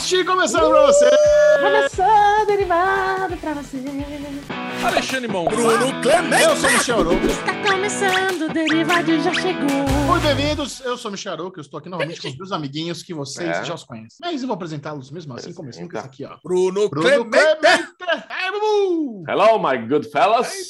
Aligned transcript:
Derivadocast 0.00 0.24
começando 0.24 0.70
pra 0.70 0.86
você! 0.86 1.10
Começou 1.60 2.46
derivado 2.46 3.36
pra 3.36 3.54
você. 3.54 3.76
Alexandre 4.82 5.28
Mão. 5.28 5.44
Bruno 5.44 6.00
Clemente! 6.00 6.42
Eu 6.42 6.56
sou 6.56 6.70
o 6.70 6.72
Michel 6.72 7.00
Arouca. 7.00 7.26
Está 7.26 7.62
começando, 7.70 8.42
o 8.42 8.52
derivado 8.52 9.20
já 9.20 9.34
chegou. 9.34 9.68
Muito 10.06 10.22
bem-vindos, 10.22 10.80
eu 10.80 10.96
sou 10.96 11.10
o 11.10 11.12
Michel 11.12 11.34
Arouca, 11.34 11.58
eu 11.60 11.62
estou 11.62 11.78
aqui 11.78 11.88
novamente 11.90 12.20
com 12.22 12.28
os 12.28 12.36
meus 12.36 12.50
amiguinhos 12.52 13.02
que 13.02 13.12
vocês 13.12 13.48
É. 13.58 13.64
já 13.64 13.74
os 13.74 13.84
conhecem. 13.84 14.16
Mas 14.22 14.40
eu 14.40 14.48
vou 14.48 14.54
apresentá-los 14.54 15.10
mesmo 15.10 15.34
assim, 15.34 15.52
começando 15.52 15.90
com 15.90 15.98
esse 15.98 16.06
aqui, 16.06 16.24
ó. 16.24 16.36
Bruno, 16.42 16.88
Bruno 16.88 17.06
Clemente. 17.06 17.30
Clemente! 17.58 17.88
Bubu! 18.52 19.24
Hello, 19.28 19.58
my 19.58 19.78
good 19.86 20.08
fellas. 20.10 20.48
Ai, 20.48 20.64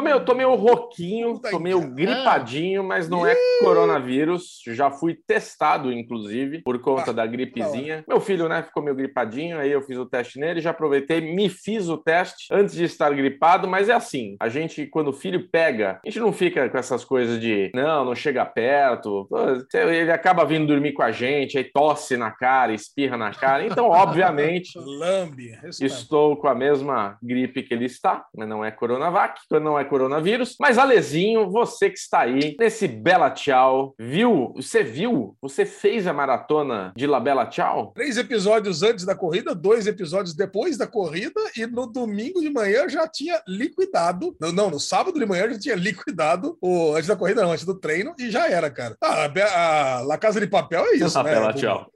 Meio 0.00 0.54
rouquinho, 0.54 1.34
Puta 1.34 1.50
tô 1.50 1.58
meio 1.58 1.80
cara. 1.80 1.92
gripadinho, 1.92 2.82
mas 2.84 3.08
não 3.08 3.26
é 3.26 3.34
coronavírus. 3.60 4.60
Já 4.68 4.90
fui 4.90 5.14
testado, 5.14 5.92
inclusive, 5.92 6.62
por 6.62 6.78
conta 6.80 7.10
Ah, 7.10 7.14
da 7.14 7.26
gripezinha. 7.26 8.04
Meu 8.08 8.20
filho, 8.20 8.48
né, 8.48 8.62
ficou 8.62 8.82
meio 8.82 8.96
gripadinho, 8.96 9.58
aí 9.58 9.70
eu 9.70 9.82
fiz 9.82 9.96
o 9.98 10.06
teste 10.06 10.38
nele, 10.38 10.60
já 10.60 10.70
aproveitei, 10.70 11.20
me 11.20 11.48
fiz 11.48 11.88
o 11.88 11.96
teste 11.96 12.46
antes 12.50 12.74
de 12.74 12.84
estar 12.84 13.12
gripado, 13.14 13.68
mas 13.68 13.88
é 13.88 13.92
assim, 13.94 14.36
a 14.40 14.48
gente, 14.48 14.86
quando 14.86 15.08
o 15.08 15.12
filho 15.12 15.48
pega, 15.50 16.00
a 16.04 16.08
gente 16.08 16.20
não 16.20 16.32
fica 16.32 16.68
com 16.68 16.78
essas 16.78 17.04
coisas 17.04 17.40
de, 17.40 17.70
não, 17.74 18.04
não 18.04 18.14
chega 18.14 18.44
perto, 18.44 19.28
ele 19.74 20.10
acaba 20.10 20.44
vindo 20.44 20.66
dormir 20.66 20.92
com 20.92 21.02
a 21.02 21.10
gente, 21.12 21.58
aí 21.58 21.64
tosse 21.64 22.16
na 22.16 22.30
cara, 22.30 22.72
espirra 22.72 23.16
na 23.16 23.30
cara, 23.32 23.66
então, 23.66 23.88
obviamente, 23.90 24.78
Lambe. 24.78 25.52
Estou 25.80 26.36
com 26.36 26.48
a 26.48 26.54
mesma 26.54 27.16
gripe 27.22 27.62
que 27.62 27.74
ele 27.74 27.86
está, 27.86 28.24
mas 28.36 28.48
não 28.48 28.64
é 28.64 28.70
Coronavac, 28.70 29.40
não 29.60 29.78
é 29.78 29.81
coronavírus. 29.84 30.56
Mas, 30.60 30.78
Alezinho, 30.78 31.50
você 31.50 31.90
que 31.90 31.98
está 31.98 32.20
aí 32.20 32.56
nesse 32.58 32.86
Bela 32.88 33.30
Tchau, 33.30 33.94
viu? 33.98 34.52
Você 34.56 34.82
viu? 34.82 35.36
Você 35.40 35.64
fez 35.64 36.06
a 36.06 36.12
maratona 36.12 36.92
de 36.96 37.06
La 37.06 37.20
Bela 37.20 37.46
Tchau? 37.46 37.92
Três 37.94 38.16
episódios 38.16 38.82
antes 38.82 39.04
da 39.04 39.14
corrida, 39.14 39.54
dois 39.54 39.86
episódios 39.86 40.34
depois 40.34 40.76
da 40.76 40.86
corrida, 40.86 41.40
e 41.56 41.66
no 41.66 41.86
domingo 41.86 42.40
de 42.40 42.50
manhã 42.50 42.88
já 42.88 43.06
tinha 43.08 43.40
liquidado. 43.46 44.36
Não, 44.40 44.52
não, 44.52 44.70
no 44.70 44.80
sábado 44.80 45.18
de 45.18 45.26
manhã 45.26 45.50
já 45.50 45.58
tinha 45.58 45.74
liquidado 45.74 46.56
o 46.60 46.94
antes 46.94 47.06
da 47.08 47.16
corrida, 47.16 47.42
não, 47.42 47.52
antes 47.52 47.64
do 47.64 47.74
treino, 47.78 48.14
e 48.18 48.30
já 48.30 48.48
era, 48.48 48.70
cara. 48.70 48.96
Ah, 49.02 49.24
a, 49.26 49.98
a 49.98 50.00
La 50.02 50.18
Casa 50.18 50.40
de 50.40 50.46
Papel 50.46 50.84
é 50.86 50.96
isso, 50.96 51.16
La 51.18 51.24
né? 51.24 51.30
Bella 51.34 51.52
Ciao. 51.56 51.86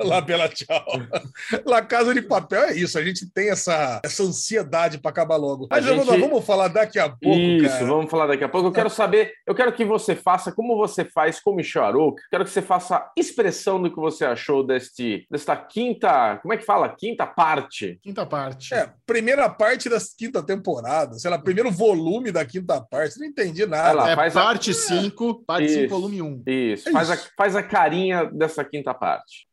La 0.00 0.20
Bela 0.20 0.48
Tchau. 0.48 0.84
La 1.64 1.82
Casa 1.82 2.14
de 2.14 2.22
Papel 2.22 2.62
é 2.64 2.74
isso, 2.76 2.98
a 2.98 3.02
gente 3.04 3.28
tem 3.30 3.50
essa, 3.50 4.00
essa 4.04 4.22
ansiedade 4.22 4.98
para 4.98 5.10
acabar 5.10 5.36
logo. 5.36 5.66
Mas 5.70 5.84
gente- 5.84 6.04
vamos 6.04 6.44
falar 6.44 6.68
daqui 6.68 6.98
a 6.98 7.14
pouco, 7.22 7.38
Isso, 7.38 7.68
cara. 7.74 7.86
vamos 7.86 8.10
falar 8.10 8.26
daqui 8.26 8.44
a 8.44 8.48
pouco. 8.48 8.68
Eu 8.68 8.72
quero 8.72 8.90
saber, 8.90 9.32
eu 9.46 9.54
quero 9.54 9.72
que 9.72 9.84
você 9.84 10.14
faça 10.14 10.52
como 10.52 10.76
você 10.76 11.04
faz 11.04 11.40
com 11.40 11.50
o 11.50 11.54
Michel 11.56 11.84
Arouca. 11.84 12.22
Quero 12.30 12.44
que 12.44 12.50
você 12.50 12.62
faça 12.62 12.96
a 12.96 13.12
expressão 13.16 13.80
do 13.82 13.90
que 13.90 13.96
você 14.00 14.24
achou 14.24 14.64
deste, 14.64 15.26
desta 15.30 15.56
quinta, 15.56 16.38
como 16.42 16.54
é 16.54 16.56
que 16.56 16.64
fala? 16.64 16.88
Quinta 16.88 17.26
parte. 17.26 17.98
Quinta 18.02 18.24
parte. 18.26 18.74
É, 18.74 18.90
primeira 19.06 19.48
parte 19.48 19.88
da 19.88 19.98
quinta 20.16 20.42
temporada, 20.42 21.14
sei 21.14 21.30
lá, 21.30 21.38
primeiro 21.38 21.70
volume 21.70 22.30
da 22.30 22.44
quinta 22.44 22.80
parte, 22.80 23.18
não 23.18 23.26
entendi 23.26 23.66
nada. 23.66 23.92
lá. 23.92 24.10
É 24.10 24.16
faz 24.16 24.34
parte 24.34 24.72
5, 24.74 25.44
parte 25.44 25.66
Isso. 25.66 25.74
5, 25.80 25.88
volume 25.88 26.22
1. 26.22 26.42
Isso, 26.46 26.88
É 26.88 26.92
faz, 26.92 27.08
isso. 27.08 27.28
A, 27.28 27.30
faz 27.36 27.56
a 27.56 27.62
carinha 27.62 28.24
dessa 28.26 28.64
quinta 28.64 28.94
parte. 28.94 29.47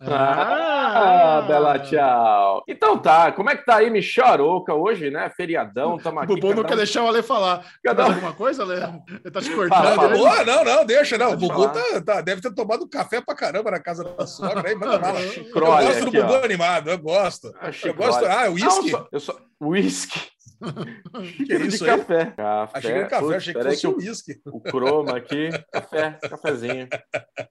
Ah, 0.00 1.38
Ah, 1.38 1.40
Bela 1.42 1.78
Tchau. 1.78 2.62
Então 2.68 2.98
tá, 2.98 3.32
como 3.32 3.48
é 3.50 3.56
que 3.56 3.64
tá 3.64 3.76
aí, 3.76 3.90
Michel 3.90 4.26
Arouca, 4.26 4.74
hoje, 4.74 5.10
né? 5.10 5.30
Feriadão, 5.36 5.96
tamo 6.02 6.18
O 6.18 6.22
aqui. 6.22 6.34
Bubu 6.34 6.54
não 6.54 6.64
quer 6.64 6.74
um- 6.74 6.76
deixar 6.76 7.02
o 7.04 7.08
Ale 7.08 7.22
falar. 7.22 7.64
Cada 7.82 8.02
Mais 8.02 8.12
um- 8.12 8.16
alguma 8.18 8.32
coisa, 8.34 8.62
Ale? 8.64 8.74
Ele 9.08 9.30
tá 9.30 9.40
te 9.40 9.50
cortando. 9.50 9.94
fala. 9.94 10.08
Boa, 10.16 10.44
não, 10.44 10.64
não, 10.64 10.84
deixa, 10.84 11.16
não. 11.18 11.32
O 11.32 11.36
Bubu 11.36 11.68
tá, 11.68 12.00
tá- 12.04 12.20
deve 12.20 12.40
ter 12.42 12.52
tomado 12.54 12.88
café 12.88 13.20
pra 13.20 13.34
caramba 13.34 13.70
na 13.70 13.80
casa 13.80 14.04
da 14.04 14.26
sogra 14.26 14.68
aí, 14.68 14.74
manda 14.74 14.98
bala. 14.98 15.20
Eu 15.20 15.60
gosto 15.60 16.04
do. 16.04 16.10
Bubu 16.12 16.34
animado, 16.44 16.90
eu 16.90 16.98
gosto. 16.98 17.52
Ah, 17.60 17.70
Eu 17.82 17.94
gosto. 17.94 18.24
Ah, 18.26 18.44
Não, 18.46 18.52
uísque? 18.54 18.92
eu 19.12 19.20
só... 19.20 19.34
Whisky. 19.60 20.20
Que 21.36 21.46
Cheiro 21.46 21.66
isso 21.66 21.84
de 21.84 21.90
aí? 21.90 21.98
café. 21.98 22.26
Café. 22.36 22.78
Achei 22.78 22.90
que 22.92 22.98
era 22.98 23.06
café, 23.08 23.22
Putz, 23.24 23.36
achei 23.36 23.54
que 23.54 23.62
fosse 23.62 23.86
o- 23.86 23.96
uísque. 23.96 24.40
O 24.46 24.60
croma 24.60 25.16
aqui, 25.16 25.48
café, 25.72 26.18
cafezinho. 26.28 26.88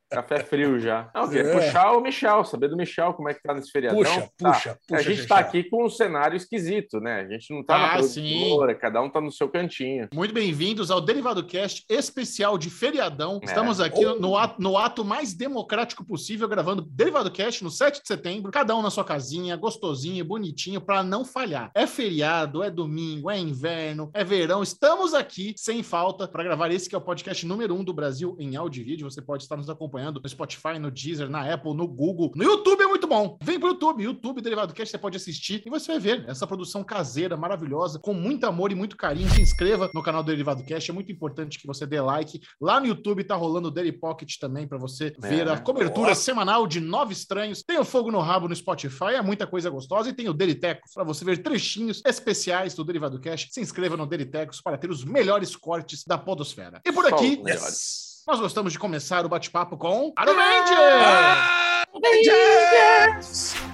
Café 0.10 0.44
frio 0.44 0.80
já. 0.80 1.10
Não, 1.16 1.28
queria 1.30 1.44
É. 1.50 1.54
puxar 1.54 1.92
o 1.94 2.02
Michel, 2.02 2.44
saber 2.46 2.68
do 2.70 2.78
Michel 2.78 3.14
como 3.14 3.30
é 3.30 3.34
que 3.34 3.42
tá 3.42 3.54
nesse 3.54 3.72
feriadão. 3.72 4.00
Puxa, 4.00 4.22
Tá. 4.38 4.52
puxa, 4.52 4.78
puxa. 4.88 5.00
a 5.00 5.02
gente 5.02 5.16
Xexé. 5.18 5.28
tá 5.28 5.38
aqui 5.40 5.64
com 5.64 5.86
um 5.86 5.90
cenário 5.90 6.36
esquisito, 6.38 7.00
né? 7.00 7.22
A 7.22 7.28
gente 7.28 7.54
não 7.54 7.64
tá 7.64 7.78
na 7.78 7.86
Ah, 7.94 7.98
produtora, 7.98 8.76
cada 8.76 9.02
um 9.02 9.10
tá 9.10 9.20
no 9.22 9.32
seu 9.32 9.50
cantinho. 9.50 10.08
Muito 10.14 10.34
bem-vindos 10.34 10.92
ao 10.92 11.02
Derivado 11.02 11.44
Cast 11.46 11.84
especial 11.90 12.58
de 12.58 12.70
feriadão. 12.70 13.40
É. 13.42 13.46
Estamos 13.46 13.80
aqui 13.80 14.06
Oh. 14.06 14.16
no, 14.20 14.38
ato, 14.38 14.62
no 14.62 14.78
ato 14.78 15.04
mais 15.06 15.34
democrático 15.34 16.06
possível, 16.06 16.48
gravando 16.48 16.82
Derivado 16.82 17.32
Cast 17.32 17.64
no 17.64 17.70
7 17.72 18.02
de 18.02 18.08
setembro, 18.08 18.52
cada 18.52 18.76
um 18.76 18.82
na 18.82 18.90
sua 18.92 19.04
casinha, 19.04 19.56
gostosinho, 19.56 20.24
bonitinho, 20.26 20.80
para 20.82 21.04
não 21.04 21.24
falhar. 21.26 21.72
É 21.76 21.88
feriado, 21.88 22.62
é 22.64 22.70
domingo, 22.70 22.93
é 23.30 23.40
inverno, 23.40 24.10
é 24.14 24.24
verão. 24.24 24.62
Estamos 24.62 25.14
aqui 25.14 25.54
sem 25.58 25.82
falta 25.82 26.28
para 26.28 26.44
gravar 26.44 26.72
esse 26.72 26.88
que 26.88 26.96
é 26.96 26.98
o 26.98 27.02
podcast 27.02 27.46
número 27.46 27.74
um 27.74 27.84
do 27.84 27.94
Brasil 27.94 28.36
em 28.40 28.56
áudio 28.56 28.82
e 28.82 28.84
vídeo. 28.84 29.10
Você 29.10 29.22
pode 29.22 29.44
estar 29.44 29.58
nos 29.58 29.70
acompanhando 29.70 30.20
no 30.22 30.30
Spotify, 30.30 30.78
no 30.80 30.92
Deezer, 30.92 31.30
na 31.30 31.54
Apple, 31.54 31.74
no 31.74 31.88
Google. 31.88 32.32
No 32.36 32.44
YouTube 32.44 32.82
é 32.82 32.88
muito 32.88 33.08
bom. 33.08 33.38
Vem 33.42 33.60
pro 33.60 33.70
YouTube, 33.70 34.04
YouTube 34.04 34.42
Derivado 34.42 34.74
Cast, 34.74 34.92
você 34.92 34.98
pode 34.98 35.18
assistir 35.18 35.64
e 35.66 35.70
você 35.70 35.92
vai 35.92 36.00
ver 36.00 36.26
essa 36.28 36.46
produção 36.46 36.84
caseira, 36.84 37.36
maravilhosa, 37.36 38.00
com 38.00 38.14
muito 38.14 38.46
amor 38.46 38.72
e 38.72 38.76
muito 38.76 38.96
carinho. 38.96 39.30
Se 39.30 39.42
inscreva 39.42 39.90
no 39.94 40.04
canal 40.04 40.24
do 40.24 40.28
Derivado 40.28 40.64
Cast, 40.64 40.90
é 40.90 40.94
muito 40.94 41.12
importante 41.12 41.60
que 41.60 41.68
você 41.68 41.86
dê 41.86 42.00
like. 42.00 42.42
Lá 42.62 42.80
no 42.80 42.88
YouTube 42.88 43.24
tá 43.24 43.36
rolando 43.36 43.70
o 43.70 43.72
Daily 43.72 43.92
Pocket 43.92 44.38
também 44.40 44.68
para 44.68 44.78
você 44.78 45.14
ver 45.20 45.48
a 45.48 45.58
cobertura 45.60 46.10
Nossa. 46.10 46.22
semanal 46.22 46.68
de 46.68 46.80
Nove 46.80 47.14
Estranhos. 47.14 47.64
Tem 47.64 47.80
o 47.80 47.86
Fogo 47.86 48.12
no 48.12 48.20
Rabo 48.20 48.48
no 48.48 48.56
Spotify, 48.56 49.16
é 49.16 49.22
muita 49.22 49.48
coisa 49.48 49.70
gostosa. 49.70 50.10
E 50.10 50.14
tem 50.14 50.30
o 50.30 50.34
Daily 50.34 50.56
Tecos 50.56 50.94
para 50.94 51.04
você 51.04 51.26
ver 51.26 51.42
trechinhos 51.42 52.02
especiais 52.06 52.74
do 52.74 52.83
Derivado 52.86 53.20
Cast. 53.20 53.54
Se 53.54 53.62
inscreva 53.62 53.98
no 53.98 54.06
Daily 54.06 54.26
Tecos 54.26 54.62
para 54.62 54.78
ter 54.78 54.90
os 54.90 55.04
melhores 55.04 55.56
cortes 55.56 56.04
da 56.06 56.18
podosfera. 56.18 56.82
E 56.86 56.92
por 56.92 57.06
aqui. 57.06 57.42
Yes. 57.46 58.24
nós 58.28 58.40
gostamos 58.40 58.72
de 58.74 58.80
começar 58.80 59.26
o 59.26 59.30
bate-papo 59.30 59.78
com 59.78 60.14
Iron 60.22 60.36
Ranger! 60.36 60.78
Ah, 61.02 61.84
Rangers! 61.94 63.73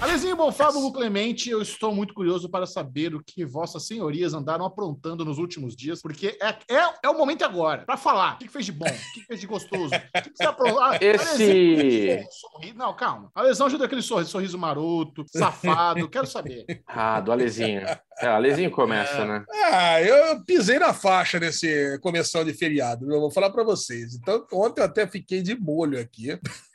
Alezinho 0.00 0.36
Bonfá, 0.36 0.70
Bubu 0.70 0.92
Clemente, 0.92 1.50
eu 1.50 1.60
estou 1.60 1.92
muito 1.92 2.14
curioso 2.14 2.48
para 2.48 2.66
saber 2.66 3.14
o 3.16 3.22
que 3.22 3.44
vossas 3.44 3.84
senhorias 3.86 4.32
andaram 4.32 4.64
aprontando 4.64 5.24
nos 5.24 5.38
últimos 5.38 5.74
dias, 5.74 6.00
porque 6.00 6.38
é, 6.40 6.50
é, 6.72 6.88
é 7.02 7.08
o 7.08 7.18
momento 7.18 7.44
agora, 7.44 7.84
para 7.84 7.96
falar. 7.96 8.34
O 8.36 8.38
que 8.38 8.46
que 8.46 8.52
fez 8.52 8.64
de 8.64 8.72
bom? 8.72 8.86
O 8.86 9.12
que 9.12 9.20
que 9.20 9.26
fez 9.26 9.40
de 9.40 9.46
gostoso? 9.48 9.86
O 9.94 10.22
que 10.22 10.30
que 10.30 10.36
você 10.36 10.44
aprontou? 10.44 10.80
Ah, 10.80 10.96
Esse- 11.00 11.28
Alezinho, 11.32 12.74
Não, 12.76 12.94
calma. 12.94 13.30
Alesão 13.34 13.66
ajuda 13.66 13.86
aquele 13.86 14.00
sorriso, 14.02 14.30
sorriso 14.30 14.56
maroto, 14.56 15.24
safado, 15.26 16.08
quero 16.08 16.26
saber. 16.26 16.64
Ah, 16.86 17.20
do 17.20 17.30
Alezinho. 17.32 17.82
É, 18.20 18.26
Alezinho 18.26 18.70
começa, 18.70 19.24
né? 19.24 19.44
Ah, 19.70 20.00
eu 20.02 20.42
pisei 20.44 20.78
na 20.78 20.92
faixa 20.94 21.38
nesse 21.40 21.98
começo 22.00 22.42
de 22.44 22.52
feriado, 22.54 23.12
eu 23.12 23.20
vou 23.20 23.30
falar 23.30 23.50
pra 23.50 23.62
vocês. 23.64 24.14
Então, 24.14 24.46
ontem 24.52 24.80
eu 24.80 24.84
até 24.86 25.06
fiquei 25.06 25.42
de 25.42 25.54
molho 25.58 25.98
aqui. 26.00 26.38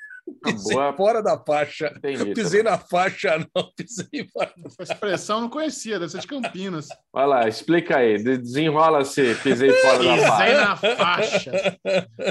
Pisei 0.44 0.76
boa- 0.76 0.94
fora 0.96 1.22
da 1.22 1.38
faixa. 1.38 1.94
Entendi. 1.98 2.22
Eu 2.30 2.34
pisei 2.34 2.64
na 2.64 2.78
faixa, 2.78 3.38
não, 3.56 3.70
pisei 3.76 4.28
fora. 4.32 4.52
Essa 4.66 4.94
expressão 4.94 5.38
eu 5.38 5.42
não 5.44 5.50
conhecia, 5.50 6.00
deve 6.00 6.12
ser 6.12 6.20
de 6.20 6.28
Campinas. 6.28 6.88
Vai 7.14 7.28
lá, 7.28 7.48
explica 7.48 7.98
aí. 7.98 8.18
de- 8.22 8.38
Desenrola-se, 8.38 9.36
pisei 9.36 9.72
fora 9.74 9.98
da 10.04 10.14
Pisei 10.14 10.28
faixa. 10.28 10.58
na 10.66 10.76
faixa. 10.78 11.52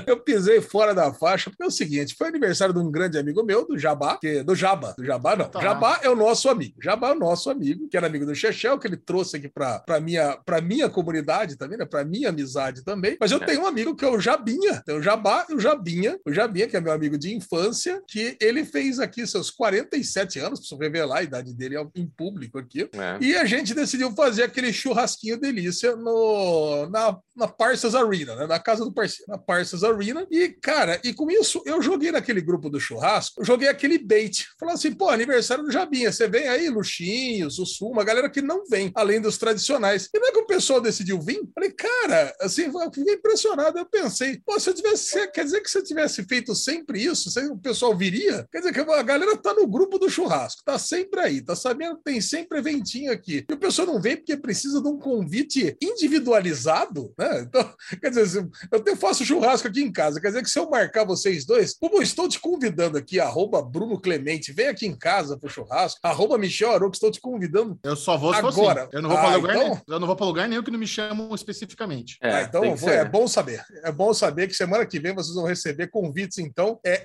Eu 0.06 0.16
pisei 0.20 0.60
fora 0.60 0.94
da 0.94 1.12
faixa 1.12 1.50
porque 1.50 1.62
é 1.62 1.66
o 1.66 1.70
seguinte: 1.70 2.14
foi 2.16 2.28
aniversário 2.28 2.74
de 2.74 2.80
um 2.80 2.90
grande 2.90 3.18
amigo 3.18 3.42
meu, 3.44 3.66
do 3.66 3.78
Jabá, 3.78 4.16
que, 4.18 4.42
do 4.42 4.54
Jabá, 4.54 4.92
do 4.96 5.04
Jabá 5.04 5.36
não. 5.36 5.48
Tá. 5.48 5.60
Jabá 5.60 6.00
é 6.02 6.08
o 6.08 6.16
nosso 6.16 6.48
amigo. 6.48 6.74
Jabá 6.82 7.08
é 7.08 7.12
o 7.12 7.18
nosso 7.18 7.50
amigo, 7.50 7.88
que 7.88 7.96
era 7.96 8.06
amigo 8.06 8.24
do 8.26 8.34
Chechel, 8.34 8.78
que 8.78 8.86
ele 8.86 8.96
trouxe 8.96 9.36
aqui 9.36 9.48
pra, 9.48 9.78
pra, 9.80 10.00
minha, 10.00 10.38
pra 10.44 10.60
minha 10.60 10.88
comunidade 10.88 11.56
também, 11.56 11.78
né? 11.78 11.84
Pra 11.84 12.04
minha 12.04 12.28
amizade 12.30 12.84
também. 12.84 13.16
Mas 13.20 13.30
eu 13.30 13.38
É. 13.42 13.44
tenho 13.46 13.62
um 13.62 13.66
amigo 13.66 13.94
que 13.94 14.04
é 14.04 14.08
o 14.08 14.18
Jabinha. 14.20 14.82
Tem 14.84 14.96
o 14.96 15.02
Jabá 15.02 15.46
e 15.48 15.54
o 15.54 15.58
Jabinha. 15.60 16.18
O 16.26 16.32
Jabinha, 16.32 16.66
que 16.68 16.76
é 16.76 16.80
meu 16.80 16.92
amigo 16.92 17.18
de 17.18 17.34
infância, 17.34 17.91
que 18.06 18.36
ele 18.40 18.64
fez 18.64 18.98
aqui 18.98 19.26
seus 19.26 19.50
47 19.50 20.38
anos, 20.38 20.60
preciso 20.60 20.80
revelar 20.80 21.18
a 21.18 21.22
idade 21.22 21.54
dele 21.54 21.76
em 21.94 22.06
público 22.06 22.58
aqui. 22.58 22.88
É. 22.92 23.18
E 23.20 23.36
a 23.36 23.44
gente 23.44 23.74
decidiu 23.74 24.12
fazer 24.12 24.44
aquele 24.44 24.72
churrasquinho 24.72 25.40
delícia 25.40 25.96
no, 25.96 26.88
na, 26.90 27.18
na 27.34 27.48
Parsons 27.48 27.94
Arena, 27.94 28.36
né? 28.36 28.46
Na 28.46 28.58
casa 28.58 28.84
do 28.84 28.92
parceiro, 28.92 29.30
na 29.30 29.38
Parsons 29.38 29.84
Arena. 29.84 30.26
E, 30.30 30.48
cara, 30.48 31.00
e 31.04 31.12
com 31.12 31.30
isso, 31.30 31.62
eu 31.66 31.80
joguei 31.82 32.10
naquele 32.10 32.40
grupo 32.40 32.68
do 32.68 32.80
churrasco, 32.80 33.44
joguei 33.44 33.68
aquele 33.68 33.98
bait. 33.98 34.46
Falei 34.58 34.74
assim, 34.74 34.92
pô, 34.92 35.08
aniversário 35.08 35.64
do 35.64 35.70
Jabinha, 35.70 36.12
você 36.12 36.28
vem 36.28 36.48
aí, 36.48 36.68
Luxinho, 36.68 37.50
Sussu, 37.50 37.88
uma 37.88 38.04
galera 38.04 38.28
que 38.30 38.42
não 38.42 38.64
vem, 38.66 38.90
além 38.94 39.20
dos 39.20 39.38
tradicionais. 39.38 40.08
E 40.12 40.18
não 40.18 40.28
é 40.28 40.32
que 40.32 40.38
o 40.38 40.46
pessoal 40.46 40.80
decidiu 40.80 41.20
vir? 41.20 41.40
Falei, 41.54 41.72
cara, 41.72 42.34
assim, 42.40 42.62
eu 42.62 42.92
fiquei 42.92 43.14
impressionado. 43.14 43.78
Eu 43.78 43.86
pensei, 43.86 44.40
pô, 44.44 44.58
se 44.58 44.70
eu 44.70 44.74
tivesse, 44.74 45.28
quer 45.28 45.44
dizer 45.44 45.60
que 45.60 45.70
se 45.70 45.78
eu 45.78 45.84
tivesse 45.84 46.24
feito 46.24 46.54
sempre 46.54 47.02
isso, 47.02 47.28
o 47.50 47.58
pessoal 47.72 47.92
pessoal 47.92 47.96
viria, 47.96 48.46
quer 48.52 48.58
dizer 48.58 48.72
que 48.72 48.80
a 48.80 49.02
galera 49.02 49.36
tá 49.36 49.54
no 49.54 49.66
grupo 49.66 49.98
do 49.98 50.08
churrasco, 50.08 50.62
tá 50.64 50.78
sempre 50.78 51.18
aí, 51.20 51.40
tá 51.40 51.56
sabendo 51.56 51.96
que 51.96 52.04
tem 52.04 52.20
sempre 52.20 52.58
eventinho 52.58 53.10
aqui. 53.10 53.44
E 53.48 53.52
o 53.52 53.56
pessoal 53.56 53.88
não 53.88 54.00
vem 54.00 54.14
porque 54.16 54.36
precisa 54.36 54.80
de 54.80 54.88
um 54.88 54.98
convite 54.98 55.74
individualizado, 55.82 57.12
né? 57.18 57.40
Então, 57.42 57.74
quer 58.00 58.10
dizer, 58.10 58.26
se 58.28 58.48
eu 58.70 58.80
te- 58.82 58.96
faço 58.96 59.24
churrasco 59.24 59.68
aqui 59.68 59.82
em 59.82 59.90
casa, 59.92 60.20
quer 60.20 60.28
dizer 60.28 60.42
que 60.42 60.50
se 60.50 60.58
eu 60.58 60.68
marcar 60.68 61.04
vocês 61.04 61.44
dois, 61.44 61.74
como 61.78 61.96
eu 61.96 62.02
estou 62.02 62.28
te 62.28 62.38
convidando 62.38 62.96
aqui, 62.98 63.18
arroba 63.18 63.62
Bruno 63.62 64.00
Clemente, 64.00 64.52
vem 64.52 64.68
aqui 64.68 64.86
em 64.86 64.96
casa 64.96 65.36
pro 65.38 65.48
churrasco, 65.48 65.98
arroba 66.02 66.38
Michel 66.38 66.72
Aroco, 66.72 66.94
estou 66.94 67.10
te 67.10 67.20
convidando. 67.20 67.78
Eu 67.82 67.96
só 67.96 68.16
vou 68.16 68.34
se 68.34 68.40
for 68.40 68.48
Agora. 68.48 68.82
assim. 68.82 68.90
Eu 68.92 69.02
não 69.02 69.08
vou 69.10 69.18
Ah, 69.18 69.22
para 69.22 69.36
lugar 69.36 69.56
então? 69.56 69.68
nenhum. 69.68 69.80
Eu 69.88 70.00
não 70.00 70.06
vou 70.06 70.16
para 70.16 70.26
lugar 70.26 70.48
nenhum 70.48 70.62
que 70.62 70.70
não 70.70 70.78
me 70.78 70.86
chamam 70.86 71.34
especificamente. 71.34 72.18
É, 72.22 72.30
Ah, 72.34 72.42
então 72.42 72.76
vou- 72.76 72.90
é 72.90 73.04
bom 73.04 73.26
saber. 73.26 73.64
É 73.82 73.90
bom 73.92 74.12
saber 74.14 74.46
que 74.48 74.54
semana 74.54 74.86
que 74.86 74.98
vem 74.98 75.14
vocês 75.14 75.34
vão 75.34 75.44
receber 75.46 75.88
convites, 75.88 76.38
então, 76.38 76.78
é, 76.84 77.04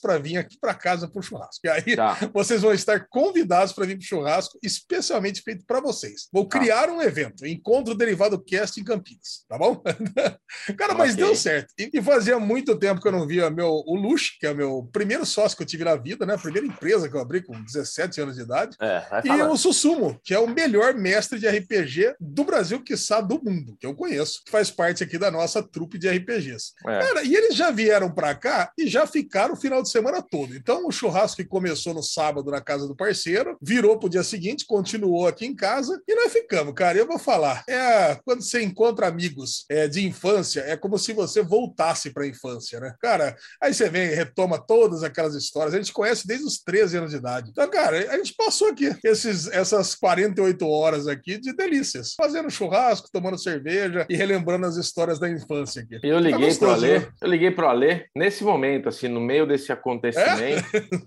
para 0.00 0.18
vir 0.18 0.36
aqui 0.36 0.58
para 0.60 0.74
casa 0.74 1.08
pro 1.08 1.22
churrasco. 1.22 1.60
E 1.64 1.68
aí 1.68 1.96
Tá. 1.96 2.14
vocês 2.32 2.62
vão 2.62 2.72
estar 2.72 3.06
convidados 3.08 3.72
para 3.72 3.86
vir 3.86 3.96
pro 3.98 4.06
churrasco, 4.06 4.58
especialmente 4.62 5.40
feito 5.42 5.64
para 5.66 5.80
vocês. 5.80 6.28
Vou 6.32 6.46
Tá. 6.46 6.58
criar 6.58 6.88
um 6.90 7.00
evento, 7.00 7.46
Encontro 7.46 7.94
Derivado 7.94 8.42
Cast 8.42 8.80
em 8.80 8.84
Campinas, 8.84 9.44
tá 9.48 9.56
bom? 9.58 9.82
Cara, 10.78 10.94
mas 10.94 11.12
Ok. 11.14 11.24
deu 11.24 11.34
certo. 11.34 11.72
E, 11.78 11.90
e 11.92 12.02
fazia 12.02 12.38
muito 12.38 12.76
tempo 12.78 13.00
que 13.00 13.08
eu 13.08 13.12
não 13.12 13.26
via 13.26 13.50
meu, 13.50 13.68
o 13.86 13.94
Luxo, 13.96 14.32
que 14.38 14.46
é 14.46 14.50
o 14.50 14.54
meu 14.56 14.88
primeiro 14.92 15.24
sócio 15.26 15.56
que 15.56 15.62
eu 15.62 15.66
tive 15.66 15.84
na 15.84 15.96
vida, 15.96 16.24
né? 16.26 16.34
A 16.34 16.38
primeira 16.38 16.66
empresa 16.66 17.08
que 17.08 17.16
eu 17.16 17.20
abri 17.20 17.42
com 17.42 17.60
17 17.62 18.20
anos 18.20 18.36
de 18.36 18.42
idade. 18.42 18.76
É, 18.80 19.02
E 19.24 19.42
o 19.42 19.56
Susumo, 19.56 20.18
que 20.24 20.34
é 20.34 20.38
o 20.38 20.46
melhor 20.46 20.94
mestre 20.94 21.38
de 21.38 21.48
RPG 21.48 22.14
do 22.20 22.44
Brasil, 22.44 22.82
quiçá 22.82 23.20
do 23.20 23.42
mundo, 23.42 23.76
que 23.78 23.86
eu 23.86 23.94
conheço, 23.94 24.42
que 24.44 24.50
faz 24.50 24.70
parte 24.70 25.02
aqui 25.02 25.18
da 25.18 25.30
nossa 25.30 25.62
trupe 25.62 25.98
de 25.98 26.08
RPGs. 26.08 26.72
É. 26.86 26.98
Cara, 27.00 27.22
e 27.24 27.34
eles 27.34 27.54
já 27.54 27.70
vieram 27.70 28.12
pra 28.12 28.34
cá 28.34 28.72
e 28.78 28.86
já 28.88 29.06
ficaram 29.06 29.53
o 29.54 29.60
final 29.60 29.82
de 29.82 29.90
semana 29.90 30.22
todo. 30.22 30.54
Então, 30.54 30.86
o 30.86 30.92
churrasco 30.92 31.38
que 31.38 31.48
começou 31.48 31.94
no 31.94 32.02
sábado 32.02 32.50
na 32.50 32.60
casa 32.60 32.86
do 32.86 32.94
parceiro, 32.94 33.56
virou 33.60 33.98
pro 33.98 34.08
dia 34.08 34.22
seguinte, 34.22 34.66
continuou 34.66 35.26
aqui 35.26 35.46
em 35.46 35.54
casa 35.54 36.00
e 36.06 36.14
nós 36.14 36.32
ficamos, 36.32 36.74
cara. 36.74 36.98
Eu 36.98 37.06
vou 37.06 37.18
falar, 37.18 37.64
é 37.68 38.16
quando 38.24 38.42
você 38.42 38.62
encontra 38.62 39.06
amigos 39.06 39.64
é, 39.70 39.88
de 39.88 40.06
infância, 40.06 40.60
é 40.60 40.76
como 40.76 40.98
se 40.98 41.12
você 41.12 41.42
voltasse 41.42 42.10
pra 42.10 42.26
infância, 42.26 42.80
né? 42.80 42.94
Cara, 43.00 43.36
aí 43.62 43.72
você 43.72 43.88
vem 43.88 44.08
e 44.08 44.14
retoma 44.14 44.58
todas 44.58 45.02
aquelas 45.02 45.34
histórias. 45.34 45.74
A 45.74 45.78
gente 45.78 45.92
conhece 45.92 46.26
desde 46.26 46.46
os 46.46 46.58
13 46.58 46.98
anos 46.98 47.10
de 47.10 47.16
idade. 47.16 47.50
Então, 47.50 47.68
cara, 47.70 48.12
a 48.12 48.16
gente 48.16 48.34
passou 48.34 48.68
aqui 48.68 48.94
esses, 49.04 49.46
essas 49.48 49.94
48 49.94 50.66
horas 50.66 51.06
aqui 51.06 51.38
de 51.38 51.52
delícias, 51.52 52.14
fazendo 52.14 52.50
churrasco, 52.50 53.08
tomando 53.12 53.38
cerveja 53.38 54.06
e 54.08 54.16
relembrando 54.16 54.66
as 54.66 54.76
histórias 54.76 55.18
da 55.18 55.28
infância 55.28 55.82
aqui. 55.82 56.00
Eu 56.02 56.18
liguei 56.18 56.38
pro 56.38 56.68
gostoso, 56.68 56.72
Alê, 56.72 56.98
né? 56.98 57.08
eu 57.20 57.28
liguei 57.28 57.50
pro 57.50 57.68
Alê 57.68 58.06
nesse 58.16 58.44
momento, 58.44 58.88
assim, 58.88 59.08
no 59.08 59.20
meio 59.20 59.43
desse 59.46 59.72
acontecimento. 59.72 60.64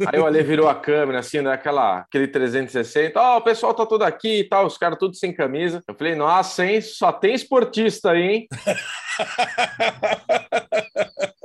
Aí 0.08 0.20
o 0.20 0.26
Alê 0.26 0.44
virou 0.44 0.68
a 0.68 0.76
câmera, 0.82 1.20
assim, 1.20 1.42
daquela, 1.42 2.00
aquele 2.00 2.28
360. 2.28 3.20
Ó, 3.20 3.38
o 3.38 3.42
pessoal 3.42 3.74
tá 3.74 3.86
todo 3.86 4.04
aqui 4.04 4.40
e 4.40 4.44
tal, 4.44 4.66
os 4.66 4.78
caras 4.78 5.00
tudo 5.00 5.16
sem 5.16 5.34
camisa. 5.34 5.84
Eu 5.88 5.96
falei, 5.96 6.16
nossa, 6.16 6.66
hein, 6.66 6.82
só 6.82 7.12
tem 7.12 7.34
esportista 7.34 8.12
aí, 8.12 8.22
hein? 8.22 8.48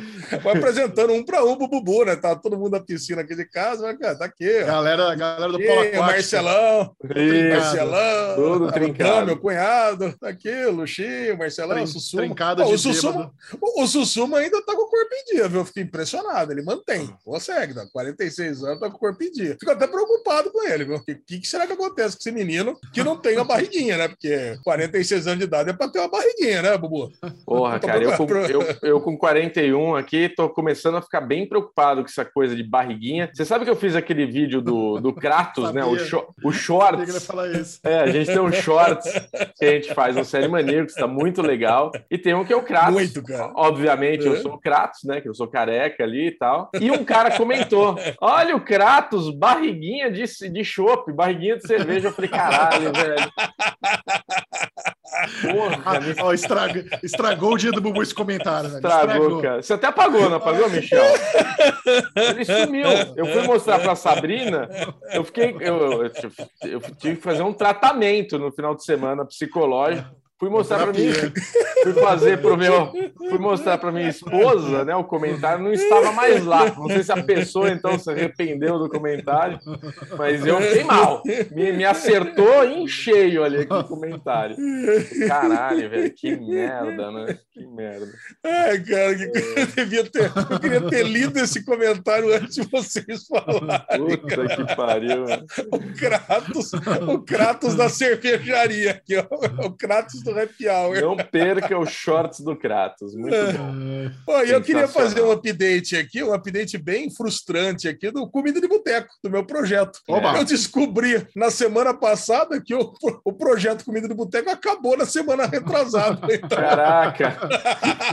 Vai 0.42 0.56
apresentando 0.56 1.12
um 1.12 1.24
para 1.24 1.44
um 1.44 1.56
pro 1.56 1.68
Bubu, 1.68 2.04
né? 2.04 2.16
Tá 2.16 2.34
todo 2.36 2.56
mundo 2.58 2.72
na 2.72 2.80
piscina 2.80 3.22
aqui 3.22 3.34
de 3.34 3.44
casa, 3.44 3.82
mas, 3.86 3.98
cara, 3.98 4.14
tá 4.16 4.24
aqui. 4.24 4.62
ó. 4.62 4.66
Galera, 4.66 5.14
galera 5.14 5.48
do 5.52 5.56
Aqui, 5.56 5.66
Polo 5.66 5.78
o 5.78 5.82
Aquático. 5.82 6.04
Marcelão, 6.04 6.96
Isso. 7.04 7.48
Marcelão, 7.56 8.36
tudo 8.36 8.72
trincado. 8.72 9.26
meu 9.26 9.36
cunhado, 9.38 10.14
tá 10.20 10.28
aqui, 10.28 10.64
o 10.66 10.70
Luxinho, 10.72 11.34
o 11.34 11.38
Marcelão, 11.38 11.74
Trin- 11.74 11.84
o 11.84 11.86
Sussuma. 11.86 12.22
trincado 12.22 12.62
Pô, 12.62 12.68
de 12.68 12.74
o, 12.74 12.78
Sussuma 12.78 13.32
o, 13.60 13.82
o 13.82 13.86
Sussuma 13.86 14.38
ainda 14.38 14.64
tá 14.64 14.74
com 14.74 14.82
o 14.82 14.88
corpo 14.90 15.10
em 15.14 15.34
dia, 15.34 15.48
viu? 15.48 15.60
Eu 15.60 15.64
fiquei 15.64 15.82
impressionado, 15.82 16.52
ele 16.52 16.62
mantém, 16.62 17.08
consegue, 17.24 17.74
tá? 17.74 17.86
46 17.92 18.62
anos, 18.64 18.80
tá 18.80 18.88
com 18.90 18.96
o 18.96 19.00
corpo 19.00 19.22
em 19.22 19.30
dia. 19.30 19.56
Fico 19.58 19.70
até 19.70 19.86
preocupado 19.86 20.50
com 20.50 20.66
ele, 20.66 20.84
viu? 20.84 20.96
O 20.96 21.04
que, 21.04 21.14
que 21.40 21.46
será 21.48 21.66
que 21.66 21.72
acontece 21.72 22.16
com 22.16 22.20
esse 22.20 22.32
menino 22.32 22.78
que 22.92 23.02
não 23.02 23.16
tem 23.16 23.36
uma 23.36 23.44
barriguinha, 23.44 23.96
né? 23.96 24.08
Porque 24.08 24.58
46 24.64 25.26
anos 25.26 25.38
de 25.38 25.44
idade 25.44 25.70
é 25.70 25.72
pra 25.72 25.88
ter 25.88 25.98
uma 25.98 26.08
barriguinha, 26.10 26.62
né, 26.62 26.76
Bubu? 26.78 27.10
Porra, 27.44 27.78
Tô 27.78 27.86
cara, 27.86 28.02
eu 28.02 28.16
com, 28.16 28.26
eu, 28.36 28.76
eu 28.82 29.00
com 29.00 29.16
41 29.16 29.89
aqui, 29.96 30.28
tô 30.28 30.48
começando 30.48 30.96
a 30.96 31.02
ficar 31.02 31.20
bem 31.20 31.48
preocupado 31.48 32.02
com 32.02 32.08
essa 32.08 32.24
coisa 32.24 32.54
de 32.56 32.62
barriguinha. 32.62 33.30
Você 33.32 33.44
sabe 33.44 33.64
que 33.64 33.70
eu 33.70 33.76
fiz 33.76 33.94
aquele 33.96 34.26
vídeo 34.26 34.60
do, 34.60 35.00
do 35.00 35.12
Kratos, 35.12 35.72
né? 35.72 35.84
O, 35.84 35.98
sho- 35.98 36.28
o 36.42 36.50
que 36.50 36.56
shorts. 36.56 37.80
É, 37.84 38.00
a 38.00 38.06
gente 38.08 38.26
tem 38.26 38.40
um 38.40 38.52
shorts 38.52 39.10
que 39.58 39.64
a 39.64 39.70
gente 39.72 39.94
faz 39.94 40.14
no 40.16 40.24
Série 40.24 40.48
Maníacos, 40.48 40.94
tá 40.94 41.06
muito 41.06 41.42
legal. 41.42 41.90
E 42.10 42.16
tem 42.18 42.34
um 42.34 42.44
que 42.44 42.52
é 42.52 42.56
o 42.56 42.62
Kratos. 42.62 42.94
Muito, 42.94 43.22
cara. 43.22 43.52
Obviamente, 43.54 44.26
eu 44.26 44.34
É. 44.34 44.40
sou 44.40 44.54
o 44.54 44.58
Kratos, 44.58 45.04
né? 45.04 45.20
Que 45.20 45.28
eu 45.28 45.34
sou 45.34 45.46
careca 45.48 46.02
ali 46.04 46.28
e 46.28 46.32
tal. 46.32 46.70
E 46.80 46.90
um 46.90 47.04
cara 47.04 47.36
comentou: 47.36 47.96
Olha 48.20 48.56
o 48.56 48.60
Kratos, 48.60 49.30
barriguinha 49.34 50.10
de, 50.10 50.24
de 50.50 50.64
chopp, 50.64 51.12
barriguinha 51.12 51.56
de 51.56 51.66
cerveja. 51.66 52.08
Eu 52.08 52.12
falei: 52.12 52.30
Caralho, 52.30 52.92
velho. 52.92 53.30
Porra, 55.42 56.00
Ó, 56.22 56.32
estraga- 56.32 56.84
estragou 57.02 57.52
o 57.54 57.58
dia 57.58 57.72
do 57.72 57.80
Bubu 57.80 58.02
esse 58.02 58.14
comentário, 58.14 58.70
velho. 58.70 58.86
estragou, 58.86 59.42
cara. 59.42 59.62
Você 59.62 59.72
até 59.74 59.86
apagou, 59.86 60.28
não 60.28 60.36
apagou, 60.36 60.68
Michel? 60.70 61.04
Ele 62.16 62.44
sumiu. 62.44 62.88
Eu 63.16 63.26
fui 63.26 63.42
mostrar 63.42 63.78
pra 63.80 63.94
Sabrina, 63.94 64.68
eu 65.12 65.24
fiquei. 65.24 65.56
Eu, 65.60 66.04
eu 66.62 66.80
tive 66.98 67.16
que 67.16 67.22
fazer 67.22 67.42
um 67.42 67.52
tratamento 67.52 68.38
no 68.38 68.52
final 68.52 68.74
de 68.74 68.84
semana 68.84 69.24
psicológico. 69.24 70.08
Fui 70.40 70.48
mostrar 70.48 70.78
pra 70.78 70.92
mim, 70.94 71.12
fui 71.84 71.92
fazer 71.92 72.40
pro 72.40 72.56
meu, 72.56 72.90
fui 73.28 73.38
mostrar 73.38 73.76
para 73.76 73.92
minha 73.92 74.08
esposa, 74.08 74.86
né? 74.86 74.96
O 74.96 75.04
comentário 75.04 75.62
não 75.62 75.70
estava 75.70 76.12
mais 76.12 76.42
lá. 76.46 76.64
Não 76.78 76.86
sei 76.86 77.02
se 77.02 77.12
a 77.12 77.22
pessoa 77.22 77.70
então 77.70 77.98
se 77.98 78.10
arrependeu 78.10 78.78
do 78.78 78.88
comentário, 78.88 79.58
mas 80.16 80.46
eu 80.46 80.58
fiquei 80.62 80.82
mal. 80.84 81.22
Me, 81.50 81.72
me 81.72 81.84
acertou 81.84 82.64
em 82.64 82.88
cheio 82.88 83.44
ali 83.44 83.58
aquele 83.58 83.84
comentário. 83.84 84.56
Caralho, 85.28 85.90
velho, 85.90 86.14
que 86.14 86.34
merda, 86.34 87.10
né? 87.10 87.38
Que 87.52 87.66
merda. 87.66 88.06
Ai, 88.42 88.80
cara, 88.82 89.14
que 89.14 89.24
eu 89.24 89.66
devia 89.76 90.04
ter. 90.10 90.32
Eu 90.50 90.58
queria 90.58 90.80
ter 90.88 91.02
lido 91.06 91.38
esse 91.38 91.62
comentário 91.66 92.34
antes 92.34 92.54
de 92.54 92.62
vocês 92.70 93.26
falarem. 93.26 94.16
Puta 94.16 94.56
que 94.56 94.74
pariu. 94.74 95.26
né? 95.26 95.42
O 95.70 95.78
Kratos, 95.98 96.72
o 96.72 97.18
Kratos 97.20 97.74
da 97.74 97.90
cervejaria 97.90 98.92
aqui, 98.92 99.18
ó. 99.18 99.66
O 99.66 99.72
Kratos 99.76 100.22
do 100.22 100.29
Happy 100.38 100.68
Hour. 100.68 101.00
Não 101.00 101.16
perca 101.16 101.78
os 101.78 101.90
shorts 101.90 102.40
do 102.40 102.56
Kratos. 102.56 103.14
Muito 103.14 103.34
bom. 103.34 104.10
Pô, 104.26 104.42
e 104.42 104.50
eu 104.50 104.62
queria 104.62 104.88
fazer 104.88 105.22
um 105.22 105.30
update 105.30 105.96
aqui, 105.96 106.22
um 106.22 106.32
update 106.32 106.78
bem 106.78 107.10
frustrante 107.10 107.88
aqui 107.88 108.10
do 108.10 108.28
Comida 108.28 108.60
de 108.60 108.68
Boteco, 108.68 109.08
do 109.22 109.30
meu 109.30 109.44
projeto. 109.44 110.00
Oba. 110.08 110.36
Eu 110.36 110.44
descobri 110.44 111.26
na 111.34 111.50
semana 111.50 111.94
passada 111.94 112.60
que 112.60 112.74
o, 112.74 112.92
o 113.24 113.32
projeto 113.32 113.84
Comida 113.84 114.08
de 114.08 114.14
Boteco 114.14 114.50
acabou 114.50 114.96
na 114.96 115.06
semana 115.06 115.46
retrasada. 115.46 116.20
Então, 116.40 116.58
Caraca. 116.58 117.36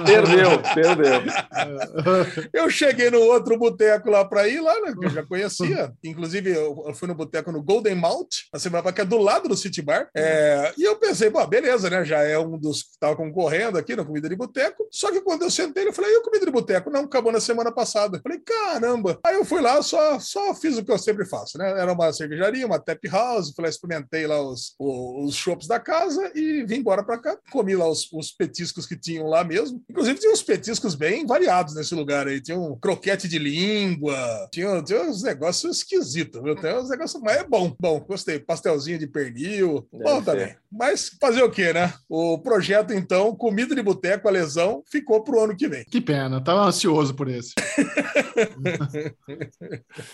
Perdeu, 0.05 0.59
perdeu. 0.73 1.21
eu 2.51 2.69
cheguei 2.69 3.09
no 3.09 3.19
outro 3.19 3.57
boteco 3.57 4.09
lá 4.09 4.25
para 4.25 4.47
ir, 4.47 4.59
lá, 4.59 4.73
né, 4.81 4.93
que 4.99 5.05
eu 5.05 5.09
já 5.09 5.23
conhecia. 5.23 5.93
Inclusive, 6.03 6.51
eu, 6.51 6.83
eu 6.87 6.93
fui 6.93 7.07
no 7.07 7.15
boteco 7.15 7.51
no 7.51 7.63
Golden 7.63 7.95
Mount, 7.95 8.27
na 8.51 8.59
semana 8.59 8.83
passada, 8.83 8.95
que 8.95 9.01
é 9.01 9.05
do 9.05 9.17
lado 9.17 9.47
do 9.47 9.55
City 9.55 9.81
Bar. 9.81 10.09
É, 10.15 10.73
e 10.77 10.83
eu 10.83 10.95
pensei, 10.97 11.29
pô, 11.29 11.45
beleza, 11.45 11.89
né? 11.89 12.03
Já 12.07 12.23
é 12.23 12.39
um 12.39 12.57
dos 12.57 12.83
que 12.83 12.89
estava 12.91 13.15
concorrendo 13.15 13.77
aqui 13.77 13.95
na 13.95 14.05
Comida 14.05 14.29
de 14.29 14.35
Boteco. 14.35 14.87
Só 14.91 15.11
que 15.11 15.21
quando 15.21 15.43
eu 15.43 15.51
sentei, 15.51 15.87
eu 15.87 15.93
falei, 15.93 16.11
e 16.11 16.17
o 16.17 16.23
Comida 16.23 16.45
de 16.45 16.51
Boteco? 16.51 16.89
Não, 16.89 17.01
acabou 17.01 17.31
na 17.31 17.39
semana 17.39 17.71
passada. 17.71 18.17
Eu 18.17 18.21
falei, 18.21 18.39
caramba. 18.39 19.19
Aí 19.25 19.35
eu 19.35 19.45
fui 19.45 19.61
lá, 19.61 19.81
só, 19.81 20.19
só 20.19 20.53
fiz 20.55 20.77
o 20.77 20.83
que 20.83 20.91
eu 20.91 20.97
sempre 20.97 21.25
faço, 21.25 21.57
né? 21.57 21.69
Era 21.69 21.91
uma 21.91 22.11
cervejaria, 22.13 22.65
uma 22.65 22.79
tap 22.79 23.03
house, 23.07 23.53
lá, 23.57 23.67
experimentei 23.69 24.25
lá 24.25 24.41
os, 24.41 24.73
os, 24.79 25.27
os 25.27 25.35
chopps 25.35 25.67
da 25.67 25.79
casa 25.79 26.31
e 26.33 26.63
vim 26.63 26.77
embora 26.77 27.03
para 27.03 27.17
cá. 27.17 27.37
Comi 27.51 27.75
lá 27.75 27.87
os, 27.87 28.11
os 28.13 28.31
petiscos 28.31 28.85
que 28.85 28.97
tinham 28.97 29.27
lá 29.27 29.43
mesmo. 29.43 29.83
Inclusive, 29.89 30.19
tinha 30.19 30.31
uns 30.31 30.43
petiscos 30.43 30.95
bem 30.95 31.25
variados 31.25 31.75
nesse 31.75 31.93
lugar 31.93 32.27
aí. 32.27 32.41
Tinha 32.41 32.57
um 32.57 32.77
croquete 32.79 33.27
de 33.27 33.37
língua, 33.37 34.15
tinha, 34.51 34.81
tinha 34.83 35.03
uns 35.03 35.23
negócios 35.23 35.77
esquisitos, 35.77 36.41
viu? 36.41 36.55
Tem 36.55 36.75
uns 36.75 36.89
negócios, 36.89 37.21
mas 37.21 37.37
é 37.37 37.43
bom, 37.43 37.75
bom, 37.79 37.99
gostei. 37.99 38.39
Pastelzinho 38.39 38.99
de 38.99 39.07
pernil, 39.07 39.87
Deve 39.91 40.03
bom 40.03 40.19
ser. 40.19 40.25
também. 40.25 40.55
Mas 40.71 41.09
fazer 41.19 41.41
o 41.43 41.49
quê, 41.49 41.71
né? 41.71 41.93
O 42.09 42.37
projeto, 42.39 42.93
então, 42.93 43.35
Comida 43.35 43.73
de 43.73 43.81
Boteco, 43.81 44.27
a 44.27 44.31
lesão, 44.31 44.83
ficou 44.89 45.23
pro 45.23 45.41
ano 45.41 45.55
que 45.55 45.67
vem. 45.67 45.85
Que 45.85 46.01
pena, 46.01 46.43
tava 46.43 46.65
ansioso 46.65 47.13
por 47.15 47.27
esse. 47.29 47.53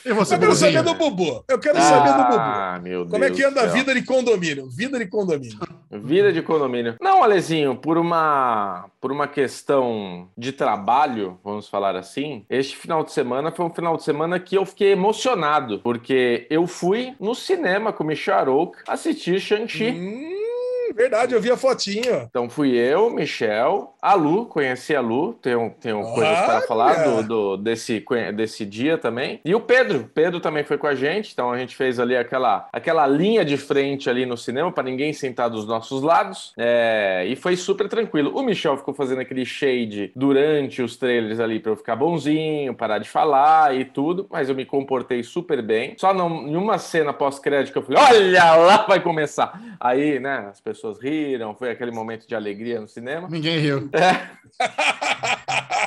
Eu 0.06 0.16
quero 0.16 0.56
saber 0.56 0.84
do 0.84 0.94
Bubu. 0.94 1.44
Eu 1.48 1.60
quero 1.60 1.80
saber 1.80 2.12
do 2.12 2.24
Bubu. 2.24 2.40
Ah, 2.40 2.80
meu 2.82 3.00
Deus. 3.00 3.12
Como 3.12 3.24
é 3.24 3.32
que 3.32 3.44
anda 3.44 3.62
a 3.62 3.66
vida 3.68 3.94
de 3.94 4.04
condomínio? 4.04 4.70
Vida 4.70 5.00
de 5.00 5.08
condomínio. 5.08 5.58
Vida 6.00 6.32
de 6.32 6.42
condomínio. 6.42 6.96
Não, 7.02 7.24
Alezinho, 7.24 7.76
por 7.76 7.98
uma 7.98 8.86
por 9.00 9.12
uma 9.12 9.28
questão 9.28 10.30
de 10.38 10.52
trabalho, 10.52 11.38
vamos 11.44 11.68
falar 11.68 11.96
assim, 11.96 12.46
este 12.50 12.78
final 12.78 13.04
de 13.04 13.12
semana 13.12 13.52
foi 13.52 13.66
um 13.66 13.74
final 13.74 13.98
de 13.98 14.04
semana 14.04 14.40
que 14.40 14.58
eu 14.58 14.66
fiquei 14.66 14.94
emocionado, 14.94 15.80
porque 15.80 16.48
eu 16.50 16.66
fui 16.66 17.14
no 17.20 17.36
cinema 17.36 17.92
com 17.92 18.04
o 18.04 18.08
Michel 18.08 18.36
Arouk 18.36 18.78
assistir 18.88 19.40
Shang-Chi. 19.40 19.92
Hum, 19.92 20.44
verdade, 20.92 21.34
eu 21.34 21.40
vi 21.42 21.52
a 21.52 21.56
fotinho. 21.58 22.28
Então 22.30 22.50
fui 22.50 22.72
eu, 22.75 23.10
Michel, 23.10 23.94
a 24.02 24.13
Lu, 24.16 24.46
conheci 24.48 24.96
a 24.96 25.02
Lu, 25.02 25.34
tenho, 25.34 25.74
tenho 25.80 26.02
coisas 26.02 26.40
para 26.42 26.62
falar 26.62 27.04
do, 27.04 27.24
do- 27.24 27.58
desse, 27.58 28.04
desse 28.36 28.66
dia 28.66 28.98
também. 28.98 29.40
E 29.46 29.54
o 29.56 29.60
Pedro, 29.62 30.10
Pedro 30.13 30.40
também 30.40 30.63
foi 30.63 30.78
com 30.78 30.88
a 30.88 30.96
gente, 30.96 31.32
então 31.32 31.52
a 31.52 31.58
gente 31.58 31.75
fez 31.75 32.00
ali 32.00 32.18
aquela, 32.18 32.68
aquela 32.74 33.08
linha 33.08 33.46
de 33.46 33.56
frente 33.58 34.10
ali 34.10 34.25
no 34.25 34.36
cinema 34.36 34.72
para 34.72 34.84
ninguém 34.84 35.13
sentar 35.13 35.50
dos 35.50 35.66
nossos 35.66 36.02
lados. 36.02 36.54
É, 36.58 37.24
e 37.28 37.36
foi 37.36 37.56
super 37.56 37.88
tranquilo. 37.88 38.32
O 38.36 38.42
Michel 38.44 38.78
ficou 38.78 38.94
fazendo 38.94 39.22
aquele 39.22 39.46
shade 39.46 40.12
durante 40.16 40.82
os 40.82 40.98
trailers 40.98 41.40
ali 41.40 41.60
para 41.60 41.72
eu 41.72 41.75
ficar 41.78 41.96
bonzinho, 41.96 42.74
parar 42.74 42.98
de 43.00 43.10
falar 43.10 43.75
e 43.75 43.86
tudo, 43.86 44.28
mas 44.30 44.50
eu 44.50 44.56
me 44.56 44.66
comportei 44.66 45.24
super 45.24 45.62
bem. 45.62 45.94
Só 45.98 46.13
não, 46.13 46.48
em 46.48 46.56
uma 46.56 46.78
cena 46.78 47.13
pós-crédito 47.13 47.72
que 47.72 47.78
eu 47.78 47.84
falei, 47.84 48.02
olha 48.02 48.56
lá 48.56 48.86
vai 48.88 49.00
começar. 49.00 49.60
Aí, 49.80 50.20
né, 50.20 50.48
as 50.50 50.60
pessoas 50.60 50.73
riram, 51.00 51.56
foi 51.56 51.70
aquele 51.70 51.92
momento 51.92 52.27
de 52.27 52.36
alegria 52.36 52.80
no 52.80 52.88
cinema. 52.88 53.27
Ninguém 53.30 53.60
riu. 53.60 53.89
É, 53.94 54.30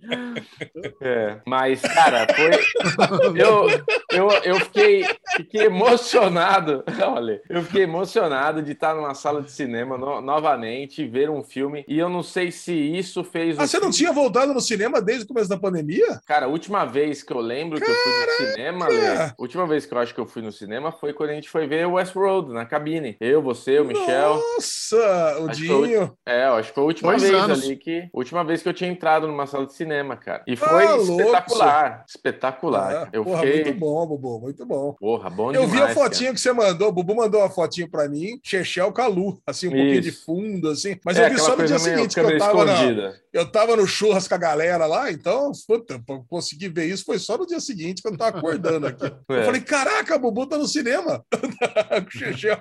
mas, 1.46 1.80
cara, 1.82 2.26
foi. 2.34 2.50
Eu, 3.40 3.66
eu, 4.12 4.28
eu 4.44 4.54
fiquei, 4.60 5.04
fiquei 5.36 5.62
emocionado. 5.66 6.82
Olha, 7.06 7.40
eu 7.48 7.62
fiquei 7.62 7.82
emocionado 7.82 8.62
de 8.62 8.72
estar 8.72 8.94
numa 8.94 9.14
sala 9.14 9.40
de 9.42 9.50
cinema 9.50 9.96
no- 9.96 10.20
novamente, 10.20 11.06
ver 11.06 11.30
um 11.30 11.42
filme. 11.42 11.84
E 11.88 11.98
eu 11.98 12.08
não 12.08 12.22
sei 12.22 12.50
se 12.50 12.72
isso 12.72 13.22
fez. 13.24 13.58
Ah, 13.58 13.62
o 13.64 13.66
você 13.66 13.78
não 13.78 13.90
tinha 13.90 14.12
voltado 14.12 14.52
no 14.52 14.60
cinema 14.60 15.00
desde 15.00 15.24
o 15.24 15.28
começo 15.28 15.48
da 15.48 15.56
pandemia? 15.58 16.20
Cara, 16.26 16.46
a 16.46 16.48
última 16.48 16.84
vez 16.84 17.22
que 17.22 17.32
eu 17.32 17.40
lembro 17.40 17.78
que 17.80 17.88
eu 17.90 17.94
fui 17.94 18.12
no 18.46 18.50
cinema, 18.52 18.88
Lê, 18.88 19.06
a 19.16 19.34
última 19.38 19.66
vez 19.66 19.86
que 19.86 19.94
eu 19.94 19.98
acho 19.98 20.14
que 20.14 20.20
eu 20.20 20.26
fui 20.26 20.42
no 20.42 20.52
cinema 20.52 20.92
foi 20.92 21.12
quando 21.12 21.30
a 21.30 21.34
gente 21.34 21.48
foi 21.48 21.66
ver 21.66 21.86
Westworld 21.86 22.52
na 22.52 22.64
cabine. 22.66 23.16
Eu, 23.20 23.40
você, 23.42 23.78
o 23.80 23.84
Michel. 23.84 24.34
Nossa, 24.54 25.38
o 25.40 25.50
Acho 25.50 25.60
que 25.60 25.66
foi 25.68 25.88
Dinho. 25.88 26.12
É, 26.26 26.46
eu 26.48 26.54
acho 26.54 26.68
que 26.70 26.74
foi 26.74 26.82
a 26.82 26.86
última 26.86 27.10
Dois 27.12 27.22
vez 27.22 27.34
anos. 27.34 27.62
ali 27.64 27.76
que. 27.76 28.08
Última 28.12 28.44
vez 28.44 28.62
que 28.62 28.68
eu 28.68 28.74
tinha 28.74 28.90
entrado 28.90 29.26
numa 29.26 29.46
sala 29.46 29.66
de 29.66 29.74
cinema, 29.74 29.79
cara. 30.20 30.42
E 30.46 30.56
foi 30.56 30.84
Ah, 30.86 30.94
louco. 30.94 31.20
espetacular. 31.22 32.04
Espetacular. 32.08 32.96
Ah, 33.04 33.08
eu 33.12 33.24
porra, 33.24 33.40
fiquei. 33.42 33.64
muito 33.64 33.78
bom, 33.78 34.06
Bubu, 34.06 34.40
muito 34.40 34.66
bom. 34.66 34.92
Porra, 34.98 35.30
bom 35.30 35.52
Eu 35.52 35.62
demais. 35.66 35.70
vi 35.72 35.76
a 35.78 35.80
cara. 35.82 35.94
fotinha 35.94 36.32
que 36.34 36.40
você 36.40 36.52
mandou, 36.52 36.88
o 36.88 36.92
Bubu 36.92 37.14
mandou 37.14 37.40
uma 37.40 37.50
fotinho 37.50 37.90
pra 37.90 38.08
mim, 38.08 38.38
Chechel 38.42 38.92
Calu, 38.92 39.40
assim, 39.46 39.68
um 39.68 39.70
pouquinho 39.70 40.00
de 40.00 40.08
Isso. 40.10 40.24
fundo, 40.24 40.68
assim. 40.70 40.96
Mas 41.04 41.16
É, 41.18 41.26
eu 41.26 41.30
vi 41.30 41.38
só 41.40 41.56
no 41.56 41.66
dia 41.66 41.78
seguinte, 41.78 42.14
que 42.14 42.20
eu 42.20 42.38
tava, 42.38 42.64
na, 42.64 42.72
escondida. 42.74 43.20
eu 43.32 43.50
tava 43.50 43.76
no 43.76 43.86
churras 43.86 44.26
com 44.28 44.34
a 44.34 44.38
galera 44.38 44.86
lá, 44.86 45.10
então, 45.10 45.52
puta, 45.66 45.98
pra 46.06 46.18
conseguir 46.28 46.68
ver 46.68 46.84
isso 46.86 47.04
foi 47.04 47.18
só 47.18 47.36
no 47.38 47.46
dia 47.46 47.60
seguinte, 47.60 48.02
que 48.02 48.08
eu 48.08 48.16
tava 48.16 48.38
acordando 48.38 48.86
aqui. 48.86 49.04
Eu 49.28 49.36
É. 49.36 49.44
falei, 49.44 49.60
caraca, 49.60 50.18
Bubu 50.18 50.46
tá 50.46 50.58
no 50.58 50.66
cinema. 50.66 51.24
Chechel. 52.10 52.58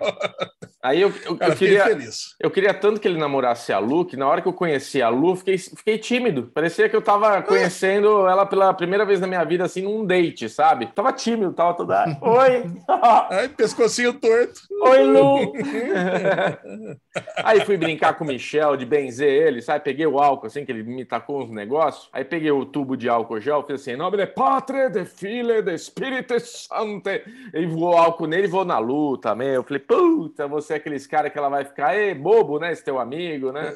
Aí 0.82 1.02
eu, 1.02 1.12
eu, 1.26 1.36
Cara, 1.38 1.52
eu 1.52 1.58
fiquei 1.58 1.78
queria. 1.78 1.84
feliz. 1.86 2.36
Eu 2.40 2.50
queria 2.52 2.74
tanto 2.74 3.00
que 3.02 3.08
ele 3.08 3.18
namorasse 3.18 3.74
a 3.74 3.80
Lu, 3.80 4.06
que 4.06 4.16
na 4.16 4.28
hora 4.28 4.42
que 4.42 4.48
eu 4.48 4.54
conheci 4.54 5.02
a 5.02 5.10
Lu, 5.10 5.36
fiquei, 5.36 5.58
fiquei 5.58 5.98
tímido. 5.98 6.52
Parecia 6.54 6.88
que 6.88 6.96
eu 6.96 7.02
tava 7.10 7.42
conhecendo 7.42 8.28
ela 8.28 8.46
pela 8.46 8.72
primeira 8.72 9.04
vez 9.04 9.20
na 9.20 9.25
minha 9.25 9.44
vida, 9.44 9.63
assim, 9.63 9.82
num 9.82 10.06
date, 10.06 10.48
sabe? 10.48 10.86
Tava 10.94 11.12
tímido, 11.12 11.51
tava 11.51 11.74
toda. 11.74 12.06
Oi! 12.22 12.72
Aí, 13.32 13.50
pescocinho 13.50 14.13
torto. 14.13 14.62
Oi, 14.84 15.04
Lu! 15.04 15.54
Aí 17.44 17.62
fui 17.62 17.78
brincar 17.78 18.13
com 18.13 18.24
o 18.24 18.28
Michel, 18.28 18.78
de 18.78 18.86
benzer 18.86 19.28
ele, 19.28 19.60
sabe? 19.60 19.84
Peguei 19.84 20.06
o 20.06 20.20
álcool, 20.20 20.46
assim, 20.46 20.63
que 20.63 20.72
ele 20.72 20.84
me 20.84 21.04
tacou 21.04 21.42
uns 21.42 21.50
negócios. 21.50 22.10
Aí 22.13 22.24
peguei 22.24 22.51
o 22.51 22.63
tubo 22.63 22.96
de 22.96 23.10
álcool 23.10 23.42
gel, 23.42 23.63
fiz 23.66 23.82
assim, 23.82 23.96
nome 23.96 24.18
de 24.18 24.28
Patre, 24.28 24.89
de 24.89 25.04
Filho, 25.06 25.63
de 25.63 25.74
Espírito 25.74 26.39
Santo. 26.39 27.10
E 27.54 27.66
voou 27.66 27.98
álcool 27.98 28.28
nele 28.28 28.44
e 28.44 28.50
voou 28.50 28.66
na 28.66 28.78
Lu 28.78 29.18
também. 29.18 29.50
Eu 29.50 29.63
falei, 29.63 29.80
puta, 29.80 30.48
você 30.48 30.74
é 30.74 30.75
aqueles 30.75 31.08
caras 31.08 31.32
que 31.32 31.39
ela 31.39 31.50
vai 31.50 31.66
ficar, 31.66 31.98
ei, 31.98 32.13
bobo, 32.13 32.60
né? 32.60 32.72
Esse 32.72 32.84
teu 32.84 33.00
amigo, 33.00 33.51
né? 33.51 33.74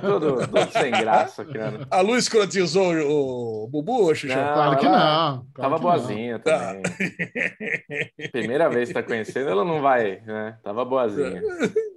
tudo, 0.00 0.38
tudo 0.48 0.72
sem 0.72 0.90
graça, 0.90 1.44
cara. 1.44 1.86
A 1.90 2.00
Lu 2.00 2.16
escrotizou 2.28 2.92
o, 2.94 3.64
o 3.64 3.68
Bubu? 3.68 4.08
Não, 4.08 4.14
Claro 4.14 4.76
que 4.78 4.84
não. 4.84 4.92
claro 4.92 5.46
Tava 5.54 5.76
que 5.78 5.82
não. 5.84 5.90
boazinha 5.90 6.38
também. 6.38 6.82
Primeira 8.30 8.68
vez 8.68 8.88
que 8.88 8.94
tá 8.94 9.02
conhecendo, 9.02 9.48
ela 9.48 9.64
não 9.64 9.80
vai, 9.80 10.20
né? 10.26 10.56
Tava 10.62 10.84
boazinha. 10.84 11.42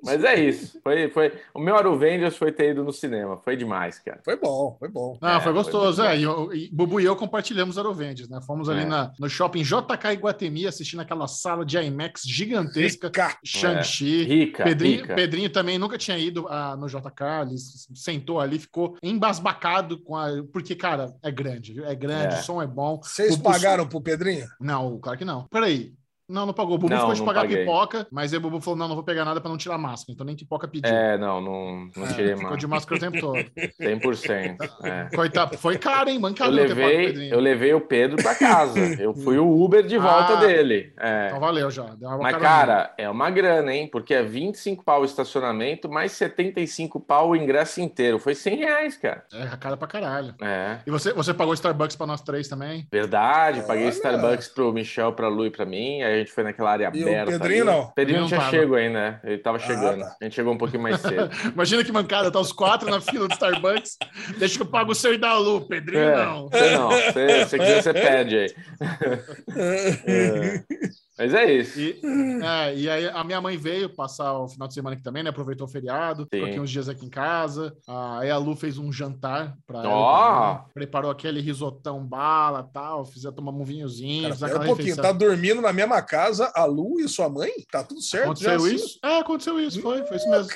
Mas 0.03 0.23
é 0.23 0.39
isso. 0.39 0.79
Foi, 0.83 1.09
foi... 1.09 1.31
O 1.53 1.59
meu 1.59 1.75
Aruvengers 1.75 2.35
foi 2.35 2.51
ter 2.51 2.71
ido 2.71 2.83
no 2.83 2.91
cinema. 2.91 3.37
Foi 3.43 3.55
demais, 3.55 3.99
cara. 3.99 4.19
Foi 4.23 4.35
bom, 4.35 4.75
foi 4.79 4.89
bom. 4.89 5.17
Não, 5.21 5.29
É, 5.29 5.39
foi 5.39 5.53
gostoso. 5.53 6.01
foi 6.01 6.07
é, 6.11 6.17
e, 6.17 6.23
eu- 6.23 6.51
e 6.53 6.69
Bubu 6.73 6.99
e 6.99 7.05
eu 7.05 7.15
compartilhamos 7.15 7.77
Arovendes, 7.77 8.27
né? 8.27 8.39
Fomos 8.45 8.67
ali 8.69 8.81
É. 8.81 8.85
na, 8.85 9.11
no 9.19 9.29
shopping 9.29 9.61
JK 9.63 10.13
Iguatemi 10.13 10.65
assistindo 10.65 11.01
aquela 11.01 11.27
sala 11.27 11.63
de 11.65 11.77
IMAX 11.77 12.23
gigantesca. 12.25 13.07
Rica. 13.07 13.37
Shang-Chi. 13.43 14.23
Rica, 14.23 14.63
Pedrinho, 14.63 15.01
rica. 15.01 15.15
Pedrinho 15.15 15.49
também 15.49 15.77
nunca 15.77 15.97
tinha 15.97 16.17
ido 16.17 16.47
ah, 16.49 16.75
no 16.75 16.87
JK, 16.87 17.23
ele 17.47 17.55
sentou 17.95 18.39
ali, 18.39 18.57
ficou 18.59 18.97
embasbacado 19.03 19.99
com 20.01 20.15
a. 20.15 20.20
Porque, 20.51 20.75
cara, 20.75 21.13
é 21.21 21.31
grande, 21.31 21.73
viu? 21.73 21.85
É 21.85 21.95
grande, 21.95 22.35
É. 22.35 22.39
o 22.39 22.43
som 22.43 22.61
é 22.61 22.67
bom. 22.67 22.99
Vocês 23.01 23.35
pagaram 23.37 23.87
pro 23.87 24.01
Pedrinho? 24.01 24.47
Não, 24.59 24.99
claro 24.99 25.17
que 25.17 25.25
não. 25.25 25.45
Peraí. 25.47 25.93
Não, 26.31 26.45
não 26.45 26.53
pagou. 26.53 26.75
O 26.75 26.77
Bubu 26.77 26.93
Não, 26.93 26.99
ficou 27.01 27.13
de 27.13 27.23
pagar 27.23 27.41
paguei. 27.41 27.57
pipoca, 27.59 28.07
mas 28.11 28.31
aí 28.33 28.37
o 28.37 28.41
Bubu 28.41 28.59
falou: 28.61 28.77
não, 28.77 28.87
não 28.87 28.95
vou 28.95 29.03
pegar 29.03 29.25
nada 29.25 29.39
pra 29.41 29.49
não 29.49 29.57
tirar 29.57 29.77
máscara. 29.77 30.13
Então 30.13 30.25
nem 30.25 30.35
pipoca 30.35 30.67
pediu. 30.67 30.89
É, 30.91 31.17
não, 31.17 31.41
não, 31.41 31.89
não 31.95 32.05
É, 32.05 32.13
tirei 32.13 32.35
ficou 32.35 32.57
de 32.57 32.67
máscara 32.67 32.97
o 32.97 32.99
tempo 32.99 33.19
todo. 33.19 33.37
100%. 33.79 34.57
É. 34.83 35.09
Coitado, 35.15 35.57
foi 35.57 35.77
caro, 35.77 36.09
hein? 36.09 36.15
Eu 36.15 36.21
Mancado 36.21 36.51
o 36.51 36.55
levei, 36.55 37.31
eu 37.33 37.39
levei 37.39 37.73
o 37.73 37.81
Pedro 37.81 38.17
pra 38.21 38.35
casa. 38.35 38.79
Eu 39.01 39.13
fui 39.13 39.37
o 39.37 39.61
Uber 39.63 39.83
de 39.85 39.97
volta 39.97 40.33
Ah. 40.33 40.39
dele. 40.39 40.93
É. 40.99 41.27
Então 41.27 41.39
valeu 41.39 41.69
já. 41.69 41.83
Deu 41.95 42.09
uma 42.09 42.17
Mas, 42.19 42.37
cara, 42.37 42.93
é 42.97 43.09
uma 43.09 43.29
grana, 43.29 43.73
hein? 43.73 43.87
Porque 43.91 44.13
é 44.13 44.23
25 44.23 44.83
pau 44.83 45.01
o 45.01 45.05
estacionamento, 45.05 45.89
mais 45.89 46.11
75 46.13 46.99
pau 46.99 47.29
o 47.31 47.35
ingresso 47.35 47.81
inteiro. 47.81 48.19
Foi 48.19 48.35
100 48.35 48.55
reais, 48.57 48.97
cara. 48.97 49.23
É 49.33 49.57
cara 49.57 49.75
pra 49.77 49.87
caralho. 49.87 50.33
É. 50.41 50.77
E 50.85 50.91
você, 50.91 51.13
você 51.13 51.33
pagou 51.33 51.53
Starbucks 51.53 51.95
pra 51.95 52.07
nós 52.07 52.21
três 52.21 52.47
também? 52.47 52.87
Verdade, 52.91 53.61
paguei. 53.63 53.87
Starbucks 53.89 54.47
pro 54.47 54.71
Michel, 54.71 55.13
pra 55.13 55.27
Lu 55.27 55.45
e 55.45 55.49
pra 55.51 55.65
mim. 55.65 56.01
Aí 56.01 56.20
gente 56.23 56.31
foi 56.33 56.43
naquela 56.43 56.71
área 56.71 56.91
E 56.93 57.03
o 57.03 57.07
aberta. 57.07 57.31
Pedrinho 57.31 57.61
ali. 57.63 57.71
não? 57.71 57.81
O 57.83 57.93
Pedrinho 57.93 58.19
Não 58.21 58.27
tinha 58.27 58.39
tava. 58.39 58.51
chego 58.51 58.75
ainda, 58.75 58.99
né? 58.99 59.19
Ele 59.23 59.37
tava 59.37 59.59
chegando. 59.59 59.99
tá. 59.99 60.15
A 60.19 60.23
gente 60.23 60.35
chegou 60.35 60.53
um 60.53 60.57
pouquinho 60.57 60.83
mais 60.83 60.99
cedo. 61.01 61.29
Imagina 61.53 61.83
que 61.83 61.91
mancada, 61.91 62.31
tá 62.31 62.39
os 62.39 62.51
quatro 62.51 62.89
na 62.89 62.99
fila 63.01 63.27
do 63.27 63.33
Starbucks. 63.33 63.97
Deixa 64.37 64.55
que 64.55 64.61
eu 64.61 64.65
pago 64.67 64.91
o 64.91 64.95
seu 64.95 65.13
e 65.13 65.17
da 65.17 65.37
Lu, 65.37 65.67
Pedrinho 65.67 66.01
É, 66.03 66.15
não. 66.25 66.47
Você 66.49 66.69
não. 66.77 66.89
Você, 66.89 67.45
se 67.47 67.59
quiser, 67.59 67.81
você 67.83 67.93
pede 67.93 68.37
aí. 68.37 68.55
É. 70.07 70.63
Mas 71.21 71.35
é 71.35 71.53
isso. 71.53 71.79
E, 71.79 72.01
é, 72.43 72.75
e 72.75 72.89
aí 72.89 73.07
a 73.09 73.23
minha 73.23 73.39
mãe 73.39 73.55
veio 73.55 73.87
passar 73.87 74.33
o 74.39 74.47
final 74.47 74.67
de 74.67 74.73
semana 74.73 74.95
aqui 74.95 75.03
também, 75.03 75.21
né? 75.21 75.29
Aproveitou 75.29 75.67
o 75.67 75.69
feriado, 75.69 76.23
ficou 76.23 76.47
Sim. 76.47 76.49
aqui 76.51 76.59
uns 76.59 76.71
dias 76.71 76.89
aqui 76.89 77.05
em 77.05 77.09
casa. 77.09 77.77
Ah, 77.87 78.17
Aí 78.21 78.31
a 78.31 78.37
Lu 78.37 78.55
fez 78.55 78.79
um 78.79 78.91
jantar 78.91 79.55
pra 79.67 79.83
ela. 79.83 79.89
Ó! 79.89 80.53
também. 80.55 80.65
Preparou 80.73 81.11
aquele 81.11 81.39
risotão 81.39 82.03
bala 82.03 82.63
tal, 82.73 83.05
fizemos 83.05 83.35
tomar 83.35 83.51
um 83.51 83.63
vinhozinho, 83.63 84.23
Cara, 84.23 84.35
pera 84.35 84.63
um 84.63 84.65
pouquinho, 84.65 84.77
refeição. 84.95 85.03
tá 85.03 85.11
dormindo 85.11 85.61
na 85.61 85.71
mesma 85.71 86.01
casa 86.01 86.51
a 86.55 86.65
Lu 86.65 86.99
e 86.99 87.07
sua 87.07 87.29
mãe? 87.29 87.51
Tá 87.71 87.83
tudo 87.83 88.01
certo? 88.01 88.25
Aconteceu 88.25 88.49
já 88.49 88.55
assim? 88.55 88.75
isso? 88.75 88.99
É, 89.03 89.19
aconteceu 89.19 89.59
isso, 89.59 89.79
foi, 89.79 90.03
foi 90.03 90.17
isso 90.17 90.29
mesmo. 90.29 90.51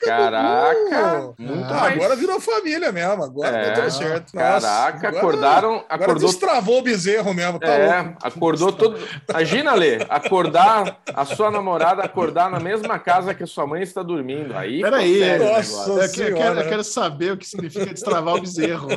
Caraca! 0.00 1.34
Muito 1.38 1.64
Ah, 1.64 1.82
Ah, 1.82 1.88
agora 1.88 2.16
virou 2.16 2.40
família 2.40 2.90
mesmo, 2.92 3.22
agora 3.24 3.56
É, 3.56 3.70
tá 3.70 3.80
tudo 3.82 3.90
certo. 3.90 4.32
Nossa, 4.34 4.66
Caraca, 4.66 5.08
agora- 5.08 5.18
acordaram. 5.18 5.84
Agora 5.88 6.04
Acordou 6.10 6.28
destravou 6.28 6.78
o 6.78 6.82
bezerro 6.82 7.34
mesmo, 7.34 7.58
tá 7.58 7.66
É, 7.68 8.02
louco. 8.02 8.18
acordou 8.22 8.72
todo. 8.72 8.98
Imagina, 9.28 9.74
Lê, 9.74 9.98
acordar, 10.08 10.98
a 11.14 11.24
sua 11.24 11.50
namorada 11.50 12.02
acordar 12.02 12.50
na 12.50 12.60
mesma 12.60 12.98
casa 12.98 13.34
que 13.34 13.42
a 13.42 13.46
sua 13.46 13.66
mãe 13.66 13.82
está 13.82 14.02
dormindo. 14.02 14.56
Aí. 14.56 14.80
Peraí, 14.82 15.38
nossa. 15.38 15.90
Eu, 15.90 15.96
que- 15.96 16.00
eu 16.00 16.08
quero, 16.10 16.36
senhora. 16.36 16.60
eu 16.62 16.68
quero 16.68 16.84
saber 16.84 17.32
o 17.32 17.36
que 17.36 17.46
significa 17.46 17.86
destravar 17.86 18.34
o 18.36 18.40
bezerro. 18.40 18.88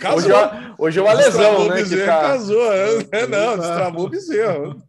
Casou. 0.00 0.18
Hoje, 0.18 0.32
é- 0.32 0.50
hoje 0.78 0.98
é 0.98 1.02
o 1.02 1.08
Alesão, 1.08 1.30
Destravou 1.32 1.68
né? 1.68 1.74
bezerro, 1.76 2.06
tá... 2.06 2.20
casou. 2.20 2.72
É, 2.72 3.26
não, 3.26 3.58
destravou 3.58 4.06
o 4.06 4.08
bezerro. 4.10 4.82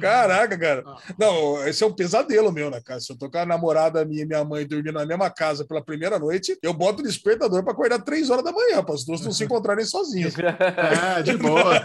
Caraca, 0.00 0.58
cara. 0.58 0.84
Não, 1.18 1.66
esse 1.66 1.82
é 1.82 1.86
um 1.86 1.92
pesadelo 1.92 2.52
meu, 2.52 2.70
né, 2.70 2.80
cara? 2.84 3.00
Se 3.00 3.12
eu 3.12 3.18
tô 3.18 3.30
com 3.30 3.38
a 3.38 3.46
namorada 3.62 4.04
minha 4.04 4.22
e 4.22 4.26
minha 4.26 4.44
mãe 4.44 4.66
dormindo 4.66 4.92
na 4.94 5.06
mesma 5.06 5.30
casa 5.30 5.64
pela 5.64 5.80
primeira 5.82 6.18
noite, 6.18 6.58
eu 6.62 6.74
boto 6.74 7.00
o 7.00 7.04
despertador 7.04 7.62
pra 7.62 7.72
acordar 7.72 8.00
três 8.02 8.28
horas 8.28 8.44
da 8.44 8.50
manhã, 8.52 8.82
para 8.82 8.94
as 8.94 9.04
duas 9.04 9.20
não 9.20 9.30
se 9.32 9.44
encontrarem 9.44 9.84
sozinhas. 9.84 10.34
É, 10.42 11.22
de 11.22 11.36
boa. 11.36 11.80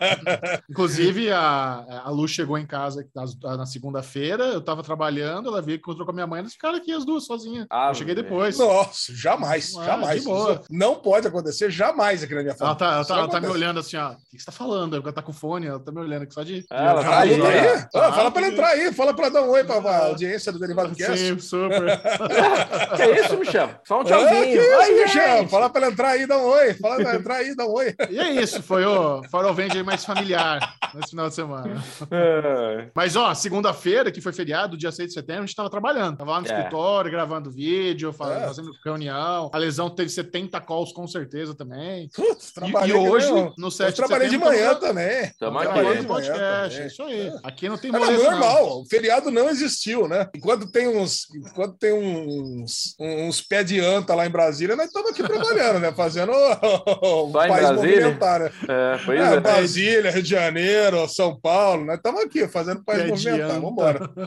Inclusive, 0.70 1.30
a, 1.30 2.02
a 2.04 2.10
Lu 2.10 2.26
chegou 2.26 2.56
em 2.58 2.66
casa 2.66 3.06
na 3.42 3.66
segunda-feira, 3.66 4.44
eu 4.46 4.60
tava 4.60 4.82
trabalhando, 4.82 5.48
ela 5.48 5.60
veio, 5.60 5.76
encontrou 5.76 6.04
com 6.06 6.12
a 6.12 6.14
minha 6.14 6.26
mãe, 6.26 6.40
elas 6.40 6.52
ficaram 6.52 6.76
aqui 6.76 6.92
as 6.92 7.04
duas 7.04 7.24
sozinhas. 7.24 7.66
Ah, 7.70 7.88
eu 7.90 7.94
cheguei 7.94 8.14
depois. 8.14 8.58
Nossa, 8.58 9.12
jamais, 9.14 9.74
Ah, 9.76 9.84
jamais. 9.84 10.20
de 10.20 10.26
boa. 10.26 10.52
Isso 10.52 10.62
não 10.70 10.94
pode 10.96 11.26
acontecer 11.26 11.70
jamais 11.70 12.22
aqui 12.22 12.34
na 12.34 12.40
minha 12.42 12.50
Ela 12.58 12.58
família. 12.58 12.78
tá, 12.78 12.94
ela 12.94 13.04
tá, 13.04 13.18
ela 13.18 13.28
tá 13.28 13.40
me 13.40 13.48
olhando 13.48 13.80
assim, 13.80 13.96
ó. 13.96 14.12
O 14.12 14.16
que 14.30 14.38
você 14.38 14.46
tá 14.46 14.52
falando? 14.52 14.96
Ela 14.96 15.12
tá 15.12 15.22
com 15.22 15.32
fone, 15.32 15.66
ela 15.66 15.78
tá 15.80 15.90
me 15.92 16.00
olhando 16.00 16.22
aqui 16.22 16.34
só 16.34 16.42
de. 16.42 16.64
Ah, 16.70 16.84
ela 16.90 17.00
de- 17.02 17.06
tá 17.08 17.14
Ah, 17.14 17.20
aí, 17.20 17.38
tá 17.40 17.48
aí? 17.48 17.60
né? 17.76 17.88
Ah, 17.94 18.12
fala 18.12 18.30
pra 18.30 18.40
Ah, 18.42 18.44
ele 18.46 18.52
entrar 18.54 18.68
aí, 18.68 18.92
fala 18.92 19.14
pra 19.14 19.28
dar 19.28 19.42
um 19.42 19.50
oi 19.50 19.64
pra, 19.64 19.80
pra 19.80 20.06
audiência 20.06 20.52
do 20.52 20.58
Derivado 20.58 20.94
Cast. 20.94 21.09
Sim, 21.16 21.38
super. 21.38 22.00
Que 22.96 23.02
é 23.02 23.20
isso, 23.20 23.36
Michel? 23.38 23.70
Só 23.84 24.00
um 24.00 24.04
que 24.04 24.10
tchauzinho. 24.10 24.60
isso, 24.60 24.74
Ai, 24.80 24.90
Michel? 24.92 25.48
Fala 25.48 25.70
pra 25.70 25.82
ela 25.82 25.92
entrar 25.92 26.08
aí, 26.08 26.26
dá 26.26 26.36
um 26.38 26.44
oi. 26.46 26.74
Fala 26.74 26.96
pra 26.96 27.10
ela 27.10 27.18
entrar 27.18 27.34
aí, 27.36 27.54
dá 27.56 27.64
um 27.66 27.72
oi. 27.72 27.94
E 28.10 28.18
é 28.18 28.30
isso, 28.30 28.62
foi 28.62 28.84
o 28.84 29.22
Farol 29.30 29.54
Vende 29.54 29.82
mais 29.82 30.04
familiar 30.04 30.74
nesse 30.94 31.10
final 31.10 31.28
de 31.28 31.34
semana. 31.34 31.82
É. 32.10 32.88
Mas, 32.94 33.16
ó, 33.16 33.32
segunda-feira, 33.34 34.10
que 34.10 34.20
foi 34.20 34.32
feriado, 34.32 34.76
dia 34.76 34.90
6 34.92 35.08
de 35.08 35.14
setembro, 35.14 35.42
a 35.42 35.46
gente 35.46 35.54
tava 35.56 35.70
trabalhando. 35.70 36.16
Tava 36.18 36.30
lá 36.32 36.40
no 36.40 36.46
É. 36.46 36.50
escritório, 36.50 37.10
gravando 37.10 37.50
vídeo, 37.50 38.12
fa- 38.12 38.32
É. 38.32 38.46
fazendo 38.46 38.70
reunião. 38.84 39.50
A 39.52 39.58
lesão 39.58 39.88
teve 39.90 40.08
70 40.10 40.60
calls 40.60 40.92
com 40.92 41.06
certeza 41.06 41.54
também. 41.54 42.08
Putz, 42.14 42.48
E, 42.50 42.54
trabalhei 42.54 42.96
e 42.96 42.98
hoje, 42.98 43.32
mesmo. 43.32 43.54
no 43.58 43.66
Eu 43.66 43.70
7 43.70 43.90
de 43.90 43.96
trabalhei 43.96 44.28
de 44.28 44.34
setembro, 44.34 44.48
manhã 44.56 44.68
tamo- 44.74 44.80
também. 44.80 45.32
Tamo 45.38 45.58
gravando 45.60 45.82
de 45.82 45.86
manhã 45.94 46.04
podcast. 46.06 46.70
também. 46.70 46.80
É 46.82 46.86
isso 46.86 47.02
aí. 47.02 47.32
Aqui 47.42 47.68
não 47.68 47.78
tem 47.78 47.90
moleza, 47.92 48.22
não. 48.24 48.30
normal, 48.30 48.80
o 48.80 48.84
feriado 48.86 49.30
não 49.30 49.48
existiu, 49.48 50.08
né? 50.08 50.28
Enquanto 50.34 50.70
tem 50.70 50.86
uns, 51.00 51.26
enquanto 51.34 51.76
tem 51.78 51.92
uns, 51.92 52.94
uns 52.98 53.40
pé 53.40 53.62
de 53.64 53.80
anta 53.80 54.14
lá 54.14 54.26
em 54.26 54.30
Brasília, 54.30 54.76
nós 54.76 54.86
estamos 54.86 55.10
aqui 55.10 55.22
trabalhando, 55.22 55.80
né? 55.80 55.92
Fazendo 55.92 56.32
o 56.32 57.28
em 57.28 57.32
país 57.32 57.68
Brasília? 57.68 57.96
movimentar, 58.00 58.40
né? 58.40 58.50
É, 58.68 59.12
É, 59.12 59.34
é. 59.36 59.40
Brasília, 59.40 60.10
Rio 60.10 60.22
de 60.22 60.28
Janeiro, 60.30 61.08
São 61.08 61.38
Paulo, 61.40 61.84
nós 61.84 61.96
estamos 61.96 62.22
aqui 62.22 62.46
fazendo 62.48 62.80
o 62.80 62.84
país 62.84 63.02
Pé 63.02 63.08
movimentar. 63.08 63.50
anta. 63.50 63.60
Vambora. 63.60 64.10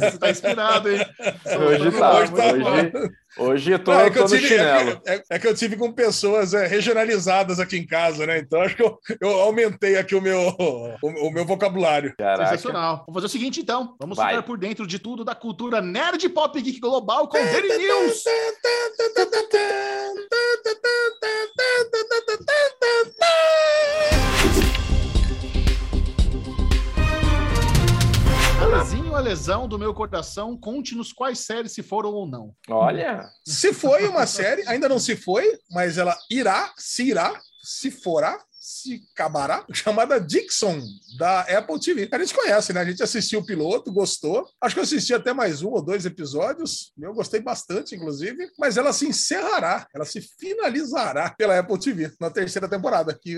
Você 0.00 0.18
tá 0.18 0.30
inspirado, 0.30 0.90
hein? 0.90 1.00
Hoje 1.66 1.90
tá. 1.98 2.18
Hoje 2.18 2.32
tá 2.32 2.52
Hoje, 2.52 3.12
hoje 3.38 3.70
eu 3.72 3.78
tô, 3.78 3.92
Não, 3.92 4.00
é, 4.00 4.06
eu 4.06 4.12
que 4.12 4.18
eu 4.18 4.24
tô 4.26 4.28
no 4.34 4.36
tive, 4.36 4.48
chinelo. 4.48 5.00
é, 5.06 5.18
que- 5.18 5.24
é 5.30 5.38
que 5.38 5.46
eu 5.46 5.54
tive 5.54 5.76
com 5.76 5.92
pessoas 5.92 6.54
é, 6.54 6.66
regionalizadas 6.66 7.58
aqui 7.60 7.76
em 7.76 7.86
casa, 7.86 8.26
né? 8.26 8.38
Então 8.38 8.60
acho 8.62 8.76
que 8.76 8.82
eu, 8.82 8.98
eu 9.20 9.28
aumentei 9.40 9.96
aqui 9.96 10.14
o 10.14 10.20
meu, 10.20 10.38
o, 10.58 11.28
o 11.28 11.30
meu 11.32 11.44
vocabulário. 11.44 12.14
Caraca. 12.16 12.50
Sensacional. 12.50 12.98
Vamos 13.06 13.14
fazer 13.14 13.26
o 13.26 13.30
seguinte, 13.30 13.60
então. 13.60 13.94
Vamos 14.00 14.16
Vai. 14.16 14.30
ficar 14.30 14.42
por 14.42 14.58
dentro 14.58 14.86
de 14.86 14.98
tudo 14.98 15.24
da 15.24 15.34
cultura 15.34 15.80
nerd 15.80 16.28
pop 16.28 16.60
geek 16.60 16.80
global 16.80 17.28
com 17.28 17.38
Daily 17.38 17.78
News. 17.78 18.22
lesão 29.22 29.66
do 29.66 29.78
meu 29.78 29.94
coração, 29.94 30.56
conte-nos 30.56 31.12
quais 31.12 31.38
séries 31.38 31.72
se 31.72 31.82
foram 31.82 32.10
ou 32.12 32.26
não. 32.26 32.54
Olha, 32.68 33.24
Se 33.46 33.72
foi 33.72 34.06
uma 34.06 34.26
série, 34.26 34.66
ainda 34.68 34.88
não 34.88 34.98
se 34.98 35.16
foi, 35.16 35.58
mas 35.70 35.96
ela 35.96 36.16
irá, 36.30 36.72
se 36.76 37.04
irá, 37.04 37.40
se 37.62 37.90
forá, 37.90 38.38
se 38.64 39.02
acabará, 39.12 39.64
chamada 39.74 40.20
Dixon, 40.20 40.80
da 41.18 41.40
Apple 41.40 41.80
TV. 41.80 42.08
A 42.12 42.18
gente 42.18 42.32
conhece, 42.34 42.72
né? 42.72 42.80
A 42.80 42.84
gente 42.84 43.02
assistiu 43.02 43.40
o 43.40 43.44
piloto, 43.44 43.92
gostou. 43.92 44.46
Acho 44.60 44.74
que 44.76 44.78
eu 44.78 44.84
assisti 44.84 45.12
até 45.12 45.32
mais 45.32 45.62
um 45.62 45.70
ou 45.70 45.82
dois 45.82 46.06
episódios. 46.06 46.92
Eu 46.96 47.12
gostei 47.12 47.40
bastante, 47.40 47.96
inclusive. 47.96 48.48
Mas 48.58 48.76
ela 48.76 48.92
se 48.92 49.06
encerrará, 49.08 49.86
ela 49.92 50.04
se 50.04 50.20
finalizará 50.38 51.34
pela 51.36 51.58
Apple 51.58 51.78
TV 51.78 52.12
na 52.20 52.30
terceira 52.30 52.68
temporada, 52.68 53.12
que, 53.20 53.36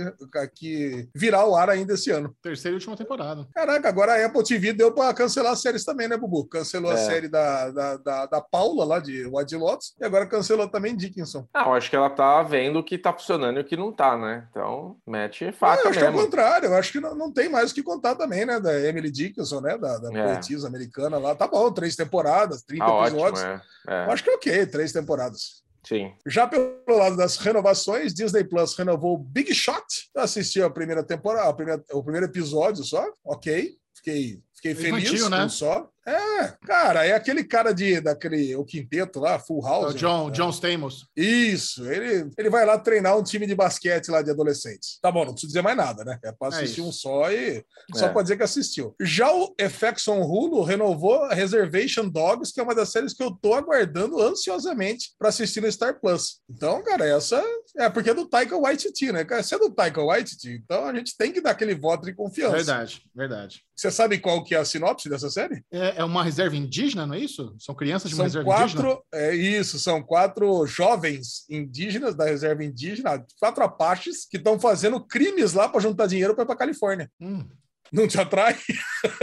que 0.54 1.08
virá 1.14 1.38
ao 1.38 1.56
ar 1.56 1.70
ainda 1.70 1.94
esse 1.94 2.10
ano. 2.10 2.36
Terceira 2.42 2.74
e 2.74 2.78
última 2.78 2.96
temporada. 2.96 3.48
Caraca, 3.54 3.88
agora 3.88 4.12
a 4.14 4.26
Apple 4.26 4.44
TV 4.44 4.72
deu 4.74 4.92
para 4.92 5.14
cancelar 5.14 5.52
as 5.52 5.60
séries 5.62 5.84
também, 5.84 6.06
né, 6.06 6.16
Bubu? 6.18 6.44
Cancelou 6.46 6.90
a 6.90 6.94
É. 6.94 6.96
série 7.06 7.28
da, 7.28 7.70
da, 7.70 7.96
da, 7.96 8.26
da 8.26 8.40
Paula, 8.42 8.84
lá 8.84 8.98
de 9.00 9.24
White 9.26 9.56
Lotus, 9.56 9.94
e 10.00 10.04
agora 10.04 10.26
cancelou 10.26 10.68
também 10.68 10.94
Dickinson. 10.96 11.46
ah, 11.54 11.64
eu 11.66 11.72
acho 11.74 11.88
que 11.88 11.96
ela 11.96 12.10
tá 12.10 12.42
vendo 12.42 12.78
o 12.78 12.84
que 12.84 12.98
tá 12.98 13.12
funcionando 13.12 13.58
e 13.58 13.62
o 13.62 13.64
que 13.64 13.76
não 13.76 13.92
tá, 13.92 14.16
né? 14.18 14.46
Então, 14.50 14.96
mete 15.14 15.44
Ah, 15.46 15.52
faca 15.52 15.82
eu 15.84 15.88
acho 15.90 15.98
que 15.98 16.04
é 16.04 16.08
o 16.08 16.12
mesmo. 16.12 16.24
contrário, 16.26 16.66
eu 16.68 16.74
acho 16.74 16.92
que 16.92 17.00
não, 17.00 17.14
não 17.14 17.32
tem 17.32 17.48
mais 17.48 17.70
o 17.70 17.74
que 17.74 17.82
contar 17.82 18.14
também, 18.14 18.44
né? 18.44 18.58
Da 18.60 18.78
Emily 18.80 19.10
Dickinson, 19.10 19.60
né? 19.60 19.78
Da, 19.78 19.98
da 19.98 20.18
É. 20.18 20.24
poetisa 20.24 20.66
americana 20.66 21.18
lá. 21.18 21.34
Tá 21.34 21.46
bom, 21.46 21.70
três 21.72 21.96
temporadas, 21.96 22.62
30 22.62 22.84
Tá 22.84 22.92
ótimo, 22.92 23.18
episódios. 23.26 23.42
é. 23.44 23.60
é. 23.88 24.06
Eu 24.06 24.10
Acho 24.12 24.22
que 24.24 24.30
é 24.30 24.34
ok, 24.34 24.66
três 24.66 24.92
temporadas. 24.92 25.62
Sim. 25.86 26.12
Já 26.26 26.46
pelo 26.46 26.72
lado 26.88 27.16
das 27.16 27.36
renovações, 27.36 28.14
Disney 28.14 28.42
Plus 28.44 28.74
renovou 28.74 29.18
Big 29.18 29.52
Shot. 29.54 29.84
Eu 30.14 30.22
assisti 30.22 30.62
a 30.62 30.70
primeira 30.70 31.02
temporada, 31.02 31.48
a 31.48 31.52
primeira- 31.52 31.84
o 31.92 32.02
primeiro 32.02 32.26
episódio 32.26 32.82
só, 32.84 33.06
ok. 33.24 33.72
Fiquei, 33.94 34.40
fiquei 34.64 34.74
feliz 34.74 35.04
Infantil, 35.04 35.28
né? 35.30 35.48
só. 35.48 35.88
É, 36.06 36.48
cara, 36.66 37.06
é 37.06 37.12
aquele 37.12 37.42
cara 37.42 37.72
de 37.72 37.98
daquele 37.98 38.54
o 38.56 38.64
quinteto 38.64 39.18
lá, 39.20 39.38
Full 39.38 39.64
É 39.66 39.70
House. 39.70 39.94
O 39.94 39.96
John, 39.96 40.26
né? 40.26 40.32
John 40.32 40.50
Stamos. 40.50 41.06
Isso, 41.16 41.90
ele, 41.90 42.30
ele 42.36 42.50
vai 42.50 42.66
lá 42.66 42.78
treinar 42.78 43.16
um 43.16 43.22
time 43.22 43.46
de 43.46 43.54
basquete 43.54 44.08
lá 44.10 44.20
de 44.20 44.30
adolescentes. 44.30 44.98
Tá 45.00 45.10
bom, 45.10 45.24
não 45.24 45.32
preciso 45.32 45.48
dizer 45.48 45.62
mais 45.62 45.76
nada, 45.78 46.04
né? 46.04 46.18
É 46.22 46.30
para 46.30 46.54
É 46.54 46.58
assistir 46.58 46.80
isso. 46.80 46.88
um 46.88 46.92
só 46.92 47.32
e 47.32 47.64
só 47.94 48.06
É. 48.06 48.08
pode 48.10 48.24
dizer 48.26 48.36
que 48.36 48.42
assistiu. 48.42 48.94
Já 49.00 49.32
o 49.32 49.54
FX 49.58 50.06
on 50.08 50.20
Hulu 50.20 50.62
renovou 50.62 51.24
a 51.24 51.32
Reservation 51.32 52.06
Dogs, 52.06 52.52
que 52.52 52.60
é 52.60 52.62
uma 52.62 52.74
das 52.74 52.90
séries 52.90 53.14
que 53.14 53.22
eu 53.22 53.30
tô 53.30 53.54
aguardando 53.54 54.20
ansiosamente 54.20 55.12
para 55.18 55.30
assistir 55.30 55.62
no 55.62 55.72
Star 55.72 55.98
Plus. 55.98 56.40
Então, 56.50 56.82
cara, 56.82 57.06
essa 57.06 57.42
é 57.78 57.88
porque 57.88 58.10
é 58.10 58.14
do 58.14 58.28
Taika 58.28 58.58
Waititi, 58.58 59.10
né? 59.10 59.24
Cara, 59.24 59.42
Se 59.42 59.54
é 59.54 59.58
do 59.58 59.70
Taika 59.70 60.02
Waititi, 60.02 60.50
então 60.62 60.84
a 60.86 60.94
gente 60.94 61.16
tem 61.16 61.32
que 61.32 61.40
dar 61.40 61.52
aquele 61.52 61.74
voto 61.74 62.04
de 62.04 62.12
confiança. 62.12 62.56
Verdade, 62.56 63.00
verdade. 63.14 63.62
Você 63.74 63.90
sabe 63.90 64.18
qual 64.18 64.44
que 64.44 64.53
é 64.54 64.58
a 64.58 64.64
sinopse 64.64 65.08
dessa 65.08 65.30
série? 65.30 65.64
É, 65.72 65.94
é 65.98 66.04
uma 66.04 66.22
reserva 66.22 66.56
indígena, 66.56 67.06
não 67.06 67.14
é 67.14 67.20
isso? 67.20 67.54
São 67.58 67.74
crianças 67.74 68.08
de 68.08 68.14
uma 68.14 68.28
São 68.28 68.42
reserva 68.42 68.62
indígena? 68.62 68.82
quatro, 68.82 69.04
é 69.12 69.34
isso, 69.34 69.78
são 69.78 70.02
quatro 70.02 70.66
jovens 70.66 71.44
indígenas 71.50 72.14
da 72.14 72.24
reserva 72.24 72.64
indígena, 72.64 73.24
quatro 73.38 73.64
apaches 73.64 74.24
que 74.24 74.36
estão 74.36 74.58
fazendo 74.58 75.04
crimes 75.04 75.52
lá 75.52 75.68
para 75.68 75.80
juntar 75.80 76.06
dinheiro 76.06 76.34
para 76.34 76.44
ir 76.44 76.46
para 76.46 76.56
Califórnia. 76.56 77.10
Hum. 77.20 77.44
Não 77.92 78.08
te 78.08 78.20
atrai? 78.20 78.56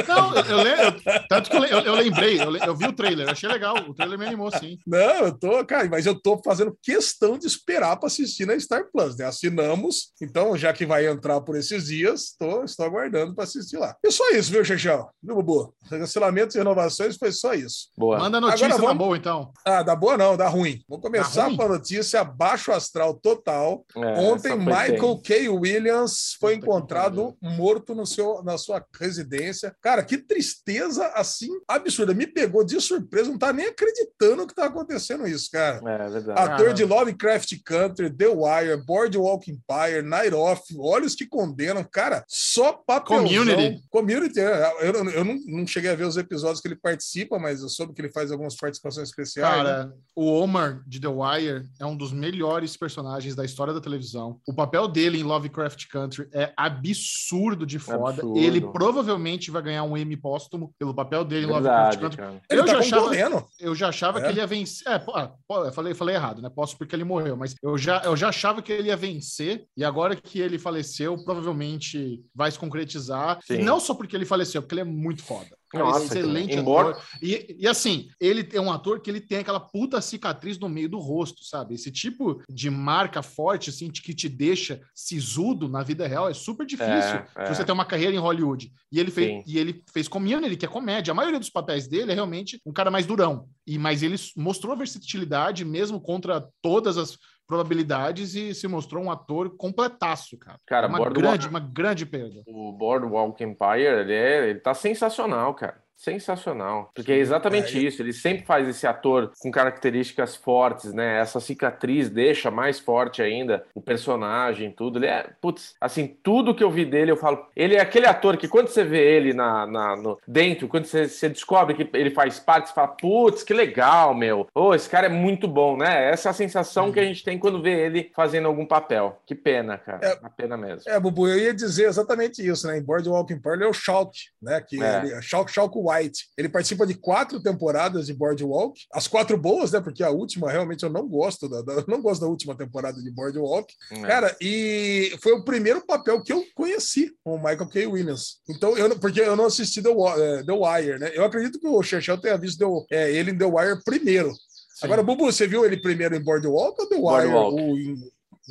Não, 0.08 0.36
eu, 0.36 0.44
eu, 0.46 0.64
le- 0.64 0.70
eu- 0.86 1.28
tanto 1.28 1.50
que 1.50 1.58
eu, 1.58 1.64
eu- 1.66 1.80
eu 1.82 1.96
lembrei, 1.96 2.40
eu, 2.42 2.56
eu 2.56 2.76
vi 2.76 2.86
o 2.88 2.94
trailer, 2.94 3.30
achei 3.30 3.50
legal. 3.50 3.76
O 3.88 3.94
trailer 3.94 4.18
me 4.18 4.26
animou, 4.26 4.52
sim. 4.58 4.78
Não, 4.86 5.26
eu 5.26 5.38
tô, 5.38 5.66
cara, 5.66 5.90
mas 5.90 6.06
eu 6.06 6.20
tô 6.20 6.40
fazendo 6.44 6.78
questão 6.82 7.38
de 7.38 7.48
esperar 7.48 7.98
para 7.98 8.08
assistir 8.08 8.46
na 8.46 8.58
Star 8.60 8.86
Plus, 8.92 9.18
né? 9.18 9.26
Assinamos, 9.26 10.12
então 10.22 10.56
já 10.58 10.72
que 10.72 10.86
vai 10.86 11.08
entrar 11.08 11.42
por 11.42 11.56
esses 11.58 11.86
dias, 11.88 12.34
tô, 12.38 12.64
estou 12.64 12.86
aguardando 12.86 13.34
para 13.36 13.44
assistir 13.44 13.78
lá. 13.78 13.96
E 14.04 14.12
só 14.12 14.30
isso, 14.32 14.52
viu, 14.52 14.64
Chechão? 14.64 15.10
Viu, 15.22 15.36
Bubu? 15.36 15.74
Cancelamentos 15.90 16.56
e 16.56 16.60
renovações 16.60 17.18
foi 17.18 17.32
só 17.32 17.54
isso. 17.54 17.90
Boa. 17.98 18.20
Manda 18.20 18.40
notícia 18.40 18.68
Agora 18.68 18.82
da 18.82 18.88
vamos- 18.88 19.04
boa, 19.06 19.18
então. 19.18 19.52
Ah, 19.66 19.84
dá 19.84 19.96
boa 19.96 20.18
não, 20.18 20.38
dá 20.38 20.48
ruim. 20.48 20.80
Vamos 20.88 21.04
começar 21.04 21.46
ruim? 21.48 21.58
com 21.58 21.64
a 21.64 21.68
notícia 21.70 22.24
baixo 22.24 22.72
astral 22.72 23.16
total. 23.16 23.84
É, 23.98 24.20
Ontem, 24.22 24.56
Michael 24.56 25.16
tensa. 25.18 25.22
K. 25.24 25.50
Williams 25.50 26.38
foi 26.40 26.56
Puta 26.56 26.66
encontrado 26.68 27.36
morto 27.42 27.94
no 27.96 28.06
seu, 28.06 28.42
na 28.52 28.58
sua 28.58 28.86
residência. 29.00 29.76
Cara, 29.82 30.04
que 30.04 30.18
tristeza 30.18 31.08
assim 31.16 31.50
absurda. 31.68 32.14
Me 32.14 32.28
pegou 32.28 32.64
de 32.64 32.80
surpresa, 32.80 33.30
não 33.30 33.38
tá 33.38 33.52
nem 33.54 33.68
acreditando 33.68 34.46
que 34.48 34.56
tá 34.56 34.66
acontecendo 34.66 35.28
isso, 35.28 35.50
cara. 35.52 35.78
É 35.78 36.10
verdade. 36.10 36.40
Ator 36.40 36.58
Cara. 36.58 36.74
de 36.74 36.86
Lovecraft 36.86 37.54
Country, 37.66 38.10
The 38.10 38.28
Wire, 38.28 38.86
Boardwalk 38.86 39.50
Empire, 39.50 40.02
Night 40.04 40.34
Off, 40.34 40.64
Olhos 40.78 41.16
que 41.16 41.26
Condenam, 41.26 41.84
cara, 41.84 42.24
só 42.28 42.74
papelzão. 42.74 43.26
Community. 43.26 43.82
Community, 43.90 44.40
é. 44.40 44.74
eu, 44.82 44.94
eu, 44.94 45.10
eu 45.12 45.24
não, 45.26 45.40
não 45.48 45.68
cheguei 45.68 45.90
a 45.90 45.96
ver 45.96 46.06
os 46.06 46.18
episódios 46.18 46.60
que 46.62 46.68
ele 46.68 46.76
participa, 46.76 47.40
mas 47.40 47.62
eu 47.62 47.70
soube 47.70 47.94
que 47.94 48.02
ele 48.02 48.12
faz 48.12 48.32
algumas 48.32 48.56
participações 48.56 49.10
especiais. 49.10 49.58
né? 49.58 49.64
Cara, 49.64 49.94
o 50.16 50.26
Omar 50.26 50.84
de 50.86 51.00
The 51.00 51.08
Wire 51.08 51.70
é 51.80 51.86
um 51.86 51.96
dos 51.96 52.12
melhores 52.12 52.76
personagens 52.76 53.36
da 53.36 53.46
história 53.46 53.74
da 53.74 53.82
televisão. 53.82 54.40
O 54.48 54.54
papel 54.54 54.88
dele 54.88 55.20
em 55.20 55.24
Lovecraft 55.24 55.88
Country 55.88 56.28
é 56.34 56.52
absurdo 56.58 57.66
de 57.66 57.80
foda. 57.80 58.22
Absurdo. 58.22 58.40
Ele 58.46 58.62
provavelmente 58.62 59.50
vai 59.52 59.62
ganhar 59.62 59.84
um 59.84 59.98
Emmy 59.98 60.16
póstumo 60.18 60.74
pelo 60.78 60.94
papel 60.94 61.24
dele 61.24 61.46
em 61.46 61.50
Lovecraft 61.50 62.00
Country. 62.00 62.18
cara. 62.18 62.42
Eu 62.50 62.66
tá 62.66 62.72
já 62.74 62.80
achava-. 62.80 63.46
Eu 63.60 63.76
já 63.76 63.90
achava 63.90 64.20
É? 64.20 64.24
que 64.24 64.30
ele 64.30 64.40
ia 64.40 64.48
vencer. 64.48 64.88
É, 64.92 65.00
pô, 65.00 65.12
ah, 65.16 65.32
pô, 65.48 65.66
eu 65.66 65.72
falei, 65.72 65.94
falei 65.94 66.16
errado, 66.16 66.42
né? 66.42 66.50
Posso 66.50 66.78
porque 66.78 66.96
ele 66.96 67.04
morreu, 67.04 67.36
mas 67.38 67.56
eu 67.62 67.78
já, 67.78 68.02
eu 68.04 68.16
já 68.16 68.30
achava 68.30 68.62
que 68.62 68.72
ele 68.72 68.90
ia 68.90 68.96
vencer, 68.98 69.66
e 69.76 69.84
agora 69.84 70.16
que 70.16 70.40
ele 70.40 70.58
faleceu, 70.60 71.18
provavelmente 71.24 72.22
vai 72.34 72.52
se 72.52 72.60
concretizar. 72.60 73.40
Sim. 73.46 73.56
E 73.56 73.64
não 73.64 73.80
só 73.80 73.94
porque 73.94 74.16
ele 74.16 74.26
faleceu, 74.26 74.62
porque 74.62 74.74
ele 74.76 74.82
é 74.82 74.86
muito 74.86 75.24
foda. 75.24 75.61
Cara, 75.72 75.86
Nossa, 75.86 76.06
excelente 76.06 76.56
embora- 76.56 76.90
ator. 76.90 77.04
E, 77.22 77.56
e 77.60 77.68
assim, 77.68 78.10
ele 78.20 78.48
é 78.52 78.60
um 78.60 78.72
ator 78.72 79.00
que 79.00 79.10
ele 79.10 79.22
tem 79.22 79.38
aquela 79.40 79.60
puta 79.60 80.02
cicatriz 80.02 80.60
no 80.60 80.68
meio 80.68 80.90
do 80.90 81.00
rosto, 81.00 81.44
sabe? 81.46 81.76
Esse 81.76 81.90
tipo 81.90 82.42
de 82.50 82.70
marca 82.70 83.22
forte, 83.22 83.70
assim, 83.70 83.90
que 83.90 84.14
te 84.14 84.28
deixa 84.28 84.82
sisudo 84.94 85.70
na 85.70 85.82
vida 85.82 86.06
real 86.08 86.30
é 86.30 86.34
super 86.34 86.66
difícil. 86.66 86.92
É, 86.92 87.28
é. 87.38 87.46
Se 87.46 87.56
você 87.56 87.64
tem 87.64 87.74
uma 87.74 87.86
carreira 87.86 88.14
em 88.14 88.20
Hollywood. 88.20 88.72
E 88.92 89.00
ele 89.00 89.12
fez, 89.12 89.30
Sim. 89.30 89.44
e 89.48 89.58
ele 89.58 89.82
fez 89.94 90.08
Community, 90.08 90.58
que 90.58 90.66
é 90.66 90.68
comédia. 90.68 91.12
A 91.12 91.16
maioria 91.16 91.40
dos 91.40 91.50
papéis 91.50 91.88
dele 91.88 92.12
é 92.12 92.16
realmente 92.16 92.60
um 92.66 92.74
cara 92.74 92.92
mais 92.92 93.06
durão. 93.06 93.48
E 93.66 93.78
mas 93.78 94.04
ele 94.04 94.18
mostrou 94.36 94.76
versatilidade 94.76 95.64
mesmo 95.64 96.02
contra 96.02 96.46
todas 96.62 96.98
as 96.98 97.18
probabilidades 97.52 98.34
e 98.34 98.54
se 98.56 98.66
mostrou 98.68 99.04
um 99.04 99.12
ator 99.12 99.50
completaço, 99.58 100.38
cara. 100.38 100.58
Cara, 100.66 100.86
É 100.88 100.90
uma 100.90 100.98
Boardwalk- 101.00 101.28
grande, 101.38 101.48
uma 101.50 101.60
grande 101.60 102.06
perda. 102.06 102.42
O 102.48 102.72
Boardwalk 102.72 103.44
Empire, 103.44 104.00
ele, 104.02 104.14
é, 104.14 104.50
ele 104.50 104.60
tá 104.60 104.74
sensacional, 104.74 105.54
cara. 105.54 105.81
Sensacional. 106.02 106.90
Porque 106.96 107.12
é 107.12 107.18
exatamente 107.18 107.78
É, 107.78 107.82
isso. 107.82 108.02
Ele 108.02 108.12
sempre 108.14 108.46
faz 108.46 108.68
esse 108.68 108.88
ator 108.88 109.32
com 109.40 109.52
características 109.52 110.36
fortes, 110.36 110.94
né? 110.94 111.20
Essa 111.20 111.40
cicatriz 111.40 112.10
deixa 112.10 112.50
mais 112.50 112.80
forte 112.80 113.22
ainda 113.22 113.64
o 113.76 113.82
personagem, 113.82 114.72
tudo. 114.72 114.98
Ele 115.00 115.06
é, 115.08 115.30
putz, 115.40 115.76
assim, 115.80 116.08
tudo 116.24 116.56
que 116.56 116.64
eu 116.64 116.72
vi 116.72 116.86
dele, 116.86 117.12
eu 117.12 117.18
falo. 117.18 117.46
Ele 117.56 117.76
é 117.76 117.82
aquele 117.82 118.06
ator 118.08 118.36
que 118.38 118.48
quando 118.48 118.68
você 118.68 118.84
vê 118.84 119.16
ele 119.16 119.34
na, 119.34 119.66
na- 119.68 119.96
no, 119.96 120.18
dentro, 120.28 120.68
quando 120.68 120.86
você, 120.86 121.08
você 121.08 121.30
descobre 121.30 121.76
que 121.76 121.90
ele 121.98 122.10
faz 122.12 122.40
parte, 122.40 122.70
você 122.70 122.74
fala, 122.74 122.88
putz, 122.90 123.44
que 123.44 123.54
legal, 123.54 124.14
meu. 124.16 124.48
Ô, 124.56 124.74
esse 124.74 124.90
cara 124.90 125.06
é 125.06 125.10
muito 125.10 125.48
bom, 125.48 125.78
né? 125.78 126.10
Essa 126.12 126.30
é 126.30 126.32
a 126.32 126.34
sensação 126.34 126.92
que 126.92 127.00
a 127.00 127.04
gente 127.04 127.24
tem 127.24 127.38
quando 127.38 127.62
vê 127.62 127.86
ele 127.86 128.12
fazendo 128.16 128.48
algum 128.48 128.66
papel. 128.66 129.22
Que 129.26 129.36
pena, 129.36 129.78
cara. 129.78 130.06
É. 130.06 130.14
Uma 130.20 130.30
pena 130.30 130.58
mesmo. 130.58 130.82
É, 130.92 131.00
Bubu, 131.00 131.28
eu 131.28 131.38
ia 131.38 131.54
dizer 131.54 131.86
exatamente 131.88 132.46
isso, 132.46 132.68
né? 132.68 132.78
Em 132.78 132.82
Boardwalk 132.84 133.32
Empire 133.32 133.54
ele 133.56 133.64
é 133.66 133.68
o 133.68 133.74
Shulk, 133.74 134.18
né? 134.42 134.60
Que 134.62 134.82
É. 134.82 135.00
ele, 135.06 135.22
Shulk, 135.22 135.52
Shulk 135.52 135.78
White. 135.92 136.26
Ele 136.38 136.50
participa 136.50 136.86
de 136.88 136.94
quatro 136.94 137.42
temporadas 137.42 138.06
de 138.08 138.14
Boardwalk, 138.14 138.80
as 138.94 139.08
quatro 139.08 139.38
boas, 139.38 139.72
né? 139.72 139.82
Porque 139.82 140.04
a 140.04 140.10
última 140.10 140.50
realmente 140.52 140.84
eu 140.84 140.90
não 140.90 141.08
gosto 141.08 141.50
da, 141.50 141.62
da- 141.62 141.84
não 141.88 142.02
gosto 142.02 142.22
da 142.22 142.28
última 142.28 142.56
temporada 142.56 143.02
de 143.02 143.12
Boardwalk. 143.12 143.74
É. 143.92 144.02
Cara, 144.02 144.36
e 144.42 145.16
foi 145.22 145.34
o 145.34 145.44
primeiro 145.44 145.86
papel 145.86 146.22
que 146.24 146.32
eu 146.32 146.44
conheci 146.56 147.12
com 147.24 147.36
o 147.36 147.38
Michael 147.38 147.68
K. 147.68 147.86
Williams. 147.88 148.38
Então, 148.50 148.78
eu, 148.78 148.88
não- 148.90 148.98
porque 149.00 149.22
eu 149.22 149.36
não 149.36 149.46
assisti 149.46 149.82
The, 149.82 149.90
eh, 149.90 150.44
The 150.46 150.54
Wire, 150.54 151.00
né? 151.00 151.12
Eu 151.14 151.24
acredito 151.26 151.60
que 151.60 151.68
o 151.68 151.82
Chechel 151.84 152.18
tenha 152.20 152.38
visto 152.38 152.86
The- 152.90 152.96
eh, 152.96 153.12
ele 153.16 153.32
em 153.32 153.38
The 153.38 153.46
Wire 153.46 153.84
primeiro. 153.84 154.32
Sim. 154.34 154.86
Agora, 154.86 155.04
Bubu, 155.04 155.26
você 155.26 155.46
viu 155.48 155.66
ele 155.66 155.78
primeiro 155.78 156.16
em 156.16 156.24
Boardwalk 156.24 156.80
ou 156.82 156.88
The 156.90 156.96
Wire? 156.96 157.02
Boardwalk. 157.32 157.62
Ou 157.62 157.78
em, 157.78 157.96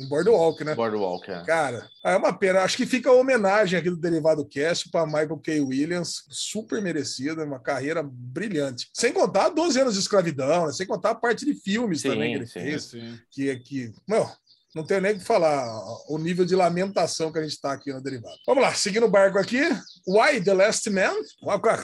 em 0.01 0.07
Boardwalk, 0.07 0.63
né? 0.63 0.75
Boardwalk, 0.75 1.29
é. 1.29 1.43
Cara, 1.43 1.89
é 2.03 2.15
uma 2.15 2.33
pena. 2.33 2.61
Acho 2.61 2.77
que 2.77 2.85
fica 2.85 3.09
a 3.09 3.13
homenagem 3.13 3.77
aqui 3.77 3.89
do 3.89 3.97
Derivado 3.97 4.45
Cast 4.45 4.89
para 4.89 5.05
Michael 5.05 5.37
K. 5.37 5.59
Williams, 5.61 6.23
super 6.29 6.81
merecida, 6.81 7.45
uma 7.45 7.59
carreira 7.59 8.01
brilhante. 8.03 8.89
Sem 8.93 9.13
contar 9.13 9.49
12 9.49 9.79
anos 9.79 9.93
de 9.93 9.99
escravidão, 9.99 10.65
né? 10.65 10.73
sem 10.73 10.87
contar 10.87 11.11
a 11.11 11.15
parte 11.15 11.45
de 11.45 11.53
filmes 11.53 12.01
Sim, 12.01 12.09
também 12.09 12.31
que 12.31 12.37
ele 12.39 12.47
sim. 12.47 12.53
fez, 12.53 12.83
Sim. 12.85 13.19
que 13.29 13.49
é 13.49 13.55
que, 13.55 13.93
não, 14.07 14.29
não 14.73 14.85
tenho 14.85 15.01
nem 15.01 15.13
o 15.13 15.19
que 15.19 15.25
falar 15.25 15.65
o 16.07 16.17
nível 16.17 16.45
de 16.45 16.55
lamentação 16.55 17.31
que 17.31 17.39
a 17.39 17.43
gente 17.43 17.51
está 17.51 17.73
aqui 17.73 17.91
no 17.91 18.01
Derivado. 18.01 18.37
Vamos 18.47 18.63
lá, 18.63 18.73
seguindo 18.73 19.05
o 19.05 19.11
barco 19.11 19.37
aqui, 19.37 19.61
Why 20.07 20.41
the 20.43 20.53
Last 20.53 20.89
Man? 20.89 21.13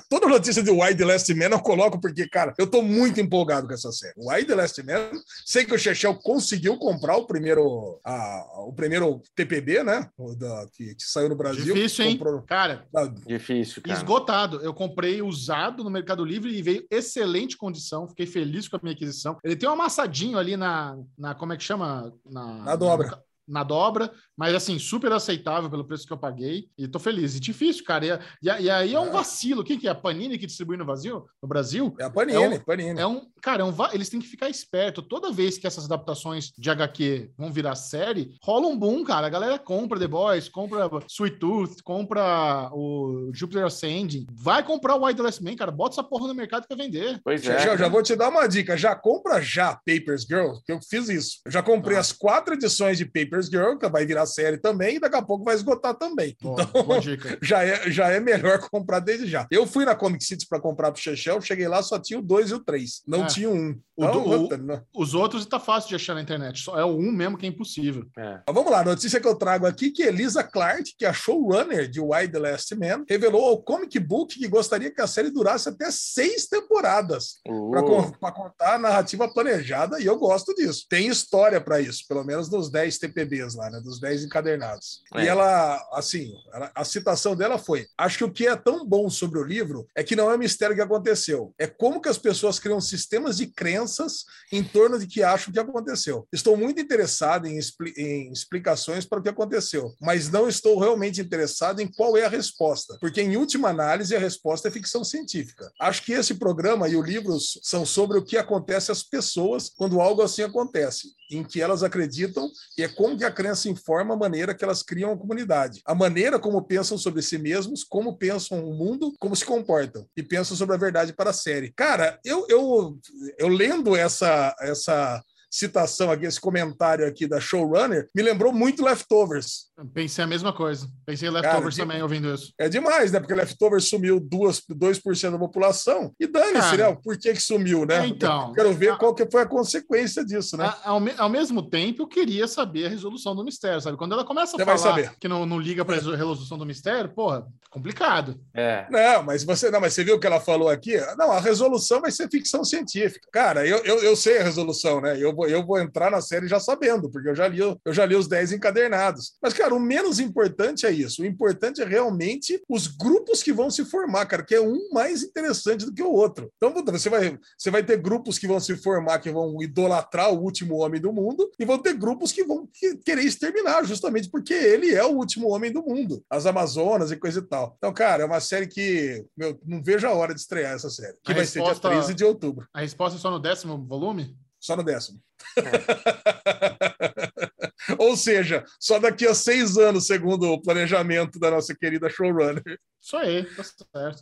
Toda 0.09 0.27
notícia 0.27 0.63
de 0.63 0.71
Why 0.71 0.95
the 0.95 1.05
Last 1.05 1.33
Man 1.33 1.45
eu 1.51 1.59
coloco 1.59 1.99
porque, 1.99 2.27
cara, 2.27 2.53
eu 2.57 2.67
tô 2.67 2.81
muito 2.81 3.19
empolgado 3.19 3.67
com 3.67 3.73
essa 3.73 3.91
série. 3.91 4.13
Why 4.17 4.45
the 4.45 4.55
Last 4.55 4.81
Man? 4.83 5.11
Sei 5.45 5.65
que 5.65 5.73
o 5.73 5.79
Chechel 5.79 6.15
conseguiu 6.15 6.77
comprar 6.77 7.15
o 7.17 7.25
primeiro, 7.25 7.99
a- 8.03 8.45
o 8.67 8.73
primeiro 8.73 9.21
TPB, 9.35 9.83
né? 9.83 10.09
O 10.17 10.35
da- 10.35 10.65
que, 10.73 10.95
que 10.95 11.03
saiu 11.03 11.29
no 11.29 11.35
Brasil. 11.35 11.73
Difícil, 11.73 12.05
hein? 12.05 12.17
Comprou- 12.17 12.41
Cara, 12.43 12.85
ah, 12.95 13.05
Difícil, 13.25 13.81
cara. 13.81 13.97
esgotado. 13.97 14.59
Eu 14.61 14.73
comprei 14.73 15.21
usado 15.21 15.83
no 15.83 15.89
Mercado 15.89 16.23
Livre 16.25 16.55
e 16.55 16.61
veio 16.61 16.85
excelente 16.89 17.57
condição. 17.57 18.07
Fiquei 18.07 18.25
feliz 18.25 18.67
com 18.67 18.75
a 18.77 18.79
minha 18.81 18.93
aquisição. 18.95 19.37
Ele 19.43 19.55
tem 19.55 19.67
um 19.69 19.73
amassadinho 19.73 20.37
ali 20.37 20.55
na, 20.57 20.97
na 21.17 21.35
como 21.35 21.53
é 21.53 21.57
que 21.57 21.63
chama? 21.63 22.13
Na, 22.25 22.45
Na 22.63 22.75
dobra. 22.75 23.21
Na 23.47 23.63
dobra, 23.63 24.11
mas 24.35 24.53
assim, 24.53 24.77
super 24.77 25.11
aceitável 25.11 25.69
pelo 25.69 25.85
preço 25.85 26.05
que 26.05 26.11
eu 26.11 26.17
paguei. 26.17 26.67
E 26.77 26.87
tô 26.87 26.99
feliz. 26.99 27.35
E 27.35 27.39
difícil, 27.39 27.83
cara. 27.85 28.05
E, 28.05 28.47
e- 28.47 28.63
e 28.63 28.69
aí 28.69 28.93
é 28.93 28.99
um 28.99 29.07
É. 29.07 29.11
vacilo. 29.11 29.63
Quem 29.63 29.79
que 29.79 29.87
é? 29.87 29.91
A 29.91 29.95
Panini 29.95 30.37
que 30.37 30.45
distribui 30.45 30.75
no 30.77 30.85
Brasil? 30.85 31.25
No 31.41 31.47
Brasil? 31.47 31.95
É 31.99 32.03
a 32.03 32.09
Panini, 32.09 32.37
É 32.43 32.49
um- 32.49 32.59
Panini. 32.59 32.99
É 32.99 33.07
um, 33.07 33.21
cara, 33.41 33.61
é 33.61 33.65
um 33.65 33.73
eles 33.93 34.09
têm 34.09 34.19
que 34.19 34.27
ficar 34.27 34.49
esperto. 34.49 35.01
Toda 35.01 35.31
vez 35.31 35.57
que 35.57 35.65
essas 35.65 35.85
adaptações 35.85 36.51
de 36.57 36.69
HQ 36.69 37.31
vão 37.37 37.51
virar 37.51 37.75
série, 37.75 38.35
rola 38.43 38.67
um 38.67 38.77
boom, 38.77 39.03
cara. 39.03 39.27
A 39.27 39.29
galera 39.29 39.57
compra 39.57 39.97
The 39.99 40.07
Boys, 40.07 40.49
compra 40.49 40.89
Sweet 41.07 41.37
Tooth, 41.39 41.81
compra 41.83 42.69
o 42.73 43.31
Jupiter 43.33 43.63
Ascending. 43.65 44.27
Vai 44.33 44.63
comprar 44.63 44.95
o 44.95 45.05
White 45.05 45.21
Last 45.21 45.43
Man, 45.43 45.55
cara. 45.55 45.71
Bota 45.71 45.95
essa 45.95 46.03
porra 46.03 46.27
no 46.27 46.33
mercado 46.35 46.67
pra 46.67 46.75
vender. 46.75 47.19
Pois 47.23 47.45
é. 47.47 47.57
Chechel, 47.59 47.77
já 47.77 47.87
vou 47.87 48.03
te 48.03 48.15
dar 48.15 48.29
uma 48.29 48.47
dica. 48.47 48.75
Já 48.77 48.95
compra 48.95 49.41
já 49.41 49.75
Papers 49.85 50.23
Girl, 50.23 50.53
que 50.65 50.71
eu 50.71 50.79
fiz 50.81 51.07
isso. 51.09 51.37
Eu 51.45 51.51
já 51.51 51.63
comprei 51.63 51.95
Tá. 51.95 52.01
as 52.01 52.11
quatro 52.11 52.53
edições 52.55 52.97
de 52.97 53.05
Papers 53.05 53.36
Girl, 53.45 53.77
que 53.77 53.87
vai 53.87 54.05
virar 54.05 54.25
série 54.25 54.57
também, 54.57 54.95
e 54.95 54.99
daqui 54.99 55.15
a 55.15 55.21
pouco 55.21 55.43
vai 55.45 55.55
esgotar 55.55 55.93
também. 55.95 56.35
Boa, 56.41 56.61
Então, 56.61 56.83
boa 56.83 56.99
dica. 56.99 57.37
já 57.41 57.63
é, 57.63 57.89
já 57.89 58.09
é 58.09 58.19
melhor 58.19 58.59
comprar 58.69 58.99
desde 58.99 59.27
já. 59.27 59.45
Eu 59.51 59.65
fui 59.67 59.85
na 59.85 59.95
Comic 59.95 60.23
City 60.23 60.45
para 60.47 60.59
comprar 60.59 60.91
pro 60.91 61.01
Chechel, 61.01 61.39
cheguei 61.41 61.67
lá, 61.67 61.81
só 61.83 61.99
tinha 61.99 62.19
o 62.19 62.21
2 62.21 62.49
e 62.51 62.53
o 62.55 62.59
3. 62.59 63.01
Não 63.07 63.23
É. 63.23 63.27
tinha 63.27 63.49
o 63.49 63.53
1. 63.53 63.79
O 63.99 64.03
Então, 64.05 64.23
do- 64.23 64.73
o-. 64.73 65.01
Os 65.01 65.13
outros 65.13 65.45
tá 65.45 65.59
fácil 65.59 65.89
de 65.89 65.95
achar 65.95 66.13
na 66.13 66.21
internet. 66.21 66.61
Só 66.61 66.77
é 66.79 66.83
o 66.85 66.95
um 66.97 67.11
mesmo 67.11 67.37
que 67.37 67.45
é 67.45 67.49
impossível. 67.49 68.05
É. 68.17 68.41
Mas 68.45 68.53
vamos 68.55 68.71
lá, 68.71 68.83
notícia 68.83 69.19
que 69.19 69.27
eu 69.27 69.35
trago 69.35 69.65
aqui 69.65 69.89
que 69.91 70.03
Elisa 70.03 70.43
Clark, 70.43 70.93
que 70.97 71.05
é 71.05 71.09
a 71.09 71.13
showrunner 71.13 71.87
de 71.89 71.99
Why 71.99 72.27
the 72.27 72.37
Last 72.39 72.75
Man, 72.75 73.03
revelou 73.09 73.43
ao 73.45 73.61
Comic 73.61 73.97
Book 73.99 74.37
que 74.37 74.47
gostaria 74.47 74.91
que 74.91 75.01
a 75.01 75.07
série 75.07 75.31
durasse 75.31 75.69
até 75.69 75.89
seis 75.91 76.47
temporadas 76.47 77.37
Uh, 77.47 77.71
para 78.19 78.31
contar 78.31 78.75
a 78.75 78.79
narrativa 78.79 79.27
planejada, 79.31 79.99
e 79.99 80.05
eu 80.05 80.17
gosto 80.17 80.53
disso. 80.53 80.85
Tem 80.89 81.07
história 81.07 81.59
para 81.59 81.79
isso, 81.81 82.03
pelo 82.07 82.23
menos 82.23 82.49
nos 82.49 82.69
10 82.69 82.97
TPBs 83.27 83.55
lá, 83.55 83.69
né, 83.69 83.79
dos 83.81 83.99
10 83.99 84.23
encadernados. 84.23 85.01
É. 85.13 85.23
E 85.23 85.27
ela, 85.27 85.79
assim, 85.93 86.33
ela- 86.53 86.71
a 86.73 86.83
citação 86.83 87.35
dela 87.35 87.57
foi: 87.57 87.85
Acho 87.97 88.17
que 88.19 88.23
o 88.23 88.31
que 88.31 88.47
é 88.47 88.55
tão 88.55 88.85
bom 88.85 89.09
sobre 89.09 89.39
o 89.39 89.43
livro 89.43 89.87
é 89.95 90.03
que 90.03 90.15
não 90.15 90.31
é 90.31 90.37
mistério 90.37 90.75
que 90.75 90.81
aconteceu, 90.81 91.53
é 91.59 91.67
como 91.67 92.01
que 92.01 92.09
as 92.09 92.17
pessoas 92.17 92.59
criam 92.59 92.79
sistemas 92.81 93.37
de 93.37 93.47
crenças 93.47 94.23
em 94.51 94.63
torno 94.63 94.97
de 94.97 95.07
que 95.07 95.21
acham 95.23 95.51
que 95.53 95.59
aconteceu. 95.59 96.27
Estou 96.31 96.55
muito 96.57 96.79
interessado 96.81 97.47
em, 97.47 97.57
expli- 97.57 97.93
em 97.97 98.31
explicações 98.31 99.05
para 99.05 99.19
o 99.19 99.23
que 99.23 99.29
aconteceu, 99.29 99.93
mas 100.01 100.29
não 100.29 100.47
estou 100.47 100.79
realmente 100.79 101.21
interessado 101.21 101.81
em 101.81 101.87
qual 101.87 102.17
é 102.17 102.25
a 102.25 102.29
resposta, 102.29 102.97
porque 102.99 103.21
em 103.21 103.35
última 103.37 103.69
análise 103.69 104.15
a 104.15 104.19
resposta 104.19 104.67
é 104.67 104.71
ficção 104.71 105.03
científica. 105.03 105.71
Acho 105.79 106.03
que 106.03 106.13
esse 106.13 106.35
programa 106.35 106.87
e 106.87 106.95
o 106.95 107.01
livro 107.01 107.37
são 107.61 107.85
sobre 107.85 108.17
o 108.17 108.23
que 108.23 108.37
acontece 108.37 108.91
às 108.91 109.03
pessoas 109.03 109.69
quando 109.75 109.99
algo 110.01 110.21
assim 110.21 110.41
acontece, 110.43 111.07
em 111.29 111.43
que 111.43 111.61
elas 111.61 111.83
acreditam 111.83 112.49
e 112.77 112.83
é 112.83 112.87
como 112.87 113.17
que 113.17 113.25
a 113.25 113.31
crença 113.31 113.69
informa 113.69 114.13
a 114.13 114.17
maneira 114.17 114.53
que 114.53 114.63
elas 114.63 114.81
criam 114.81 115.11
a 115.11 115.17
comunidade, 115.17 115.81
a 115.85 115.93
maneira 115.93 116.39
como 116.39 116.61
pensam 116.63 116.97
sobre 116.97 117.21
si 117.21 117.37
mesmos, 117.37 117.83
como 117.83 118.17
pensam 118.17 118.63
o 118.63 118.73
mundo, 118.73 119.13
como 119.19 119.35
se 119.35 119.45
comportam 119.45 120.07
e 120.15 120.23
pensam 120.23 120.55
sobre 120.55 120.75
a 120.75 120.79
verdade 120.79 121.13
para 121.13 121.31
a 121.31 121.33
série. 121.33 121.71
Cara, 121.73 122.19
eu, 122.23 122.45
eu, 122.49 122.99
eu 123.37 123.47
lendo 123.47 123.95
essa, 123.95 124.55
essa 124.59 125.23
citação 125.49 126.11
aqui, 126.11 126.25
esse 126.25 126.39
comentário 126.39 127.07
aqui 127.07 127.27
da 127.27 127.39
showrunner, 127.39 128.07
me 128.15 128.21
lembrou 128.21 128.51
muito 128.53 128.83
Leftovers. 128.83 129.67
Pensei 129.93 130.23
a 130.23 130.27
mesma 130.27 130.51
coisa. 130.53 130.87
Pensei 131.05 131.29
em 131.29 131.31
Leftovers 131.31 131.75
Cara, 131.75 131.87
também 131.87 132.01
ouvindo 132.01 132.33
isso. 132.33 132.51
É 132.57 132.67
demais, 132.67 133.11
né? 133.11 133.19
Porque 133.19 133.33
Leftovers 133.33 133.87
sumiu 133.87 134.19
duas, 134.19 134.61
2% 134.69 135.31
da 135.31 135.37
população 135.39 136.13
e 136.19 136.27
dane-se, 136.27 136.77
né? 136.77 136.95
Por 137.03 137.17
que, 137.17 137.33
que 137.33 137.41
sumiu, 137.41 137.85
né? 137.85 138.03
é, 138.05 138.07
então. 138.07 138.51
Quero 138.53 138.73
ver 138.73 138.91
A- 138.91 138.95
qual 138.97 139.13
que 139.13 139.29
foi 139.29 139.41
a 139.43 139.45
consequência 139.45 140.25
disso, 140.25 140.57
né? 140.57 140.65
A- 140.65 140.89
Ao, 140.91 140.99
me- 140.99 141.13
ao 141.17 141.29
mesmo 141.29 141.61
tempo, 141.69 142.03
eu 142.03 142.07
queria 142.07 142.47
saber 142.47 142.85
a 142.85 142.89
resolução 142.89 143.35
do 143.35 143.43
mistério, 143.43 143.79
sabe? 143.81 143.97
Quando 143.97 144.13
ela 144.13 144.25
começa 144.25 144.55
a 144.55 144.57
Você 144.57 144.65
vai 144.65 144.77
falar 144.77 144.89
saber. 144.95 145.11
que 145.19 145.27
não, 145.27 145.45
não 145.45 145.59
liga 145.59 145.83
pra 145.85 145.95
resolução 145.95 146.57
do 146.57 146.65
mistério, 146.65 147.13
porra, 147.13 147.45
complicado. 147.69 148.39
é. 148.53 148.87
Não, 148.89 149.23
mas 149.23 149.43
você 149.43 149.69
não, 149.69 149.79
mas 149.79 149.93
você 149.93 150.03
viu 150.03 150.15
o 150.15 150.19
que 150.19 150.27
ela 150.27 150.39
falou 150.39 150.69
aqui? 150.69 150.97
Não, 151.17 151.31
a 151.31 151.39
resolução 151.39 152.01
vai 152.01 152.11
ser 152.11 152.29
ficção 152.29 152.63
científica. 152.63 153.27
Cara, 153.31 153.65
eu, 153.65 153.77
eu, 153.79 153.99
eu 153.99 154.15
sei 154.15 154.39
a 154.39 154.43
resolução, 154.43 154.99
né? 155.01 155.17
Eu 155.21 155.33
vou, 155.37 155.47
eu 155.47 155.65
vou 155.65 155.79
entrar 155.79 156.09
na 156.11 156.19
série 156.21 156.47
já 156.47 156.59
sabendo, 156.59 157.09
porque 157.09 157.29
eu 157.29 157.35
já 157.35 157.47
li, 157.47 157.59
eu 157.59 157.93
já 157.93 158.05
li 158.05 158.15
os 158.15 158.27
10 158.27 158.51
encadernados. 158.53 159.33
Mas, 159.41 159.53
cara, 159.53 159.73
o 159.73 159.79
menos 159.79 160.19
importante 160.19 160.85
é 160.85 160.91
isso. 160.91 161.21
O 161.21 161.25
importante 161.25 161.81
é 161.81 161.85
realmente 161.85 162.61
os 162.67 162.87
grupos 162.87 163.43
que 163.43 163.53
vão 163.53 163.69
se 163.69 163.85
formar, 163.85 164.25
cara, 164.25 164.43
que 164.43 164.55
é 164.55 164.61
um 164.61 164.89
mais 164.91 165.23
interessante 165.23 165.85
do 165.85 165.93
que 165.93 166.01
o 166.03 166.11
outro. 166.11 166.51
Então, 166.57 166.73
você 166.85 167.09
vai, 167.09 167.37
você 167.57 167.69
vai 167.71 167.83
ter 167.83 167.97
grupos 167.97 168.37
que 168.39 168.47
vão 168.47 168.59
se 168.59 168.75
formar, 168.75 169.19
que 169.19 169.31
vão 169.31 169.61
idolatrar 169.61 170.33
o 170.33 170.41
último 170.41 170.77
homem 170.77 170.99
do 170.99 171.13
mundo, 171.13 171.49
e 171.59 171.65
vão 171.65 171.77
ter 171.77 171.93
grupos 171.93 172.31
que 172.31 172.43
vão 172.43 172.67
que- 172.73 172.97
querer 172.97 173.23
exterminar, 173.23 173.83
justamente 173.85 174.29
porque 174.29 174.53
ele 174.53 174.93
é 174.93 175.03
o 175.05 175.15
último 175.15 175.49
homem 175.49 175.71
do 175.71 175.83
mundo. 175.83 176.23
As 176.29 176.45
Amazonas 176.45 177.11
e 177.11 177.15
coisa 177.17 177.39
e 177.39 177.43
tal. 177.43 177.75
Então, 177.77 177.93
cara, 177.93 178.23
é 178.23 178.25
uma 178.25 178.39
série 178.39 178.67
que, 178.67 179.25
meu, 179.37 179.59
não 179.65 179.81
vejo 179.83 180.07
a 180.07 180.13
hora 180.13 180.33
de 180.33 180.39
estrear 180.39 180.73
essa 180.73 180.89
série. 180.89 181.17
Que 181.23 181.31
A 181.31 181.35
vai 181.35 181.45
ser 181.45 181.59
resposta- 181.59 181.89
dia 181.89 181.97
13 181.99 182.13
de 182.13 182.23
outubro. 182.25 182.67
A 182.73 182.81
resposta 182.81 183.17
é 183.17 183.21
só 183.21 183.29
no 183.29 183.39
décimo 183.39 183.77
volume? 183.85 184.35
Só 184.67 184.75
no 184.75 184.83
décimo. 184.83 185.19
Ou 187.97 188.17
seja, 188.17 188.65
só 188.77 188.99
daqui 188.99 189.25
a 189.25 189.33
seis 189.33 189.77
anos, 189.77 190.07
segundo 190.07 190.51
o 190.51 190.61
planejamento 190.61 191.39
da 191.39 191.49
nossa 191.49 191.73
querida 191.73 192.09
showrunner. 192.09 192.61
Isso 193.01 193.15
aí, 193.15 193.45
tá 193.45 193.63
certo. 193.63 194.19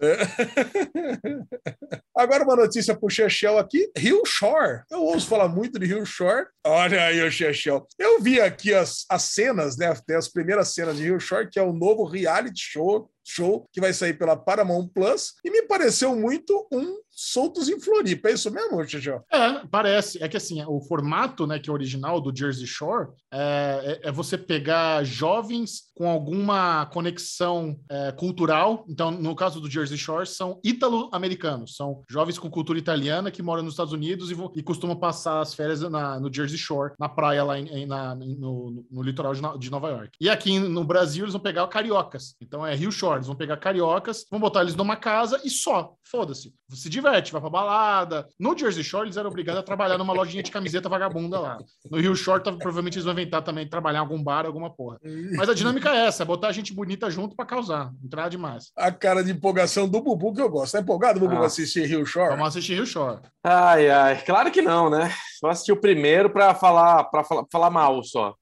Agora 2.15 2.43
uma 2.43 2.55
notícia 2.55 2.95
pro 2.95 3.09
Chechel 3.09 3.57
aqui. 3.57 3.91
Rio 3.97 4.23
Shore. 4.23 4.83
Eu 4.91 5.01
ouço 5.01 5.27
falar 5.27 5.47
muito 5.47 5.79
de 5.79 5.87
Rio 5.87 6.05
Shore. 6.05 6.45
Olha 6.63 7.05
aí 7.05 7.23
o 7.23 7.31
Chechel. 7.31 7.87
Eu 7.97 8.21
vi 8.21 8.39
aqui 8.39 8.71
as, 8.71 9.03
as 9.09 9.23
cenas, 9.23 9.77
né? 9.77 9.91
As 10.15 10.29
primeiras 10.29 10.75
cenas 10.75 10.97
de 10.97 11.05
Rio 11.05 11.19
Shore, 11.19 11.49
que 11.49 11.57
é 11.57 11.63
o 11.63 11.73
novo 11.73 12.05
reality 12.05 12.61
show 12.61 13.09
Show, 13.25 13.67
que 13.71 13.81
vai 13.81 13.93
sair 13.93 14.13
pela 14.13 14.37
Paramount 14.37 14.87
Plus, 14.87 15.33
e 15.43 15.49
me 15.49 15.63
pareceu 15.63 16.15
muito 16.15 16.67
um 16.71 16.99
Soltos 17.15 17.69
em 17.69 17.79
Floripa. 17.79 18.27
É 18.27 18.33
isso 18.33 18.51
mesmo, 18.51 18.83
Xixão? 18.83 19.23
É, 19.31 19.65
parece. 19.71 20.21
É 20.21 20.27
que 20.27 20.35
assim, 20.35 20.61
o 20.65 20.81
formato, 20.81 21.47
né, 21.47 21.57
que 21.57 21.69
é 21.69 21.73
original 21.73 22.19
do 22.19 22.37
Jersey 22.37 22.67
Shore 22.67 23.07
é, 23.31 23.99
é, 24.03 24.09
é 24.09 24.11
você 24.11 24.37
pegar 24.37 25.01
jovens 25.05 25.83
com 25.95 26.09
alguma 26.09 26.85
conexão 26.87 27.79
é, 27.89 28.11
cultural. 28.11 28.83
Então, 28.89 29.11
no 29.11 29.33
caso 29.33 29.61
do 29.61 29.71
Jersey 29.71 29.97
Shore, 29.97 30.27
são 30.27 30.59
ítalo-americanos, 30.61 31.77
são 31.77 32.03
jovens 32.09 32.37
com 32.37 32.49
cultura 32.49 32.77
italiana 32.77 33.31
que 33.31 33.41
moram 33.41 33.63
nos 33.63 33.73
Estados 33.73 33.93
Unidos 33.93 34.29
e, 34.29 34.35
e 34.55 34.61
costumam 34.61 34.97
passar 34.97 35.39
as 35.39 35.53
férias 35.53 35.79
na, 35.81 36.19
no 36.19 36.33
Jersey 36.33 36.57
Shore, 36.57 36.93
na 36.99 37.07
praia 37.07 37.45
lá 37.45 37.57
em, 37.57 37.85
na, 37.85 38.13
no, 38.13 38.85
no, 38.91 39.01
litoral 39.01 39.33
de, 39.33 39.41
de, 39.57 39.71
Nova 39.71 39.89
York. 39.89 40.09
E 40.19 40.29
aqui 40.29 40.59
no 40.59 40.83
Brasil, 40.83 41.23
eles 41.23 41.33
vão 41.33 41.41
pegar 41.41 41.65
cariocas. 41.67 42.35
Então, 42.41 42.67
é 42.67 42.75
Rio 42.75 42.91
Shore, 42.91 43.14
eles 43.17 43.27
vão 43.27 43.35
pegar 43.35 43.57
cariocas, 43.57 44.25
vão 44.29 44.39
botar 44.39 44.61
eles 44.61 44.75
numa 44.75 44.95
casa 44.95 45.39
e 45.43 45.49
só. 45.49 45.93
Foda-se. 46.03 46.53
Se 46.69 46.89
diverte, 46.89 47.31
vai 47.31 47.41
pra 47.41 47.49
balada. 47.49 48.27
No 48.39 48.57
Jersey 48.57 48.83
Shore, 48.83 49.05
eles 49.05 49.17
eram 49.17 49.29
obrigados 49.29 49.59
a 49.59 49.63
trabalhar 49.63 49.97
numa 49.97 50.13
lojinha 50.13 50.43
de 50.43 50.51
camiseta 50.51 50.87
vagabunda 50.87 51.39
lá. 51.39 51.57
No 51.89 51.99
Rio 51.99 52.15
Shore, 52.15 52.43
tá, 52.43 52.51
provavelmente 52.51 52.95
eles 52.95 53.05
vão 53.05 53.13
inventar 53.13 53.43
também 53.43 53.67
trabalhar 53.67 53.99
em 53.99 54.01
algum 54.01 54.21
bar, 54.21 54.45
alguma 54.45 54.69
porra. 54.69 54.99
Mas 55.35 55.49
a 55.49 55.53
dinâmica 55.53 55.89
é 55.89 56.07
essa, 56.07 56.23
é 56.23 56.25
botar 56.25 56.51
gente 56.51 56.73
bonita 56.73 57.09
junto 57.09 57.35
para 57.35 57.45
causar. 57.45 57.91
Entrar 58.03 58.29
demais. 58.29 58.71
A 58.75 58.91
cara 58.91 59.23
de 59.23 59.31
empolgação 59.31 59.87
do 59.87 60.01
Bubu 60.01 60.33
que 60.33 60.41
eu 60.41 60.49
gosto. 60.49 60.73
Tá 60.73 60.79
empolgado, 60.79 61.19
Bubu, 61.19 61.33
ah. 61.33 61.37
pra 61.37 61.47
assistir 61.47 61.85
Rio 61.85 62.05
Shore? 62.05 62.29
Vamos 62.29 62.47
assistir 62.47 62.75
Rio 62.75 62.85
Shore. 62.85 63.19
Ai, 63.43 63.89
ai. 63.89 64.21
Claro 64.23 64.51
que 64.51 64.61
não, 64.61 64.89
né? 64.89 65.11
Só 65.39 65.49
assistir 65.49 65.71
o 65.71 65.81
primeiro 65.81 66.29
para 66.29 66.53
falar, 66.55 67.03
pra 67.05 67.23
falar, 67.23 67.45
falar 67.51 67.69
mal 67.69 68.03
só. 68.03 68.35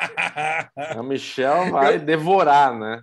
A 0.76 1.02
Michelle 1.02 1.70
vai 1.70 1.98
devorar, 1.98 2.78
né? 2.78 3.02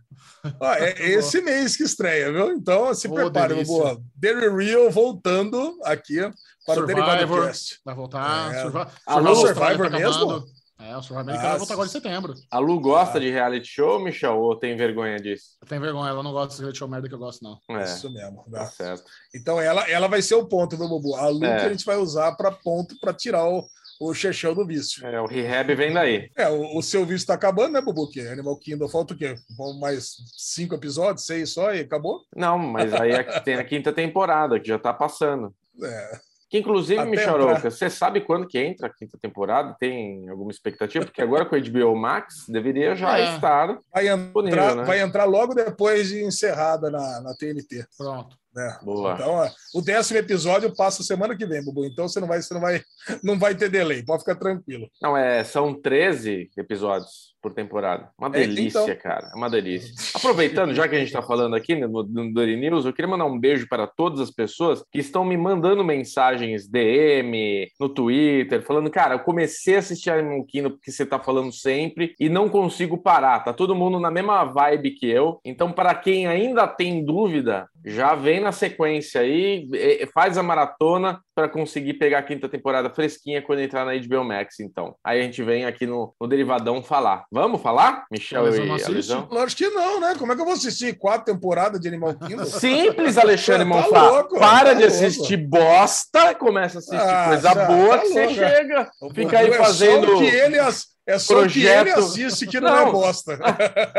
Ó, 0.60 0.74
é 0.74 0.94
esse 1.10 1.42
mês 1.42 1.76
que 1.76 1.84
estreia, 1.84 2.32
viu? 2.32 2.52
Então 2.52 2.94
se 2.94 3.08
oh, 3.08 3.14
prepare, 3.14 3.64
boa. 3.66 4.02
Derry 4.16 4.50
Real 4.50 4.90
voltando 4.90 5.80
aqui 5.84 6.20
para 6.66 6.76
Survivor, 6.76 7.04
o 7.04 7.08
Derivado 7.08 7.48
Cast. 7.48 7.80
Vai 7.86 7.96
voltar. 7.96 8.54
É. 8.54 8.62
Survivor, 8.62 8.92
Alô, 9.06 9.36
Survivor 9.36 9.92
tá 9.92 9.98
mesmo? 9.98 10.46
É, 10.80 10.96
o 10.96 11.02
Survivor 11.02 11.22
americano 11.22 11.50
vai 11.50 11.58
voltar 11.58 11.74
agora 11.74 11.88
em 11.88 11.92
setembro. 11.92 12.34
A 12.52 12.60
Lu 12.60 12.80
gosta 12.80 13.18
ah. 13.18 13.22
de 13.22 13.32
reality 13.32 13.68
show, 13.68 14.00
Michel, 14.00 14.38
ou 14.38 14.56
tem 14.56 14.78
vergonha 14.78 15.18
disso? 15.18 15.58
Tem 15.68 15.80
vergonha, 15.80 16.10
ela 16.10 16.22
não 16.22 16.32
gosta 16.32 16.54
de 16.54 16.60
reality 16.60 16.78
show 16.78 16.88
merda 16.88 17.08
que 17.08 17.16
eu 17.16 17.20
gosto, 17.20 17.44
não. 17.44 17.60
É, 17.72 17.84
Isso 17.84 18.12
mesmo. 18.12 18.46
Tá 18.52 18.66
certo. 18.68 19.04
Então 19.34 19.60
ela, 19.60 19.90
ela 19.90 20.08
vai 20.08 20.22
ser 20.22 20.36
o 20.36 20.48
ponto, 20.48 20.78
meu 20.78 20.88
Bubu? 20.88 21.16
A 21.16 21.30
Lu 21.30 21.46
é. 21.46 21.60
que 21.60 21.66
a 21.66 21.70
gente 21.70 21.86
vai 21.86 21.98
usar 21.98 22.36
para 22.36 22.52
ponto 22.52 22.96
para 23.00 23.12
tirar 23.12 23.44
o, 23.48 23.68
o 24.00 24.14
chechão 24.14 24.54
do 24.54 24.66
vício. 24.66 25.06
É, 25.06 25.20
o 25.20 25.26
rehab 25.26 25.74
vem 25.76 25.94
daí. 25.94 26.30
É, 26.36 26.50
o, 26.50 26.78
o 26.78 26.82
seu 26.82 27.04
vício 27.04 27.18
está 27.18 27.34
acabando, 27.34 27.74
né, 27.74 27.82
Bubu? 27.82 28.10
Que 28.10 28.22
Animal 28.22 28.58
Kingdom 28.58 28.88
falta 28.88 29.14
o 29.14 29.18
quê? 29.18 29.36
Mais 29.80 30.18
cinco 30.36 30.76
episódios, 30.76 31.26
seis 31.26 31.50
só 31.50 31.74
e 31.74 31.82
acabou? 31.82 32.22
Não, 32.36 32.58
mas 32.58 32.94
aí 32.94 33.12
é 33.12 33.24
tem 33.42 33.56
a 33.56 33.64
quinta 33.64 33.92
temporada, 33.92 34.60
que 34.60 34.68
já 34.68 34.76
está 34.76 34.94
passando. 34.94 35.54
É. 35.84 36.20
Que 36.50 36.60
inclusive, 36.60 37.04
Micharoca, 37.04 37.60
pra... 37.60 37.72
você 37.72 37.90
sabe 37.90 38.22
quando 38.22 38.48
que 38.48 38.58
entra 38.58 38.88
a 38.88 38.94
quinta 38.94 39.18
temporada? 39.22 39.76
Tem 39.78 40.30
alguma 40.30 40.50
expectativa? 40.50 41.04
Porque 41.04 41.22
agora 41.22 41.46
com 41.46 41.56
a 41.56 41.60
HBO 41.60 41.94
Max 41.94 42.46
deveria 42.48 42.96
já 42.96 43.20
é. 43.20 43.36
estar. 43.36 43.80
Vai 43.94 44.08
entrar, 44.08 44.76
né? 44.76 44.84
vai 44.86 45.02
entrar 45.02 45.26
logo 45.26 45.54
depois 45.54 46.08
de 46.08 46.24
encerrada 46.24 46.90
na, 46.90 47.22
na 47.22 47.36
TNT. 47.36 47.86
Pronto. 47.98 48.38
É. 48.58 48.84
Boa. 48.84 49.14
Então, 49.14 49.52
o 49.76 49.82
décimo 49.82 50.18
episódio 50.18 50.76
passa 50.76 51.04
semana 51.04 51.38
que 51.38 51.46
vem, 51.46 51.64
Bubu. 51.64 51.86
Então 51.86 52.08
você 52.08 52.20
não 52.20 52.28
vai, 52.28 52.42
você 52.42 52.54
não 52.54 52.62
vai, 52.62 52.82
não 53.24 53.38
vai 53.40 53.56
ter 53.56 53.70
delay. 53.70 54.04
Pode 54.04 54.24
ficar 54.24 54.36
tranquilo. 54.36 54.90
Não, 55.02 55.16
é, 55.16 55.44
são 55.44 55.80
13 55.80 56.50
episódios 56.58 57.36
por 57.42 57.54
temporada. 57.54 58.10
Uma 58.18 58.30
delícia, 58.30 58.80
é, 58.80 58.84
então... 58.84 58.96
cara. 58.96 59.30
É 59.34 59.38
uma 59.38 59.50
delícia. 59.50 59.94
Aproveitando, 60.16 60.74
já 60.74 60.88
que 60.88 60.96
a 60.96 61.00
gente 61.00 61.08
está 61.08 61.22
falando 61.22 61.56
aqui 61.56 61.76
no, 61.76 62.04
no 62.04 62.34
Dory 62.34 62.56
News, 62.58 62.86
eu 62.86 62.94
queria 62.94 63.10
mandar 63.10 63.26
um 63.26 63.40
beijo 63.40 63.68
para 63.68 63.88
todas 63.88 64.20
as 64.20 64.32
pessoas 64.32 64.84
que 64.92 65.00
estão 65.00 65.24
me 65.24 65.38
mandando 65.38 65.84
mensagens 65.84 66.68
DM, 66.68 67.68
no 67.80 67.90
Twitter, 67.90 68.62
falando, 68.62 68.90
cara, 68.90 69.16
eu 69.16 69.20
comecei 69.20 69.76
a 69.76 69.80
assistir 69.80 70.10
Animal 70.10 70.46
Kingdom 70.46 70.72
porque 70.72 70.92
você 70.92 71.04
está 71.04 71.20
falando 71.20 71.52
sempre 71.52 72.14
e 72.20 72.30
não 72.30 72.50
consigo 72.50 72.98
parar. 72.98 73.40
Tá 73.44 73.54
todo 73.54 73.76
mundo 73.76 74.00
na 74.00 74.12
mesma 74.12 74.44
vibe 74.44 74.92
que 74.92 75.08
eu. 75.08 75.40
Então, 75.46 75.72
para 75.72 75.94
quem 75.96 76.28
ainda 76.28 76.68
tem 76.68 77.04
dúvida, 77.04 77.68
já 77.86 78.16
vem 78.16 78.40
na 78.40 78.52
sequência 78.52 79.22
aí, 79.22 79.68
faz 80.14 80.38
a 80.38 80.44
maratona 80.44 81.22
para 81.38 81.48
conseguir 81.48 81.94
pegar 81.94 82.18
a 82.18 82.24
quinta 82.24 82.50
temporada 82.50 82.90
fresquinha 82.90 83.44
quando 83.44 83.60
entrar 83.60 83.86
na 83.86 83.94
HBO 83.96 84.24
Max, 84.24 84.60
então. 84.60 84.96
Aí 85.04 85.20
a 85.20 85.24
gente 85.24 85.44
vem 85.44 85.66
aqui 85.66 85.86
no, 85.86 86.12
no 86.20 86.28
Derivadão 86.28 86.82
falar. 86.82 87.26
Vamos 87.32 87.62
falar, 87.62 88.08
Michel 88.10 88.52
e 88.56 88.84
Alisão? 88.84 89.28
Lógico 89.30 89.62
que 89.62 89.70
não, 89.70 90.00
né? 90.00 90.16
Como 90.18 90.32
é 90.32 90.36
que 90.36 90.42
eu 90.42 90.46
vou 90.46 90.56
assistir 90.56 90.98
quatro 90.98 91.32
temporadas 91.32 91.80
de 91.80 91.88
Animal 91.88 92.16
Kingdom? 92.16 92.44
Simples, 92.44 93.20
Alexandre 93.22 93.70
tá 93.70 93.76
Monfá. 93.76 94.10
Louco, 94.10 94.40
Para 94.40 94.70
tá 94.70 94.74
de 94.74 94.86
assistir 94.86 95.36
louco. 95.36 95.50
bosta, 95.52 96.34
começa 96.34 96.78
a 96.78 96.80
assistir 96.80 97.08
ah, 97.08 97.26
coisa 97.28 97.50
já, 97.54 97.66
boa 97.68 97.98
tá 98.00 98.02
que 98.02 98.10
louco. 98.14 98.30
você 98.30 98.34
chega. 98.34 98.92
Fica 99.14 99.40
aí 99.40 99.54
fazendo... 99.54 100.14
É 100.14 100.18
que 100.18 100.26
ele... 100.26 100.58
As 100.58 100.97
é 101.08 101.18
só 101.18 101.36
projeto... 101.36 101.54
que 101.54 101.90
ele 101.90 101.92
assiste 101.92 102.46
que 102.46 102.60
não, 102.60 102.68
é 102.68 102.82
não. 102.82 102.88
é 102.90 102.92
bosta. 102.92 103.38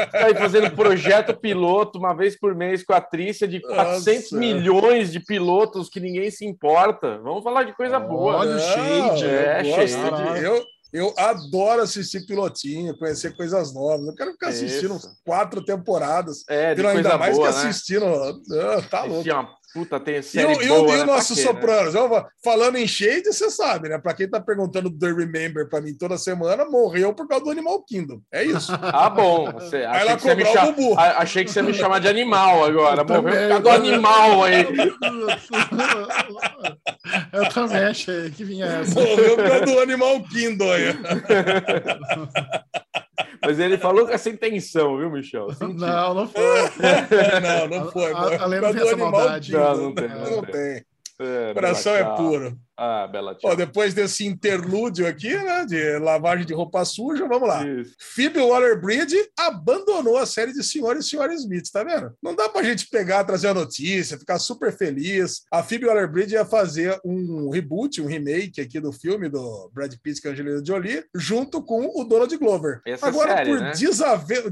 Tá 0.09 0.27
aí 0.27 0.35
fazendo 0.35 0.71
projeto 0.73 1.35
piloto 1.35 1.99
uma 1.99 2.15
vez 2.15 2.39
por 2.39 2.55
mês 2.55 2.85
com 2.85 2.93
a 2.93 3.01
Trícia 3.01 3.49
de 3.49 3.61
400 3.61 4.33
Nossa. 4.33 4.37
milhões 4.37 5.11
de 5.11 5.21
pilotos 5.21 5.89
que 5.89 6.01
ninguém 6.01 6.31
se 6.31 6.45
importa. 6.45 7.19
Vamos 7.19 7.43
falar 7.43 7.65
de 7.65 7.75
coisa 7.75 7.99
boa. 7.99 8.37
Olha 8.37 8.57
o 8.57 8.59
shade. 8.59 9.25
É, 9.25 9.65
shade. 9.65 10.45
Eu, 10.45 10.65
eu 10.93 11.15
adoro 11.17 11.83
assistir 11.83 12.27
pilotinho, 12.27 12.97
conhecer 12.99 13.37
coisas 13.37 13.73
novas. 13.73 14.07
Eu 14.07 14.15
quero 14.15 14.33
ficar 14.33 14.49
assistindo 14.49 14.97
Isso. 14.97 15.11
quatro 15.25 15.65
temporadas. 15.65 16.45
É, 16.49 16.75
de 16.75 16.87
ainda 16.87 17.17
mais 17.17 17.37
boa, 17.37 17.49
que 17.49 17.55
né? 17.55 17.61
assistindo. 17.61 18.07
Ah, 18.07 18.83
tá 18.89 19.05
louco. 19.05 19.29
Uma 19.29 19.58
Puta, 19.75 20.01
tem 20.01 20.23
série 20.23 20.65
e, 20.65 20.67
boa, 20.67 20.69
e, 20.69 20.71
o, 20.71 20.99
né? 20.99 21.05
nosso 21.05 21.37
Sopranos? 21.37 21.93
Falando 22.43 22.77
em 22.77 22.87
Shade, 22.87 23.25
você 23.25 23.51
sabe, 23.51 23.91
né? 23.91 23.99
Pra 23.99 24.15
quem 24.15 24.29
tá 24.29 24.41
perguntando 24.41 24.89
do 24.89 24.99
The 24.99 25.13
Remember 25.13 25.69
pra 25.69 25.81
mim 25.81 25.95
toda 25.95 26.17
semana, 26.17 26.65
morreu 26.65 27.13
por 27.13 27.29
causa 27.29 27.45
do 27.45 27.51
Animal 27.51 27.83
Kingdom. 27.83 28.21
É 28.33 28.43
isso. 28.43 28.73
ah, 28.81 29.11
bom. 29.11 29.53
Você, 29.53 29.85
achei, 29.85 30.17
que 30.17 30.23
você 30.23 30.35
me 30.35 30.45
cham... 30.47 30.75
achei 30.97 31.45
que 31.45 31.51
você 31.51 31.63
me 31.63 31.75
chamar 31.75 31.99
de 31.99 32.09
animal 32.09 32.65
agora. 32.65 33.05
morreu 33.05 33.23
por 33.23 33.49
causa 33.49 33.61
do 33.61 33.71
animal 33.71 34.45
aí. 34.45 34.67
Eu 37.33 37.49
também 37.51 37.85
achei 37.85 38.31
que 38.31 38.45
vinha 38.45 38.67
essa. 38.67 38.95
Morreu 38.95 39.37
por 39.37 39.49
causa 39.49 39.67
do 39.67 39.81
Animal 39.81 40.23
Kingdom 40.25 40.73
aí. 40.73 40.89
Mas 43.43 43.59
ele 43.59 43.79
falou 43.79 44.07
com 44.07 44.13
essa 44.13 44.31
intenção, 44.31 44.97
viu, 44.99 45.11
Michel? 45.11 45.49
Não, 45.61 46.15
não 46.15 46.29
foi. 46.29 46.43
não, 47.41 47.69
não 47.69 47.93
foi. 47.93 48.13
A, 48.13 48.43
além 48.43 48.61
não 48.61 48.73
tem 48.73 48.83
essa 48.83 48.97
maldade. 48.97 49.53
Não, 49.53 49.77
não 49.77 49.95
tem. 49.95 50.09
Não, 50.09 50.31
não 50.31 50.43
tem. 50.43 50.85
É, 51.21 51.55
coração 51.55 51.95
é 51.95 52.05
puro. 52.17 52.59
Ah, 52.79 53.09
bela 53.09 53.35
tia. 53.35 53.51
Ó, 53.51 53.57
depois 53.57 53.93
desse 53.93 54.25
interlúdio 54.25 55.05
aqui, 55.05 55.35
né, 55.35 55.67
de 55.67 55.99
lavagem 55.99 56.47
de 56.47 56.55
roupa 56.55 56.85
suja, 56.85 57.27
vamos 57.27 57.49
lá. 57.49 57.67
Isso. 57.67 57.97
Phoebe 57.99 58.39
Waller-Bridge 58.39 59.17
abandonou 59.37 60.17
a 60.17 60.25
série 60.25 60.53
de 60.53 60.63
Senhor 60.63 60.97
e 60.97 61.03
Senhora 61.03 61.35
Smith, 61.35 61.69
tá 61.73 61.83
vendo? 61.83 62.13
Não 62.23 62.37
dá 62.37 62.49
pra 62.49 62.63
gente 62.63 62.89
pegar, 62.89 63.25
trazer 63.25 63.49
a 63.49 63.55
notícia, 63.55 64.17
ficar 64.17 64.39
super 64.39 64.73
feliz. 64.73 65.43
A 65.53 65.61
Phoebe 65.61 65.87
Waller-Bridge 65.87 66.35
ia 66.35 66.45
fazer 66.45 66.97
um 67.05 67.51
reboot, 67.51 68.01
um 68.01 68.07
remake 68.07 68.61
aqui 68.61 68.79
do 68.79 68.93
filme 68.93 69.29
do 69.29 69.69
Brad 69.75 69.93
Pitt 70.01 70.23
com 70.23 70.29
a 70.29 70.31
Angelina 70.31 70.65
Jolie, 70.65 71.05
junto 71.17 71.61
com 71.61 72.01
o 72.01 72.05
Donald 72.05 72.37
Glover. 72.37 72.81
Essa 72.87 73.09
Agora, 73.09 73.39
série, 73.39 73.51
por 73.51 73.61
né? 73.61 73.73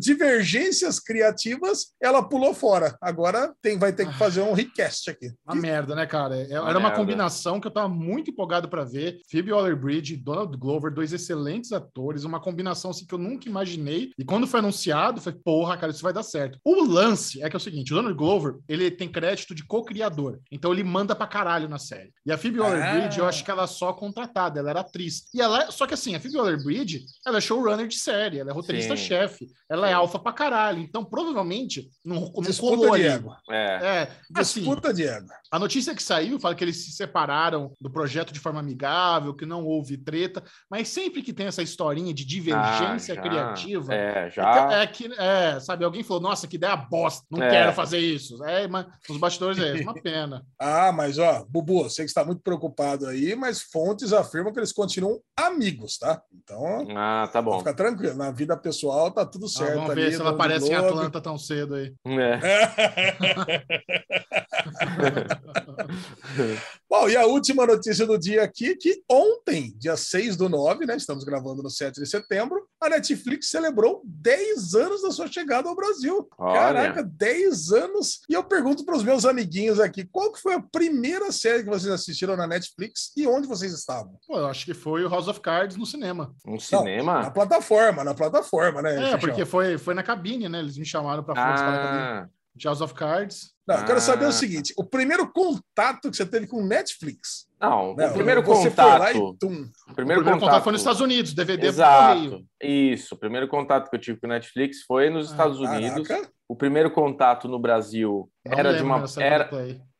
divergências 0.00 0.98
criativas, 0.98 1.92
ela 2.02 2.22
pulou 2.22 2.52
fora. 2.52 2.96
Agora 3.00 3.54
tem, 3.62 3.78
vai 3.78 3.92
ter 3.92 4.06
que 4.06 4.18
fazer 4.18 4.40
um 4.40 4.52
recast 4.52 5.10
aqui. 5.10 5.32
Uma 5.44 5.54
que... 5.54 5.60
merda, 5.60 5.94
né, 5.94 6.06
cara? 6.06 6.36
Era 6.36 6.62
uma, 6.62 6.78
uma 6.78 6.90
combinação 6.90 7.60
que 7.60 7.68
eu 7.68 7.72
tava 7.72 7.88
muito 7.88 8.15
muito 8.16 8.30
empolgado 8.30 8.68
para 8.68 8.84
ver. 8.84 9.20
Phoebe 9.30 9.52
Waller-Bridge, 9.52 10.16
Donald 10.16 10.56
Glover, 10.56 10.92
dois 10.92 11.12
excelentes 11.12 11.72
atores, 11.72 12.24
uma 12.24 12.40
combinação 12.40 12.90
assim 12.90 13.06
que 13.06 13.14
eu 13.14 13.18
nunca 13.18 13.48
imaginei. 13.48 14.10
E 14.18 14.24
quando 14.24 14.46
foi 14.46 14.60
anunciado, 14.60 15.20
foi 15.20 15.32
porra, 15.32 15.76
cara, 15.76 15.92
isso 15.92 16.02
vai 16.02 16.12
dar 16.12 16.22
certo. 16.22 16.58
O 16.64 16.84
lance 16.84 17.42
é 17.42 17.48
que 17.48 17.56
é 17.56 17.58
o 17.58 17.60
seguinte, 17.60 17.92
o 17.92 17.96
Donald 17.96 18.16
Glover, 18.16 18.56
ele 18.68 18.90
tem 18.90 19.08
crédito 19.08 19.54
de 19.54 19.64
co-criador. 19.64 20.40
Então 20.50 20.72
ele 20.72 20.82
manda 20.82 21.14
pra 21.14 21.26
caralho 21.26 21.68
na 21.68 21.78
série. 21.78 22.12
E 22.24 22.32
a 22.32 22.38
Phoebe 22.38 22.60
Waller-Bridge, 22.60 23.20
ah. 23.20 23.24
eu 23.24 23.28
acho 23.28 23.44
que 23.44 23.50
ela 23.50 23.64
é 23.64 23.66
só 23.66 23.92
contratada, 23.92 24.58
ela 24.58 24.70
era 24.70 24.80
atriz. 24.80 25.26
E 25.34 25.40
ela, 25.40 25.70
só 25.70 25.86
que 25.86 25.94
assim, 25.94 26.14
a 26.14 26.20
Phoebe 26.20 26.36
Waller-Bridge, 26.36 27.04
ela 27.26 27.38
é 27.38 27.40
showrunner 27.40 27.86
de 27.86 27.98
série, 27.98 28.38
ela 28.38 28.50
é 28.50 28.54
roteirista-chefe, 28.54 29.46
ela 29.68 29.88
é 29.88 29.92
alfa 29.92 30.18
pra 30.18 30.32
caralho. 30.32 30.80
Então 30.80 31.04
provavelmente 31.04 31.90
não, 32.04 32.32
não 32.34 32.42
Disputa 32.42 32.92
ali. 32.92 33.04
É. 33.50 33.54
é. 33.54 34.10
Assim, 34.34 34.60
Disputa 34.60 34.94
de 34.94 35.04
ego. 35.06 35.26
A 35.50 35.58
notícia 35.58 35.94
que 35.94 36.02
saiu 36.02 36.40
fala 36.40 36.54
que 36.54 36.64
eles 36.64 36.84
se 36.84 36.92
separaram 36.92 37.72
do 37.80 37.90
projeto 37.90 38.05
projeto 38.06 38.32
de 38.32 38.38
forma 38.38 38.60
amigável, 38.60 39.34
que 39.34 39.44
não 39.44 39.64
houve 39.64 39.96
treta, 39.96 40.40
mas 40.70 40.88
sempre 40.88 41.22
que 41.22 41.32
tem 41.32 41.46
essa 41.46 41.60
historinha 41.60 42.14
de 42.14 42.24
divergência 42.24 43.14
Ah, 43.14 43.16
já. 43.16 43.22
criativa, 43.22 43.92
É, 43.94 44.26
é 44.26 44.30
já. 44.30 44.68
que, 44.68 44.74
é 44.74 44.86
que- 45.08 45.14
é, 45.18 45.58
sabe, 45.58 45.84
alguém 45.84 46.04
falou, 46.04 46.22
nossa, 46.22 46.46
que 46.46 46.54
ideia 46.54 46.76
bosta, 46.76 47.26
não 47.28 47.42
É. 47.42 47.50
quero 47.50 47.72
fazer 47.72 47.98
isso. 47.98 48.44
É, 48.44 48.68
mas 48.68 48.86
os 49.10 49.16
bastidores 49.18 49.58
é 49.58 49.74
uma 49.82 49.94
pena. 49.94 50.44
Ah, 50.60 50.92
mas 50.92 51.18
ó, 51.18 51.44
Bubu, 51.48 51.88
sei 51.90 52.04
que 52.04 52.10
está 52.10 52.24
muito 52.24 52.42
preocupado 52.42 53.06
aí, 53.06 53.34
mas 53.34 53.60
fontes 53.62 54.12
afirmam 54.12 54.52
que 54.52 54.60
eles 54.60 54.72
continuam 54.72 55.20
amigos, 55.36 55.98
tá? 55.98 56.22
Então, 56.32 56.86
Ah, 56.96 57.28
tá 57.32 57.42
bom. 57.42 57.58
fica 57.58 57.74
tranquilo. 57.74 58.14
Na 58.16 58.30
vida 58.30 58.56
pessoal 58.56 59.10
tá 59.10 59.26
tudo 59.26 59.46
Ah, 59.46 59.48
certo. 59.48 59.74
vamos 59.74 59.90
ali, 59.90 60.02
ver 60.02 60.12
se 60.12 60.20
ela 60.20 60.30
aparece 60.30 60.70
em. 60.70 60.74
Atlanta 60.74 61.20
tão 61.20 61.36
cedo 61.38 61.74
aí. 61.74 61.92
É. 62.06 62.40
Bom, 66.88 67.08
e 67.08 67.16
a 67.16 67.26
última 67.26 67.66
notícia 67.66 68.06
do 68.06 68.18
dia 68.18 68.42
aqui, 68.42 68.76
que 68.76 69.02
ontem, 69.10 69.74
dia 69.76 69.96
6 69.96 70.36
do 70.36 70.48
9, 70.48 70.86
né? 70.86 70.96
Estamos 70.96 71.24
gravando 71.24 71.62
no 71.62 71.70
7 71.70 72.00
de 72.00 72.06
setembro, 72.06 72.66
a 72.80 72.88
Netflix 72.88 73.48
celebrou 73.48 74.02
10 74.04 74.74
anos 74.74 75.02
da 75.02 75.10
sua 75.10 75.26
chegada 75.26 75.68
ao 75.68 75.74
Brasil. 75.74 76.28
Olha. 76.38 76.60
Caraca, 76.60 77.02
10 77.02 77.72
anos. 77.72 78.20
E 78.28 78.34
eu 78.34 78.44
pergunto 78.44 78.84
para 78.84 78.96
os 78.96 79.02
meus 79.02 79.24
amiguinhos 79.24 79.80
aqui, 79.80 80.04
qual 80.04 80.32
que 80.32 80.40
foi 80.40 80.54
a 80.54 80.62
primeira 80.62 81.32
série 81.32 81.64
que 81.64 81.70
vocês 81.70 81.92
assistiram 81.92 82.36
na 82.36 82.46
Netflix 82.46 83.12
e 83.16 83.26
onde 83.26 83.48
vocês 83.48 83.72
estavam? 83.72 84.16
Pô, 84.26 84.38
eu 84.38 84.46
acho 84.46 84.64
que 84.64 84.74
foi 84.74 85.04
o 85.04 85.08
House 85.08 85.28
of 85.28 85.40
Cards 85.40 85.76
no 85.76 85.86
cinema. 85.86 86.34
Um 86.46 86.54
Na 86.54 86.60
cinema? 86.60 87.30
plataforma, 87.30 88.04
na 88.04 88.14
plataforma, 88.14 88.82
né? 88.82 89.12
É, 89.12 89.16
porque 89.16 89.44
foi, 89.44 89.76
foi 89.76 89.94
na 89.94 90.02
cabine, 90.02 90.48
né? 90.48 90.60
Eles 90.60 90.78
me 90.78 90.84
chamaram 90.84 91.24
pra 91.24 91.34
participar 91.34 91.72
da 91.72 91.82
cabine. 91.82 92.30
Ah, 92.64 92.68
House 92.68 92.80
of 92.80 92.94
Cards. 92.94 93.50
Não, 93.66 93.76
eu 93.76 93.84
quero 93.84 94.00
saber 94.00 94.26
Ah. 94.26 94.28
o 94.28 94.32
seguinte: 94.32 94.72
o 94.76 94.84
primeiro 94.84 95.30
contato 95.32 96.10
que 96.10 96.16
você 96.16 96.24
teve 96.26 96.46
com 96.46 96.64
Netflix. 96.64 97.46
não, 97.60 97.94
Não, 97.96 98.10
o 98.10 98.12
primeiro 98.12 98.42
você 98.42 98.70
foi 98.70 98.84
lá 98.84 99.10
e 99.12 99.14
contato. 99.18 99.36
tum. 99.40 99.48
O 99.88 99.90
O 99.92 99.94
primeiro, 99.94 100.22
primeiro 100.22 100.40
contato 100.40 100.62
foi 100.62 100.72
nos 100.72 100.82
contato. 100.82 100.94
Estados 100.94 101.00
Unidos, 101.00 101.34
DVD 101.34 101.72
por 101.72 101.76
correio. 101.76 102.24
Exato. 102.26 102.44
Isso. 102.62 103.14
O 103.14 103.18
primeiro 103.18 103.48
contato 103.48 103.90
que 103.90 103.96
eu 103.96 104.00
tive 104.00 104.20
com 104.20 104.26
o 104.26 104.30
Netflix 104.30 104.82
foi 104.86 105.10
nos 105.10 105.28
Ah, 105.28 105.30
Estados 105.32 105.58
Unidos. 105.60 106.06
Caraca. 106.06 106.30
O 106.48 106.54
primeiro 106.54 106.90
contato 106.90 107.48
no 107.48 107.58
Brasil 107.58 108.28
Não 108.44 108.58
era 108.58 108.74
de 108.74 108.82
uma. 108.82 109.04
Era, 109.18 109.50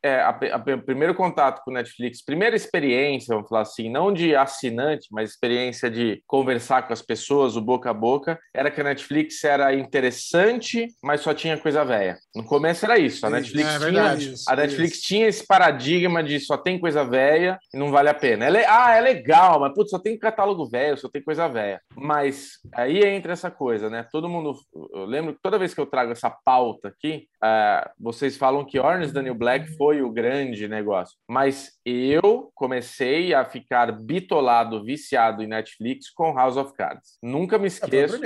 é, 0.03 0.21
a, 0.21 0.29
a- 0.29 0.75
o 0.75 0.81
primeiro 0.81 1.13
contato 1.13 1.61
com 1.65 1.71
o 1.71 1.73
Netflix, 1.73 2.23
primeira 2.23 2.55
experiência, 2.55 3.33
vamos 3.35 3.49
falar 3.49 3.61
assim, 3.63 3.89
não 3.89 4.13
de 4.13 4.33
assinante, 4.35 5.07
mas 5.11 5.31
experiência 5.31 5.89
de 5.89 6.21
conversar 6.25 6.87
com 6.87 6.93
as 6.93 7.01
pessoas, 7.01 7.57
o 7.57 7.61
boca 7.61 7.89
a 7.89 7.93
boca, 7.93 8.39
era 8.55 8.71
que 8.71 8.79
a 8.79 8.83
Netflix 8.85 9.43
era 9.43 9.73
interessante, 10.17 10.87
mas 11.03 11.21
só 11.21 11.33
tinha 11.33 11.57
coisa 11.57 11.83
velha. 11.83 12.17
No 12.35 12.45
começo 12.45 12.85
era 12.85 12.97
isso. 12.97 13.25
A 13.25 13.29
Netflix 13.29 13.67
é 13.67 13.77
tinha. 13.77 13.79
verdade. 13.79 14.33
Isso, 14.33 14.49
A 14.49 14.55
Netflix 14.55 14.93
isso. 14.97 15.07
tinha 15.07 15.27
esse 15.27 15.45
paradigma 15.45 16.23
de 16.23 16.39
só 16.39 16.57
tem 16.57 16.79
coisa 16.79 17.03
velha 17.03 17.59
e 17.73 17.77
não 17.77 17.91
vale 17.91 18.07
a 18.09 18.13
pena. 18.13 18.45
Ela 18.45 18.59
é- 18.59 18.65
ah, 18.67 18.95
é 18.95 19.01
legal, 19.01 19.59
mas 19.59 19.73
putz, 19.73 19.89
só 19.89 19.99
tem 19.99 20.17
catálogo 20.17 20.65
velho, 20.69 20.97
só 20.97 21.09
tem 21.09 21.21
coisa 21.21 21.47
velha. 21.47 21.81
Mas 21.95 22.51
aí 22.73 23.03
entra 23.03 23.33
essa 23.33 23.51
coisa, 23.51 23.89
né? 23.89 24.07
Todo 24.11 24.29
mundo. 24.29 24.53
Eu 24.93 25.05
lembro 25.05 25.33
que 25.33 25.41
toda 25.41 25.59
vez 25.59 25.73
que 25.73 25.81
eu 25.81 25.85
trago 25.85 26.11
essa 26.11 26.36
pauta 26.43 26.89
aqui, 26.89 27.27
ah, 27.41 27.91
vocês 27.99 28.37
falam 28.37 28.65
que 28.65 28.79
Orange 28.79 29.11
Daniel 29.11 29.35
Black 29.35 29.75
foi 29.77 30.01
o 30.01 30.11
grande 30.11 30.67
negócio. 30.67 31.17
Mas 31.27 31.71
eu 31.85 32.51
comecei 32.55 33.33
a 33.33 33.45
ficar 33.45 33.91
bitolado, 33.91 34.83
viciado 34.83 35.43
em 35.43 35.47
Netflix 35.47 36.09
com 36.09 36.33
House 36.33 36.57
of 36.57 36.73
Cards. 36.73 37.17
Nunca 37.21 37.57
me 37.57 37.67
esqueço 37.67 38.19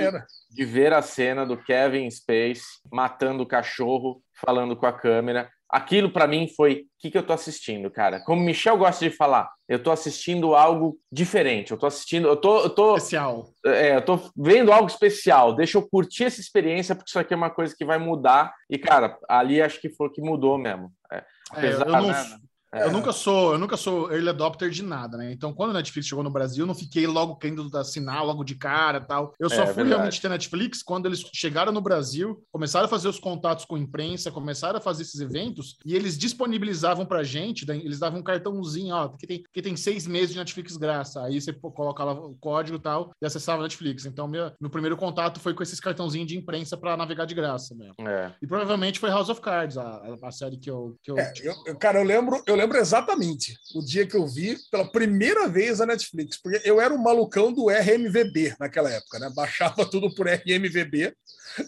de 0.50 0.64
ver 0.64 0.92
a 0.92 1.02
cena 1.02 1.44
do 1.46 1.56
Kevin 1.56 2.10
Space 2.10 2.80
matando 2.90 3.42
o 3.42 3.46
cachorro, 3.46 4.22
falando 4.34 4.76
com 4.76 4.86
a 4.86 4.92
câmera. 4.92 5.50
Aquilo 5.72 6.10
pra 6.10 6.26
mim 6.26 6.46
foi 6.54 6.80
o 6.82 6.84
que, 6.98 7.10
que 7.10 7.16
eu 7.16 7.22
tô 7.22 7.32
assistindo, 7.32 7.90
cara. 7.90 8.20
Como 8.24 8.42
o 8.42 8.44
Michel 8.44 8.76
gosta 8.76 9.08
de 9.08 9.16
falar, 9.16 9.50
eu 9.66 9.82
tô 9.82 9.90
assistindo 9.90 10.54
algo 10.54 10.98
diferente. 11.10 11.70
Eu 11.72 11.78
tô 11.78 11.86
assistindo, 11.86 12.28
eu 12.28 12.36
tô, 12.36 12.60
eu 12.60 12.68
tô, 12.68 12.94
Especial. 12.96 13.48
é, 13.64 13.96
eu 13.96 14.04
tô 14.04 14.20
vendo 14.36 14.70
algo 14.70 14.86
especial. 14.86 15.54
Deixa 15.56 15.78
eu 15.78 15.88
curtir 15.88 16.24
essa 16.24 16.42
experiência, 16.42 16.94
porque 16.94 17.08
isso 17.08 17.18
aqui 17.18 17.32
é 17.32 17.36
uma 17.38 17.48
coisa 17.48 17.74
que 17.74 17.86
vai 17.86 17.96
mudar. 17.96 18.52
E, 18.68 18.76
cara, 18.76 19.18
ali 19.26 19.62
acho 19.62 19.80
que 19.80 19.88
foi 19.88 20.08
o 20.08 20.12
que 20.12 20.20
mudou 20.20 20.58
mesmo. 20.58 20.92
É, 21.10 21.16
É, 21.16 21.24
apesar, 21.52 21.86
eu, 21.86 21.92
não- 21.92 22.08
né? 22.08 22.36
Eu 22.74 22.90
nunca 22.92 23.12
sou, 23.12 23.52
eu 23.52 23.58
nunca 23.58 23.76
sou 23.76 24.10
early 24.12 24.28
adopter 24.28 24.70
de 24.70 24.82
nada, 24.82 25.16
né? 25.16 25.32
Então, 25.32 25.52
quando 25.52 25.70
a 25.70 25.74
Netflix 25.74 26.06
chegou 26.08 26.24
no 26.24 26.30
Brasil, 26.30 26.62
eu 26.62 26.66
não 26.66 26.74
fiquei 26.74 27.06
logo 27.06 27.36
querendo 27.36 27.68
assinar 27.76 28.24
logo 28.24 28.44
de 28.44 28.54
cara 28.54 29.00
tal. 29.00 29.34
Eu 29.38 29.48
só 29.50 29.56
É, 29.62 29.66
fui 29.66 29.74
verdade. 29.74 29.88
realmente 29.90 30.20
ter 30.20 30.28
Netflix 30.28 30.82
quando 30.82 31.06
eles 31.06 31.20
chegaram 31.34 31.72
no 31.72 31.80
Brasil, 31.80 32.42
começaram 32.50 32.86
a 32.86 32.88
fazer 32.88 33.08
os 33.08 33.18
contatos 33.18 33.64
com 33.64 33.76
a 33.76 33.78
imprensa, 33.78 34.30
começaram 34.30 34.78
a 34.78 34.80
fazer 34.80 35.02
esses 35.02 35.20
eventos 35.20 35.76
e 35.84 35.94
eles 35.94 36.16
disponibilizavam 36.18 37.04
pra 37.06 37.22
gente, 37.22 37.68
eles 37.70 37.98
davam 37.98 38.20
um 38.20 38.22
cartãozinho, 38.22 38.94
ó, 38.94 39.08
que 39.08 39.26
tem, 39.26 39.42
que 39.52 39.62
tem 39.62 39.76
seis 39.76 40.06
meses 40.06 40.30
de 40.30 40.38
Netflix 40.38 40.76
graça. 40.76 41.22
Aí 41.24 41.40
você 41.40 41.52
colocava 41.52 42.12
o 42.14 42.34
código 42.40 42.76
e 42.78 42.80
tal 42.80 43.12
e 43.20 43.26
acessava 43.26 43.60
a 43.60 43.62
Netflix. 43.64 44.06
Então, 44.06 44.26
meu, 44.26 44.50
meu 44.60 44.70
primeiro 44.70 44.96
contato 44.96 45.40
foi 45.40 45.54
com 45.54 45.62
esses 45.62 45.78
cartãozinhos 45.80 46.28
de 46.28 46.36
imprensa 46.36 46.76
pra 46.76 46.96
navegar 46.96 47.24
de 47.26 47.34
graça 47.34 47.74
mesmo. 47.74 47.94
É. 48.08 48.32
E 48.40 48.46
provavelmente 48.46 48.98
foi 48.98 49.10
House 49.10 49.28
of 49.28 49.40
Cards, 49.40 49.76
a, 49.76 50.02
a 50.22 50.30
série 50.30 50.56
que 50.56 50.70
eu. 50.70 50.96
Que 51.02 51.10
eu, 51.10 51.18
É, 51.18 51.32
eu- 51.42 51.54
eu- 51.66 51.76
cara, 51.76 51.98
eu 52.00 52.04
lembro, 52.04 52.42
eu 52.46 52.54
lembro 52.54 52.61
exatamente 52.78 53.56
o 53.74 53.82
dia 53.84 54.06
que 54.06 54.16
eu 54.16 54.26
vi 54.26 54.56
pela 54.70 54.84
primeira 54.90 55.48
vez 55.48 55.80
a 55.80 55.86
Netflix, 55.86 56.40
porque 56.40 56.60
eu 56.68 56.80
era 56.80 56.92
o 56.94 57.02
malucão 57.02 57.52
do 57.52 57.68
RMVB 57.68 58.56
naquela 58.60 58.90
época, 58.90 59.18
né? 59.18 59.30
Baixava 59.34 59.84
tudo 59.88 60.14
por 60.14 60.26
RMVB. 60.28 61.14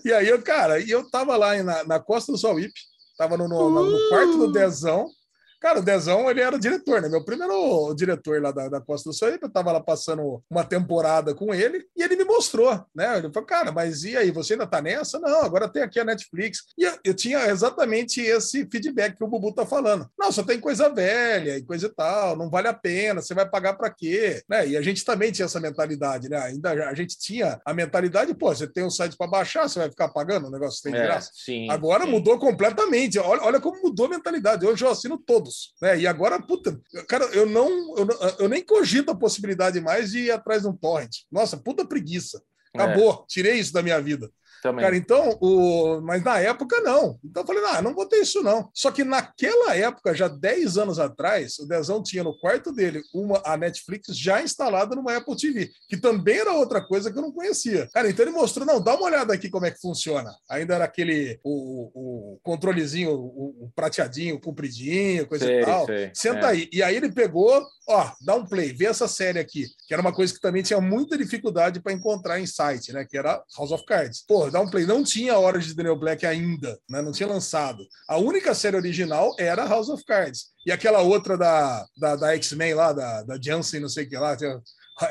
E 0.04 0.12
aí, 0.12 0.28
eu, 0.28 0.40
cara, 0.42 0.78
e 0.80 0.90
eu 0.90 1.09
tava 1.11 1.37
lá 1.37 1.61
na, 1.62 1.85
na 1.85 2.00
Costa 2.00 2.33
do 2.33 2.38
Sauípe, 2.38 2.78
tava 3.18 3.37
no, 3.37 3.48
no- 3.48 3.70
no- 3.70 3.90
no 3.90 4.09
quarto 4.09 4.37
do 4.38 4.52
Dezão. 4.52 5.07
Cara, 5.64 5.79
o 5.79 5.83
Dezão, 5.83 6.31
ele 6.31 6.42
era 6.42 6.55
o 6.55 6.59
diretor, 6.59 7.00
né? 7.00 7.09
Meu 7.09 7.24
primeiro 7.24 7.94
diretor 7.94 8.38
lá 8.42 8.53
da, 8.53 8.68
da 8.68 8.83
Costa 8.83 9.09
do 9.09 9.14
Sauípe, 9.14 9.44
eu 9.44 9.50
tava 9.50 9.72
lá 9.72 9.81
passando 9.81 10.42
uma 10.50 10.62
temporada 10.62 11.35
com 11.35 11.55
ele, 11.55 11.87
e 11.96 12.03
ele 12.03 12.16
me 12.16 12.24
mostrou, 12.24 12.85
né? 12.94 13.16
Ele 13.16 13.33
falou, 13.33 13.46
cara, 13.46 13.72
mas 13.72 14.05
e 14.05 14.14
aí, 14.14 14.31
você 14.31 14.53
ainda 14.53 14.66
tá 14.66 14.83
nessa? 14.83 15.18
Não, 15.18 15.42
agora 15.42 15.66
tem 15.66 15.83
aqui 15.83 15.98
a 15.98 16.05
Netflix. 16.05 16.64
E 16.77 16.85
eu, 16.85 16.92
eu 17.03 17.14
tinha 17.14 17.46
exatamente 17.46 18.20
esse 18.20 18.68
feedback 18.70 19.16
que 19.16 19.24
o 19.24 19.27
Bubu 19.27 19.55
tá 19.55 19.64
falando. 19.64 20.07
Não, 20.18 20.31
só 20.31 20.42
tem 20.42 20.61
coisa 20.61 20.90
velha 20.90 21.57
e 21.57 21.62
coisa 21.62 21.87
e 21.87 21.94
tal, 21.94 22.37
não 22.37 22.50
vale 22.50 22.68
a 22.68 22.74
pena, 22.74 23.22
você 23.22 23.33
vai 23.33 23.48
pagar 23.48 23.72
para 23.72 23.88
quê? 23.88 24.42
Né? 24.46 24.68
E 24.68 24.77
a 24.77 24.83
gente 24.83 25.03
também 25.03 25.33
tinha 25.33 25.46
essa 25.46 25.61
mentalidade, 25.61 26.29
né? 26.29 26.37
Ainda 26.42 26.72
a 26.72 26.94
gente 26.94 27.18
tinha 27.18 27.59
a 27.64 27.72
mentalidade, 27.72 28.35
pô, 28.35 28.55
você 28.55 28.66
tem 28.66 28.85
um 28.85 28.90
site 28.90 29.16
para 29.16 29.27
baixar, 29.29 29.66
você 29.66 29.79
vai 29.79 29.88
ficar 29.88 30.11
pagando 30.11 30.46
o 30.46 30.50
negócio 30.50 30.83
tem 30.83 30.92
de 30.92 30.98
É, 30.98 31.05
graça. 31.05 31.31
sim. 31.33 31.70
Agora 31.70 32.05
sim. 32.05 32.11
mudou 32.11 32.38
completamente. 32.38 33.18
Olha, 33.18 33.42
olha 33.42 33.61
como 33.61 33.81
mudou 33.81 34.05
a 34.05 34.11
mentalidade. 34.11 34.66
Hoje 34.66 34.85
eu 34.85 34.90
assino 34.90 35.16
todos. 35.16 35.53
Né? 35.80 36.00
E 36.00 36.06
agora, 36.06 36.40
puta, 36.40 36.80
cara, 37.08 37.24
eu 37.26 37.46
não, 37.46 37.68
eu 37.96 38.08
eu 38.40 38.48
nem 38.48 38.64
cogito 38.64 39.10
a 39.10 39.16
possibilidade 39.16 39.80
mais 39.80 40.10
de 40.10 40.20
ir 40.20 40.30
atrás 40.30 40.62
de 40.62 40.68
um 40.68 40.76
torrent. 40.76 41.10
Nossa, 41.30 41.56
puta 41.56 41.84
preguiça. 41.84 42.42
Acabou. 42.74 43.24
Tirei 43.28 43.54
isso 43.54 43.72
da 43.72 43.82
minha 43.82 44.00
vida. 44.00 44.30
Também. 44.64 44.83
Cara, 44.83 44.96
então, 44.96 45.37
o... 45.42 46.00
mas 46.00 46.24
na 46.24 46.38
época 46.38 46.81
não. 46.81 47.18
Então 47.22 47.42
eu 47.42 47.46
falei, 47.46 47.62
ah, 47.66 47.83
não 47.83 47.94
vou 47.94 48.07
ter 48.07 48.22
isso 48.22 48.42
não. 48.42 48.70
Só 48.72 48.90
que 48.90 49.05
naquela 49.05 49.77
época, 49.77 50.14
já 50.14 50.27
10 50.27 50.79
anos 50.79 50.98
atrás, 50.98 51.59
o 51.59 51.68
Dezão 51.68 52.03
tinha 52.03 52.24
no 52.24 52.35
quarto 52.38 52.72
dele 52.72 53.03
uma 53.12 53.42
a 53.44 53.59
Netflix 53.59 54.16
já 54.16 54.40
instalada 54.42 54.96
numa 54.96 55.14
Apple 55.18 55.37
TV, 55.37 55.70
que 55.87 55.98
também 55.98 56.38
era 56.38 56.55
outra 56.55 56.81
coisa 56.81 57.12
que 57.12 57.18
eu 57.18 57.22
não 57.22 57.31
conhecia. 57.31 57.90
Cara, 57.92 58.09
então 58.09 58.24
ele 58.24 58.35
mostrou, 58.35 58.64
não, 58.64 58.83
dá 58.83 58.94
uma 58.94 59.05
olhada 59.05 59.35
aqui 59.35 59.50
como 59.50 59.66
é 59.66 59.70
que 59.70 59.79
funciona. 59.83 60.35
Ainda 60.48 60.77
era 60.77 60.85
aquele, 60.87 61.38
o, 61.44 61.90
o 62.35 62.38
controlezinho, 62.42 63.11
o, 63.11 63.66
o 63.66 63.72
prateadinho, 63.77 64.40
compridinho, 64.40 65.27
coisa 65.27 65.44
Sei, 65.44 65.61
e 65.61 65.64
tal. 65.66 65.85
sei. 65.85 66.11
Senta 66.14 66.46
É. 66.46 66.50
aí. 66.53 66.70
E 66.72 66.83
aí 66.83 66.96
ele 66.96 67.12
pegou, 67.12 67.62
ó, 67.87 68.12
dá 68.20 68.35
um 68.35 68.47
play, 68.47 68.73
vê 68.73 68.87
essa 68.87 69.07
série 69.07 69.38
aqui, 69.38 69.66
que 69.87 69.92
era 69.92 70.01
uma 70.01 70.12
coisa 70.12 70.33
que 70.33 70.40
também 70.40 70.62
tinha 70.62 70.81
muita 70.81 71.16
dificuldade 71.18 71.81
para 71.81 71.92
encontrar 71.92 72.40
em 72.40 72.47
site, 72.47 72.92
né? 72.92 73.05
Que 73.05 73.18
era 73.18 73.42
House 73.57 73.73
of 73.73 73.85
Cards. 73.85 74.25
Pô, 74.27 74.51
dá 74.51 74.61
um 74.61 74.68
play. 74.68 74.87
Não 74.87 75.03
tinha 75.03 75.38
Hora 75.38 75.59
de 75.59 75.75
Daniel 75.75 75.97
Black 75.97 76.27
ainda, 76.27 76.79
né? 76.88 77.03
Não 77.03 77.12
tinha 77.12 77.29
lançado. 77.29 77.87
A 78.09 78.16
única 78.16 78.55
série 78.55 78.77
original 78.77 79.35
era 79.38 79.66
House 79.66 79.88
of 79.88 80.05
Cards. 80.05 80.55
E 80.66 80.73
aquela 80.73 81.01
outra 81.01 81.37
da, 81.37 81.87
da, 81.97 82.16
da 82.16 82.35
X-Men 82.35 82.75
lá, 82.75 82.92
da, 82.92 83.23
da 83.23 83.38
Jansen, 83.40 83.81
não 83.81 83.88
sei 83.88 84.05
o 84.05 84.09
que 84.09 84.16
lá, 84.16 84.37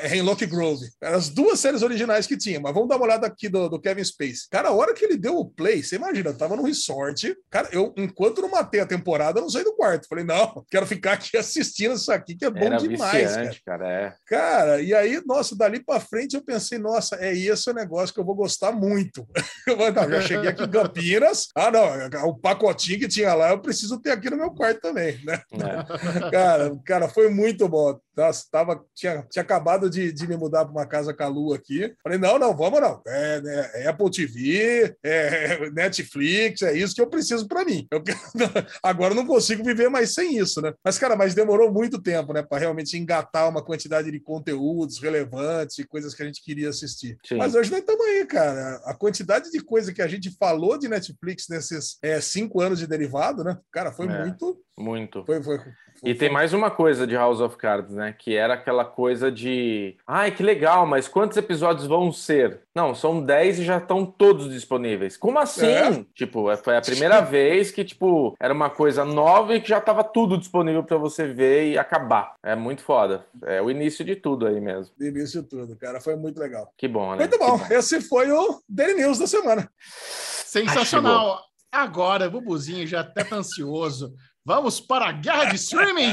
Hemlock 0.02 0.46
Grove. 0.46 0.86
Eram 1.00 1.18
as 1.18 1.28
duas 1.28 1.60
séries 1.60 1.82
originais 1.82 2.26
que 2.26 2.36
tinha, 2.36 2.60
mas 2.60 2.72
vamos 2.72 2.88
dar 2.88 2.96
uma 2.96 3.04
olhada 3.04 3.26
aqui 3.26 3.48
do, 3.48 3.68
do 3.68 3.80
Kevin 3.80 4.04
Space. 4.04 4.48
Cara, 4.50 4.68
a 4.68 4.72
hora 4.72 4.94
que 4.94 5.04
ele 5.04 5.16
deu 5.16 5.36
o 5.36 5.50
play, 5.50 5.82
você 5.82 5.96
imagina, 5.96 6.30
eu 6.30 6.36
tava 6.36 6.56
no 6.56 6.64
resort. 6.64 7.36
Cara, 7.50 7.68
eu, 7.72 7.92
enquanto 7.96 8.40
não 8.40 8.50
matei 8.50 8.80
a 8.80 8.86
temporada, 8.86 9.38
eu 9.38 9.42
não 9.42 9.50
saí 9.50 9.64
do 9.64 9.76
quarto. 9.76 10.08
Falei, 10.08 10.24
não, 10.24 10.64
quero 10.70 10.86
ficar 10.86 11.14
aqui 11.14 11.36
assistindo 11.36 11.94
isso 11.94 12.10
aqui, 12.10 12.34
que 12.34 12.44
é 12.44 12.50
bom 12.50 12.64
Era 12.64 12.76
demais, 12.76 13.00
cara. 13.00 13.42
viciante, 13.42 13.62
cara. 13.64 13.88
É. 13.88 14.14
Cara, 14.26 14.80
e 14.80 14.94
aí, 14.94 15.20
nossa, 15.26 15.56
dali 15.56 15.84
pra 15.84 16.00
frente 16.00 16.34
eu 16.34 16.44
pensei, 16.44 16.78
nossa, 16.78 17.16
é 17.16 17.36
esse 17.36 17.70
o 17.70 17.74
negócio 17.74 18.14
que 18.14 18.20
eu 18.20 18.24
vou 18.24 18.34
gostar 18.34 18.72
muito. 18.72 19.26
Eu 19.66 20.10
já 20.10 20.20
cheguei 20.20 20.50
aqui 20.50 20.62
em 20.62 20.70
Campinas. 20.70 21.48
Ah, 21.54 21.70
não, 21.70 22.28
o 22.28 22.38
pacotinho 22.38 22.98
que 22.98 23.08
tinha 23.08 23.32
lá, 23.34 23.50
eu 23.50 23.60
preciso 23.60 23.98
ter 24.00 24.10
aqui 24.10 24.28
no 24.28 24.36
meu 24.36 24.50
quarto 24.50 24.80
também, 24.80 25.18
né? 25.24 25.40
É. 25.52 26.30
Cara, 26.30 26.76
cara, 26.84 27.08
foi 27.08 27.30
muito 27.30 27.68
bom. 27.68 27.98
Nossa, 28.16 28.44
tava, 28.50 28.84
tinha, 28.94 29.24
tinha 29.30 29.42
acabado 29.42 29.73
acabado 29.74 29.90
de, 29.90 30.12
de 30.12 30.26
me 30.26 30.36
mudar 30.36 30.64
para 30.64 30.72
uma 30.72 30.86
casa 30.86 31.12
com 31.12 31.22
a 31.22 31.26
Lu 31.28 31.52
aqui. 31.52 31.92
Falei, 32.02 32.18
não, 32.18 32.38
não, 32.38 32.56
vamos 32.56 32.80
não. 32.80 33.02
É, 33.06 33.40
né, 33.40 33.70
é 33.74 33.86
Apple 33.88 34.10
TV, 34.10 34.96
é 35.02 35.70
Netflix, 35.70 36.62
é 36.62 36.76
isso 36.76 36.94
que 36.94 37.00
eu 37.00 37.06
preciso 37.06 37.46
para 37.46 37.64
mim. 37.64 37.86
Eu, 37.90 38.02
agora 38.82 39.12
eu 39.12 39.16
não 39.16 39.26
consigo 39.26 39.64
viver 39.64 39.88
mais 39.88 40.14
sem 40.14 40.38
isso, 40.38 40.60
né? 40.60 40.72
Mas, 40.84 40.98
cara, 40.98 41.16
mas 41.16 41.34
demorou 41.34 41.72
muito 41.72 42.00
tempo, 42.00 42.32
né, 42.32 42.42
para 42.42 42.58
realmente 42.58 42.96
engatar 42.96 43.48
uma 43.48 43.62
quantidade 43.62 44.10
de 44.10 44.20
conteúdos 44.20 44.98
relevantes 44.98 45.78
e 45.78 45.84
coisas 45.84 46.14
que 46.14 46.22
a 46.22 46.26
gente 46.26 46.42
queria 46.42 46.68
assistir. 46.68 47.16
Sim. 47.26 47.36
Mas 47.36 47.54
hoje 47.54 47.70
nós 47.70 47.80
estamos 47.80 48.06
aí, 48.06 48.26
cara. 48.26 48.80
A 48.84 48.94
quantidade 48.94 49.50
de 49.50 49.60
coisa 49.60 49.92
que 49.92 50.02
a 50.02 50.08
gente 50.08 50.34
falou 50.38 50.78
de 50.78 50.88
Netflix 50.88 51.46
nesses 51.48 51.98
é, 52.02 52.20
cinco 52.20 52.60
anos 52.60 52.78
de 52.78 52.86
derivado, 52.86 53.42
né? 53.42 53.58
Cara, 53.72 53.92
foi 53.92 54.06
É. 54.06 54.20
muito. 54.20 54.60
Muito. 54.76 55.24
Foi, 55.24 55.40
foi, 55.40 55.60
E 56.02 56.14
tem 56.16 56.28
mais 56.28 56.52
uma 56.52 56.68
coisa 56.68 57.06
de 57.06 57.14
House 57.14 57.40
of 57.40 57.56
Cards, 57.56 57.94
né? 57.94 58.12
Que 58.18 58.34
era 58.34 58.54
aquela 58.54 58.84
coisa 58.84 59.30
de. 59.30 59.96
Ai, 60.04 60.32
que 60.32 60.42
legal, 60.42 60.84
mas 60.84 61.06
quantos 61.06 61.36
episódios 61.36 61.86
vão 61.86 62.10
ser? 62.10 62.60
Não, 62.74 62.92
são 62.92 63.22
10 63.22 63.60
e 63.60 63.64
já 63.64 63.78
estão 63.78 64.04
todos 64.04 64.50
disponíveis. 64.50 65.16
Como 65.16 65.38
assim? 65.38 65.66
É. 65.68 66.04
Tipo, 66.12 66.50
é- 66.50 66.56
foi 66.56 66.76
a 66.76 66.80
primeira 66.82 67.20
vez 67.22 67.70
que, 67.70 67.84
tipo, 67.84 68.34
era 68.40 68.52
uma 68.52 68.68
coisa 68.68 69.04
nova 69.04 69.54
e 69.54 69.60
que 69.60 69.68
já 69.68 69.80
tava 69.80 70.02
tudo 70.02 70.36
disponível 70.36 70.82
pra 70.82 70.96
você 70.96 71.26
ver 71.28 71.70
e 71.70 71.78
acabar. 71.78 72.34
É 72.42 72.56
muito 72.56 72.82
foda. 72.82 73.24
É 73.44 73.62
o 73.62 73.70
início 73.70 74.04
de 74.04 74.16
tudo 74.16 74.46
aí 74.48 74.60
mesmo. 74.60 74.92
do 74.98 75.06
início 75.06 75.40
de 75.40 75.48
tudo, 75.48 75.76
cara. 75.76 76.00
Foi 76.00 76.16
muito 76.16 76.40
legal. 76.40 76.72
Que 76.76 76.88
bom, 76.88 77.12
né? 77.12 77.18
Muito 77.18 77.38
bom. 77.38 77.58
Que 77.60 77.74
Esse 77.74 78.00
foi 78.00 78.30
o 78.32 78.60
Daily 78.68 78.94
News 78.94 79.20
da 79.20 79.28
semana. 79.28 79.70
Sensacional. 79.78 81.40
Agora, 81.70 82.28
Bubuzinho 82.30 82.86
já 82.86 83.00
até 83.00 83.24
tá 83.24 83.36
ansioso. 83.36 84.14
Vamos 84.46 84.78
para 84.78 85.06
a 85.06 85.12
guerra 85.12 85.46
de 85.46 85.56
streaming. 85.56 86.12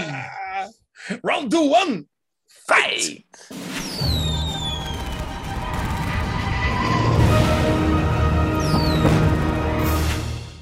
Round 1.21 1.53
one. 1.53 2.07
Fight! 2.65 3.25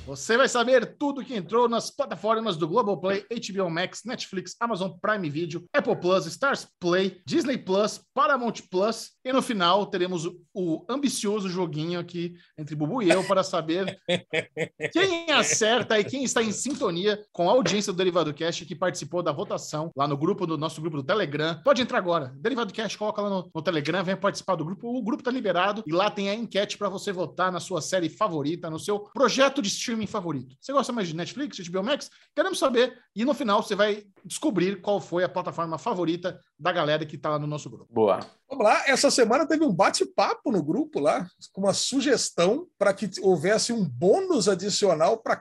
Você 0.07 0.36
vai 0.36 0.49
saber 0.49 0.97
tudo 0.97 1.24
que 1.24 1.36
entrou 1.36 1.70
nas 1.70 1.91
plataformas 1.91 2.57
do 2.57 2.67
Globoplay, 2.67 3.24
HBO 3.30 3.70
Max, 3.70 4.01
Netflix, 4.03 4.55
Amazon 4.59 4.91
Prime 4.99 5.30
Video, 5.30 5.63
Apple 5.72 5.95
Plus, 5.97 6.26
Stars 6.26 6.67
Play, 6.80 7.22
Disney 7.28 7.59
Plus, 7.59 8.01
Paramount 8.15 8.53
Plus 8.72 9.11
e 9.30 9.32
no 9.32 9.43
final 9.43 9.86
teremos 9.86 10.27
o, 10.51 10.84
ambicioso 10.89 11.47
joguinho 11.47 11.99
aqui 11.99 12.34
entre 12.57 12.75
Bubu 12.75 13.03
e 13.03 13.11
eu 13.11 13.23
para 13.23 13.43
saber 13.43 13.99
quem 14.91 15.30
acerta 15.30 15.99
e 15.99 16.03
quem 16.03 16.23
está 16.23 16.41
em 16.41 16.51
sintonia 16.51 17.23
com 17.32 17.47
a 17.47 17.51
audiência 17.51 17.93
do 17.93 17.97
Derivado 17.97 18.34
Cast 18.34 18.65
que 18.65 18.75
participou 18.75 19.21
da 19.21 19.32
votação 19.32 19.91
lá 19.95 20.07
no 20.07 20.17
grupo 20.17 20.47
do 20.47 20.57
nosso 20.57 20.82
grupo 20.82 20.97
do 20.97 21.03
Telegram. 21.03 21.61
Pode 21.63 21.80
entrar 21.80 21.99
agora. 21.99 22.34
Derivado 22.38 22.73
Cast, 22.73 22.97
coloca 22.97 23.21
lá 23.21 23.30
no, 23.30 23.51
no 23.53 23.61
Telegram, 23.61 24.03
vem 24.03 24.17
participar 24.17 24.55
do 24.55 24.65
grupo. 24.65 24.88
O 24.88 25.03
grupo 25.03 25.21
está 25.21 25.30
liberado 25.30 25.84
e 25.86 25.91
lá 25.91 26.09
tem 26.09 26.32
a 26.32 26.34
enquete 26.34 26.75
para 26.75 26.89
você 26.89 27.11
votar 27.11 27.51
na 27.51 27.59
sua 27.59 27.82
série 27.82 28.09
favorita, 28.09 28.67
no 28.67 28.80
seu 28.80 28.99
projeto 28.99 29.61
de 29.61 29.67
streaming 29.67 30.07
favorito. 30.07 30.55
Você 30.59 30.73
gosta 30.73 30.91
mais 30.91 31.07
de 31.07 31.15
Netflix, 31.15 31.59
HBO 31.69 31.84
Max? 31.84 32.09
Queremos 32.36 32.57
saber. 32.57 32.97
E 33.15 33.23
no 33.23 33.36
final 33.36 33.61
você 33.61 33.75
vai 33.75 34.05
descobrir 34.30 34.80
qual 34.80 35.01
foi 35.01 35.23
a 35.23 35.30
plataforma 35.30 35.80
favorita 35.80 36.39
da 36.57 36.71
galera 36.71 37.03
que 37.03 37.15
está 37.15 37.32
lá 37.32 37.39
no 37.39 37.47
nosso 37.47 37.67
grupo. 37.67 37.91
Boa. 37.91 38.19
Vamos 38.47 38.63
lá, 38.63 38.84
essa 38.86 39.09
semana 39.09 39.47
teve 39.47 39.65
um 39.65 39.73
bate-papo 39.73 40.51
no 40.51 40.61
grupo 40.61 40.99
lá, 40.99 41.27
com 41.51 41.61
uma 41.61 41.73
sugestão 41.73 42.67
para 42.77 42.93
que 42.93 43.09
houvesse 43.21 43.73
um 43.73 43.84
bônus 43.84 44.47
adicional 44.47 45.17
para 45.17 45.36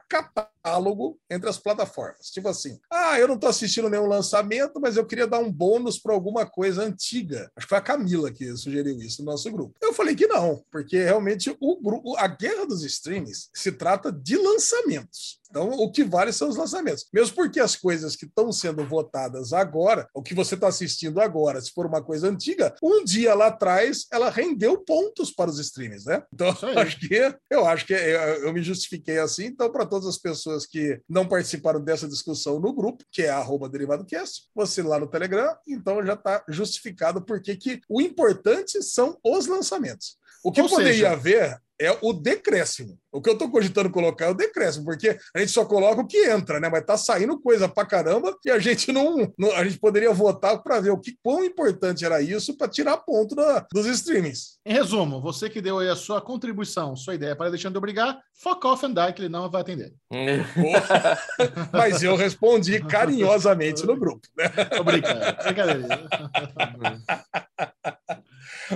catálogo 0.69 1.19
entre 1.31 1.49
as 1.49 1.59
plataformas. 1.59 2.31
Tipo 2.31 2.49
assim, 2.49 2.79
ah, 2.91 3.19
eu 3.19 3.27
não 3.27 3.35
estou 3.35 3.49
assistindo 3.49 3.89
nenhum 3.89 4.07
lançamento, 4.07 4.81
mas 4.81 4.97
eu 4.97 5.07
queria 5.07 5.27
dar 5.27 5.39
um 5.39 5.51
bônus 5.51 5.99
para 5.99 6.13
alguma 6.13 6.45
coisa 6.47 6.83
antiga. 6.83 7.51
Acho 7.57 7.67
que 7.67 7.71
foi 7.71 7.79
a 7.79 7.83
Camila 7.83 8.31
que 8.31 8.57
sugeriu 8.57 8.99
isso 9.01 9.23
no 9.23 9.31
nosso 9.31 9.51
grupo. 9.51 9.75
Eu 9.81 9.93
falei 9.93 10.15
que 10.15 10.27
não, 10.27 10.63
porque 10.71 11.03
realmente 11.03 11.55
o 11.61 11.81
grupo, 11.81 12.17
a 12.17 12.29
guerra 12.29 12.67
dos 12.67 12.85
streamings 12.85 13.49
se 13.55 13.73
trata 13.73 14.13
de 14.13 14.37
lançamentos. 14.37 15.39
Então, 15.51 15.71
o 15.71 15.91
que 15.91 16.05
vale 16.05 16.33
são 16.33 16.49
os 16.49 16.57
lançamentos. 16.57 17.07
Mesmo 17.13 17.35
porque 17.35 17.59
as 17.59 17.75
coisas 17.75 18.15
que 18.15 18.27
estão 18.27 18.53
sendo 18.53 18.85
votadas 18.85 19.53
agora, 19.53 20.07
o 20.15 20.23
que 20.23 20.35
você 20.35 20.55
está 20.55 20.69
assistindo 20.69 21.21
agora, 21.21 21.61
se 21.61 21.73
for 21.73 21.87
uma 21.87 22.03
coisa 22.03 22.29
antiga, 22.29 22.75
um 22.83 23.03
dia 23.03 23.35
lá 23.35 23.47
atrás 23.47 24.07
ela 24.13 24.31
rendeu 24.31 24.79
pontos 24.79 25.31
para 25.31 25.51
os 25.51 25.59
streams, 25.59 26.05
né? 26.05 26.23
Então, 26.33 26.49
acho 26.77 27.01
que 27.01 27.35
eu 27.51 27.67
acho 27.67 27.87
que 27.87 27.95
eu, 27.95 27.99
eu 27.99 28.53
me 28.53 28.63
justifiquei 28.63 29.19
assim. 29.19 29.47
Então, 29.47 29.71
para 29.71 29.87
todas 29.87 30.07
as 30.07 30.19
pessoas 30.19 30.58
que 30.67 31.01
não 31.09 31.27
participaram 31.27 31.81
dessa 31.83 32.09
discussão 32.09 32.59
no 32.61 32.73
grupo, 32.73 33.05
que 33.11 33.23
é 33.23 33.29
arroba 33.29 33.69
DerivadoCast, 33.69 34.49
você 34.55 34.83
lá 34.83 34.99
no 34.99 35.07
Telegram, 35.07 35.57
então 35.67 36.05
já 36.05 36.15
está 36.15 36.45
justificado 36.49 37.23
porque 37.25 37.57
que 37.57 37.81
o 37.89 38.01
importante 38.01 38.83
são 38.83 39.19
os 39.25 39.47
lançamentos. 39.47 40.17
O 40.45 40.53
que 40.53 40.61
Ou 40.63 40.69
poderia 40.69 40.93
seja- 40.93 41.11
haver 41.13 41.61
é 41.81 41.97
o 42.03 42.13
decréscimo. 42.13 42.99
O 43.11 43.23
que 43.23 43.31
eu 43.31 43.35
estou 43.35 43.51
cogitando 43.51 43.89
colocar 43.91 44.27
é 44.27 44.31
o 44.31 44.35
decréscimo, 44.35 44.85
porque 44.85 45.17
a 45.35 45.39
gente 45.39 45.51
só 45.51 45.65
coloca 45.65 46.03
o 46.03 46.07
que 46.07 46.27
entra, 46.29 46.61
né? 46.61 46.69
Mas 46.69 46.85
tá 46.85 46.97
saindo 46.97 47.41
coisa 47.41 47.69
pra 47.69 47.87
caramba 47.87 48.37
e 48.45 48.51
a 48.51 48.59
gente 48.59 48.93
não. 48.93 49.33
não- 49.39 49.53
a 49.57 49.65
gente 49.65 49.79
poderia 49.79 50.13
votar 50.13 50.63
para 50.63 50.81
ver 50.81 50.91
o 50.91 50.99
que 51.01 51.17
quão 51.23 51.43
importante 51.45 52.05
era 52.05 52.21
isso 52.21 52.57
para 52.57 52.69
tirar 52.69 52.99
ponto 52.99 53.35
da- 53.35 53.67
dos 53.73 53.87
streamings. 53.87 54.59
Em 54.67 54.73
resumo, 54.75 55.21
você 55.23 55.49
que 55.49 55.61
deu 55.63 55.79
aí 55.79 55.89
a 55.89 55.97
sua 55.97 56.21
contribuição, 56.21 56.95
sua 56.97 57.15
ideia 57.15 57.35
para 57.35 57.47
Alexandre 57.47 57.79
obrigar, 57.79 58.19
fuck 58.35 58.67
off 58.67 58.85
and 58.85 58.93
die, 58.95 59.13
que 59.15 59.23
ele 59.23 59.29
não 59.29 59.51
vai 59.51 59.63
atender. 59.63 59.93
Mas 61.73 62.03
eu 62.03 62.17
respondi 62.17 62.81
carinhosamente 62.85 63.87
no 63.87 63.97
grupo. 63.97 64.27
né? 64.37 64.49
Brincadeira. 64.85 66.09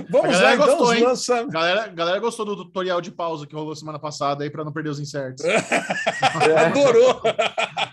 Vamos 0.09 0.31
lá, 0.31 0.33
galera 0.33 0.55
então, 0.55 0.67
gostou, 0.67 0.87
os 0.87 0.93
hein? 0.93 1.03
lança... 1.03 1.43
Galera, 1.45 1.87
galera 1.87 2.19
gostou 2.19 2.45
do 2.45 2.55
tutorial 2.55 3.01
de 3.01 3.11
pausa 3.11 3.47
que 3.47 3.55
rolou 3.55 3.75
semana 3.75 3.99
passada 3.99 4.43
aí 4.43 4.49
para 4.49 4.63
não 4.63 4.71
perder 4.71 4.89
os 4.89 4.99
inserts. 4.99 5.43
Adorou! 6.65 7.21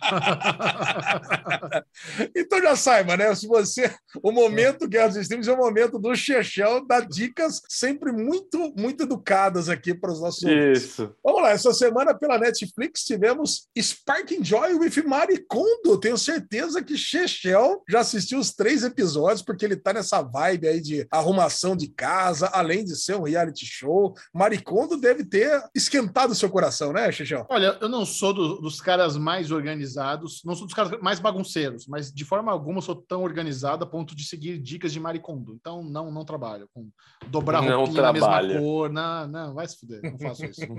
então 2.34 2.60
já 2.60 2.76
saiba, 2.76 3.16
né? 3.16 3.34
Se 3.34 3.46
você. 3.46 3.92
O 4.22 4.32
momento 4.32 4.88
Guerra 4.88 5.08
dos 5.08 5.16
Streams 5.18 5.48
é 5.48 5.52
o 5.52 5.56
momento 5.56 5.98
do 5.98 6.14
Chechel 6.14 6.86
dar 6.86 7.06
dicas 7.06 7.62
sempre 7.68 8.12
muito, 8.12 8.72
muito 8.76 9.04
educadas 9.04 9.68
aqui 9.68 9.94
para 9.94 10.12
os 10.12 10.20
nossos 10.20 10.42
ouvintes. 10.42 10.82
Isso. 10.82 11.14
Vamos 11.24 11.42
lá, 11.42 11.50
essa 11.50 11.72
semana 11.72 12.14
pela 12.14 12.38
Netflix 12.38 13.04
tivemos 13.04 13.68
Sparking 13.78 14.44
Joy 14.44 14.74
with 14.74 15.02
Maricondo. 15.06 15.98
Tenho 16.00 16.18
certeza 16.18 16.82
que 16.82 16.96
Chechel 16.96 17.82
já 17.88 18.00
assistiu 18.00 18.38
os 18.38 18.52
três 18.52 18.82
episódios, 18.82 19.42
porque 19.42 19.64
ele 19.64 19.76
tá 19.76 19.92
nessa 19.92 20.22
vibe 20.22 20.68
aí 20.68 20.80
de 20.80 21.06
arrumação 21.10 21.69
de 21.76 21.88
casa, 21.88 22.48
além 22.52 22.84
de 22.84 22.96
ser 22.96 23.16
um 23.16 23.22
reality 23.24 23.64
show. 23.66 24.14
Maricondo 24.34 24.96
deve 25.00 25.24
ter 25.24 25.62
esquentado 25.74 26.34
seu 26.34 26.50
coração, 26.50 26.92
né, 26.92 27.10
Chechel? 27.12 27.46
Olha, 27.48 27.76
eu 27.80 27.88
não 27.88 28.04
sou 28.04 28.32
do- 28.32 28.60
dos 28.60 28.80
caras 28.80 29.16
mais 29.16 29.50
organizados, 29.50 30.42
não 30.44 30.54
sou 30.54 30.66
dos 30.66 30.74
caras 30.74 31.00
mais 31.00 31.18
bagunceiros, 31.20 31.86
mas 31.86 32.12
de 32.12 32.24
forma 32.24 32.50
alguma 32.52 32.78
eu 32.78 32.82
sou 32.82 32.94
tão 32.96 33.22
organizado 33.22 33.84
a 33.84 33.86
ponto 33.86 34.14
de 34.14 34.24
seguir 34.24 34.58
dicas 34.58 34.92
de 34.92 35.00
maricondo. 35.00 35.54
Então 35.60 35.82
não 35.82 36.10
não 36.10 36.24
trabalho 36.24 36.68
com 36.74 36.88
dobrar 37.28 37.62
Não 37.62 37.78
roupinha 37.84 38.02
na 38.02 38.12
mesma 38.12 38.58
cor. 38.58 38.90
Não, 38.90 39.28
não, 39.28 39.54
vai 39.54 39.66
se 39.66 39.78
fuder, 39.78 40.00
não 40.02 40.18
faço 40.18 40.44
isso. 40.44 40.60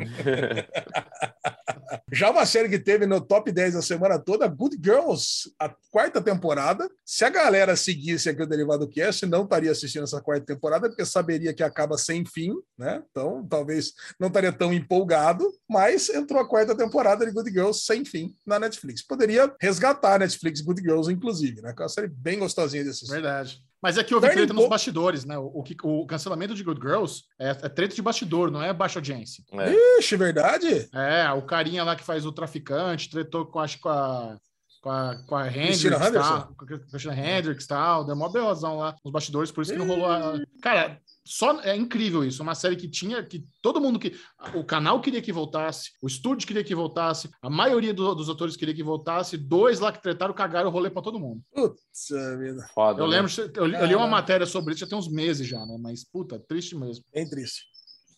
Já 2.11 2.29
uma 2.29 2.45
série 2.45 2.69
que 2.69 2.79
teve 2.79 3.05
no 3.05 3.21
top 3.21 3.51
10 3.51 3.75
a 3.75 3.81
semana 3.81 4.19
toda, 4.19 4.47
Good 4.47 4.77
Girls, 4.83 5.51
a 5.59 5.73
quarta 5.89 6.21
temporada. 6.21 6.89
Se 7.05 7.23
a 7.25 7.29
galera 7.29 7.75
seguisse 7.75 8.29
aqui 8.29 8.41
o 8.41 8.47
Derivado 8.47 8.87
Cast, 8.87 9.25
não 9.25 9.43
estaria 9.43 9.71
assistindo 9.71 10.03
essa 10.03 10.21
quarta 10.21 10.45
temporada, 10.45 10.80
porque 10.89 11.05
saberia 11.05 11.53
que 11.53 11.63
acaba 11.63 11.97
sem 11.97 12.25
fim, 12.25 12.53
né? 12.77 13.01
Então, 13.11 13.45
talvez 13.49 13.93
não 14.19 14.27
estaria 14.27 14.51
tão 14.51 14.73
empolgado, 14.73 15.49
mas 15.69 16.09
entrou 16.09 16.39
a 16.41 16.47
quarta 16.47 16.75
temporada 16.75 17.25
de 17.25 17.32
Good 17.32 17.51
Girls 17.51 17.82
sem 17.86 18.03
fim 18.05 18.36
na 18.45 18.59
Netflix. 18.59 19.01
Poderia 19.05 19.53
resgatar 19.59 20.15
a 20.15 20.19
Netflix 20.19 20.61
Good 20.61 20.82
Girls, 20.82 21.11
inclusive, 21.11 21.61
né? 21.61 21.73
Que 21.73 21.82
é 21.82 21.86
uma 21.86 21.89
série 21.89 22.07
bem 22.07 22.39
gostosinha 22.39 22.84
de 22.84 22.89
assistir. 22.89 23.11
Verdade. 23.11 23.61
Mas 23.82 23.97
é 23.97 24.03
que 24.03 24.13
houve 24.13 24.29
treta 24.29 24.53
nos 24.53 24.69
bastidores, 24.69 25.25
né? 25.25 25.36
O, 25.39 25.47
o, 25.55 25.63
que- 25.63 25.75
o 25.82 26.05
cancelamento 26.05 26.53
de 26.53 26.63
Good 26.63 26.79
Girls 26.79 27.23
é, 27.39 27.49
é 27.49 27.67
treta 27.69 27.95
de 27.95 28.01
bastidor, 28.01 28.51
não 28.51 28.61
é 28.61 28.71
baixa 28.71 28.99
audiência. 28.99 29.43
É. 29.53 29.97
Ixi, 29.99 30.15
verdade? 30.15 30.88
É, 30.93 31.32
o 31.32 31.41
carinha 31.41 31.84
lá 31.84 31.95
que 31.95 32.03
faz 32.03 32.23
o 32.23 32.32
traficante 32.32 33.09
tretou 33.09 33.43
com, 33.47 33.57
acho, 33.59 33.77
que 33.77 33.82
com 33.84 33.89
a. 33.89 34.38
Com 34.82 34.89
a, 34.89 35.15
com 35.27 35.36
a 35.36 35.47
Hendrix, 35.47 35.82
Christina 35.84 36.11
tal, 36.11 36.55
com 36.55 36.65
a 36.65 36.79
Christina 36.79 37.13
Hendricks 37.15 37.65
e 37.65 37.67
tal, 37.67 38.03
deu 38.03 38.15
uma 38.15 38.32
belozão 38.32 38.77
lá 38.77 38.95
nos 39.05 39.13
bastidores, 39.13 39.51
por 39.51 39.61
isso 39.61 39.71
que 39.71 39.77
não 39.77 39.86
rolou. 39.86 40.09
A... 40.11 40.39
Cara, 40.59 40.99
só 41.23 41.61
é 41.61 41.75
incrível 41.75 42.25
isso. 42.25 42.41
Uma 42.41 42.55
série 42.55 42.75
que 42.75 42.88
tinha, 42.88 43.23
que 43.23 43.45
todo 43.61 43.79
mundo 43.79 43.99
que. 43.99 44.15
O 44.55 44.63
canal 44.63 44.99
queria 44.99 45.21
que 45.21 45.32
voltasse, 45.32 45.91
o 46.01 46.07
estúdio 46.07 46.47
queria 46.47 46.63
que 46.63 46.73
voltasse, 46.73 47.29
a 47.43 47.49
maioria 47.49 47.93
do- 47.93 48.15
dos 48.15 48.27
atores 48.27 48.57
queria 48.57 48.73
que 48.73 48.82
voltasse, 48.82 49.38
dois 49.38 49.79
lá 49.79 49.91
que 49.91 50.01
tretaram 50.01 50.34
cagaram 50.34 50.69
o 50.69 50.71
rolê 50.73 50.89
pra 50.89 51.03
todo 51.03 51.19
mundo. 51.19 51.43
Putz, 51.53 52.07
vida. 52.39 52.67
Foda. 52.73 53.03
Eu 53.03 53.07
né? 53.07 53.17
lembro, 53.17 53.32
eu, 53.55 53.67
eu 53.67 53.86
li 53.86 53.95
uma 53.95 54.07
matéria 54.07 54.47
sobre 54.47 54.73
isso 54.73 54.79
já 54.79 54.88
tem 54.88 54.97
uns 54.97 55.07
meses 55.07 55.47
já, 55.47 55.63
né? 55.63 55.77
Mas, 55.79 56.03
puta, 56.03 56.39
triste 56.39 56.75
mesmo. 56.75 57.05
Bem 57.13 57.29
triste. 57.29 57.65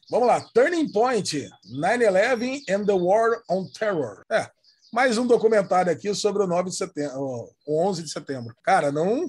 Vamos 0.09 0.28
lá, 0.28 0.41
Turning 0.53 0.91
Point, 0.91 1.49
9-11 1.76 2.61
and 2.70 2.86
the 2.86 2.93
War 2.93 3.41
on 3.49 3.68
Terror. 3.78 4.24
É, 4.32 4.49
mais 4.94 5.18
um 5.18 5.26
documentário 5.26 5.91
aqui 5.91 6.14
sobre 6.14 6.44
o 6.44 6.48
9 6.48 6.70
de 6.70 6.76
setembro, 6.76 7.50
o 7.66 7.89
11 7.89 8.04
de 8.04 8.12
setembro. 8.12 8.56
Cara, 8.64 8.91
não 8.91 9.28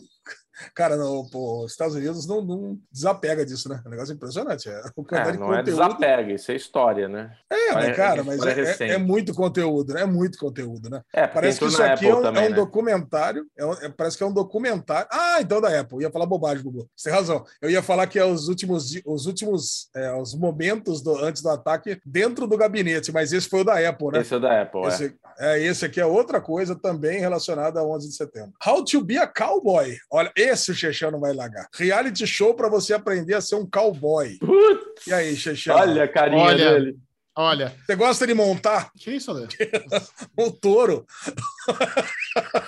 Cara, 0.75 0.97
não, 0.97 1.25
pô, 1.29 1.65
os 1.65 1.73
Estados 1.73 1.95
Unidos 1.95 2.27
não, 2.27 2.43
não 2.43 2.79
desapega 2.91 3.45
disso, 3.45 3.69
né? 3.69 3.81
É 3.85 3.89
um 3.89 3.91
negócio 3.91 4.15
impressionante. 4.15 4.69
É, 4.69 4.81
o 4.97 5.05
É, 5.15 5.33
não 5.37 5.53
é 5.55 5.59
conteúdo. 5.59 5.63
desapega, 5.65 6.33
isso 6.33 6.53
é 6.53 6.55
história, 6.57 7.09
né? 7.09 7.33
É, 7.51 7.75
né, 7.75 7.87
É, 7.89 7.93
cara, 7.95 8.21
é 8.21 8.23
mas 8.23 8.41
é, 8.45 8.85
é- 8.87 8.91
é 8.93 8.99
muito 8.99 9.35
conteúdo, 9.35 9.95
né? 9.95 10.03
É 10.03 10.07
muito 10.07 10.39
conteúdo, 10.39 10.89
né? 10.91 11.03
É, 11.13 11.27
Parece 11.27 11.59
que 11.59 11.67
isso 11.67 11.83
aqui 11.83 12.09
é 12.09 12.15
um, 12.15 12.23
também, 12.23 12.45
é 12.45 12.47
um 12.47 12.51
né? 12.51 12.57
documentário. 12.57 13.47
é 13.57 13.65
um- 13.67 13.73
é- 13.75 13.89
parece 13.89 14.17
que 14.17 14.23
é 14.23 14.27
um 14.27 14.33
documentário. 14.33 15.09
Ah, 15.11 15.39
então 15.41 15.61
da 15.61 15.81
Apple. 15.81 15.97
Eu 15.99 16.03
ia 16.03 16.11
falar 16.11 16.27
bobagem, 16.27 16.63
Bubu. 16.63 16.89
Você 16.97 17.09
tem 17.11 17.19
razão. 17.19 17.45
Eu 17.61 17.71
ia 17.71 17.83
falar 17.83 18.07
que 18.07 18.19
é 18.19 18.25
os 18.25 18.49
últimos, 18.49 18.93
os 19.05 19.27
últimos 19.27 19.89
é, 19.95 20.13
os 20.15 20.35
momentos 20.35 21.03
do- 21.03 21.17
antes 21.25 21.43
do 21.43 21.49
ataque 21.51 22.01
dentro 22.05 22.47
do 22.47 22.57
gabinete, 22.57 23.13
mas 23.13 23.33
esse 23.33 23.49
foi 23.49 23.61
o 23.61 23.65
da 23.65 23.89
Apple, 23.89 24.09
né? 24.13 24.21
Esse 24.21 24.35
é 24.35 24.39
da 24.41 24.63
Apple, 24.63 24.83
é. 24.85 24.89
Esse, 24.89 25.15
é, 25.39 25.63
esse 25.63 25.85
aqui 25.85 26.01
é 26.01 26.07
outra 26.07 26.41
coisa 26.41 26.75
também 26.75 27.19
relacionada 27.21 27.81
a 27.81 27.85
11 27.85 28.09
de 28.09 28.15
setembro. 28.15 28.53
How 28.65 28.85
to 28.85 29.03
be 29.03 29.17
a 29.19 29.27
cowboy. 29.27 29.97
Olha, 30.11 30.33
esse 30.45 30.71
o 30.71 30.75
Chechão 30.75 31.11
não 31.11 31.21
vai 31.21 31.33
largar. 31.33 31.67
Reality 31.75 32.27
show 32.27 32.55
para 32.55 32.69
você 32.69 32.95
aprender 32.95 33.35
a 33.35 33.41
ser 33.41 33.57
um 33.57 33.67
cowboy. 33.69 34.39
Putz, 34.39 35.07
E 35.07 35.13
aí, 35.13 35.37
Chechão? 35.37 35.77
olha 35.77 36.05
a 36.05 36.09
carinha 36.09 36.43
Olha. 36.43 36.71
dele. 36.73 36.97
Olha, 37.37 37.75
Você 37.85 37.97
gosta 37.97 38.27
de 38.29 38.33
montar 38.35 38.91
que 38.97 39.11
isso, 39.11 39.31
Ale? 39.33 39.49
um 40.39 40.51
touro? 40.53 41.05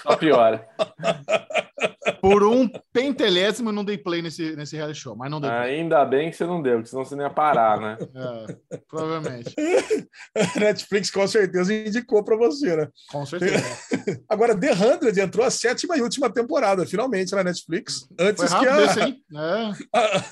Só 0.02 0.16
piora. 0.16 0.66
Por 2.20 2.44
um 2.44 2.68
pentelésimo 2.92 3.68
eu 3.68 3.72
não 3.72 3.84
dei 3.84 3.98
play 3.98 4.22
nesse, 4.22 4.54
nesse 4.56 4.76
reality 4.76 5.00
show, 5.00 5.16
mas 5.16 5.30
não 5.30 5.40
dei 5.40 5.50
play. 5.50 5.80
Ainda 5.80 6.04
bem 6.04 6.30
que 6.30 6.36
você 6.36 6.44
não 6.46 6.62
deu, 6.62 6.74
porque 6.76 6.88
senão 6.90 7.04
você 7.04 7.14
não 7.16 7.24
ia 7.24 7.30
parar, 7.30 7.80
né? 7.80 7.96
É, 8.16 8.78
provavelmente. 8.88 9.54
Netflix 10.58 11.10
com 11.10 11.26
certeza 11.26 11.72
indicou 11.72 12.22
para 12.24 12.36
você, 12.36 12.76
né? 12.76 12.88
Com 13.10 13.24
certeza. 13.26 13.64
Agora, 14.28 14.56
The 14.58 14.74
100 14.74 15.22
entrou 15.24 15.44
a 15.44 15.50
sétima 15.50 15.96
e 15.96 16.02
última 16.02 16.30
temporada, 16.30 16.86
finalmente, 16.86 17.34
na 17.34 17.44
Netflix. 17.44 18.06
Foi 18.16 18.26
Antes 18.28 18.54
que, 18.54 18.64
esse, 18.66 19.00
a, 19.00 19.06
hein? 19.08 19.22
É. 19.34 19.98
a- 19.98 20.24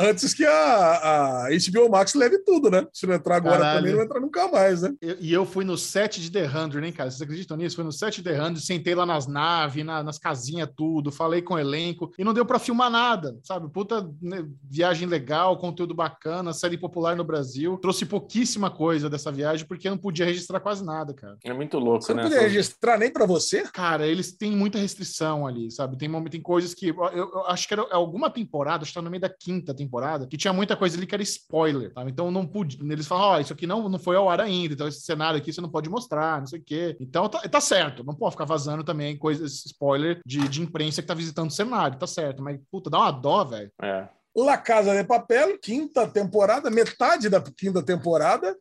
antes 0.00 0.34
que 0.34 0.44
a, 0.44 1.44
a 1.44 1.48
HBO 1.50 1.88
Max 1.90 2.14
leve 2.14 2.38
tudo, 2.44 2.70
né? 2.70 2.86
Se 2.92 3.06
não 3.06 3.14
entrar 3.14 3.36
agora 3.36 3.58
Caralho. 3.58 3.78
também, 3.80 3.94
não 3.94 4.02
entra 4.02 4.20
nunca 4.20 4.48
mais, 4.48 4.82
né? 4.82 4.92
Eu- 5.00 5.16
E 5.20 5.32
eu 5.32 5.44
fui 5.46 5.64
no 5.64 5.76
set 5.76 6.20
de 6.20 6.30
The 6.30 6.48
100, 6.48 6.84
hein, 6.84 6.92
cara? 6.92 7.10
Vocês 7.10 7.22
acreditam 7.22 7.56
nisso? 7.56 7.76
Fui 7.76 7.84
no 7.84 7.92
set 7.92 8.16
de 8.16 8.22
The 8.22 8.36
100, 8.36 8.56
sentei 8.56 8.94
lá 8.94 9.06
nas 9.06 9.26
naves, 9.26 9.84
na- 9.84 10.02
nas 10.02 10.18
casinhas, 10.18 10.68
tudo, 10.76 11.10
falei 11.18 11.42
com 11.42 11.54
o 11.54 11.58
elenco 11.58 12.10
e 12.18 12.24
não 12.24 12.32
deu 12.32 12.46
pra 12.46 12.58
filmar 12.58 12.90
nada, 12.90 13.36
sabe? 13.42 13.68
Puta 13.70 14.08
né, 14.22 14.46
viagem 14.62 15.06
legal, 15.08 15.58
conteúdo 15.58 15.94
bacana, 15.94 16.52
série 16.52 16.78
popular 16.78 17.16
no 17.16 17.24
Brasil. 17.24 17.76
Trouxe 17.78 18.06
pouquíssima 18.06 18.70
coisa 18.70 19.10
dessa 19.10 19.32
viagem 19.32 19.66
porque 19.66 19.88
eu 19.88 19.92
não 19.92 19.98
podia 19.98 20.24
registrar 20.24 20.60
quase 20.60 20.84
nada, 20.84 21.12
cara. 21.12 21.36
É 21.44 21.52
muito 21.52 21.78
louco, 21.78 22.02
Você 22.04 22.12
não 22.14 22.18
né? 22.18 22.22
podia 22.28 22.38
Essas- 22.38 22.52
registrar 22.52 22.98
nem 22.98 23.12
para 23.12 23.26
você? 23.26 23.62
Cara, 23.72 24.06
eles 24.06 24.32
têm 24.36 24.52
muita 24.52 24.78
restrição 24.78 25.46
ali, 25.46 25.70
sabe? 25.70 25.98
Tem, 25.98 26.08
momento- 26.08 26.32
tem 26.32 26.40
coisas 26.40 26.72
que. 26.74 26.88
Eu, 26.90 27.04
eu 27.12 27.46
acho 27.46 27.66
que 27.66 27.74
era 27.74 27.84
alguma 27.90 28.30
temporada, 28.30 28.82
acho 28.82 28.92
que 28.92 28.98
tá 28.98 29.02
no 29.02 29.10
meio 29.10 29.20
da 29.20 29.28
quinta 29.28 29.74
temporada, 29.74 30.26
que 30.26 30.36
tinha 30.36 30.52
muita 30.52 30.76
coisa 30.76 30.96
ali 30.96 31.06
que 31.06 31.14
era 31.14 31.22
spoiler, 31.22 31.92
sabe? 31.92 32.10
Então 32.12 32.30
não 32.30 32.46
pude. 32.46 32.78
Eles 32.90 33.06
falam, 33.06 33.24
ó, 33.24 33.40
isso 33.40 33.52
aqui 33.52 33.66
não, 33.66 33.88
não 33.88 33.98
foi 33.98 34.14
ao 34.16 34.28
ar 34.30 34.40
ainda, 34.40 34.74
então 34.74 34.86
esse 34.86 35.00
cenário 35.00 35.38
aqui 35.38 35.52
você 35.52 35.60
não 35.60 35.68
pode 35.70 35.88
mostrar, 35.90 36.38
não 36.40 36.46
sei 36.46 36.60
o 36.60 36.62
quê. 36.64 36.96
Então 37.00 37.28
tá, 37.28 37.40
tá 37.40 37.60
certo, 37.60 38.04
não 38.04 38.14
pode 38.14 38.32
ficar 38.32 38.44
vazando 38.44 38.84
também 38.84 39.16
coisas, 39.16 39.64
spoiler 39.66 40.20
de, 40.24 40.46
de 40.48 40.62
imprensa 40.62 41.02
que 41.02 41.07
tá 41.08 41.14
visitando 41.14 41.48
o 41.48 41.52
cenário, 41.52 41.98
tá 41.98 42.06
certo. 42.06 42.42
Mas, 42.42 42.58
puta, 42.70 42.88
dá 42.88 42.98
uma 42.98 43.10
dó, 43.10 43.44
velho. 43.44 43.72
É. 43.82 44.08
La 44.36 44.56
Casa 44.56 44.94
de 44.94 45.02
Papel, 45.04 45.58
quinta 45.58 46.06
temporada, 46.06 46.70
metade 46.70 47.28
da 47.28 47.40
quinta 47.40 47.82
temporada. 47.82 48.56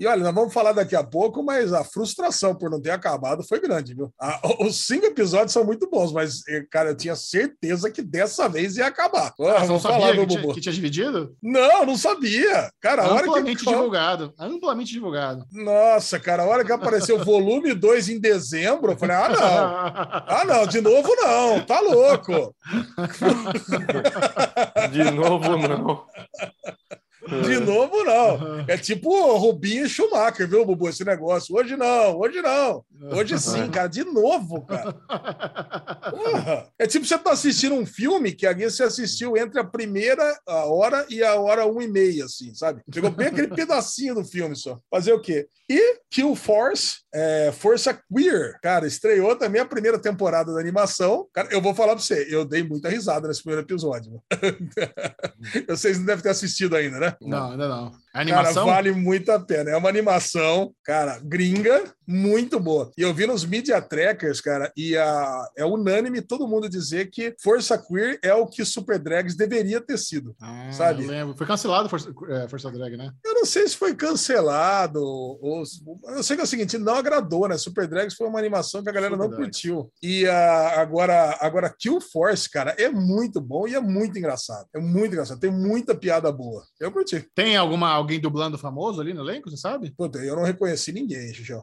E 0.00 0.06
olha, 0.06 0.24
nós 0.24 0.34
vamos 0.34 0.54
falar 0.54 0.72
daqui 0.72 0.96
a 0.96 1.04
pouco, 1.04 1.42
mas 1.42 1.74
a 1.74 1.84
frustração 1.84 2.54
por 2.54 2.70
não 2.70 2.80
ter 2.80 2.90
acabado 2.90 3.46
foi 3.46 3.60
grande, 3.60 3.94
viu? 3.94 4.10
Ah, 4.18 4.40
os 4.60 4.86
cinco 4.86 5.04
episódios 5.04 5.52
são 5.52 5.62
muito 5.62 5.90
bons, 5.90 6.10
mas, 6.10 6.40
eh, 6.48 6.64
cara, 6.70 6.88
eu 6.90 6.96
tinha 6.96 7.14
certeza 7.14 7.90
que 7.90 8.00
dessa 8.00 8.48
vez 8.48 8.78
ia 8.78 8.86
acabar. 8.86 9.34
Ah, 9.38 9.56
Ah, 9.56 9.60
você 9.60 9.66
não 9.68 9.78
falar, 9.78 10.00
sabia 10.00 10.14
meu 10.14 10.26
que 10.26 10.36
tinha, 10.40 10.54
que 10.54 10.60
tinha 10.62 10.72
dividido? 10.72 11.36
Não, 11.42 11.84
não 11.84 11.98
sabia. 11.98 12.72
Cara, 12.80 13.02
a 13.02 13.12
hora 13.12 13.26
Amplamente 13.28 13.62
que. 13.62 13.70
divulgado. 13.70 14.32
Amplamente 14.38 14.90
divulgado. 14.92 15.44
Nossa, 15.52 16.18
cara, 16.18 16.44
a 16.44 16.46
hora 16.46 16.64
que 16.64 16.72
apareceu 16.72 17.20
o 17.20 17.24
volume 17.24 17.74
2 17.74 18.08
em 18.08 18.18
dezembro, 18.18 18.92
eu 18.92 18.96
falei: 18.96 19.16
ah, 19.16 19.28
não. 19.28 19.38
Ah, 20.38 20.44
não, 20.46 20.66
de 20.66 20.80
novo 20.80 21.14
não, 21.16 21.60
tá 21.60 21.78
louco. 21.78 22.54
De 24.90 25.10
novo, 25.10 25.58
não. 25.58 26.04
De 27.26 27.60
novo, 27.60 28.02
não. 28.04 28.64
É 28.66 28.76
tipo 28.78 29.36
Rubinho 29.36 29.84
e 29.84 29.88
Schumacher, 29.88 30.48
viu, 30.48 30.64
Bubu? 30.64 30.88
Esse 30.88 31.04
negócio. 31.04 31.54
Hoje 31.54 31.76
não, 31.76 32.18
hoje 32.18 32.40
não. 32.40 32.84
Hoje 33.12 33.38
sim, 33.38 33.70
cara, 33.70 33.88
de 33.88 34.04
novo, 34.04 34.62
cara. 34.62 34.92
Porra. 36.10 36.66
É 36.78 36.86
tipo 36.86 37.04
você 37.04 37.18
tá 37.18 37.32
assistindo 37.32 37.74
um 37.74 37.84
filme 37.84 38.32
que 38.32 38.46
alguém 38.46 38.68
você 38.68 38.84
assistiu 38.84 39.36
entre 39.36 39.60
a 39.60 39.64
primeira 39.64 40.38
a 40.46 40.64
hora 40.64 41.06
e 41.10 41.22
a 41.22 41.34
hora 41.34 41.66
uma 41.66 41.82
e 41.84 41.88
meia, 41.88 42.24
assim, 42.24 42.54
sabe? 42.54 42.82
Pegou 42.90 43.10
bem 43.10 43.28
aquele 43.28 43.48
pedacinho 43.48 44.14
do 44.14 44.24
filme 44.24 44.56
só. 44.56 44.78
Fazer 44.90 45.12
o 45.12 45.20
quê? 45.20 45.46
E 45.68 46.00
Kill 46.10 46.34
Force, 46.34 47.00
é, 47.12 47.52
Força 47.52 47.94
Queer, 47.94 48.58
cara, 48.62 48.86
estreou 48.86 49.36
também 49.36 49.60
a 49.60 49.66
primeira 49.66 49.98
temporada 49.98 50.52
da 50.52 50.60
animação. 50.60 51.28
Cara, 51.32 51.48
eu 51.52 51.60
vou 51.60 51.74
falar 51.74 51.94
pra 51.94 52.02
você, 52.02 52.26
eu 52.30 52.44
dei 52.44 52.62
muita 52.62 52.88
risada 52.88 53.28
nesse 53.28 53.42
primeiro 53.42 53.66
episódio. 53.66 54.20
Vocês 55.68 55.98
não 55.98 56.06
devem 56.06 56.22
ter 56.22 56.30
assistido 56.30 56.76
ainda, 56.76 56.98
né? 56.98 57.09
Não, 57.20 57.50
ainda 57.52 57.68
não. 57.68 57.92
A 58.12 58.24
Cara, 58.24 58.38
animação? 58.38 58.66
vale 58.66 58.92
muito 58.92 59.30
a 59.30 59.38
pena. 59.38 59.70
É 59.70 59.76
uma 59.76 59.88
animação, 59.88 60.72
cara, 60.84 61.20
gringa, 61.22 61.84
muito 62.06 62.58
boa. 62.58 62.90
E 62.98 63.02
eu 63.02 63.14
vi 63.14 63.26
nos 63.26 63.44
Media 63.44 63.80
Trackers, 63.80 64.40
cara, 64.40 64.72
e 64.76 64.96
a, 64.96 65.48
é 65.56 65.64
unânime 65.64 66.20
todo 66.20 66.48
mundo 66.48 66.68
dizer 66.68 67.08
que 67.10 67.34
Força 67.40 67.78
Queer 67.78 68.18
é 68.22 68.34
o 68.34 68.46
que 68.46 68.64
Super 68.64 68.98
Drags 68.98 69.36
deveria 69.36 69.80
ter 69.80 69.96
sido. 69.98 70.34
Ah, 70.40 70.70
sabe? 70.72 71.04
eu 71.04 71.08
lembro. 71.10 71.36
Foi 71.36 71.46
cancelado 71.46 71.88
Força, 71.88 72.12
é, 72.30 72.48
Força 72.48 72.70
Drag, 72.70 72.96
né? 72.96 73.12
Eu 73.24 73.34
não 73.34 73.44
sei 73.46 73.68
se 73.68 73.76
foi 73.76 73.94
cancelado 73.94 75.00
ou. 75.00 75.62
Eu 76.08 76.22
sei 76.22 76.36
que 76.36 76.40
é 76.40 76.44
o 76.44 76.48
seguinte, 76.48 76.76
não 76.78 76.94
agradou, 76.96 77.48
né? 77.48 77.56
Super 77.56 77.86
Drags 77.86 78.16
foi 78.16 78.26
uma 78.26 78.38
animação 78.38 78.82
que 78.82 78.88
a 78.88 78.92
galera 78.92 79.14
Super 79.14 79.22
não 79.22 79.30
Drags. 79.30 79.46
curtiu. 79.46 79.92
E 80.02 80.26
a, 80.26 80.80
agora, 80.80 81.38
agora, 81.40 81.74
Kill 81.78 82.00
Force, 82.00 82.48
cara, 82.50 82.74
é 82.78 82.88
muito 82.88 83.40
bom 83.40 83.68
e 83.68 83.74
é 83.74 83.80
muito 83.80 84.18
engraçado. 84.18 84.66
É 84.74 84.80
muito 84.80 85.12
engraçado. 85.12 85.38
Tem 85.38 85.50
muita 85.50 85.94
piada 85.94 86.30
boa. 86.32 86.64
Eu 86.80 86.90
curti. 86.90 87.26
Tem 87.34 87.56
alguma, 87.56 87.90
alguém 88.00 88.20
dublando 88.20 88.58
famoso 88.58 89.00
ali 89.00 89.14
no 89.14 89.22
elenco, 89.22 89.48
você 89.48 89.56
sabe? 89.56 89.90
Puta, 89.90 90.18
eu 90.18 90.36
não 90.36 90.44
reconheci 90.44 90.92
ninguém, 90.92 91.32
Xuxão. 91.32 91.62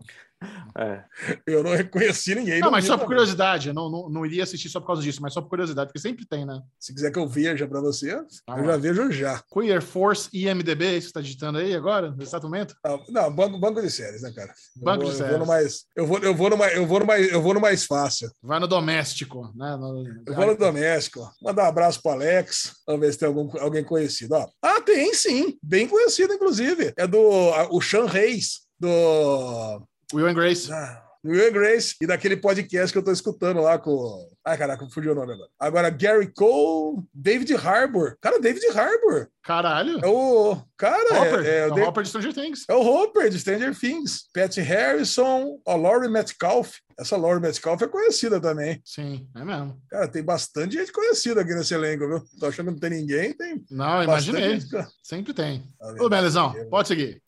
É. 0.77 1.03
Eu 1.47 1.63
não 1.63 1.71
reconheci 1.71 2.35
ninguém. 2.35 2.59
Não, 2.59 2.69
mas 2.69 2.85
só 2.85 2.93
por 2.93 2.99
também. 3.03 3.07
curiosidade. 3.17 3.69
Eu 3.69 3.73
não, 3.73 3.89
não, 3.89 4.09
não 4.09 4.25
iria 4.25 4.43
assistir 4.43 4.69
só 4.69 4.79
por 4.79 4.87
causa 4.87 5.01
disso, 5.01 5.19
mas 5.21 5.33
só 5.33 5.41
por 5.41 5.49
curiosidade, 5.49 5.87
porque 5.87 5.99
sempre 5.99 6.25
tem, 6.27 6.45
né? 6.45 6.61
Se 6.79 6.93
quiser 6.93 7.11
que 7.11 7.17
eu 7.17 7.27
veja 7.27 7.67
pra 7.67 7.81
você, 7.81 8.15
Tá 8.45 8.57
eu 8.59 8.65
já 8.65 8.77
vejo 8.77 9.11
já. 9.11 9.41
Queer 9.51 9.81
Force 9.81 10.29
IMDB, 10.31 10.85
é 10.85 10.91
isso 10.97 11.07
que 11.07 11.07
você 11.07 11.13
tá 11.13 11.21
digitando 11.21 11.57
aí 11.57 11.73
agora, 11.73 12.11
nesse 12.11 12.29
exato 12.29 12.45
momento? 12.47 12.75
Ah, 12.85 12.99
Não, 13.09 13.33
banco, 13.33 13.57
banco 13.57 13.81
de 13.81 13.89
séries, 13.89 14.21
né, 14.21 14.31
cara? 14.35 14.53
Eu 14.77 14.83
Banco 14.83 15.03
vou, 15.05 15.11
de 15.11 15.17
eu 15.17 15.17
vou 15.17 15.27
séries. 15.27 15.39
no 15.39 15.45
mais, 15.47 15.85
eu 15.95 16.05
vou, 16.07 16.19
eu 16.19 16.35
vou 16.35 16.49
no 16.51 16.57
mais, 16.57 16.75
eu 16.75 16.85
vou 16.85 16.99
no 16.99 17.05
mais, 17.07 17.31
eu 17.31 17.41
vou 17.41 17.53
no 17.55 17.59
mais 17.61 17.85
fácil. 17.85 18.29
Vai 18.43 18.59
no 18.59 18.67
doméstico, 18.67 19.51
né? 19.55 19.75
No- 19.77 20.03
Eu 20.27 20.35
vou 20.35 20.45
no 20.45 20.55
doméstico. 20.57 21.27
Mandar 21.41 21.63
um 21.65 21.69
abraço 21.69 21.99
pro 22.01 22.11
Alex. 22.11 22.73
Vamos 22.85 23.01
ver 23.01 23.11
se 23.13 23.17
tem 23.19 23.27
algum, 23.27 23.49
alguém 23.59 23.83
conhecido. 23.83 24.35
Ó. 24.35 24.47
Ah, 24.61 24.79
tem 24.81 25.13
sim. 25.15 25.57
Bem 25.63 25.87
conhecido, 25.87 26.33
inclusive. 26.33 26.93
É 26.95 27.07
do 27.07 27.17
a- 27.55 27.69
o 27.71 27.81
Sean 27.81 28.05
Reis, 28.05 28.67
do 28.79 29.81
Will 30.13 30.27
and 30.27 30.33
Grace. 30.33 30.71
ah, 30.71 31.03
Will 31.25 31.47
and 31.47 31.51
Grace 31.51 31.95
e 31.99 32.07
daquele 32.07 32.37
podcast 32.37 32.91
que 32.93 32.97
eu 32.97 33.03
tô 33.03 33.11
escutando 33.11 33.59
lá 33.61 33.77
com. 33.77 34.25
Ai, 34.45 34.57
caraca, 34.57 34.87
fugiu 34.93 35.11
o 35.11 35.15
nome 35.15 35.33
agora. 35.33 35.49
Agora, 35.59 35.89
Gary 35.89 36.31
Cole, 36.33 37.03
David 37.13 37.53
Harbour. 37.55 38.15
Cara, 38.21 38.39
David 38.39 38.65
Harbour. 38.77 39.27
Caralho. 39.43 39.99
É 40.01 40.07
o. 40.07 40.57
Cara, 40.77 41.21
Hopper. 41.21 41.45
é, 41.45 41.49
é, 41.49 41.57
É 41.59 41.67
o 41.67 41.71
o 41.71 41.75
Da- 41.75 41.87
Hopper 41.89 42.03
de 42.03 42.09
Stranger 42.09 42.33
Things. 42.33 42.63
é 42.69 42.73
o 42.73 42.81
Hopper 42.81 43.29
de 43.29 43.39
Stranger 43.39 43.77
Things. 43.77 44.29
Pat 44.33 44.55
Harrison, 44.57 45.59
a 45.67 45.75
Laurie 45.75 46.09
Metcalf. 46.09 46.77
Essa 46.99 47.15
Laurie 47.15 47.41
Metcalf 47.41 47.81
é 47.81 47.87
conhecida 47.87 48.39
também. 48.41 48.81
Sim, 48.83 49.27
é 49.35 49.43
mesmo. 49.43 49.79
Cara, 49.89 50.07
tem 50.07 50.23
bastante 50.23 50.75
gente 50.77 50.91
conhecida 50.91 51.41
aqui 51.41 51.53
nesse 51.53 51.73
elenco, 51.73 52.07
viu? 52.07 52.23
Tô 52.39 52.47
achando 52.47 52.67
que 52.67 52.71
não 52.73 52.79
tem 52.79 52.89
ninguém, 53.01 53.33
tem 53.37 53.63
Não, 53.69 54.03
imaginei. 54.03 54.59
gente. 54.59 54.67
Sempre 55.03 55.33
tem. 55.33 55.63
Tá 55.79 56.03
Ô, 56.03 56.09
Belezão, 56.09 56.53
pode 56.69 56.87
seguir. 56.87 57.21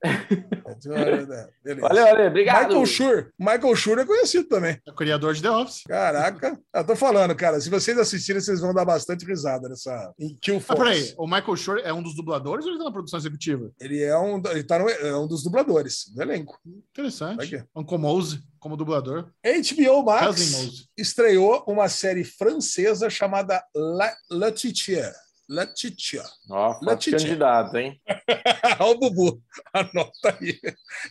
Beleza. 0.86 1.50
Valeu, 1.82 2.08
Ale, 2.08 2.28
obrigado. 2.28 2.68
Michael 2.68 2.86
Schur. 2.86 3.32
Michael 3.38 3.76
Schur 3.76 4.00
é 4.00 4.06
conhecido 4.06 4.48
também. 4.48 4.80
É 4.88 4.92
o 4.92 4.96
criador 4.96 5.34
de 5.34 5.42
The 5.42 5.52
Office. 5.52 5.84
Caraca. 5.88 6.60
Eu 6.74 6.84
tô 6.86 6.96
falando, 6.96 7.36
cara. 7.36 7.60
Se 7.60 7.70
vocês 7.70 7.98
assistirem, 7.98 8.42
vocês 8.42 8.60
vão 8.60 8.74
dar 8.74 8.86
bastante 8.86 9.26
risada 9.26 9.70
nessa. 9.70 10.14
Em 10.20 10.36
Kill 10.42 10.58
Ah, 10.58 10.62
Force. 10.62 10.82
peraí, 10.84 11.14
o 11.18 11.26
Michael 11.26 11.56
Schur 11.56 11.78
é 11.84 11.94
um 11.94 12.02
dos 12.02 12.16
dubladores 12.16 12.66
ou 12.66 12.72
ele 12.72 12.80
tá 12.80 12.86
na 12.86 12.92
produção 12.92 13.20
executiva? 13.20 13.72
Ele 13.80 14.02
é 14.02 14.18
um, 14.18 14.42
ele 14.50 14.64
tá 14.64 14.80
no, 14.80 14.90
é 14.90 15.16
um 15.18 15.28
dos 15.28 15.44
dubladores 15.44 16.06
do 16.14 16.22
elenco. 16.22 16.60
Interessante. 16.92 17.56
Aqui. 17.56 17.64
Uncle 17.76 17.98
Mose 17.98 18.42
como 18.60 18.78
dublador. 18.78 19.32
HBO 19.44 20.04
Max 20.04 20.88
estreou 20.98 21.64
uma 21.68 21.90
série 21.90 22.24
francesa 22.24 23.10
chamada 23.10 23.64
La, 23.74 24.16
La 24.30 24.52
Titia. 24.52 25.14
La 25.50 25.66
Titia. 25.66 26.24
Ó, 26.48 26.80
Letitia. 26.80 27.18
candidato, 27.18 27.76
hein? 27.76 28.00
Ó, 28.80 28.92
o 28.92 29.00
Bubu, 29.00 29.42
anota 29.74 30.38
aí. 30.40 30.60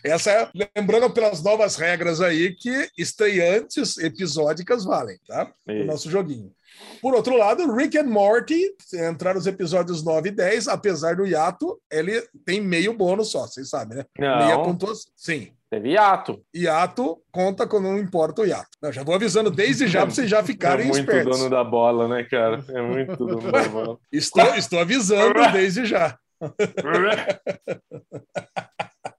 Essa 0.01 0.31
é, 0.31 0.51
lembrando 0.77 1.09
pelas 1.09 1.43
novas 1.43 1.75
regras 1.75 2.21
aí 2.21 2.55
que 2.55 2.89
estreantes 2.97 3.97
episódicas 3.97 4.85
valem, 4.85 5.19
tá? 5.27 5.51
O 5.67 5.71
Isso. 5.73 5.85
nosso 5.85 6.09
joguinho. 6.09 6.53
Por 7.01 7.13
outro 7.13 7.35
lado, 7.35 7.69
Rick 7.75 7.97
and 7.97 8.05
Morty, 8.05 8.73
entraram 8.93 9.37
os 9.37 9.47
episódios 9.47 10.03
9 10.03 10.29
e 10.29 10.31
10, 10.31 10.69
apesar 10.69 11.17
do 11.17 11.25
hiato, 11.27 11.77
ele 11.91 12.21
tem 12.45 12.61
meio 12.61 12.93
bônus 12.93 13.31
só, 13.31 13.45
vocês 13.45 13.67
sabem, 13.67 13.97
né? 13.97 14.05
Meia 14.17 14.55
Não, 14.55 14.63
pontuação. 14.63 15.11
Sim. 15.17 15.51
Teve 15.71 15.89
hiato. 15.91 16.41
Hiato 16.55 17.17
conta 17.31 17.67
quando 17.67 17.83
não 17.85 17.99
importa 17.99 18.41
o 18.41 18.45
hiato. 18.45 18.69
Não, 18.81 18.91
já 18.91 19.03
vou 19.03 19.13
avisando 19.15 19.49
desde 19.51 19.87
já 19.87 20.01
para 20.01 20.09
vocês 20.11 20.29
já 20.29 20.39
É 20.39 20.43
ficarem 20.43 20.87
muito 20.87 20.99
espertos. 20.99 21.37
dono 21.37 21.49
da 21.49 21.63
bola, 21.63 22.07
né, 22.07 22.23
cara? 22.23 22.63
É 22.69 22.81
muito 22.81 23.15
dono 23.15 23.51
da 23.51 23.67
bola. 23.69 23.97
Estou, 24.11 24.55
estou 24.55 24.79
avisando 24.79 25.33
desde 25.53 25.85
já. 25.85 26.17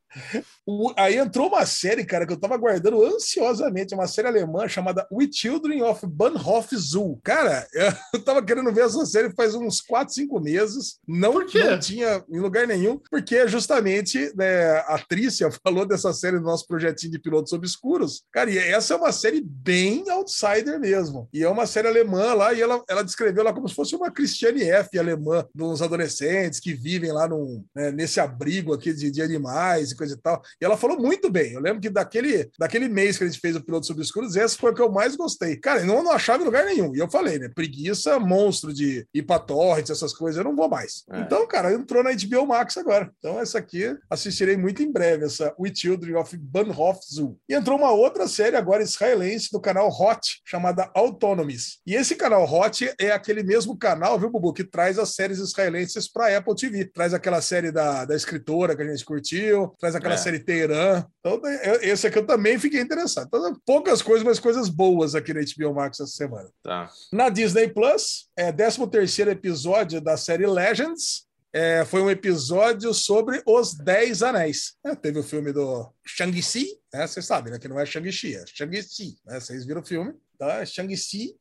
O- 0.67 0.93
aí 0.97 1.17
entrou 1.17 1.49
uma 1.49 1.65
série, 1.67 2.05
cara, 2.05 2.27
que 2.27 2.33
eu 2.33 2.41
tava 2.41 2.55
aguardando 2.55 3.05
ansiosamente, 3.05 3.95
uma 3.95 4.07
série 4.07 4.29
alemã 4.29 4.69
chamada 4.69 5.07
We 5.13 5.29
Children 5.33 5.83
of 5.83 6.07
Bahnhof 6.07 6.77
Zoo. 6.77 7.19
Cara, 7.23 7.67
eu 8.15 8.23
tava 8.23 8.43
querendo 8.43 8.73
ver 8.73 8.85
essa 8.85 9.05
série 9.07 9.33
faz 9.35 9.55
uns 9.55 9.81
4, 9.81 10.15
5 10.15 10.41
meses. 10.41 10.99
Não, 11.07 11.35
não 11.35 11.79
tinha 11.79 12.25
em 12.29 12.39
lugar 12.41 12.67
nenhum, 12.67 13.01
porque 13.11 13.47
justamente 13.49 14.33
né, 14.37 14.79
a 14.87 14.99
Trícia 14.99 15.49
falou 15.63 15.87
dessa 15.87 16.13
série 16.13 16.39
do 16.39 16.45
nosso 16.45 16.67
projetinho 16.67 17.13
de 17.13 17.19
pilotos 17.19 17.53
obscuros. 17.53 18.23
Cara, 18.33 18.51
e 18.51 18.59
essa 18.59 18.95
é 18.95 18.97
uma 18.97 19.13
série 19.13 19.41
bem 19.41 20.09
outsider 20.11 20.79
mesmo. 20.79 21.29
E 21.33 21.43
é 21.43 21.49
uma 21.49 21.67
série 21.67 21.89
alemã 21.89 22.35
lá, 22.35 22.53
e 22.53 22.61
ela, 22.61 22.83
ela 22.89 23.03
descreveu 23.03 23.43
lá 23.45 23.53
como 23.53 23.69
se 23.69 23.75
fosse 23.75 23.95
uma 23.95 24.11
Christiane 24.11 24.63
F. 24.63 24.99
alemã, 24.99 25.45
uns 25.59 25.83
adolescentes 25.83 26.61
que 26.61 26.75
vivem 26.75 27.13
lá 27.13 27.29
num, 27.29 27.65
né, 27.75 27.91
nesse 27.91 28.21
abrigo 28.21 28.73
aqui 28.73 28.93
de, 28.93 29.11
de 29.11 29.23
animais 29.23 29.91
e 29.91 29.97
coisa 30.01 30.15
e 30.15 30.19
tal. 30.19 30.43
E 30.61 30.65
ela 30.65 30.77
falou 30.77 30.99
muito 30.99 31.31
bem. 31.31 31.53
Eu 31.53 31.61
lembro 31.61 31.81
que 31.81 31.91
daquele, 31.91 32.51
daquele 32.59 32.89
mês 32.89 33.19
que 33.19 33.25
a 33.25 33.27
gente 33.27 33.39
fez 33.39 33.55
o 33.55 33.65
Pilotos 33.65 33.91
Obscuros, 33.91 34.37
essa 34.37 34.57
foi 34.57 34.71
a 34.71 34.75
que 34.75 34.81
eu 34.81 34.91
mais 34.91 35.15
gostei. 35.15 35.57
Cara, 35.57 35.81
eu 35.81 35.87
não, 35.87 36.03
não 36.03 36.13
achava 36.13 36.43
em 36.43 36.47
lugar 36.47 36.65
nenhum. 36.65 36.95
E 36.95 36.99
eu 36.99 37.11
falei, 37.11 37.39
né? 37.39 37.49
Preguiça, 37.55 38.19
monstro 38.19 38.73
de 38.73 39.07
ir 39.13 39.23
pra 39.23 39.39
torrents, 39.39 39.91
essas 39.91 40.13
coisas, 40.13 40.39
eu 40.39 40.45
não 40.45 40.57
vou 40.57 40.69
mais. 40.69 41.05
É. 41.11 41.21
Então, 41.21 41.47
cara, 41.47 41.73
entrou 41.73 42.03
na 42.03 42.11
HBO 42.13 42.47
Max 42.47 42.77
agora. 42.77 43.11
Então, 43.19 43.39
essa 43.39 43.59
aqui 43.59 43.97
assistirei 44.09 44.57
muito 44.57 44.83
em 44.83 44.91
breve, 44.91 45.25
essa 45.27 45.55
We 45.59 45.73
Children 45.75 46.17
of 46.17 46.37
Bahnhof 46.37 47.01
Zoo. 47.13 47.39
E 47.49 47.55
entrou 47.55 47.77
uma 47.77 47.93
outra 47.93 48.27
série 48.27 48.57
agora 48.57 48.83
israelense 48.83 49.51
do 49.53 49.61
canal 49.61 49.89
Hot, 49.89 50.41
chamada 50.45 50.91
Autonomies. 50.95 51.79
E 51.87 51.95
esse 51.95 52.15
canal 52.15 52.45
Hot 52.45 52.93
é 52.99 53.11
aquele 53.11 53.43
mesmo 53.43 53.77
canal, 53.77 54.19
viu, 54.19 54.31
Bubu, 54.31 54.53
que 54.53 54.65
traz 54.65 54.99
as 54.99 55.15
séries 55.15 55.39
israelenses 55.39 56.11
para 56.11 56.37
Apple 56.37 56.55
TV. 56.55 56.85
Traz 56.85 57.13
aquela 57.13 57.41
série 57.43 57.71
da, 57.71 58.05
da 58.05 58.15
escritora 58.15 58.77
que 58.77 58.83
a 58.83 58.87
gente 58.87 59.05
curtiu, 59.05 59.75
traz 59.79 59.90
aquela 59.95 60.15
É. 60.15 60.17
série 60.17 60.39
Teherã. 60.39 61.05
Então, 61.21 61.41
é- 61.47 61.87
esse 61.89 62.07
aqui 62.07 62.19
eu 62.19 62.27
também 62.27 62.59
fiquei 62.59 62.81
interessado. 62.81 63.27
Então, 63.29 63.55
poucas 63.65 64.03
coisas, 64.03 64.25
mas 64.25 64.39
coisas 64.39 64.69
boas 64.69 65.15
aqui 65.15 65.33
na 65.35 65.41
HBO 65.41 65.75
Max 65.75 66.01
essa 66.01 66.11
semana. 66.13 66.49
Tá. 66.63 66.91
Na 67.13 67.29
Disney 67.29 67.69
Plus, 67.69 68.29
é 68.37 68.51
13 68.53 69.29
episódio 69.31 70.01
da 70.01 70.17
série 70.17 70.47
Legends. 70.47 71.29
É, 71.53 71.85
foi 71.85 72.01
um 72.01 72.09
episódio 72.09 72.95
sobre 72.95 73.43
os 73.45 73.75
Dez 73.75 74.23
Anéis. 74.23 74.75
É, 74.87 74.95
teve 74.95 75.19
o 75.19 75.23
filme 75.23 75.53
do 75.53 75.93
Shang-Chi, 76.07 76.79
né? 76.95 77.07
Vocês 77.09 77.27
sabem, 77.27 77.53
né? 77.53 77.59
Que 77.59 77.67
não 77.67 77.81
é 77.81 77.85
Shang-Chi, 77.85 78.37
é 78.37 78.45
Shang-Chi. 78.47 79.17
Né? 79.27 79.41
Vocês 79.41 79.67
viram 79.67 79.81
o 79.81 79.85
filme, 79.85 80.15
tá? 80.41 80.65
Shang-Chi. 80.65 81.37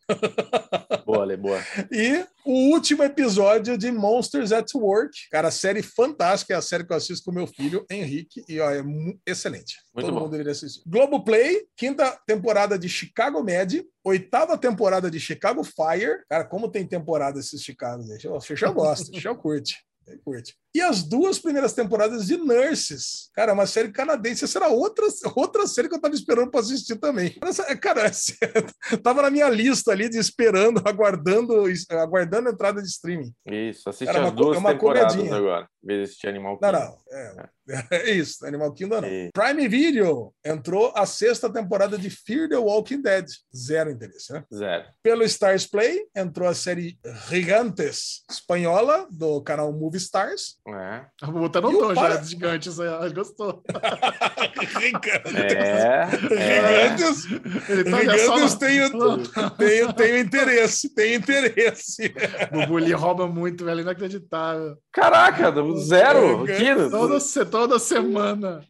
Boa, 1.06 1.24
Ale, 1.24 1.38
boa. 1.38 1.58
E 1.90 2.26
o 2.46 2.74
último 2.74 3.02
episódio 3.02 3.78
de 3.78 3.90
Monsters 3.94 4.52
at 4.52 4.68
Work. 4.76 5.30
Cara, 5.32 5.50
série 5.50 5.82
fantástica. 5.82 6.54
É 6.54 6.58
a 6.58 6.62
série 6.62 6.84
que 6.84 6.92
eu 6.92 6.98
assisto 6.98 7.24
com 7.24 7.32
meu 7.32 7.48
filho, 7.48 7.86
Henrique. 7.90 8.44
E 8.50 8.60
ó, 8.60 8.70
é 8.70 8.84
excelente. 9.26 9.78
Muito 9.96 10.06
Todo 10.06 10.14
bom. 10.14 10.20
mundo 10.24 10.32
deveria 10.32 10.52
assistir. 10.52 10.82
Globoplay, 10.86 11.66
quinta 11.78 12.12
temporada 12.28 12.78
de 12.78 12.90
Chicago 12.90 13.42
Med. 13.42 13.86
Oitava 14.04 14.58
temporada 14.58 15.10
de 15.10 15.20
Chicago 15.20 15.64
Fire. 15.64 16.22
Cara, 16.30 16.44
como 16.44 16.70
tem 16.70 16.86
temporada 16.86 17.40
esses 17.40 17.62
Chicago, 17.62 18.04
gente? 18.04 18.28
O 18.28 18.42
Xixão 18.42 18.74
gosta, 18.74 19.10
o 19.12 19.16
Xixão 19.16 19.36
curte. 19.36 19.78
Curte. 20.26 20.56
E 20.76 20.82
as 20.82 21.02
duas 21.04 21.40
primeiras 21.40 21.74
temporadas 21.74 22.28
de 22.28 22.38
Nurses. 22.38 23.30
Cara, 23.34 23.54
uma 23.54 23.66
série 23.66 23.92
canadense. 23.92 24.44
Essa 24.46 24.60
era 24.60 24.68
outra, 24.68 25.06
outra 25.36 25.66
série 25.66 25.90
que 25.90 25.96
eu 25.96 26.02
tava 26.02 26.14
esperando 26.14 26.52
para 26.52 26.60
assistir 26.60 26.96
também. 26.98 27.36
Essa- 27.44 27.76
cara, 27.76 28.02
essa- 28.04 28.34
tava 29.04 29.24
na 29.24 29.30
minha 29.32 29.50
lista 29.50 29.92
ali 29.92 30.08
de 30.10 30.18
esperando, 30.20 30.82
aguardando, 30.86 31.64
aguardando 31.90 32.50
a 32.50 32.52
entrada 32.52 32.82
de 32.82 32.88
streaming. 32.88 33.34
Isso, 33.48 33.90
assiste 33.90 34.06
Cara, 34.06 34.20
é 34.20 34.22
uma 34.22 34.28
as 34.30 34.36
co- 34.36 34.42
duas 34.44 34.58
é 34.58 34.60
uma 34.60 34.72
temporadas 34.74 35.16
comedinha. 35.16 35.36
agora. 35.36 35.68
Em 35.84 35.88
vez 35.88 36.00
de 36.00 36.04
assistir 36.04 36.28
Animal 36.28 36.60
Não, 36.62 36.70
Kingdom. 36.72 36.96
não. 37.08 37.18
É, 37.18 37.50
é 37.92 38.12
isso, 38.12 38.46
Animal 38.46 38.74
Kingdom 38.74 39.02
não. 39.02 39.08
E- 39.08 39.30
Prime 39.34 39.68
Video 39.68 40.34
entrou 40.46 40.92
a 40.96 41.06
sexta 41.06 41.52
temporada 41.52 41.98
de 41.98 42.10
Fear 42.10 42.50
the 42.50 42.58
Walking 42.58 43.02
Dead. 43.02 43.26
Zero 43.56 43.90
interesse, 43.90 44.32
né? 44.34 44.44
Zero. 44.54 44.86
Pelo 45.02 45.24
Stars 45.24 45.66
Play 45.66 46.06
entrou 46.16 46.48
a 46.48 46.54
série 46.54 47.00
Gigantes 47.30 48.24
espanhola 48.30 49.08
do 49.10 49.42
canal 49.42 49.72
Movie 49.72 49.98
Stars. 49.98 50.58
É. 50.76 51.06
A 51.22 51.28
Bubu 51.28 51.50
tá 51.50 51.60
E 51.60 51.62
no 51.62 51.70
o 51.70 51.78
tom 51.80 51.96
já, 51.96 52.02
aí, 52.80 52.88
ela 52.88 53.10
Gostou. 53.10 53.64
É. 55.36 56.08
é. 56.36 56.90
Gigantes, 56.98 57.26
Ele 57.70 57.84
tá 57.84 58.04
é 58.04 58.18
só 58.20 58.36
Gigantes 58.38 58.54
no- 58.54 58.60
tem, 58.60 58.82
o- 58.84 59.54
tem, 59.58 59.94
tem 59.94 60.20
interesse, 60.20 60.94
tem 60.94 61.14
interesse. 61.16 62.14
Bubu 62.52 62.80
ele 62.80 62.94
rouba 62.94 63.28
muito, 63.28 63.64
velho. 63.66 63.82
Inacreditável. 63.82 64.78
Caraca, 64.92 65.52
zero. 65.80 66.46
Toda, 66.90 67.20
toda 67.50 67.80
semana. 67.80 68.62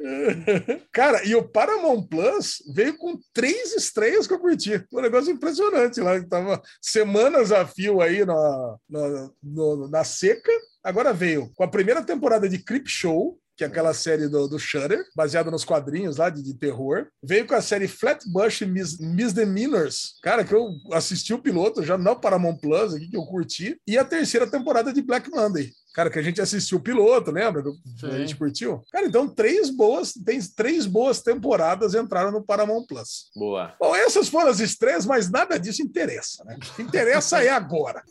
Cara, 0.91 1.23
e 1.25 1.35
o 1.35 1.43
Paramount 1.43 2.03
Plus 2.07 2.57
veio 2.73 2.97
com 2.97 3.17
três 3.33 3.73
estreias 3.75 4.27
que 4.27 4.33
eu 4.33 4.39
curti. 4.39 4.83
Um 4.93 5.01
negócio 5.01 5.31
impressionante 5.31 5.99
lá, 5.99 6.19
que 6.19 6.27
tava 6.27 6.61
semanas 6.81 7.51
a 7.51 7.65
fio 7.65 8.01
aí 8.01 8.25
na, 8.25 8.75
na, 8.89 9.29
no- 9.43 9.87
na 9.89 10.03
seca. 10.03 10.51
Agora 10.89 11.13
veio 11.13 11.51
com 11.53 11.63
a 11.63 11.67
primeira 11.67 12.01
temporada 12.01 12.49
de 12.49 12.57
Creep 12.57 12.87
Show, 12.87 13.39
que 13.55 13.63
é 13.63 13.67
aquela 13.67 13.93
série 13.93 14.27
do, 14.27 14.47
do 14.47 14.57
Shudder, 14.57 15.05
baseada 15.15 15.51
nos 15.51 15.63
quadrinhos 15.63 16.17
lá 16.17 16.31
de, 16.31 16.41
de 16.41 16.55
terror. 16.55 17.05
Veio 17.21 17.45
com 17.45 17.53
a 17.53 17.61
série 17.61 17.87
Flatbush 17.87 18.61
Mis, 18.61 18.97
Misdemeanors, 18.97 20.15
cara, 20.23 20.43
que 20.43 20.55
eu 20.55 20.67
assisti 20.91 21.31
o 21.31 21.37
piloto 21.37 21.83
já 21.83 21.95
no 21.95 22.15
Paramount 22.15 22.57
Plus, 22.57 22.95
aqui 22.95 23.07
que 23.07 23.15
eu 23.15 23.23
curti. 23.23 23.79
E 23.85 23.99
a 23.99 24.03
terceira 24.03 24.47
temporada 24.47 24.91
de 24.91 25.03
Black 25.03 25.29
Monday. 25.29 25.71
Cara, 25.99 26.09
que 26.09 26.19
a 26.19 26.21
gente 26.21 26.39
assistiu 26.39 26.77
o 26.77 26.81
piloto, 26.81 27.29
lembra? 27.29 27.61
A 28.03 28.17
gente 28.19 28.33
curtiu. 28.37 28.81
Cara, 28.89 29.05
então 29.05 29.27
três 29.27 29.69
boas, 29.69 30.13
tem 30.13 30.39
três 30.55 30.85
boas 30.85 31.21
temporadas 31.21 31.93
entraram 31.93 32.31
no 32.31 32.41
Paramount 32.41 32.85
Plus. 32.85 33.25
Boa. 33.35 33.75
Bom, 33.77 33.93
essas 33.93 34.29
foram 34.29 34.49
as 34.49 34.61
estreias, 34.61 35.05
mas 35.05 35.29
nada 35.29 35.59
disso 35.59 35.81
interessa, 35.81 36.41
né? 36.45 36.55
O 36.55 36.59
que 36.73 36.81
interessa 36.83 37.43
é 37.43 37.49
agora. 37.49 38.01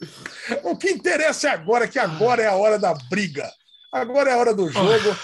O 0.64 0.76
que 0.76 0.90
interessa 0.90 1.48
é 1.48 1.50
agora, 1.50 1.88
que 1.88 1.98
agora 1.98 2.42
é 2.42 2.46
a 2.46 2.56
hora 2.56 2.78
da 2.78 2.92
briga. 3.08 3.50
Agora 3.90 4.28
é 4.28 4.34
a 4.34 4.36
hora 4.36 4.52
do 4.52 4.68
jogo. 4.68 5.16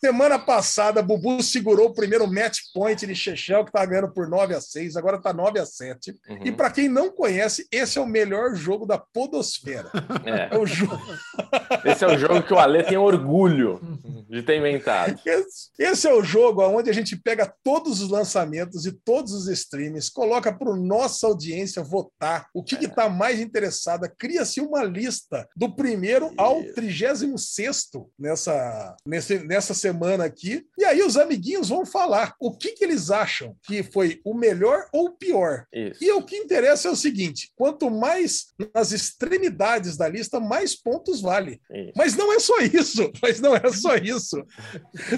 Semana 0.00 0.38
passada, 0.38 1.02
Bubu 1.02 1.42
segurou 1.42 1.88
o 1.88 1.94
primeiro 1.94 2.32
match 2.32 2.58
point 2.72 3.04
de 3.04 3.14
Chechel, 3.14 3.64
que 3.64 3.70
estava 3.70 3.86
ganhando 3.86 4.12
por 4.12 4.28
9 4.28 4.54
a 4.54 4.60
6 4.60 4.96
agora 4.96 5.16
está 5.16 5.32
9 5.32 5.58
a 5.58 5.66
7 5.66 5.98
Uhum. 6.28 6.40
E 6.44 6.52
para 6.52 6.70
quem 6.70 6.88
não 6.88 7.10
conhece, 7.10 7.66
esse 7.72 7.98
é 7.98 8.00
o 8.00 8.06
melhor 8.06 8.54
jogo 8.54 8.86
da 8.86 8.98
Podosfera. 8.98 9.90
É. 10.24 10.54
É 10.54 10.58
o 10.58 10.66
jogo. 10.66 10.98
Esse 11.84 12.04
é 12.04 12.08
o 12.08 12.18
jogo 12.18 12.42
que 12.42 12.52
o 12.52 12.58
Ale 12.58 12.82
tem 12.82 12.96
orgulho 12.96 13.80
de 14.28 14.42
ter 14.42 14.58
inventado. 14.58 15.18
Esse, 15.24 15.70
esse 15.78 16.06
é 16.06 16.12
o 16.12 16.22
jogo 16.22 16.62
onde 16.62 16.90
a 16.90 16.92
gente 16.92 17.16
pega 17.16 17.52
todos 17.62 18.00
os 18.00 18.10
lançamentos 18.10 18.84
e 18.84 18.92
todos 18.92 19.32
os 19.32 19.48
streams, 19.48 20.10
coloca 20.10 20.52
para 20.52 20.76
nossa 20.76 21.26
audiência 21.26 21.82
votar 21.82 22.46
o 22.52 22.62
que 22.62 22.74
está 22.74 23.08
mais 23.08 23.40
interessada, 23.40 24.12
cria-se 24.18 24.60
uma 24.60 24.82
lista 24.82 25.48
do 25.56 25.74
primeiro 25.74 26.32
ao 26.36 26.60
Isso. 26.60 26.74
36 26.74 27.90
nessa, 28.18 28.96
nesse, 29.06 29.38
nessa 29.38 29.72
semana 29.72 29.87
aqui. 30.24 30.64
E 30.78 30.84
aí 30.84 31.02
os 31.02 31.16
amiguinhos 31.16 31.68
vão 31.68 31.84
falar 31.84 32.34
o 32.40 32.56
que, 32.56 32.72
que 32.72 32.84
eles 32.84 33.10
acham 33.10 33.56
que 33.62 33.82
foi 33.82 34.20
o 34.24 34.34
melhor 34.34 34.86
ou 34.92 35.06
o 35.06 35.16
pior. 35.16 35.64
Isso. 35.72 36.02
E 36.02 36.10
o 36.12 36.22
que 36.22 36.36
interessa 36.36 36.88
é 36.88 36.90
o 36.90 36.96
seguinte: 36.96 37.50
quanto 37.56 37.90
mais 37.90 38.46
nas 38.74 38.92
extremidades 38.92 39.96
da 39.96 40.08
lista, 40.08 40.40
mais 40.40 40.76
pontos 40.76 41.20
vale. 41.20 41.60
Isso. 41.70 41.92
Mas 41.96 42.16
não 42.16 42.32
é 42.32 42.38
só 42.38 42.58
isso. 42.60 43.10
Mas 43.22 43.40
não 43.40 43.54
é 43.54 43.70
só 43.72 43.96
isso. 43.96 44.44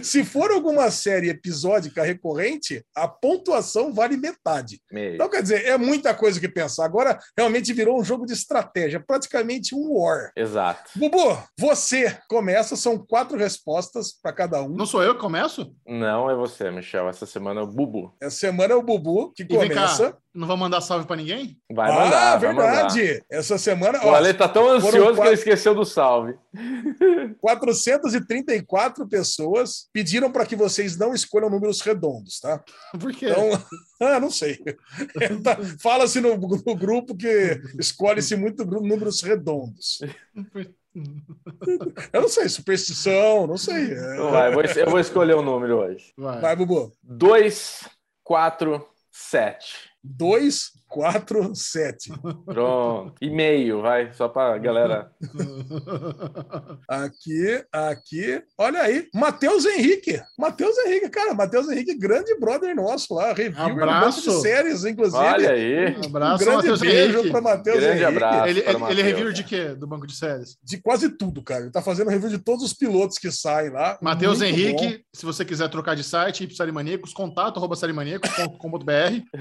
Se 0.03 0.25
for 0.25 0.51
alguma 0.51 0.91
série 0.91 1.29
episódica 1.29 2.03
recorrente, 2.03 2.85
a 2.95 3.07
pontuação 3.09 3.93
vale 3.93 4.17
metade. 4.17 4.81
Meio. 4.91 5.15
Então, 5.15 5.29
quer 5.29 5.43
dizer, 5.43 5.67
é 5.67 5.77
muita 5.77 6.15
coisa 6.15 6.41
que 6.41 6.49
pensar. 6.49 6.85
Agora, 6.85 7.19
realmente 7.37 7.73
virou 7.73 7.99
um 7.99 8.05
jogo 8.05 8.27
de 8.27 8.33
estratégia, 8.33 9.03
praticamente 9.05 9.75
um 9.75 9.93
war. 9.93 10.33
Exato. 10.37 10.91
Bubu, 10.97 11.43
você 11.59 12.17
começa, 12.29 12.77
são 12.77 12.99
quatro 12.99 13.37
respostas 13.37 14.13
para 14.13 14.33
cada 14.33 14.60
um. 14.61 14.69
Não 14.69 14.87
sou 14.87 15.03
eu 15.03 15.15
que 15.15 15.21
começo? 15.21 15.75
Não 15.87 16.31
é 16.31 16.35
você, 16.35 16.71
Michel. 16.71 17.09
Essa 17.09 17.27
semana 17.27 17.61
é 17.61 17.63
o 17.63 17.67
Bubu. 17.67 18.15
Essa 18.21 18.37
semana 18.37 18.73
é 18.73 18.77
o 18.77 18.83
Bubu 18.83 19.33
que 19.33 19.43
E 19.43 19.47
vem 19.47 19.69
começa. 19.69 20.13
cá, 20.13 20.19
não 20.35 20.47
vou 20.47 20.57
mandar 20.57 20.81
salve 20.81 21.07
pra 21.07 21.17
ninguém? 21.17 21.57
Vai 21.73 21.91
ah, 21.91 21.95
mandar, 21.95 22.37
vai 22.39 22.55
verdade. 22.55 23.25
Essa 23.31 23.59
semana, 23.59 23.99
mandar. 23.99 24.07
O 24.07 24.11
ó, 24.13 24.15
Ale 24.15 24.35
tá 24.35 24.49
tão 24.49 24.69
ansioso 24.69 24.97
que 24.97 25.03
quatro- 25.17 25.25
ele 25.27 25.35
esqueceu 25.35 25.75
do 25.75 25.85
salve. 25.85 26.35
434 27.41 29.07
pessoas 29.09 29.89
pediram 29.93 30.31
para 30.31 30.47
que 30.47 30.57
vocês 30.57 30.97
não 30.97 31.13
escolham 31.15 31.51
números 31.51 31.81
redondos, 31.81 32.39
tá? 32.41 32.63
Por 32.99 33.13
quê? 33.13 33.31
Então, 33.31 33.51
ah, 34.01 34.21
não 34.21 34.31
sei. 34.31 34.59
Tá- 35.43 35.57
Fala-se 35.83 36.21
no, 36.21 36.37
no 36.37 36.77
grupo 36.77 37.17
que 37.17 37.61
escolhe-se 37.79 38.37
muito 38.37 38.65
números 38.65 39.23
redondos. 39.23 40.01
Eu 42.13 42.23
não 42.23 42.29
sei, 42.29 42.49
superstição, 42.49 43.47
não 43.47 43.57
sei. 43.57 43.93
É, 43.93 44.15
Então 44.15 44.31
vai, 44.31 44.49
eu 44.49 44.53
vou, 44.55 44.63
eu 44.63 44.91
vou 44.91 45.01
escolher 45.01 45.35
o 45.35 45.43
número 45.43 45.79
hoje. 45.79 46.13
Vai. 46.17 46.41
Vai, 46.41 46.57
Bubu. 46.57 46.93
2, 47.03 47.89
4, 48.25 48.89
7. 49.11 49.91
2, 50.03 50.73
4, 50.91 51.55
7. 51.55 52.13
Pronto. 52.45 53.15
E 53.23 53.31
meio, 53.31 53.81
vai, 53.81 54.13
só 54.13 54.29
pra 54.29 54.59
galera. 54.59 55.11
Aqui, 56.89 57.65
aqui. 57.73 58.43
Olha 58.59 58.81
aí. 58.83 59.07
Matheus 59.15 59.65
Henrique. 59.65 60.21
Matheus 60.39 60.77
Henrique, 60.79 61.09
cara. 61.09 61.33
Matheus 61.33 61.69
Henrique, 61.69 61.95
grande 61.97 62.35
brother 62.39 62.75
nosso 62.75 63.15
lá. 63.15 63.33
Review 63.33 63.63
Abraço. 63.63 64.31
de 64.31 64.41
séries, 64.43 64.85
inclusive. 64.85 65.17
Olha 65.23 65.51
aí. 65.53 65.97
Um 65.97 66.07
Abraço, 66.07 66.45
grande 66.45 66.57
Matheus 66.57 66.81
beijo 66.81 67.31
para 67.31 67.41
Matheus 67.41 67.79
Grande 67.79 68.03
Henrique. 68.03 68.05
abraço. 68.05 68.49
Ele, 68.49 68.63
para 68.63 68.73
ele, 68.73 68.91
ele 68.91 69.01
é 69.01 69.05
review 69.05 69.33
de 69.33 69.45
quê? 69.45 69.69
Do 69.69 69.87
banco 69.87 70.07
de 70.07 70.17
séries? 70.17 70.57
De 70.63 70.79
quase 70.79 71.09
tudo, 71.11 71.41
cara. 71.43 71.63
Ele 71.63 71.71
tá 71.71 71.81
fazendo 71.81 72.11
review 72.11 72.29
de 72.31 72.39
todos 72.39 72.65
os 72.65 72.73
pilotos 72.73 73.17
que 73.17 73.31
saem 73.31 73.71
lá. 73.71 73.97
Matheus 74.03 74.43
Henrique, 74.43 74.89
bom. 74.89 74.99
se 75.15 75.25
você 75.25 75.45
quiser 75.45 75.69
trocar 75.69 75.95
de 75.95 76.03
site, 76.03 76.43
ir 76.45 76.47
pro 76.49 76.57
Sarimaníacos, 76.57 77.13
contato 77.13 77.59
arroba 77.59 77.77
sarimaníacos.com.br. 77.77 79.39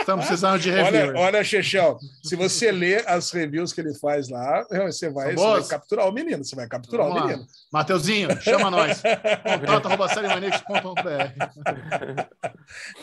Estamos 0.00 0.15
precisando 0.16 0.58
de 0.60 0.70
Olha, 0.70 0.82
reviewer. 0.84 1.16
olha, 1.16 1.44
Chechel, 1.44 1.98
se 2.22 2.36
você 2.36 2.70
ler 2.72 3.04
as 3.06 3.30
reviews 3.30 3.72
que 3.72 3.80
ele 3.80 3.94
faz 3.98 4.28
lá, 4.28 4.64
você 4.86 5.08
vai, 5.10 5.34
você 5.34 5.44
vai 5.60 5.64
capturar 5.64 6.08
o 6.08 6.12
menino. 6.12 6.44
Você 6.44 6.56
vai 6.56 6.66
capturar 6.68 7.06
Vamos 7.06 7.20
o 7.20 7.24
lá. 7.24 7.30
menino. 7.30 7.46
Mateuzinho, 7.72 8.28
chama 8.42 8.70
nós. 8.70 9.02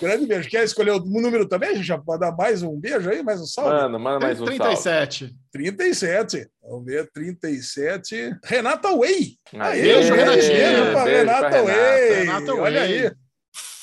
Grande 0.02 0.26
beijo. 0.26 0.50
Quer 0.50 0.64
escolher 0.64 0.92
o 0.92 1.00
número 1.00 1.48
também, 1.48 1.76
Chechel? 1.78 2.02
Pode 2.04 2.20
dar 2.22 2.32
mais 2.36 2.62
um 2.62 2.80
beijo 2.80 3.10
aí, 3.10 3.24
mais 3.24 3.40
um 3.42 3.46
salve? 3.46 3.72
Mano, 3.72 4.00
manda 4.00 4.20
mais 4.20 4.40
um 4.42 4.46
salve. 4.46 4.60
37. 4.60 5.34
37. 5.52 6.48
Vamos 6.62 6.86
ver, 6.86 7.10
37. 7.12 8.36
Renata 8.44 8.96
Way. 8.96 9.38
Aê, 9.60 9.82
Beijo, 9.82 10.14
Renatinha, 10.16 10.42
beijo 10.54 10.82
pra 10.84 10.92
pra 10.92 11.04
Renata 11.04 11.50
Renata. 11.50 11.64
Way. 11.64 12.14
Renata 12.14 12.54
Olha 12.56 12.80
Way. 12.82 13.12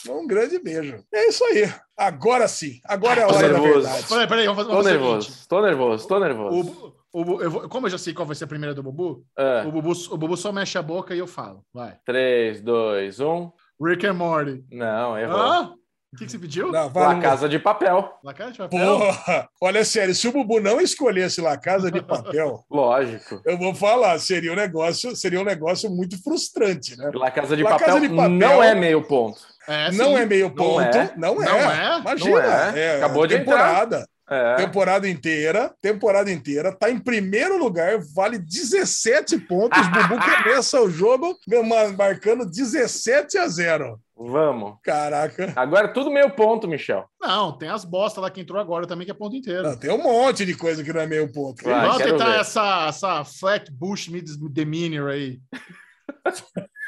Aí. 0.08 0.14
Um 0.14 0.26
grande 0.26 0.58
beijo. 0.58 1.02
É 1.12 1.28
isso 1.28 1.44
aí. 1.44 1.72
Agora 1.96 2.46
sim. 2.48 2.80
Agora 2.84 3.20
é 3.20 3.24
a 3.24 3.26
Tô 3.28 3.34
hora 3.34 3.48
da 3.48 3.58
nervoso. 3.58 3.82
verdade. 3.86 4.06
Peraí, 4.08 4.26
peraí, 4.28 4.46
vamos 4.46 4.62
fazer 4.64 4.76
Tô 4.76 4.82
nervoso, 4.82 5.48
tô 5.48 5.62
nervoso, 5.62 6.08
tô 6.08 6.18
nervoso. 6.20 6.94
O, 7.12 7.22
o, 7.22 7.42
eu 7.42 7.50
vou- 7.50 7.68
como 7.68 7.86
eu 7.86 7.90
já 7.90 7.98
sei 7.98 8.14
qual 8.14 8.26
vai 8.26 8.36
ser 8.36 8.44
a 8.44 8.48
primeira 8.48 8.74
do 8.74 8.82
Bubu, 8.82 9.24
Ah, 9.36 9.64
o, 9.66 9.72
Bubu, 9.72 9.92
o 10.10 10.16
Bubu 10.16 10.36
só 10.36 10.52
mexe 10.52 10.78
a 10.78 10.82
boca 10.82 11.14
e 11.14 11.18
eu 11.18 11.26
falo. 11.26 11.62
Vai. 11.74 11.96
3, 12.06 12.60
2, 12.60 13.20
1. 13.20 13.52
Rick 13.82 14.06
and 14.06 14.14
Morty. 14.14 14.64
Não, 14.70 15.18
errou. 15.18 15.36
Hã? 15.38 15.74
O 16.12 16.16
que, 16.18 16.24
que 16.26 16.32
você 16.32 16.40
pediu? 16.40 16.72
Não, 16.72 16.90
La 16.92 17.20
Casa 17.20 17.48
de 17.48 17.56
Papel. 17.58 18.10
La 18.24 18.34
Casa 18.34 18.50
de 18.50 18.58
Papel? 18.58 18.98
Porra, 18.98 19.48
olha 19.62 19.84
sério, 19.84 20.12
se 20.12 20.26
o 20.26 20.32
Bubu 20.32 20.60
não 20.60 20.80
escolhesse 20.80 21.40
La 21.40 21.56
Casa 21.56 21.88
de 21.88 22.02
Papel, 22.02 22.64
Lógico. 22.68 23.40
eu 23.46 23.56
vou 23.56 23.72
falar, 23.76 24.18
seria 24.18 24.52
um 24.52 24.56
negócio, 24.56 25.14
seria 25.14 25.40
um 25.40 25.44
negócio 25.44 25.88
muito 25.88 26.20
frustrante, 26.20 26.96
né? 26.98 27.12
La 27.14 27.30
Casa 27.30 27.56
de, 27.56 27.62
La 27.62 27.70
papel, 27.70 27.86
Casa 27.86 28.00
de 28.00 28.08
Papel- 28.08 28.28
não 28.28 28.60
é 28.60 28.74
meio 28.74 29.06
ponto. 29.06 29.38
É, 29.70 29.90
não 29.92 30.08
sim. 30.10 30.16
é 30.16 30.26
meio 30.26 30.50
ponto, 30.50 30.96
é. 30.96 31.12
não 31.16 31.40
é. 31.42 31.46
Não 31.46 31.70
é? 31.70 31.98
Imagina, 32.00 32.30
Não 32.70 32.76
é. 32.76 32.96
Acabou 32.96 33.26
de 33.26 33.38
temporada, 33.38 34.06
É. 34.28 34.54
temporada 34.56 35.08
inteira, 35.08 35.72
temporada 35.80 36.30
inteira, 36.30 36.72
tá 36.72 36.90
em 36.90 36.98
primeiro 36.98 37.56
lugar, 37.58 37.98
vale 38.14 38.38
17 38.38 39.38
pontos, 39.40 39.78
Bubu 39.88 40.16
começa 40.20 40.80
o 40.80 40.90
jogo 40.90 41.36
ma- 41.66 41.88
marcando 41.96 42.44
17 42.44 43.38
a 43.38 43.46
0. 43.48 43.98
Vamos. 44.22 44.74
Caraca. 44.82 45.52
Agora 45.56 45.86
é 45.86 45.92
tudo 45.92 46.10
meio 46.10 46.30
ponto, 46.30 46.68
Michel. 46.68 47.06
Não, 47.20 47.56
tem 47.56 47.70
as 47.70 47.84
bostas 47.86 48.22
lá 48.22 48.30
que 48.30 48.40
entrou 48.40 48.60
agora 48.60 48.86
também, 48.86 49.06
que 49.06 49.10
é 49.10 49.14
ponto 49.14 49.34
inteiro. 49.34 49.62
Não, 49.62 49.76
tem 49.78 49.90
um 49.90 50.02
monte 50.02 50.44
de 50.44 50.54
coisa 50.54 50.84
que 50.84 50.92
não 50.92 51.00
é 51.00 51.06
meio 51.06 51.32
ponto. 51.32 51.64
Vai, 51.64 51.86
Vamos 51.86 52.02
tentar 52.02 52.26
ver. 52.32 52.40
essa, 52.40 52.86
essa 52.88 53.24
Flat 53.24 53.70
Bush 53.72 54.08
Misdemeanor 54.08 55.10
aí. 55.10 55.38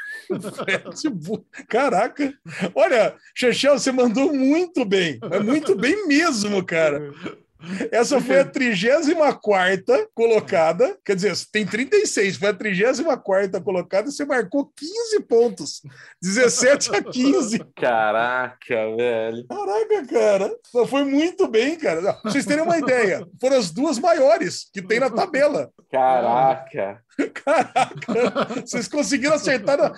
Tipo, 0.95 1.45
Caraca. 1.67 2.33
Olha, 2.75 3.15
Chechel, 3.35 3.77
você 3.77 3.91
mandou 3.91 4.33
muito 4.33 4.85
bem. 4.85 5.19
É 5.31 5.39
muito 5.39 5.75
bem 5.75 6.07
mesmo, 6.07 6.63
cara. 6.63 7.11
Essa 7.91 8.19
foi 8.19 8.39
a 8.39 8.45
34 8.45 10.09
colocada. 10.13 10.97
Quer 11.03 11.15
dizer, 11.15 11.33
tem 11.51 11.65
36, 11.65 12.37
foi 12.37 12.49
a 12.49 12.53
34 12.53 13.63
colocada 13.63 14.09
e 14.09 14.11
você 14.11 14.25
marcou 14.25 14.71
15 14.75 15.19
pontos. 15.21 15.81
17 16.21 16.95
a 16.95 17.01
15. 17.01 17.59
Caraca, 17.75 18.95
velho. 18.97 19.47
Caraca, 19.47 20.07
cara. 20.07 20.55
Foi 20.87 21.05
muito 21.05 21.47
bem, 21.47 21.77
cara. 21.77 22.01
Pra 22.01 22.31
vocês 22.31 22.45
terem 22.45 22.63
uma 22.63 22.77
ideia, 22.77 23.25
foram 23.39 23.57
as 23.57 23.71
duas 23.71 23.97
maiores 23.97 24.69
que 24.73 24.81
tem 24.81 24.99
na 24.99 25.09
tabela. 25.09 25.71
Caraca. 25.91 27.01
Caraca, 27.33 28.61
vocês 28.65 28.87
conseguiram 28.87 29.35
acertar. 29.35 29.77
na- 29.77 29.93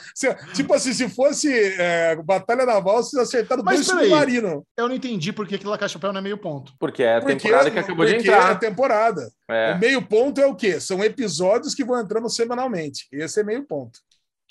tipo 0.54 0.74
assim, 0.74 0.94
se 0.94 1.08
fosse 1.10 1.52
é, 1.80 2.16
Batalha 2.18 2.66
Naval, 2.66 2.98
vocês 3.04 3.22
acertaram 3.22 3.64
Mas 3.64 3.86
dois 3.86 3.88
submarinos. 3.88 4.64
Eu 4.78 4.88
não 4.88 4.96
entendi 4.96 5.32
por 5.32 5.48
que, 5.48 5.58
La 5.66 5.78
de 5.78 5.94
Papel 5.94 6.14
não 6.14 6.20
é 6.20 6.24
meio 6.24 6.38
ponto. 6.38 6.74
Porque 6.80 7.04
é 7.04 7.16
a 7.16 7.20
Porque- 7.22 7.36
temporada 7.36 7.72
que 7.72 7.80
acabou 7.80 8.06
de 8.06 8.16
porque 8.16 8.28
entrar. 8.30 8.52
É 8.52 8.56
temporada. 8.56 9.30
O 9.50 9.54
É. 9.54 9.78
meio 9.78 10.02
ponto 10.02 10.42
é 10.42 10.46
o 10.46 10.56
quê? 10.56 10.80
São 10.80 11.04
episódios 11.04 11.74
que 11.74 11.84
vão 11.86 12.00
entrando 12.00 12.30
semanalmente. 12.30 13.08
Esse 13.12 13.40
é 13.40 13.44
meio 13.44 13.64
ponto. 13.64 14.00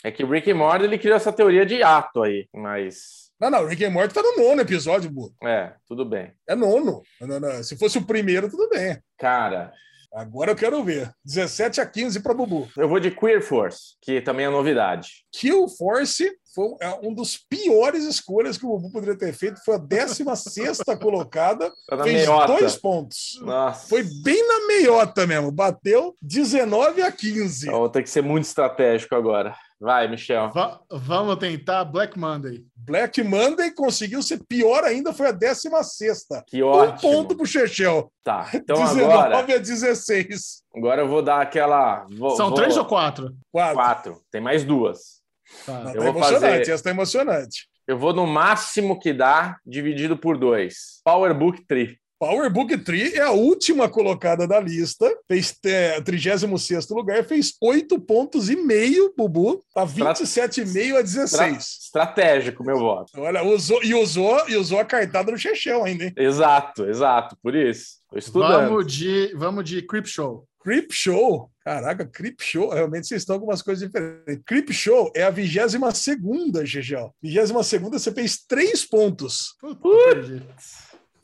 é 0.07 0.11
que 0.11 0.23
o 0.23 0.31
Rick 0.31 0.51
and 0.51 0.57
Morty 0.57 0.85
ele 0.85 0.99
criou 0.99 1.17
essa 1.17 1.33
teoria 1.33 1.65
de 1.65 1.83
ato 1.83 2.23
aí, 2.23 2.47
mas 2.55 3.31
Não, 3.41 3.51
não, 3.51 3.67
Rick 3.67 3.83
and 3.85 3.91
Morty 3.91 4.13
tá 4.13 4.23
no 4.23 4.37
nono 4.37 4.61
episódio, 4.61 5.11
Bu. 5.11 5.35
é, 5.43 5.73
tudo 5.89 6.05
bem. 6.05 6.31
É 6.47 6.55
nono. 6.55 7.03
Não, 7.23 7.41
não, 7.41 7.63
Se 7.63 7.75
fosse 7.79 7.97
o 7.99 8.05
primeiro, 8.07 8.49
tudo 8.51 8.69
bem. 8.69 8.99
Cara, 9.19 9.73
Agora 10.15 10.53
eu 10.53 10.57
quero 10.57 10.83
ver. 10.85 11.11
17 11.25 11.81
a 11.81 11.87
15 11.87 12.21
para 12.21 12.33
Bubu. 12.35 12.69
eu 12.77 12.89
vou 12.89 13.01
de 13.01 13.11
Queer 13.11 13.43
Force, 13.43 13.97
que 14.01 14.21
também 14.21 14.47
é 14.47 14.51
novidade. 14.51 15.25
Kill 15.33 15.67
Force 15.69 16.31
foi 16.55 16.77
é 16.81 16.89
um 17.03 17.13
dos 17.13 17.37
piores 17.37 18.05
escolhas 18.05 18.57
que 18.57 18.65
o 18.65 18.69
Bubu 18.69 18.93
poderia 18.93 19.19
ter 19.19 19.33
feito. 19.33 19.61
Foi 19.65 19.75
a 19.75 19.79
16 19.79 20.79
colocada. 21.03 21.73
Tá 21.89 22.03
fez 22.05 22.15
meiota. 22.29 22.47
dois 22.47 22.77
pontos. 22.77 23.41
Nossa. 23.43 23.89
Foi 23.89 24.05
bem 24.23 24.47
na 24.47 24.67
meiota 24.69 25.27
mesmo. 25.27 25.51
Bateu 25.51 26.15
19 26.23 27.03
a 27.03 27.11
15. 27.11 27.67
Então, 27.67 27.81
Vou 27.81 27.89
ter 27.89 28.03
que 28.05 28.11
ser 28.11 28.23
muito 28.23 28.45
estratégico 28.45 29.17
agora. 29.17 29.57
Vai, 29.85 30.09
Michel. 30.09 30.51
Va- 30.51 30.81
vamos 30.91 31.37
tentar 31.37 31.85
Black 31.85 32.19
Monday. 32.19 32.65
Black 32.75 33.23
Monday 33.23 33.71
conseguiu 33.71 34.23
ser 34.23 34.41
pior 34.49 34.83
ainda, 34.83 35.13
foi 35.13 35.27
a 35.29 35.33
16. 35.33 36.25
Que 36.47 36.63
Um 36.63 36.69
ótimo. 36.69 37.01
ponto 37.01 37.37
pro 37.37 37.45
Chechel. 37.47 38.11
Tá, 38.23 38.49
então 38.55 38.77
19 38.83 39.03
agora, 39.13 39.39
a 39.41 39.59
16. 39.59 40.63
agora 40.75 41.03
eu 41.03 41.09
vou 41.09 41.21
dar 41.23 41.43
aquela. 41.43 42.07
Vou, 42.17 42.31
São 42.35 42.49
vou- 42.49 42.57
três 42.57 42.79
ou 42.79 42.87
quatro? 42.87 43.35
Quatro. 43.53 43.75
quatro. 43.75 44.23
Tem 44.31 44.41
mais 44.41 44.65
duas. 44.65 45.23
Tá. 45.67 45.81
Não, 45.81 45.91
Eu 45.91 45.95
tá 45.97 46.01
vou 46.01 46.09
emocionante, 46.09 46.59
fazer- 46.61 46.73
essa 46.73 46.85
tá 46.85 46.91
emocionante. 46.91 47.69
Eu 47.87 47.99
vou 47.99 48.15
no 48.15 48.27
máximo 48.27 48.99
que 48.99 49.13
dá, 49.13 49.59
dividido 49.67 50.17
por 50.17 50.39
dois. 50.39 51.03
Powerbook 51.05 51.63
3. 51.67 51.95
Powerbook 52.25 52.79
Tree 52.79 53.13
é 53.13 53.21
a 53.21 53.33
última 53.33 53.87
colocada 53.87 54.49
da 54.49 54.59
lista, 54.59 55.15
fez 55.29 55.55
é, 55.67 56.01
36 56.01 56.89
lugar, 56.89 57.23
fez 57.23 57.53
8 57.61 58.01
pontos 58.01 58.49
e 58.49 58.57
meio, 58.57 59.13
Bubu, 59.15 59.63
tá 59.75 59.87
27,5 59.87 60.97
a 60.97 61.03
16. 61.03 61.81
Estratégico, 61.85 62.65
meu 62.65 62.79
voto. 62.79 63.11
Olha, 63.19 63.45
usou, 63.45 63.85
e, 63.85 63.95
usou, 63.95 64.43
e 64.49 64.57
usou 64.57 64.81
a 64.81 64.87
cartada 64.87 65.33
no 65.33 65.37
Chechel 65.37 65.85
ainda, 65.85 66.05
hein? 66.05 66.15
Exato, 66.17 66.87
exato. 66.87 67.37
Por 67.43 67.55
isso. 67.55 67.99
Tô 68.11 68.19
estudando. 68.19 68.71
Vamos 68.71 68.91
de, 68.91 69.35
vamos 69.35 69.63
de 69.63 69.83
Creep 69.83 70.07
Show. 70.07 70.49
Creep 70.63 70.93
Show. 70.93 71.51
Caraca, 71.63 72.07
Creep 72.07 72.41
Show. 72.41 72.71
Realmente 72.71 73.07
vocês 73.07 73.21
estão 73.21 73.39
com 73.39 73.45
umas 73.45 73.61
coisas 73.61 73.87
diferentes. 73.87 74.43
Creep 74.47 74.73
Show 74.73 75.13
é 75.15 75.25
a 75.25 75.31
22 75.31 75.95
segunda, 75.99 76.65
Gegel. 76.65 77.15
22 77.23 77.67
segunda 77.67 77.99
você 77.99 78.11
fez 78.11 78.39
3 78.47 78.83
pontos. 78.87 79.57
Perdi. 79.61 80.43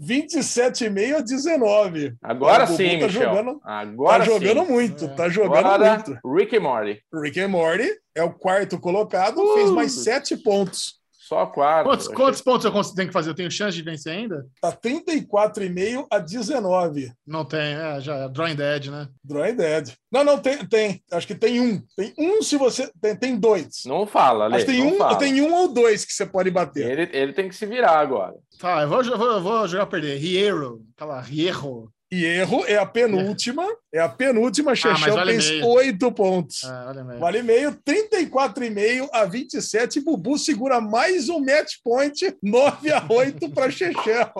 27,5 0.01 1.16
a 1.16 1.20
19. 1.20 2.14
Agora 2.22 2.66
sim, 2.66 2.98
tá 2.98 3.07
Michel. 3.07 3.22
jogando- 3.22 3.61
Agora 3.62 4.18
tá 4.24 4.24
jogando 4.30 4.66
sim. 4.66 4.72
muito, 4.72 5.05
É. 5.05 5.09
tá 5.09 5.28
jogando 5.28 5.66
Agora, 5.66 5.94
muito. 6.05 6.18
Rick 6.34 6.57
and 6.57 6.61
Morty. 6.61 7.03
Rick 7.22 7.40
and 7.40 7.48
Morty 7.48 7.90
é 8.14 8.22
o 8.22 8.32
quarto 8.32 8.78
colocado, 8.80 9.38
Uh. 9.40 9.55
fez 9.55 9.70
mais 9.70 9.92
7 9.92 10.36
pontos. 10.38 10.99
Só 11.31 11.47
quarto. 11.47 11.87
Quantos, 11.87 12.07
Achei- 12.07 12.16
quantos 12.16 12.41
pontos 12.43 12.64
eu 12.64 12.72
consigo- 12.72 12.97
tenho 12.97 13.07
que 13.07 13.12
fazer? 13.12 13.31
Eu 13.31 13.35
tenho 13.37 13.49
chance 13.53 13.76
de 13.76 13.85
vencer 13.85 14.12
ainda? 14.12 14.45
Tá 14.61 14.72
34,5 14.72 16.05
a 16.11 16.18
19. 16.18 17.12
Não 17.24 17.45
tem, 17.45 17.61
é, 17.74 18.01
já 18.01 18.16
é 18.16 18.28
Drawing 18.28 18.57
Dead, 18.57 18.87
né? 18.87 19.09
Drawing 19.22 19.55
Dead. 19.55 19.93
Não, 20.11 20.24
não, 20.24 20.39
tem, 20.39 20.59
tem. 20.66 21.01
Acho 21.12 21.28
que 21.28 21.35
tem 21.37 21.61
um. 21.61 21.81
Tem 21.97 22.12
um 22.18 22.43
se 22.43 22.57
você. 22.57 22.91
Tem, 23.01 23.14
tem 23.14 23.37
dois. 23.39 23.83
Não 23.87 24.09
fala, 24.09 24.49
Acho 24.49 24.66
que 24.66 24.72
tem 24.72 24.81
não 24.85 24.95
um, 24.95 24.99
fala. 24.99 25.16
tem 25.18 25.41
um 25.41 25.55
ou 25.55 25.68
dois 25.72 26.05
que 26.05 26.12
você 26.12 26.26
pode 26.26 26.51
bater. 26.51 26.91
Ele, 26.99 27.16
ele 27.16 27.33
tem 27.33 27.49
que 27.49 27.55
se 27.55 27.64
virar 27.64 28.01
agora. 28.01 28.35
Tá, 28.59 28.83
eu 28.83 28.89
vou, 28.89 29.01
eu 29.05 29.16
vou, 29.16 29.26
eu 29.35 29.41
vou 29.41 29.68
jogar 29.68 29.87
perder. 29.87 30.18
Riero, 30.18 30.83
aquela 30.97 31.20
Riero. 31.20 31.89
E 32.12 32.24
erro 32.24 32.64
é 32.66 32.76
a 32.76 32.84
penúltima. 32.84 33.64
É 33.94 34.00
a 34.00 34.08
penúltima. 34.08 34.74
Chechel 34.74 35.24
fez 35.24 35.48
meio. 35.48 35.66
oito 35.66 36.11
pontos. 36.11 36.62
Mesmo. 36.64 37.20
Vale 37.20 37.42
meio, 37.42 37.72
34,5 37.86 39.08
a 39.12 39.24
27. 39.24 40.00
Bubu 40.00 40.36
segura 40.36 40.80
mais 40.80 41.28
um 41.28 41.38
match 41.38 41.74
point, 41.84 42.36
9 42.42 42.90
a 42.90 43.06
8 43.08 43.50
para 43.50 43.70
Chechel. 43.70 44.32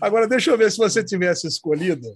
Agora, 0.00 0.26
deixa 0.26 0.50
eu 0.50 0.58
ver 0.58 0.72
se 0.72 0.78
você 0.78 1.04
tivesse 1.04 1.46
escolhido 1.46 2.08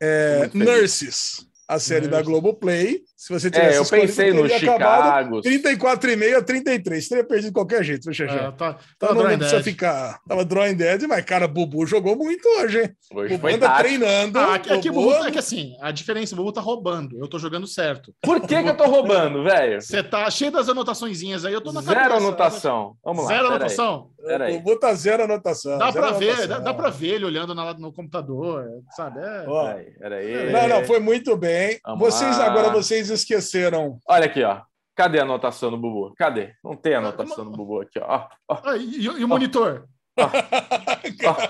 é. 0.00 0.50
Nurses, 0.52 1.46
a 1.66 1.78
série 1.78 2.08
da 2.08 2.18
Nurses. 2.18 2.26
Globoplay. 2.26 3.00
Se 3.20 3.32
você 3.32 3.50
tivesse 3.50 3.74
É, 3.74 3.78
eu 3.78 3.82
escolhido, 3.82 4.06
pensei 4.06 4.32
no 4.32 4.48
Chicago. 4.48 5.40
34,5 5.42 6.36
a 6.36 6.42
33. 6.42 7.08
Teria 7.08 7.24
perdido 7.24 7.48
de 7.48 7.52
qualquer 7.52 7.82
jeito, 7.82 8.04
viu, 8.04 8.14
Chechel? 8.14 8.36
É, 8.38 8.52
tá, 8.52 8.76
Então 8.94 9.08
tá 9.08 9.14
não, 9.16 9.36
precisa 9.38 9.60
ficar. 9.60 10.20
Tava 10.28 10.44
drawing 10.44 10.76
dead, 10.76 11.02
mas, 11.08 11.24
cara, 11.24 11.48
Bubu 11.48 11.84
jogou 11.84 12.14
muito 12.14 12.48
hoje, 12.60 12.80
hein? 12.80 12.90
Hoje 13.12 13.30
Bubu 13.30 13.40
foi 13.40 13.54
anda 13.54 13.66
tático. 13.66 13.88
treinando. 13.88 14.38
Ah, 14.38 14.54
aqui, 14.54 14.72
aqui 14.72 14.88
o 14.90 14.92
Bubu- 14.92 15.14
é 15.26 15.32
que 15.32 15.38
assim, 15.38 15.76
a 15.80 15.90
diferença, 15.90 16.32
o 16.34 16.38
Bubu 16.38 16.52
tá 16.52 16.60
roubando, 16.60 17.18
eu 17.18 17.26
tô 17.26 17.40
jogando 17.40 17.66
certo. 17.66 18.14
Por 18.22 18.40
que, 18.40 18.62
que 18.62 18.68
eu 18.68 18.76
tô 18.76 18.84
roubando, 18.86 19.42
velho? 19.42 19.82
Você 19.82 20.00
tá 20.00 20.30
cheio 20.30 20.52
das 20.52 20.68
anotaçõezinhas 20.68 21.44
aí, 21.44 21.52
eu 21.52 21.60
tô 21.60 21.72
na 21.72 21.80
Zero 21.80 21.96
cabeça. 21.98 22.16
anotação. 22.18 22.92
Vamos 23.04 23.24
lá. 23.24 23.28
Zero 23.30 23.42
pera 23.42 23.54
anotação. 23.56 24.10
Pera 24.24 24.44
aí. 24.44 24.54
O 24.56 24.60
Bubu 24.60 24.78
tá 24.78 24.94
zero 24.94 25.24
anotação. 25.24 25.76
Dá 25.76 25.90
zero 25.90 26.06
pra 26.06 26.16
ver, 26.16 26.46
dá, 26.46 26.58
dá 26.60 26.72
pra 26.72 26.88
ver 26.90 27.14
ele 27.14 27.24
olhando 27.24 27.52
na- 27.52 27.74
no 27.74 27.92
computador, 27.92 28.64
sabe? 28.94 29.18
É. 29.18 29.44
Ó, 29.48 29.64
Pera 29.64 29.78
aí, 29.78 29.84
pera 29.98 30.16
aí. 30.16 30.52
Não, 30.52 30.68
não, 30.68 30.84
foi 30.86 31.00
muito 31.00 31.36
bem. 31.36 31.80
Vamos 31.84 32.00
vocês 32.14 32.38
lá. 32.38 32.46
agora 32.46 32.70
vocês 32.70 33.07
esqueceram. 33.10 33.98
Olha 34.08 34.26
aqui, 34.26 34.42
ó. 34.42 34.60
Cadê 34.96 35.20
a 35.20 35.22
anotação 35.22 35.70
do 35.70 35.76
Bubu? 35.78 36.12
Cadê? 36.16 36.54
Não 36.64 36.74
tem 36.76 36.94
anotação 36.94 37.44
do 37.44 37.50
Bubu 37.52 37.80
aqui, 37.80 37.98
ó. 38.00 38.26
Ó, 38.48 38.58
Ah, 38.64 38.76
e, 38.76 39.00
e 39.02 39.24
o 39.24 39.28
monitor? 39.28 39.84
ó, 40.18 40.24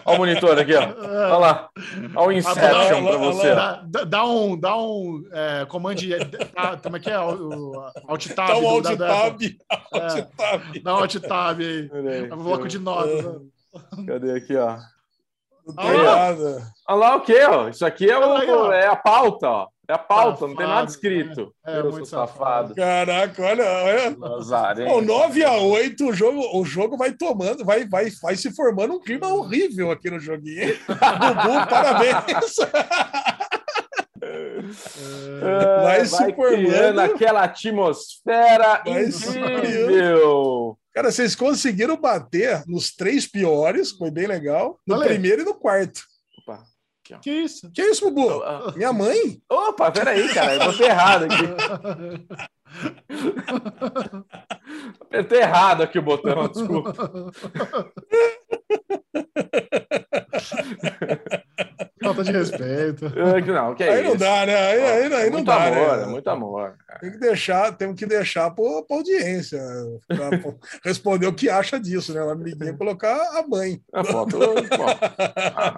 ó 0.05 0.15
o 0.15 0.19
monitor 0.19 0.59
aqui, 0.59 0.75
ó. 0.75 0.83
Olha 0.83 1.37
lá. 1.39 1.69
Olha 2.17 2.29
o 2.29 2.33
Inception 2.33 3.07
pra 3.07 3.17
você. 3.17 3.51
ó. 3.53 3.55
Dá, 3.55 3.83
dá- 3.87 4.05
dá 4.05 4.25
um, 4.27 4.59
dá 4.61 4.77
um 4.77 5.23
é, 5.33 5.65
comando. 5.67 5.97
de- 5.97 6.15
ah, 6.55 6.77
como 6.83 6.97
é 6.99 7.01
que 7.01 7.11
é? 7.11 7.19
O, 7.19 7.71
o 7.71 7.91
Alt 8.09 8.27
Tab. 8.35 8.49
Tá 8.49 8.57
um 8.59 8.69
alt 8.69 8.85
tab. 8.99 9.43
É. 9.43 9.99
Alt 9.99 10.29
tab. 10.37 10.63
Dá 10.83 10.95
um 10.95 10.99
Alt 10.99 11.15
Tab 11.17 11.61
aí. 11.61 11.89
Pera 11.89 12.11
aí, 12.11 12.29
É 12.29 12.35
um 12.35 12.43
bloco 12.43 12.69
de 12.69 12.79
notas. 12.79 13.25
né? 13.25 13.41
Cadê 14.07 14.33
aqui, 14.33 14.57
ó? 14.57 14.77
Não 15.67 15.75
Ah. 15.77 15.83
tem 15.91 16.03
nada. 16.03 16.63
Olha 16.89 16.99
lá 16.99 17.17
o 17.17 17.21
quê, 17.23 17.43
ó? 17.49 17.69
Isso 17.69 17.85
aqui 17.87 18.11
é, 18.11 18.19
o- 18.19 18.23
Olha 18.29 18.41
aí, 18.43 18.51
ó. 18.51 18.73
é 18.73 18.87
a 18.89 18.97
pauta, 18.97 19.49
ó. 19.49 19.69
É 19.91 19.95
a 19.95 19.99
pauta, 19.99 20.47
não 20.47 20.55
tem 20.55 20.67
Safado, 20.67 20.75
nada 20.75 20.91
escrito. 20.91 21.55
É, 21.67 21.77
é 21.77 21.79
Eu 21.79 21.85
muito 21.85 22.07
sou 22.07 22.19
safado. 22.19 22.75
Caraca, 22.75 23.43
olha, 23.43 23.65
olha. 23.65 24.17
Lazarento. 24.19 24.91
Bom, 24.91 25.01
9 25.01 25.45
a 25.45 25.57
8 25.57 26.09
o 26.09 26.13
jogo, 26.13 26.61
o 26.61 26.65
jogo 26.67 26.99
vai 26.99 27.13
tomando, 27.13 27.65
vai, 27.65 27.89
vai, 27.89 28.11
vai 28.23 28.37
se 28.37 28.55
formando 28.55 28.93
um 28.93 29.01
clima 29.01 29.29
horrível 29.29 29.91
aqui 29.91 30.11
no 30.11 30.21
joguinho. 30.21 30.77
Bubu, 30.85 31.67
parabéns. 31.71 32.15
Ah, 35.43 35.83
vai 35.85 36.05
se 36.05 36.35
formando. 36.35 36.35
criando 36.35 36.99
aquela 37.01 37.45
atmosfera 37.45 38.83
Vai 38.85 39.05
incrível. 39.05 40.77
Cara, 40.93 41.11
vocês 41.11 41.35
conseguiram 41.35 41.97
bater 41.97 42.63
nos 42.67 42.95
três 42.95 43.27
piores, 43.27 43.93
foi 43.93 44.11
bem 44.11 44.27
legal. 44.27 44.79
No 44.87 44.99
primeiro 44.99 45.43
e 45.43 45.45
no 45.47 45.55
quarto. 45.55 46.03
Opa, 47.15 47.23
Que 47.23 47.31
isso? 47.31 47.71
Que 47.73 47.83
isso, 47.83 48.11
Bubu? 48.11 48.43
Ah, 48.43 48.73
Minha 48.77 48.93
mãe? 48.93 49.41
Opa, 49.51 49.91
peraí, 49.91 50.29
cara. 50.33 50.55
Eu 50.55 50.65
botei 50.73 50.87
errado 50.87 51.25
aqui. 51.25 51.45
Apertei 55.01 55.41
errado 55.41 55.83
aqui 55.83 55.99
o 55.99 56.03
botão, 56.03 56.49
desculpa. 56.49 56.93
Falta 62.15 62.25
de 62.25 62.33
respeito. 62.33 63.07
Ah, 63.07 63.41
que 63.43 63.51
Não, 63.51 63.75
que 63.75 63.83
é 63.85 63.91
aí 63.91 64.01
isso? 64.03 64.11
não 64.11 64.17
dá, 64.17 64.47
né? 64.47 64.57
Aí, 64.57 64.81
aí, 64.83 65.15
aí 65.15 65.25
não 65.27 65.33
muito 65.33 65.47
dá, 65.47 65.67
amor, 65.67 65.97
né? 65.97 66.03
é 66.03 66.07
muito 66.07 66.29
amor. 66.29 66.75
cara. 66.87 67.01
Tem 67.01 67.11
que 67.13 67.19
deixar, 67.19 67.73
temos 67.77 67.97
que 67.99 68.07
deixar 68.07 68.51
para 68.51 68.65
a 68.65 68.95
audiência 68.95 69.61
pra 70.07 70.31
responder 70.85 71.27
o 71.27 71.35
que 71.35 71.49
acha 71.49 71.79
disso, 71.79 72.13
né? 72.13 72.23
Uma 72.23 72.33
amiguinha 72.33 72.75
colocar 72.77 73.17
a 73.39 73.47
mãe. 73.47 73.81
A 73.93 74.05
foto, 74.05 74.39
bom. 74.39 74.55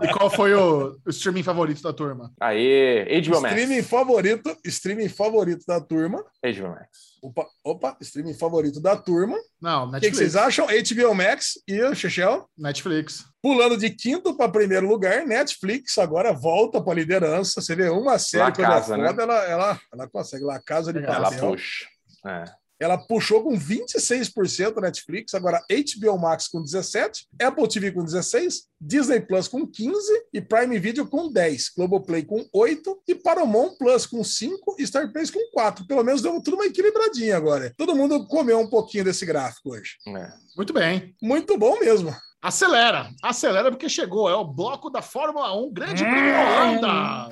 E 0.02 0.12
qual 0.12 0.30
foi 0.30 0.54
o, 0.54 0.96
o 1.06 1.10
streaming 1.10 1.42
favorito 1.42 1.82
da 1.82 1.92
turma? 1.92 2.32
Aê, 2.40 3.04
HBO 3.22 3.40
Max. 3.40 3.54
Streaming 3.54 3.82
favorito, 3.82 4.56
streaming 4.64 5.08
favorito 5.08 5.64
da 5.66 5.80
turma. 5.80 6.24
HBO 6.42 6.68
Max. 6.70 7.09
Opa, 7.22 7.46
opa, 7.64 7.96
streaming 8.00 8.34
favorito 8.34 8.80
da 8.80 8.96
turma. 8.96 9.36
Não, 9.60 9.84
O 9.88 9.92
que, 9.92 10.00
que 10.00 10.06
Netflix. 10.06 10.16
vocês 10.18 10.36
acham? 10.36 10.66
HBO 10.66 11.14
Max 11.14 11.54
e 11.68 11.82
o 11.82 11.94
Chechel? 11.94 12.48
Netflix. 12.56 13.24
Pulando 13.42 13.76
de 13.76 13.90
quinto 13.90 14.36
para 14.36 14.50
primeiro 14.50 14.86
lugar, 14.88 15.26
Netflix 15.26 15.98
agora 15.98 16.32
volta 16.32 16.82
para 16.82 16.92
a 16.92 16.96
liderança. 16.96 17.60
Você 17.60 17.74
vê 17.74 17.88
uma 17.88 18.18
série 18.18 18.44
La 18.44 18.52
quando 18.52 18.66
Casa, 18.66 18.94
é 18.94 18.98
né? 18.98 19.08
foda, 19.08 19.22
ela, 19.22 19.44
ela, 19.44 19.80
ela 19.92 20.08
consegue. 20.08 20.44
La 20.44 20.60
Casa 20.62 20.92
de 20.92 20.98
Ela 20.98 21.14
Ela 21.16 21.30
Papel. 21.30 21.50
puxa. 21.50 21.86
É. 22.26 22.44
Ela 22.80 22.96
puxou 22.96 23.42
com 23.42 23.58
26% 23.58 24.80
Netflix, 24.80 25.34
agora 25.34 25.62
HBO 25.68 26.18
Max 26.18 26.48
com 26.48 26.62
17%, 26.62 27.26
Apple 27.40 27.68
TV 27.68 27.92
com 27.92 28.04
16%, 28.04 28.62
Disney 28.80 29.20
Plus 29.20 29.46
com 29.46 29.66
15% 29.66 29.92
e 30.32 30.40
Prime 30.40 30.78
Video 30.78 31.06
com 31.06 31.30
10%, 31.30 31.72
Globoplay 31.76 32.24
com 32.24 32.44
8% 32.54 32.96
e 33.06 33.14
Paramount 33.14 33.76
Plus 33.78 34.06
com 34.06 34.20
5% 34.20 34.50
e 34.78 34.86
Star 34.86 35.12
Plus 35.12 35.30
com 35.30 35.40
4%. 35.54 35.86
Pelo 35.86 36.02
menos 36.02 36.22
deu 36.22 36.40
tudo 36.40 36.54
uma 36.54 36.66
equilibradinha 36.66 37.36
agora. 37.36 37.74
Todo 37.76 37.94
mundo 37.94 38.26
comeu 38.26 38.58
um 38.58 38.70
pouquinho 38.70 39.04
desse 39.04 39.26
gráfico 39.26 39.74
hoje. 39.74 39.96
é. 40.08 40.32
Muito 40.56 40.72
bem. 40.72 41.14
Muito 41.22 41.56
bom 41.58 41.78
mesmo. 41.78 42.14
Acelera. 42.42 43.10
Acelera 43.22 43.70
porque 43.70 43.88
chegou. 43.88 44.28
É 44.28 44.34
o 44.34 44.44
bloco 44.44 44.88
da 44.88 45.02
Fórmula 45.02 45.54
1. 45.54 45.72
Grande 45.72 46.02
Prêmio 46.02 46.34
Holanda. 46.34 47.28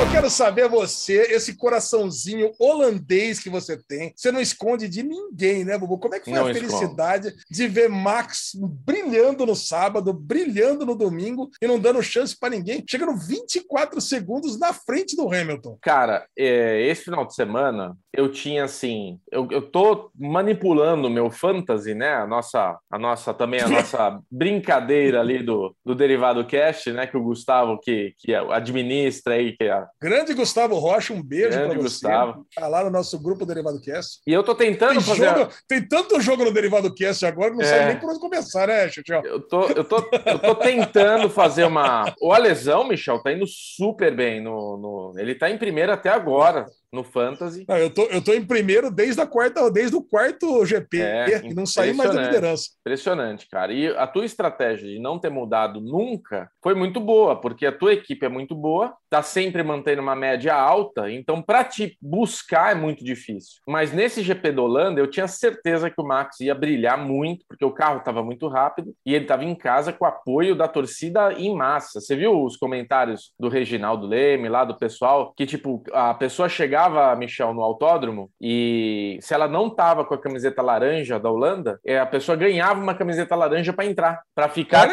Eu 0.00 0.08
quero 0.12 0.30
saber 0.30 0.68
você, 0.68 1.22
esse 1.22 1.56
coraçãozinho 1.56 2.52
holandês 2.56 3.40
que 3.40 3.50
você 3.50 3.76
tem. 3.76 4.12
Você 4.14 4.30
não 4.30 4.40
esconde 4.40 4.88
de 4.88 5.02
ninguém, 5.02 5.64
né, 5.64 5.76
Bubu? 5.76 5.98
Como 5.98 6.14
é 6.14 6.20
que 6.20 6.30
foi 6.30 6.38
Não 6.38 6.46
a 6.46 6.54
felicidade 6.54 7.34
de 7.50 7.66
ver 7.66 7.88
Max 7.88 8.52
brilhando 8.54 9.44
no 9.44 9.56
sábado, 9.56 10.12
brilhando 10.12 10.86
no 10.86 10.94
domingo 10.94 11.50
e 11.60 11.66
não 11.66 11.80
dando 11.80 12.00
chance 12.00 12.38
para 12.38 12.50
ninguém, 12.50 12.84
chegando 12.88 13.16
24 13.16 14.00
segundos 14.00 14.56
na 14.56 14.72
frente 14.72 15.16
do 15.16 15.26
Hamilton? 15.34 15.76
Cara, 15.82 16.28
é, 16.38 16.80
esse 16.88 17.02
final 17.02 17.26
de 17.26 17.34
semana 17.34 17.96
eu 18.12 18.30
tinha 18.32 18.64
assim, 18.64 19.18
eu, 19.30 19.46
eu 19.50 19.60
tô 19.62 20.10
manipulando 20.18 21.08
o 21.08 21.10
meu 21.10 21.30
fantasy, 21.30 21.94
né? 21.94 22.14
A 22.14 22.26
nossa, 22.26 22.78
a 22.90 22.98
nossa 22.98 23.34
também 23.34 23.60
a 23.60 23.68
nossa 23.68 24.18
brincadeira 24.30 25.20
ali 25.20 25.42
do, 25.42 25.74
do 25.84 25.94
Derivado 25.94 26.44
Cast, 26.46 26.90
né? 26.92 27.06
Que 27.06 27.16
o 27.16 27.22
Gustavo 27.22 27.78
que, 27.78 28.14
que 28.18 28.34
administra 28.34 29.34
aí, 29.34 29.56
que 29.56 29.64
é 29.64 29.84
Grande 30.00 30.32
Gustavo 30.34 30.76
Rocha, 30.76 31.12
um 31.12 31.22
beijo 31.22 31.50
para 31.58 31.68
você. 31.68 31.76
Gustavo. 31.76 32.46
Tá 32.54 32.66
lá 32.66 32.82
no 32.84 32.90
nosso 32.90 33.18
grupo 33.22 33.44
Derivado 33.44 33.80
Cast. 33.80 34.20
E 34.26 34.32
eu 34.32 34.42
tô 34.42 34.54
tentando 34.54 34.94
Tem, 34.94 35.00
fazer. 35.02 35.28
jogo- 35.38 35.52
tem 35.68 35.86
tanto 35.86 36.20
jogo 36.20 36.44
no 36.44 36.52
Derivado 36.52 36.94
Cast 36.94 37.24
agora 37.26 37.50
que 37.50 37.56
não 37.58 37.62
É. 37.64 37.66
sabe 37.66 37.84
nem 37.92 38.00
por 38.00 38.10
onde 38.10 38.20
começar, 38.20 38.66
né, 38.68 38.88
Chechel? 38.88 39.22
Eu 39.24 39.40
tô, 39.46 39.64
eu, 39.68 39.84
tô, 39.84 39.96
eu 40.26 40.38
tô 40.38 40.54
tentando 40.54 41.28
fazer 41.28 41.64
uma. 41.64 42.12
O 42.20 42.32
Alesão, 42.32 42.88
Michel, 42.88 43.22
tá 43.22 43.32
indo 43.32 43.44
super 43.46 44.14
bem. 44.16 44.40
No, 44.42 44.76
no... 44.76 45.12
Ele 45.20 45.34
tá 45.34 45.50
em 45.50 45.58
primeiro 45.58 45.92
até 45.92 46.08
agora 46.08 46.66
no 46.92 47.04
Fantasy. 47.04 47.64
Não, 47.68 47.76
eu, 47.76 47.90
tô, 47.90 48.02
eu 48.04 48.22
tô 48.22 48.32
em 48.32 48.44
primeiro 48.44 48.90
desde, 48.90 49.20
a 49.20 49.26
quarta, 49.26 49.70
desde 49.70 49.96
o 49.96 50.02
quarto 50.02 50.64
GP 50.64 51.00
É, 51.00 51.46
e 51.46 51.54
não 51.54 51.66
saí 51.66 51.92
mais 51.92 52.14
da 52.14 52.22
liderança. 52.22 52.70
Impressionante, 52.80 53.48
cara. 53.48 53.72
E 53.72 53.88
a 53.88 54.06
tua 54.06 54.24
estratégia 54.24 54.88
de 54.88 54.98
não 54.98 55.18
ter 55.18 55.30
mudado 55.30 55.80
nunca 55.80 56.50
foi 56.62 56.74
muito 56.74 57.00
boa, 57.00 57.40
porque 57.40 57.66
a 57.66 57.72
tua 57.72 57.92
equipe 57.92 58.24
é 58.24 58.28
muito 58.28 58.54
boa, 58.54 58.94
tá 59.10 59.22
sempre 59.22 59.62
mantendo 59.62 60.02
uma 60.02 60.16
média 60.16 60.54
alta, 60.54 61.10
então 61.10 61.42
para 61.42 61.64
te 61.64 61.96
buscar 62.00 62.72
é 62.72 62.74
muito 62.74 63.04
difícil. 63.04 63.60
Mas 63.66 63.92
nesse 63.92 64.22
GP 64.22 64.52
da 64.52 64.62
Holanda, 64.62 65.00
eu 65.00 65.06
tinha 65.06 65.28
certeza 65.28 65.90
que 65.90 66.00
o 66.00 66.04
Max 66.04 66.40
ia 66.40 66.54
brilhar 66.54 66.98
muito, 66.98 67.44
porque 67.48 67.64
o 67.64 67.72
carro 67.72 67.98
estava 67.98 68.22
muito 68.22 68.48
rápido 68.48 68.94
e 69.04 69.14
ele 69.14 69.24
estava 69.24 69.44
em 69.44 69.54
casa 69.54 69.92
com 69.92 70.04
o 70.04 70.08
apoio 70.08 70.54
da 70.54 70.68
torcida 70.68 71.32
em 71.32 71.54
massa. 71.54 72.00
Você 72.00 72.16
viu 72.16 72.44
os 72.44 72.56
comentários 72.56 73.32
do 73.38 73.48
Reginaldo 73.48 74.06
Leme, 74.06 74.48
lá 74.48 74.64
do 74.64 74.78
pessoal, 74.78 75.32
que 75.36 75.46
tipo, 75.46 75.82
a 75.92 76.14
pessoa 76.14 76.48
chegava, 76.48 76.77
Michel, 77.16 77.54
no 77.54 77.62
autódromo 77.62 78.30
e 78.40 79.18
se 79.20 79.32
ela 79.32 79.48
não 79.48 79.70
tava 79.70 80.04
com 80.04 80.14
a 80.14 80.20
camiseta 80.20 80.62
laranja 80.62 81.18
da 81.18 81.30
Holanda, 81.30 81.80
é, 81.84 81.98
a 81.98 82.06
pessoa 82.06 82.36
ganhava 82.36 82.80
uma 82.80 82.94
camiseta 82.94 83.34
laranja 83.34 83.72
para 83.72 83.86
entrar, 83.86 84.22
para 84.34 84.48
ficar 84.48 84.88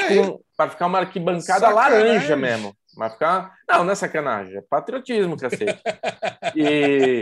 para 0.57 0.69
ficar 0.69 0.87
uma 0.87 0.99
arquibancada 0.99 1.67
Sacanagem. 1.67 1.99
laranja 1.99 2.35
mesmo. 2.35 2.73
Vai 2.97 3.09
ficar. 3.09 3.51
Não, 3.67 3.83
não 3.83 3.91
é 3.91 3.95
sacanagem, 3.95 4.57
é 4.57 4.61
patriotismo, 4.61 5.37
cacete. 5.37 5.81
E. 6.55 7.21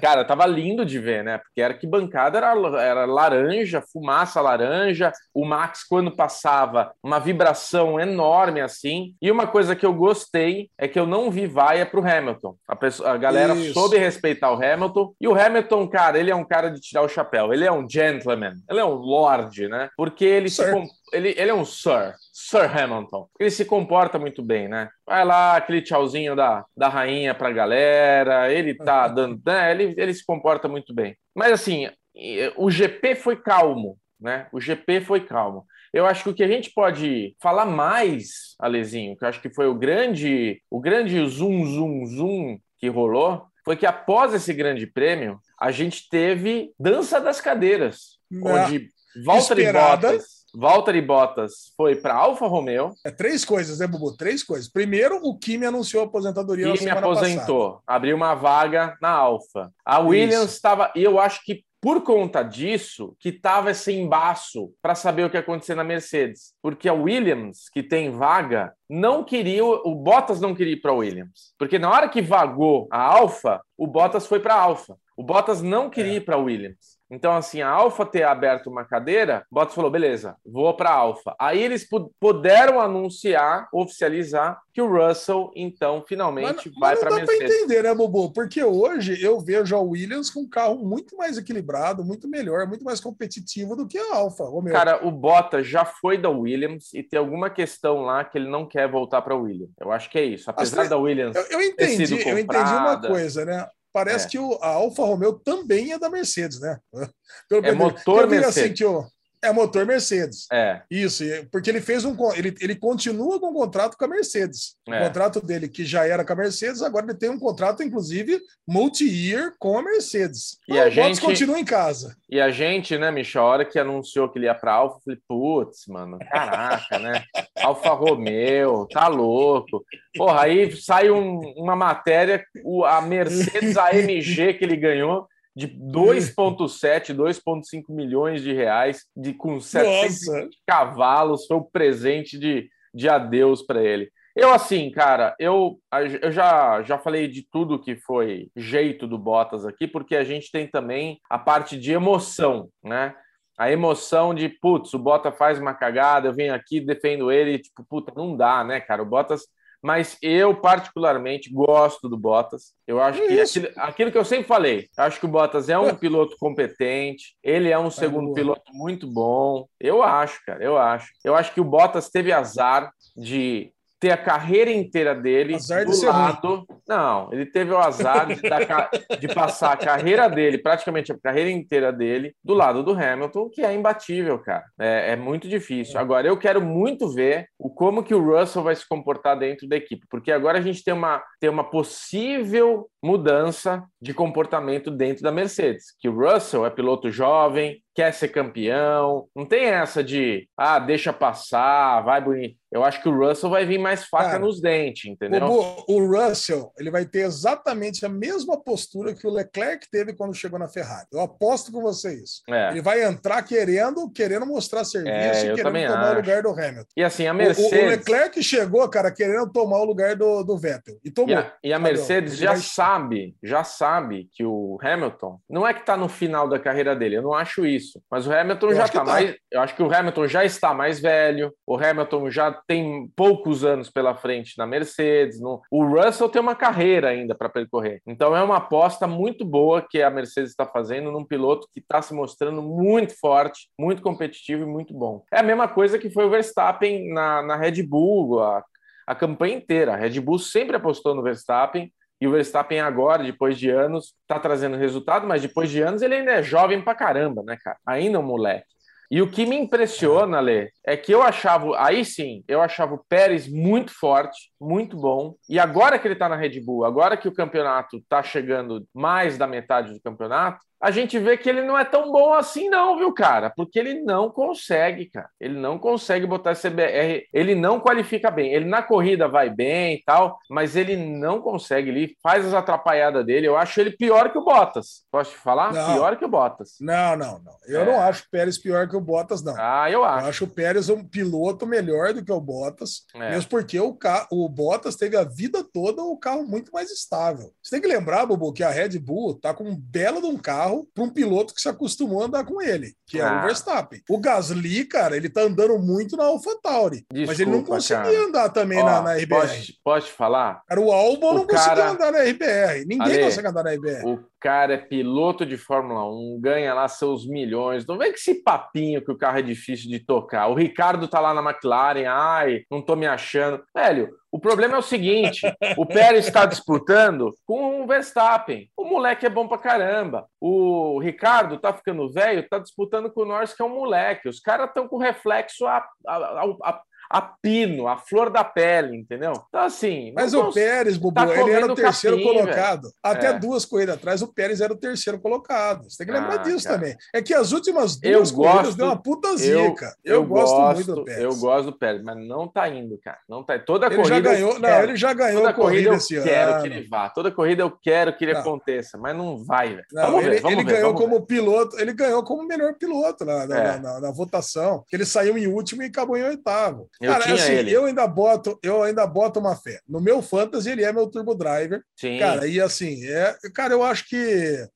Cara, 0.00 0.24
tava 0.24 0.46
lindo 0.46 0.84
de 0.84 0.98
ver, 0.98 1.24
né? 1.24 1.38
Porque 1.38 1.60
era 1.60 1.74
que 1.74 1.86
bancada 1.86 2.38
era, 2.38 2.52
era 2.80 3.04
laranja, 3.06 3.82
fumaça 3.92 4.40
laranja. 4.40 5.12
O 5.34 5.44
Max, 5.44 5.84
quando 5.84 6.14
passava, 6.14 6.92
uma 7.02 7.18
vibração 7.18 7.98
enorme 7.98 8.60
assim. 8.60 9.14
E 9.20 9.30
uma 9.30 9.46
coisa 9.46 9.74
que 9.74 9.84
eu 9.84 9.92
gostei 9.92 10.70
é 10.78 10.86
que 10.86 10.98
eu 10.98 11.06
não 11.06 11.30
vi 11.30 11.46
vaia 11.46 11.84
pro 11.84 12.06
Hamilton. 12.06 12.54
A, 12.68 12.76
pessoa, 12.76 13.10
a 13.10 13.16
galera 13.16 13.54
Isso. 13.54 13.74
soube 13.74 13.98
respeitar 13.98 14.52
o 14.52 14.62
Hamilton. 14.62 15.12
E 15.20 15.26
o 15.26 15.34
Hamilton, 15.34 15.88
cara, 15.88 16.18
ele 16.18 16.30
é 16.30 16.36
um 16.36 16.44
cara 16.44 16.70
de 16.70 16.80
tirar 16.80 17.02
o 17.02 17.08
chapéu. 17.08 17.52
Ele 17.52 17.64
é 17.64 17.72
um 17.72 17.88
gentleman. 17.88 18.54
Ele 18.68 18.78
é 18.80 18.84
um 18.84 18.94
lord, 18.94 19.66
né? 19.68 19.88
Porque 19.96 20.24
ele 20.24 20.48
se 20.48 20.62
Sir. 20.62 20.72
com- 20.72 20.86
ele, 21.12 21.30
ele 21.36 21.50
é 21.50 21.54
um 21.54 21.64
Sir, 21.64 22.14
Sir 22.32 22.64
Hamilton. 22.76 23.28
Ele 23.38 23.50
se 23.50 23.64
comporta 23.64 24.18
muito 24.18 24.42
bem, 24.42 24.68
né? 24.68 24.88
Vai 25.06 25.24
lá, 25.24 25.56
aquele 25.56 25.82
tchauzinho 25.82 26.34
da, 26.36 26.64
da 26.76 26.88
rainha 26.88 27.34
pra 27.34 27.50
galera, 27.52 28.52
ele 28.52 28.74
tá 28.74 29.06
dando. 29.08 29.40
Né? 29.44 29.70
Ele, 29.70 29.94
ele 29.96 30.14
se 30.14 30.24
comporta 30.24 30.68
muito 30.68 30.94
bem. 30.94 31.16
Mas 31.34 31.52
assim, 31.52 31.88
e- 32.14 32.52
o 32.56 32.70
GP 32.70 33.14
foi 33.14 33.36
calmo, 33.36 33.96
né? 34.20 34.46
O 34.52 34.60
GP 34.60 35.00
foi 35.00 35.20
calmo. 35.20 35.64
Eu 35.92 36.06
acho 36.06 36.22
que 36.24 36.30
o 36.30 36.34
que 36.34 36.44
a 36.44 36.48
gente 36.48 36.70
pode 36.72 37.34
falar 37.40 37.66
mais, 37.66 38.54
Alezinho, 38.60 39.16
que 39.16 39.24
eu 39.24 39.28
acho 39.28 39.40
que 39.40 39.52
foi 39.52 39.66
o 39.66 39.74
grande, 39.74 40.62
o 40.70 40.78
grande 40.80 41.18
zoom, 41.28 41.64
zoom, 41.66 42.06
zoom 42.06 42.58
que 42.78 42.88
rolou, 42.88 43.44
foi 43.64 43.76
que 43.76 43.84
após 43.86 44.32
esse 44.32 44.54
grande 44.54 44.86
prêmio, 44.86 45.38
a 45.60 45.70
gente 45.72 46.08
teve 46.08 46.70
dança 46.78 47.20
das 47.20 47.40
cadeiras, 47.40 48.18
Na- 48.30 48.64
onde 48.64 48.88
Valtteri 49.24 49.62
Esperada. 49.62 50.08
Bottas, 50.12 50.39
Valtteri 50.54 51.00
Bottas 51.00 51.72
foi 51.76 51.96
para 51.96 52.14
Alfa 52.14 52.46
Romeo 52.46 52.92
É 53.04 53.10
três 53.10 53.44
coisas, 53.44 53.78
né, 53.78 53.86
Bubu? 53.86 54.16
Três 54.16 54.42
coisas. 54.42 54.68
Primeiro, 54.68 55.20
o 55.22 55.38
Kimi 55.38 55.66
anunciou 55.66 56.02
a 56.02 56.06
aposentadoria 56.06 56.66
na 56.66 56.70
e 56.70 56.72
me 56.74 56.78
semana 56.78 57.00
aposentou, 57.00 57.80
abriu 57.86 58.16
uma 58.16 58.34
vaga 58.34 58.96
na 59.00 59.10
Alfa. 59.10 59.70
A 59.84 59.98
Williams 60.00 60.52
estava, 60.52 60.92
e 60.94 61.02
eu 61.02 61.18
acho 61.20 61.44
que 61.44 61.64
por 61.80 62.02
conta 62.02 62.42
disso, 62.42 63.16
que 63.18 63.32
tava 63.32 63.70
esse 63.70 63.90
embaço 63.92 64.70
para 64.82 64.94
saber 64.94 65.24
o 65.24 65.30
que 65.30 65.36
ia 65.36 65.40
acontecer 65.40 65.74
na 65.74 65.82
Mercedes, 65.82 66.52
porque 66.60 66.88
a 66.88 66.92
Williams, 66.92 67.70
que 67.72 67.82
tem 67.82 68.10
vaga, 68.10 68.74
não 68.88 69.24
queria, 69.24 69.64
o 69.64 69.94
Bottas 69.94 70.40
não 70.40 70.54
queria 70.54 70.74
ir 70.74 70.82
para 70.82 70.90
a 70.90 70.94
Williams, 70.94 71.54
porque 71.58 71.78
na 71.78 71.90
hora 71.90 72.08
que 72.08 72.20
vagou 72.20 72.86
a 72.90 73.00
Alfa, 73.00 73.62
o 73.78 73.86
Bottas 73.86 74.26
foi 74.26 74.40
para 74.40 74.54
a 74.54 74.60
Alfa. 74.60 74.96
O 75.20 75.22
Bottas 75.22 75.60
não 75.60 75.90
queria 75.90 76.12
É. 76.12 76.16
ir 76.16 76.20
para 76.24 76.36
a 76.36 76.38
Williams. 76.38 76.98
Então, 77.12 77.32
assim, 77.36 77.60
a 77.60 77.68
Alfa 77.68 78.06
ter 78.06 78.22
aberto 78.22 78.70
uma 78.70 78.84
cadeira, 78.84 79.44
o 79.50 79.54
Bottas 79.56 79.74
falou: 79.74 79.90
beleza, 79.90 80.36
vou 80.46 80.72
para 80.74 80.90
a 80.90 80.94
Alfa. 80.94 81.34
Aí 81.38 81.60
eles 81.60 81.86
pu- 81.86 82.10
puderam 82.20 82.80
anunciar, 82.80 83.68
oficializar, 83.72 84.58
que 84.72 84.80
o 84.80 84.86
Russell, 84.88 85.50
então, 85.56 86.02
finalmente 86.08 86.70
mas 86.70 86.78
vai 86.78 86.94
não 86.94 87.00
para 87.00 87.08
a 87.08 87.18
dá 87.18 87.24
para 87.26 87.34
Mercedes. 87.36 87.56
entender, 87.56 87.82
né, 87.82 87.94
Bubu? 87.94 88.32
Porque 88.32 88.62
hoje 88.62 89.20
eu 89.22 89.40
vejo 89.40 89.76
a 89.76 89.80
Williams 89.80 90.30
com 90.30 90.40
um 90.42 90.48
carro 90.48 90.76
muito 90.76 91.16
mais 91.16 91.36
equilibrado, 91.36 92.04
muito 92.04 92.28
melhor, 92.28 92.66
muito 92.68 92.84
mais 92.84 93.00
competitivo 93.00 93.74
do 93.76 93.86
que 93.88 93.98
a 93.98 94.14
Alfa. 94.16 94.44
Romeo. 94.44 94.72
Cara, 94.72 95.04
o 95.06 95.10
Bottas 95.10 95.66
já 95.66 95.84
foi 95.84 96.16
da 96.16 96.30
Williams 96.30 96.94
e 96.94 97.02
tem 97.02 97.18
alguma 97.18 97.50
questão 97.50 98.02
lá 98.02 98.24
que 98.24 98.38
ele 98.38 98.48
não 98.48 98.64
quer 98.66 98.88
voltar 98.88 99.20
para 99.20 99.34
a 99.34 99.36
Williams. 99.36 99.72
Eu 99.80 99.90
acho 99.92 100.08
que 100.08 100.18
é 100.18 100.24
isso. 100.24 100.48
Apesar 100.48 100.82
Assim, 100.82 100.90
da 100.90 100.96
Williams. 100.96 101.34
eu, 101.36 101.42
eu 101.42 101.58
ter 101.76 101.92
entendi, 101.94 102.14
eu 102.26 102.38
entendi 102.38 102.72
uma 102.72 103.00
coisa, 103.00 103.44
né? 103.44 103.66
Parece 103.92 104.26
É. 104.26 104.28
que 104.30 104.38
o, 104.38 104.54
a 104.62 104.68
Alfa 104.68 105.02
Romeo 105.04 105.32
também 105.40 105.92
é 105.92 105.98
da 105.98 106.08
Mercedes, 106.08 106.60
né? 106.60 106.78
Pelo 107.48 107.66
É 107.66 107.72
motor 107.72 108.22
eu 108.22 108.28
vi 108.28 108.36
assim 108.38 108.60
Mercedes. 108.60 108.78
que 108.78 108.84
o, 108.84 109.04
é 109.42 109.52
motor 109.52 109.86
Mercedes. 109.86 110.46
É, 110.52 110.82
Isso, 110.90 111.24
porque 111.50 111.70
ele 111.70 111.80
fez 111.80 112.04
um. 112.04 112.14
Ele, 112.34 112.54
ele 112.60 112.74
continua 112.76 113.40
com 113.40 113.50
um 113.50 113.54
contrato 113.54 113.96
com 113.96 114.04
a 114.04 114.08
Mercedes. 114.08 114.76
O 114.88 114.92
É. 114.92 115.02
contrato 115.06 115.40
dele, 115.44 115.68
que 115.68 115.84
já 115.84 116.06
era 116.06 116.24
com 116.24 116.32
a 116.32 116.36
Mercedes, 116.36 116.82
agora 116.82 117.06
ele 117.06 117.18
tem 117.18 117.30
um 117.30 117.38
contrato, 117.38 117.82
inclusive, 117.82 118.40
multi-year 118.68 119.52
com 119.58 119.78
a 119.78 119.82
Mercedes. 119.82 120.58
E 120.68 120.72
Então, 120.72 120.84
a 120.84 120.86
o 120.88 120.90
gente- 120.90 121.20
continua 121.20 121.58
em 121.58 121.64
casa. 121.64 122.16
E 122.28 122.40
a 122.40 122.50
gente, 122.50 122.96
né, 122.96 123.10
Michel, 123.10 123.42
a 123.42 123.46
hora 123.46 123.64
que 123.64 123.78
anunciou 123.78 124.28
que 124.28 124.38
ele 124.38 124.46
ia 124.46 124.54
para 124.54 124.72
Alfa, 124.72 124.96
eu 124.98 125.00
falei, 125.02 125.20
putz, 125.28 125.86
mano, 125.88 126.18
caraca, 126.30 126.98
né? 126.98 127.22
Alfa 127.56 127.90
Romeo, 127.90 128.86
tá 128.86 129.08
louco. 129.08 129.84
Porra, 130.16 130.42
aí 130.42 130.74
sai 130.76 131.10
um- 131.10 131.40
uma 131.56 131.76
matéria, 131.76 132.44
o- 132.64 132.84
a 132.84 133.00
Mercedes 133.02 133.76
AMG 133.76 134.54
que 134.54 134.64
ele 134.64 134.76
ganhou 134.76 135.26
de 135.54 135.68
2,7, 135.68 137.14
2,5 137.14 137.84
milhões 137.88 138.42
de 138.42 138.52
reais, 138.52 139.04
de, 139.16 139.34
com 139.34 139.60
700 139.60 140.26
Nossa! 140.26 140.48
cavalos, 140.66 141.46
foi 141.46 141.56
o 141.56 141.64
presente 141.64 142.38
de, 142.38 142.68
de 142.94 143.08
adeus 143.08 143.62
para 143.62 143.82
ele. 143.82 144.10
Eu, 144.34 144.52
assim, 144.52 144.90
cara, 144.90 145.34
eu, 145.38 145.78
eu 146.22 146.30
já, 146.30 146.82
já 146.82 146.98
falei 146.98 147.26
de 147.26 147.46
tudo 147.50 147.80
que 147.80 147.96
foi 147.96 148.48
jeito 148.56 149.06
do 149.06 149.18
Bottas 149.18 149.66
aqui, 149.66 149.88
porque 149.88 150.14
a 150.14 150.22
gente 150.22 150.52
tem 150.52 150.68
também 150.68 151.20
a 151.28 151.38
parte 151.38 151.76
de 151.76 151.92
emoção, 151.92 152.68
né? 152.82 153.14
A 153.58 153.70
emoção 153.70 154.32
de, 154.32 154.48
putz, 154.48 154.94
o 154.94 154.98
Bottas 154.98 155.36
faz 155.36 155.58
uma 155.58 155.74
cagada, 155.74 156.28
eu 156.28 156.32
venho 156.32 156.54
aqui, 156.54 156.80
defendo 156.80 157.30
ele, 157.30 157.58
tipo, 157.58 157.84
puta, 157.84 158.12
não 158.16 158.36
dá, 158.36 158.64
né, 158.64 158.80
cara? 158.80 159.02
O 159.02 159.06
Bottas. 159.06 159.42
Mas 159.82 160.18
eu, 160.20 160.54
particularmente, 160.54 161.52
gosto 161.52 162.08
do 162.08 162.18
Bottas. 162.18 162.74
Eu 162.86 163.00
acho 163.00 163.20
que 163.26 163.40
aquilo, 163.40 163.68
aquilo 163.76 164.12
que 164.12 164.18
eu 164.18 164.24
sempre 164.24 164.44
falei, 164.44 164.88
acho 164.96 165.18
que 165.18 165.26
o 165.26 165.28
Bottas 165.28 165.68
é 165.68 165.78
um 165.78 165.94
piloto 165.94 166.36
competente, 166.38 167.36
ele 167.42 167.70
é 167.70 167.78
um 167.78 167.90
segundo 167.90 168.26
boa. 168.26 168.34
piloto 168.34 168.72
muito 168.74 169.06
bom. 169.06 169.66
Eu 169.78 170.02
acho, 170.02 170.44
cara, 170.44 170.62
eu 170.62 170.76
acho. 170.76 171.10
Eu 171.24 171.34
acho 171.34 171.54
que 171.54 171.60
o 171.60 171.64
Bottas 171.64 172.10
teve 172.10 172.32
azar 172.32 172.92
de 173.16 173.72
ter 174.00 174.10
a 174.10 174.16
carreira 174.16 174.72
inteira 174.72 175.14
dele 175.14 175.54
Azar 175.54 175.80
de 175.80 175.90
do 175.90 175.92
ser 175.92 176.08
lado. 176.08 176.66
Não, 176.88 177.30
ele 177.32 177.44
teve 177.44 177.70
o 177.70 177.78
azar 177.78 178.26
de, 178.26 178.40
dar 178.40 178.90
de 179.20 179.28
passar 179.28 179.72
a 179.72 179.76
carreira 179.76 180.28
dele, 180.28 180.58
praticamente 180.58 181.12
a 181.12 181.18
carreira 181.22 181.50
inteira 181.50 181.92
dele, 181.92 182.34
do 182.42 182.54
lado 182.54 182.82
do 182.82 182.92
Hamilton, 182.92 183.50
que 183.50 183.62
é 183.62 183.72
imbatível, 183.74 184.38
cara. 184.38 184.64
É, 184.80 185.12
é 185.12 185.16
muito 185.16 185.46
difícil. 185.46 186.00
Agora, 186.00 186.26
eu 186.26 186.36
quero 186.38 186.62
muito 186.62 187.12
ver 187.12 187.46
o 187.58 187.68
como 187.68 188.02
que 188.02 188.14
o 188.14 188.24
Russell 188.24 188.62
vai 188.62 188.74
se 188.74 188.88
comportar 188.88 189.38
dentro 189.38 189.68
da 189.68 189.76
equipe, 189.76 190.06
porque 190.10 190.32
agora 190.32 190.58
a 190.58 190.62
gente 190.62 190.82
tem 190.82 190.94
uma, 190.94 191.22
tem 191.38 191.50
uma 191.50 191.64
possível 191.64 192.88
mudança 193.02 193.84
de 194.00 194.14
comportamento 194.14 194.90
dentro 194.90 195.22
da 195.22 195.30
Mercedes, 195.30 195.94
que 196.00 196.08
o 196.08 196.14
Russell 196.16 196.64
é 196.64 196.70
piloto 196.70 197.10
jovem, 197.10 197.82
quer 197.94 198.12
ser 198.12 198.28
campeão, 198.28 199.26
não 199.34 199.44
tem 199.46 199.64
essa 199.66 200.02
de, 200.02 200.48
ah, 200.56 200.78
deixa 200.78 201.12
passar, 201.12 202.00
vai 202.02 202.20
bonito. 202.20 202.58
Eu 202.72 202.84
acho 202.84 203.02
que 203.02 203.08
o 203.08 203.18
Russell 203.18 203.50
vai 203.50 203.66
vir 203.66 203.78
mais 203.78 204.04
faca 204.04 204.26
Cara, 204.30 204.38
nos 204.38 204.60
dentes, 204.60 205.10
entendeu? 205.10 205.44
O, 205.44 205.84
o 205.88 206.06
Russell 206.06 206.70
ele 206.78 206.88
vai 206.88 207.04
ter 207.04 207.22
exatamente 207.26 208.06
a 208.06 208.08
mesma 208.08 208.62
postura 208.62 209.12
que 209.12 209.26
o 209.26 209.30
Leclerc 209.30 209.88
teve 209.90 210.12
quando 210.14 210.36
chegou 210.36 210.56
na 210.56 210.68
Ferrari. 210.68 211.06
Eu 211.12 211.20
aposto 211.20 211.72
com 211.72 211.82
você 211.82 212.14
isso. 212.14 212.42
É. 212.48 212.70
Ele 212.70 212.80
vai 212.80 213.02
entrar 213.02 213.42
querendo, 213.42 214.08
querendo 214.12 214.46
mostrar 214.46 214.84
serviço 214.84 215.12
É, 215.12 215.46
e 215.52 215.54
querendo 215.56 215.88
tomar 215.88 216.00
acho. 216.04 216.12
o 216.12 216.16
lugar 216.16 216.42
do 216.44 216.50
Hamilton. 216.50 216.84
E 216.96 217.02
assim, 217.02 217.26
a 217.26 217.32
O- 217.32 217.34
O, 217.34 217.38
Mercedes. 217.38 217.72
o 217.82 217.86
Leclerc 217.86 218.40
chegou, 218.42 218.88
cara, 218.88 219.10
querendo 219.12 219.50
tomar 219.50 219.78
o 219.80 219.84
lugar 219.84 220.14
do, 220.14 220.44
do 220.44 220.56
Vettel. 220.56 220.94
E 221.04 221.10
tomou. 221.10 221.30
E 221.30 221.34
a, 221.34 221.52
e 221.64 221.72
a 221.72 221.78
Mercedes 221.80 222.36
já 222.36 222.52
vai- 222.52 222.60
sabe, 222.60 223.34
já 223.42 223.64
sabe 223.64 224.28
que 224.32 224.44
o 224.44 224.78
Hamilton 224.80 225.40
não 225.50 225.66
é 225.66 225.74
que 225.74 225.80
está 225.80 225.96
no 225.96 226.08
final 226.08 226.48
da 226.48 226.60
carreira 226.60 226.94
dele, 226.94 227.16
eu 227.16 227.22
não 227.22 227.34
acho 227.34 227.66
isso. 227.66 227.79
Mas 228.10 228.26
o 228.26 228.32
Hamilton 228.32 228.68
Eu 228.68 228.74
já 228.76 228.84
está 228.84 229.04
tá. 229.04 229.12
mais. 229.12 229.34
Eu 229.50 229.60
acho 229.60 229.74
que 229.74 229.82
o 229.82 229.94
Hamilton 229.94 230.26
já 230.26 230.44
está 230.44 230.74
mais 230.74 231.00
velho, 231.00 231.52
o 231.66 231.76
Hamilton 231.76 232.30
já 232.30 232.52
tem 232.66 233.08
poucos 233.16 233.64
anos 233.64 233.90
pela 233.90 234.14
frente 234.14 234.54
na 234.58 234.66
Mercedes. 234.66 235.40
no- 235.40 235.60
o 235.70 235.84
Russell 235.84 236.28
tem 236.28 236.40
uma 236.40 236.54
carreira 236.54 237.08
ainda 237.08 237.34
para 237.34 237.48
percorrer. 237.48 238.00
Então 238.06 238.36
é 238.36 238.42
uma 238.42 238.56
aposta 238.58 239.06
muito 239.06 239.44
boa 239.44 239.80
que 239.88 240.02
a 240.02 240.10
Mercedes 240.10 240.50
está 240.50 240.66
fazendo 240.66 241.10
num 241.10 241.24
piloto 241.24 241.66
que 241.72 241.80
está 241.80 242.00
se 242.02 242.12
mostrando 242.14 242.62
muito 242.62 243.18
forte, 243.18 243.68
muito 243.78 244.02
competitivo 244.02 244.62
e 244.62 244.66
muito 244.66 244.92
bom. 244.94 245.24
É 245.32 245.40
a 245.40 245.42
mesma 245.42 245.68
coisa 245.68 245.98
que 245.98 246.10
foi 246.10 246.24
o 246.24 246.30
Verstappen 246.30 247.12
na, 247.12 247.42
na 247.42 247.56
Red 247.56 247.82
Bull, 247.82 248.40
a, 248.42 248.64
a 249.06 249.14
campanha 249.14 249.56
inteira. 249.56 249.94
A 249.94 249.96
Red 249.96 250.20
Bull 250.20 250.38
sempre 250.38 250.76
apostou 250.76 251.14
no 251.14 251.22
Verstappen. 251.22 251.92
E 252.20 252.26
o 252.26 252.30
Verstappen 252.30 252.80
agora, 252.80 253.24
depois 253.24 253.58
de 253.58 253.70
anos, 253.70 254.14
tá 254.26 254.38
trazendo 254.38 254.76
resultado, 254.76 255.26
mas 255.26 255.40
depois 255.40 255.70
de 255.70 255.80
anos 255.80 256.02
ele 256.02 256.16
ainda 256.16 256.32
é 256.32 256.42
jovem 256.42 256.82
pra 256.82 256.94
caramba, 256.94 257.42
né, 257.42 257.56
cara? 257.62 257.78
Ainda 257.86 258.18
é 258.18 258.20
um 258.20 258.24
moleque. 258.24 258.66
E 259.10 259.20
o 259.22 259.30
que 259.30 259.46
me 259.46 259.56
impressiona, 259.56 260.38
Lê, 260.38 260.70
é 260.84 260.96
que 260.96 261.12
eu 261.12 261.22
achava, 261.22 261.78
aí 261.78 262.04
sim, 262.04 262.42
eu 262.48 262.60
achava 262.62 262.94
o 262.94 263.04
Pérez 263.08 263.46
muito 263.48 263.92
forte, 263.98 264.50
muito 264.60 264.96
bom. 264.96 265.34
E 265.48 265.58
agora 265.58 265.98
que 265.98 266.08
ele 266.08 266.16
tá 266.16 266.28
na 266.28 266.36
Red 266.36 266.60
Bull, 266.60 266.84
agora 266.84 267.16
que 267.16 267.28
o 267.28 267.34
campeonato 267.34 268.00
tá 268.08 268.22
chegando 268.22 268.84
mais 268.94 269.36
da 269.36 269.46
metade 269.46 269.92
do 269.92 270.00
campeonato, 270.00 270.58
a 270.82 270.90
gente 270.90 271.18
vê 271.18 271.36
que 271.36 271.46
ele 271.46 271.60
não 271.60 271.78
é 271.78 271.84
tão 271.84 272.10
bom 272.10 272.32
assim, 272.32 272.70
não, 272.70 272.96
viu, 272.96 273.12
cara? 273.12 273.52
Porque 273.54 273.78
ele 273.78 274.00
não 274.00 274.30
consegue, 274.30 275.10
cara. 275.10 275.28
Ele 275.38 275.52
não 275.58 275.78
consegue 275.78 276.24
botar 276.26 276.54
CBR, 276.54 277.26
ele 277.34 277.54
não 277.54 277.78
qualifica 277.78 278.30
bem. 278.30 278.50
Ele 278.54 278.64
na 278.64 278.82
corrida 278.82 279.28
vai 279.28 279.50
bem 279.50 279.96
e 279.96 280.02
tal, 280.06 280.38
mas 280.48 280.76
ele 280.76 280.96
não 280.96 281.42
consegue. 281.42 281.90
Ele 281.90 282.16
faz 282.22 282.46
as 282.46 282.54
atrapalhadas 282.54 283.26
dele. 283.26 283.46
Eu 283.46 283.58
acho 283.58 283.78
ele 283.78 283.90
pior 283.90 284.32
que 284.32 284.38
o 284.38 284.42
Bottas. 284.44 285.04
Posso 285.12 285.32
te 285.32 285.36
falar? 285.36 285.70
Não. 285.74 285.92
Pior 285.92 286.16
que 286.16 286.24
o 286.24 286.28
Bottas. 286.28 286.76
Não, 286.80 287.14
não, 287.14 287.38
não. 287.40 287.52
Eu 287.68 287.82
É. 287.82 287.84
não 287.84 288.00
acho 288.00 288.22
o 288.24 288.30
Pérez 288.30 288.56
pior 288.56 288.88
que 288.88 288.96
o 288.96 289.00
Bottas, 289.02 289.44
não. 289.44 289.54
Ah, 289.58 289.90
eu 289.90 290.00
Eu 290.00 290.04
acho. 290.06 290.28
acho 290.30 290.44
o 290.44 290.48
Pérez 290.48 290.79
Pérez 290.80 290.88
um 290.88 291.04
piloto 291.04 291.66
melhor 291.66 292.12
do 292.14 292.24
que 292.24 292.32
o 292.32 292.40
Bottas, 292.40 293.02
É. 293.14 293.30
mesmo 293.30 293.50
porque 293.50 293.78
o, 293.78 293.92
ca... 293.94 294.26
o 294.30 294.48
Bottas 294.48 294.96
teve 294.96 295.16
a 295.16 295.24
vida 295.24 295.62
toda 295.62 296.02
o 296.02 296.16
carro 296.16 296.42
muito 296.46 296.72
mais 296.72 296.90
estável. 296.90 297.52
Você 297.62 297.70
tem 297.76 297.80
que 297.80 297.86
lembrar, 297.94 298.24
Bubu, 298.26 298.52
que 298.52 298.62
a 298.62 298.70
Red 298.70 298.98
Bull 298.98 299.34
tá 299.38 299.52
com 299.52 299.64
um 299.64 299.76
belo 299.76 300.20
de 300.20 300.26
um 300.26 300.36
carro 300.38 300.88
para 300.94 301.04
um 301.04 301.10
piloto 301.10 301.54
que 301.54 301.60
se 301.60 301.68
acostumou 301.68 302.22
a 302.22 302.26
andar 302.26 302.44
com 302.44 302.60
ele, 302.62 302.94
que 303.06 303.18
é 303.20 303.22
Ah. 303.24 303.40
o 303.40 303.46
Verstappen. 303.46 304.00
O 304.08 304.18
Gasly, 304.18 304.84
cara, 304.86 305.16
ele 305.16 305.28
tá 305.28 305.42
andando 305.42 305.78
muito 305.78 306.16
na 306.16 306.24
AlphaTauri, 306.24 307.04
mas 307.26 307.38
ele 307.40 307.50
não 307.50 307.58
Desculpa, 307.58 307.66
conseguia 307.76 308.04
cara. 308.12 308.24
andar 308.26 308.48
também 308.50 308.78
Ó, 308.80 308.84
na, 308.84 309.02
na 309.02 309.12
RBR. 309.16 309.28
Posso, 309.28 309.72
posso 309.84 310.06
te 310.06 310.12
falar? 310.12 310.62
Cara, 310.66 310.80
o 310.80 310.92
Albon 310.92 311.30
O 311.30 311.34
não 311.34 311.46
conseguia 311.46 311.74
cara- 311.76 311.90
andar 311.90 312.12
na 312.12 312.18
RBR. 312.24 312.84
Ninguém 312.86 313.00
Ale, 313.14 313.24
consegue 313.24 313.48
andar 313.48 313.62
na 313.64 313.70
RBR. 313.72 314.04
O 314.06 314.24
cara 314.40 314.74
é 314.74 314.78
piloto 314.78 315.44
de 315.44 315.56
Fórmula 315.56 316.04
1, 316.10 316.40
ganha 316.40 316.72
lá 316.74 316.88
seus 316.88 317.26
milhões. 317.28 317.86
Não 317.86 317.98
vem 317.98 318.08
com 318.10 318.16
esse 318.16 318.42
papinho 318.42 319.04
que 319.04 319.12
o 319.12 319.16
carro 319.18 319.38
é 319.38 319.42
difícil 319.42 319.90
de 319.90 320.00
tocar. 320.04 320.48
O 320.48 320.54
Ricardo 320.54 321.06
tá 321.06 321.20
lá 321.20 321.34
na 321.34 321.42
McLaren, 321.48 322.06
ai, 322.08 322.62
não 322.70 322.80
tô 322.82 322.96
me 322.96 323.06
achando. 323.06 323.62
Velho, 323.74 324.10
o 324.32 324.38
problema 324.40 324.74
é 324.76 324.78
o 324.78 324.82
seguinte: 324.82 325.42
o 325.76 325.84
Pérez 325.84 326.26
está 326.26 326.46
disputando 326.46 327.34
com 327.46 327.82
o 327.82 327.86
Verstappen. 327.86 328.68
O 328.76 328.84
moleque 328.84 329.26
é 329.26 329.30
bom 329.30 329.46
pra 329.46 329.58
caramba. 329.58 330.26
O 330.40 330.98
Ricardo 331.00 331.58
tá 331.58 331.72
ficando 331.72 332.10
velho, 332.12 332.48
tá 332.48 332.58
disputando 332.58 333.10
com 333.12 333.22
o 333.22 333.26
Norris, 333.26 333.52
que 333.52 333.62
é 333.62 333.64
um 333.64 333.68
moleque. 333.74 334.28
Os 334.28 334.40
caras 334.40 334.68
estão 334.68 334.88
com 334.88 334.96
reflexo 334.96 335.66
a, 335.66 335.84
a, 336.06 336.16
a- 336.16 336.56
a- 336.64 336.82
a 337.10 337.20
pino, 337.20 337.88
a 337.88 337.96
flor 337.96 338.30
da 338.30 338.44
pele, 338.44 338.96
entendeu? 338.96 339.32
Então, 339.48 339.62
assim. 339.62 340.12
Mas 340.14 340.32
o 340.32 340.52
Pérez, 340.52 340.96
Bubu, 340.96 341.14
tá 341.14 341.26
ele 341.40 341.50
era 341.50 341.66
o 341.66 341.74
terceiro 341.74 342.16
capim, 342.16 342.28
colocado. 342.28 342.88
Até 343.02 343.26
É. 343.28 343.32
duas 343.38 343.64
corridas 343.64 343.96
atrás, 343.96 344.22
o 344.22 344.28
Pérez 344.32 344.60
era 344.60 344.72
o 344.72 344.76
terceiro 344.76 345.18
colocado. 345.18 345.90
Você 345.90 345.98
tem 345.98 346.06
que 346.06 346.12
lembrar 346.12 346.34
Ah, 346.40 346.42
disso 346.44 346.68
cara. 346.68 346.78
também. 346.78 346.96
É 347.12 347.20
que 347.20 347.34
as 347.34 347.50
últimas 347.50 347.98
Eu 348.02 348.18
duas 348.18 348.30
corridas 348.30 348.62
gosto- 348.66 348.76
deu 348.76 348.86
uma 348.86 349.02
puta 349.02 349.28
Eu, 349.28 349.38
zica. 349.38 349.96
eu, 350.04 350.24
gosto, 350.24 350.54
gosto, 350.54 350.74
muito 350.76 350.94
do 350.94 351.04
Pérez. 351.04 351.22
Eu 351.24 351.36
gosto 351.36 351.64
do 351.66 351.78
Pérez, 351.78 352.02
mas 352.02 352.16
não 352.28 352.46
tá 352.46 352.68
indo, 352.68 352.96
cara. 353.02 353.18
Não 353.28 353.42
tá. 353.42 353.58
Toda 353.58 353.86
Ele 353.86 353.96
corrida. 353.96 354.14
já 354.14 354.20
ganhou, 354.20 354.48
eu 354.52 354.60
não, 354.60 354.68
quero. 354.68 354.84
ele 354.86 354.96
já 354.96 355.12
ganhou 355.12 355.40
Toda 355.40 355.50
a 355.50 355.54
corrida 355.54 355.70
corrida 355.88 355.96
esse 355.96 356.14
eu 356.14 356.22
quero 356.22 356.52
ano. 356.52 356.62
que 356.62 356.68
ele 356.68 356.88
vá. 356.88 357.08
Toda 357.10 357.30
corrida 357.32 357.62
eu 357.62 357.70
quero 357.70 358.16
que 358.16 358.24
ele 358.24 358.34
Não. 358.34 358.40
aconteça, 358.40 358.96
mas 358.96 359.16
não 359.16 359.36
vai, 359.44 359.70
velho. 359.74 359.84
Não, 359.92 360.02
Vamos 360.06 360.20
ele, 360.26 360.34
ver, 360.36 360.40
vamos 360.42 360.58
ele 360.58 360.64
ver. 360.68 360.76
ganhou 360.76 360.94
como 360.94 361.18
ver. 361.18 361.26
piloto, 361.26 361.76
ele 361.80 361.92
ganhou 361.92 362.22
como 362.22 362.46
melhor 362.46 362.74
piloto 362.74 363.24
na, 363.24 363.46
na, 363.46 363.58
É. 363.58 363.78
na- 363.80 364.00
na 364.00 364.10
votação. 364.12 364.84
Ele 364.92 365.04
saiu 365.04 365.36
em 365.36 365.46
último 365.48 365.82
e 365.82 365.86
acabou 365.86 366.16
em 366.16 366.22
oitavo. 366.22 366.88
Eu 367.00 367.12
Cara, 367.12 367.22
tinha 367.24 367.34
assim, 367.36 367.52
ele. 367.52 367.72
eu 367.72 367.86
ainda 367.86 368.06
boto, 368.06 368.58
eu 368.62 368.82
ainda 368.82 369.06
boto 369.06 369.40
uma 369.40 369.56
fé. 369.56 369.80
No 369.88 370.00
meu 370.00 370.20
fantasy, 370.20 370.68
ele 370.70 370.84
é 370.84 370.92
meu 370.92 371.06
turbo 371.06 371.34
driver. 371.34 371.80
Sim. 371.98 372.18
Cara, 372.18 372.46
e 372.46 372.60
assim, 372.60 373.06
é, 373.06 373.34
cara, 373.54 373.72
eu 373.72 373.82
acho 373.82 374.06
que 374.08 374.16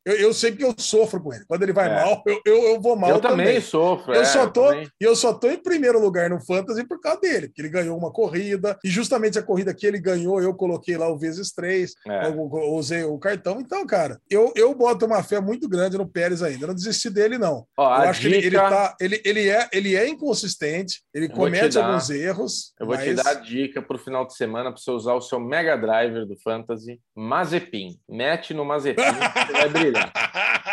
eu, 0.06 0.14
eu 0.16 0.32
sei 0.32 0.52
que 0.52 0.64
eu 0.64 0.74
sofro 0.78 1.20
com 1.22 1.34
ele. 1.34 1.44
Quando 1.46 1.62
ele 1.62 1.72
vai 1.72 1.88
É. 1.90 1.94
mal, 2.02 2.22
eu, 2.26 2.40
eu, 2.46 2.62
eu 2.68 2.80
vou 2.80 2.96
mal 2.96 3.10
eu 3.10 3.20
também, 3.20 3.46
também. 3.46 3.60
sofro. 3.60 4.14
Eu 4.14 4.22
é, 4.22 4.24
só 4.24 4.46
tô, 4.46 4.68
também. 4.68 4.88
e 5.00 5.04
eu 5.04 5.14
só 5.14 5.34
tô 5.34 5.50
em 5.50 5.58
primeiro 5.62 6.00
lugar 6.00 6.30
no 6.30 6.40
Fantasy 6.44 6.82
por 6.88 6.98
causa 7.00 7.20
dele, 7.20 7.48
porque 7.48 7.60
ele 7.60 7.68
ganhou 7.68 7.96
uma 7.98 8.10
corrida, 8.10 8.78
e 8.82 8.88
justamente 8.88 9.38
a 9.38 9.42
corrida 9.42 9.74
que 9.74 9.86
ele 9.86 9.98
ganhou, 10.00 10.40
eu 10.40 10.54
coloquei 10.54 10.96
lá 10.96 11.08
o 11.08 11.18
vezes 11.18 11.52
três, 11.52 11.92
É. 12.08 12.26
eu, 12.28 12.32
eu 12.34 12.72
usei 12.74 13.04
o 13.04 13.18
cartão. 13.18 13.60
Então, 13.60 13.86
cara, 13.86 14.18
eu, 14.30 14.50
eu 14.56 14.74
boto 14.74 15.04
uma 15.04 15.22
fé 15.22 15.40
muito 15.40 15.68
grande 15.68 15.98
no 15.98 16.08
Pérez 16.08 16.42
ainda. 16.42 16.64
Eu 16.64 16.68
não 16.68 16.74
desisti 16.74 17.10
dele, 17.10 17.36
não. 17.36 17.66
Ó, 17.76 17.84
eu 18.02 18.08
acho 18.08 18.20
que 18.22 18.26
ele, 18.28 18.36
ele, 18.38 18.50
dica- 18.50 18.68
tá, 18.70 18.96
ele, 18.98 19.20
ele, 19.26 19.48
é, 19.50 19.68
ele 19.72 19.94
é 19.94 20.08
inconsistente, 20.08 21.02
ele 21.12 21.28
comete 21.28 21.76
alguns 21.78 22.08
erros. 22.10 22.13
Eu 22.78 22.86
vou 22.86 22.96
te 22.96 23.06
mas- 23.12 23.16
dar 23.16 23.30
a 23.30 23.34
dica 23.34 23.82
pro 23.82 23.98
final 23.98 24.26
de 24.26 24.34
semana 24.36 24.70
para 24.72 24.80
você 24.80 24.90
usar 24.90 25.14
o 25.14 25.20
seu 25.20 25.38
Mega 25.40 25.76
Driver 25.76 26.26
do 26.26 26.36
Fantasy, 26.40 27.00
Mazepin. 27.14 27.98
Mete 28.08 28.54
no 28.54 28.64
Mazepin, 28.64 29.02
você 29.02 29.52
vai 29.52 29.68
brilhar. 29.68 30.12